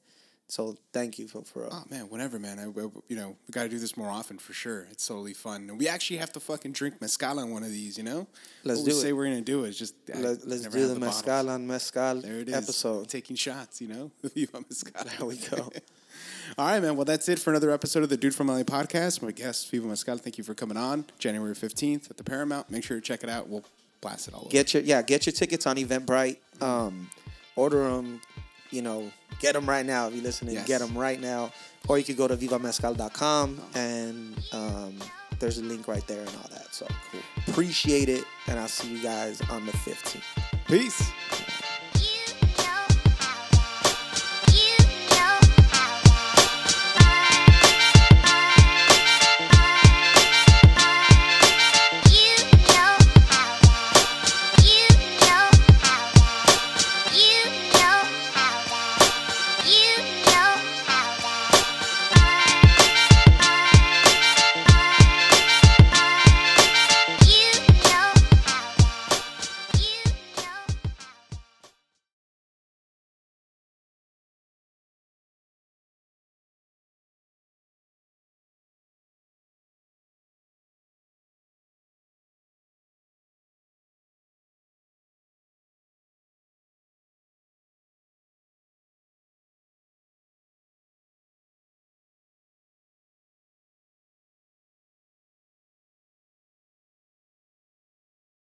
so 0.48 0.76
thank 0.92 1.20
you 1.20 1.28
for 1.28 1.42
for. 1.44 1.66
Uh, 1.66 1.70
oh 1.72 1.84
man, 1.88 2.08
whenever, 2.08 2.40
man. 2.40 2.58
I, 2.58 2.64
I- 2.64 2.88
you 3.08 3.14
know, 3.14 3.36
we 3.46 3.52
got 3.52 3.62
to 3.62 3.68
do 3.68 3.78
this 3.78 3.96
more 3.96 4.08
often 4.10 4.38
for 4.38 4.52
sure. 4.52 4.88
It's 4.90 5.06
totally 5.06 5.34
fun, 5.34 5.68
and 5.70 5.78
we 5.78 5.86
actually 5.86 6.16
have 6.16 6.32
to 6.32 6.40
fucking 6.40 6.72
drink 6.72 7.00
mezcal 7.00 7.38
on 7.38 7.52
one 7.52 7.62
of 7.62 7.70
these. 7.70 7.96
You 7.96 8.02
know, 8.02 8.26
Let's 8.64 8.80
what 8.80 8.86
we 8.86 8.92
do 8.92 8.98
it. 8.98 9.00
say 9.02 9.12
we're 9.12 9.26
gonna 9.26 9.40
do 9.40 9.62
is 9.64 9.78
just 9.78 9.94
Let, 10.08 10.44
let's 10.48 10.62
do 10.62 10.88
the 10.88 10.98
bottles. 10.98 10.98
mezcal 10.98 11.50
on 11.50 11.66
mezcal 11.68 12.14
There 12.22 12.40
it 12.40 12.48
is. 12.48 12.54
episode. 12.56 13.08
Taking 13.08 13.36
shots, 13.36 13.80
you 13.80 13.86
know. 13.86 14.10
Viva 14.34 14.60
mezcal. 14.68 15.04
There 15.04 15.26
we 15.28 15.36
go. 15.36 15.70
All 16.58 16.66
right, 16.66 16.80
man. 16.82 16.96
Well, 16.96 17.04
that's 17.04 17.28
it 17.28 17.38
for 17.38 17.50
another 17.50 17.70
episode 17.70 18.02
of 18.02 18.08
the 18.08 18.16
Dude 18.16 18.34
from 18.34 18.48
LA 18.48 18.62
podcast. 18.62 19.22
My 19.22 19.30
guest, 19.30 19.70
Viva 19.70 19.86
Mezcal. 19.86 20.18
Thank 20.18 20.38
you 20.38 20.44
for 20.44 20.54
coming 20.54 20.76
on. 20.76 21.04
January 21.18 21.54
fifteenth 21.54 22.10
at 22.10 22.16
the 22.16 22.24
Paramount. 22.24 22.70
Make 22.70 22.84
sure 22.84 22.96
to 22.98 23.00
check 23.02 23.22
it 23.22 23.30
out. 23.30 23.48
We'll 23.48 23.64
blast 24.00 24.28
it 24.28 24.34
all 24.34 24.40
over. 24.42 24.50
Get 24.50 24.74
your 24.74 24.82
yeah, 24.82 25.02
get 25.02 25.26
your 25.26 25.32
tickets 25.32 25.66
on 25.66 25.76
Eventbrite. 25.76 26.36
Um, 26.60 27.08
order 27.56 27.84
them. 27.90 28.20
You 28.70 28.82
know, 28.82 29.10
get 29.40 29.54
them 29.54 29.68
right 29.68 29.84
now. 29.84 30.06
If 30.08 30.14
you're 30.14 30.22
listening, 30.22 30.54
Yes. 30.54 30.66
get 30.68 30.80
them 30.80 30.96
right 30.96 31.20
now. 31.20 31.52
Or 31.88 31.98
you 31.98 32.04
could 32.04 32.16
go 32.16 32.28
to 32.28 32.36
vivamezcal.com 32.36 33.60
and 33.74 34.38
um, 34.52 34.94
there's 35.40 35.58
a 35.58 35.62
link 35.64 35.88
right 35.88 36.06
there 36.06 36.20
and 36.20 36.28
all 36.36 36.48
that. 36.52 36.72
So 36.72 36.86
appreciate 37.48 38.08
it, 38.08 38.22
and 38.46 38.60
I'll 38.60 38.68
see 38.68 38.92
you 38.94 39.02
guys 39.02 39.40
on 39.50 39.66
the 39.66 39.72
15th. 39.72 40.22
Peace. 40.66 41.10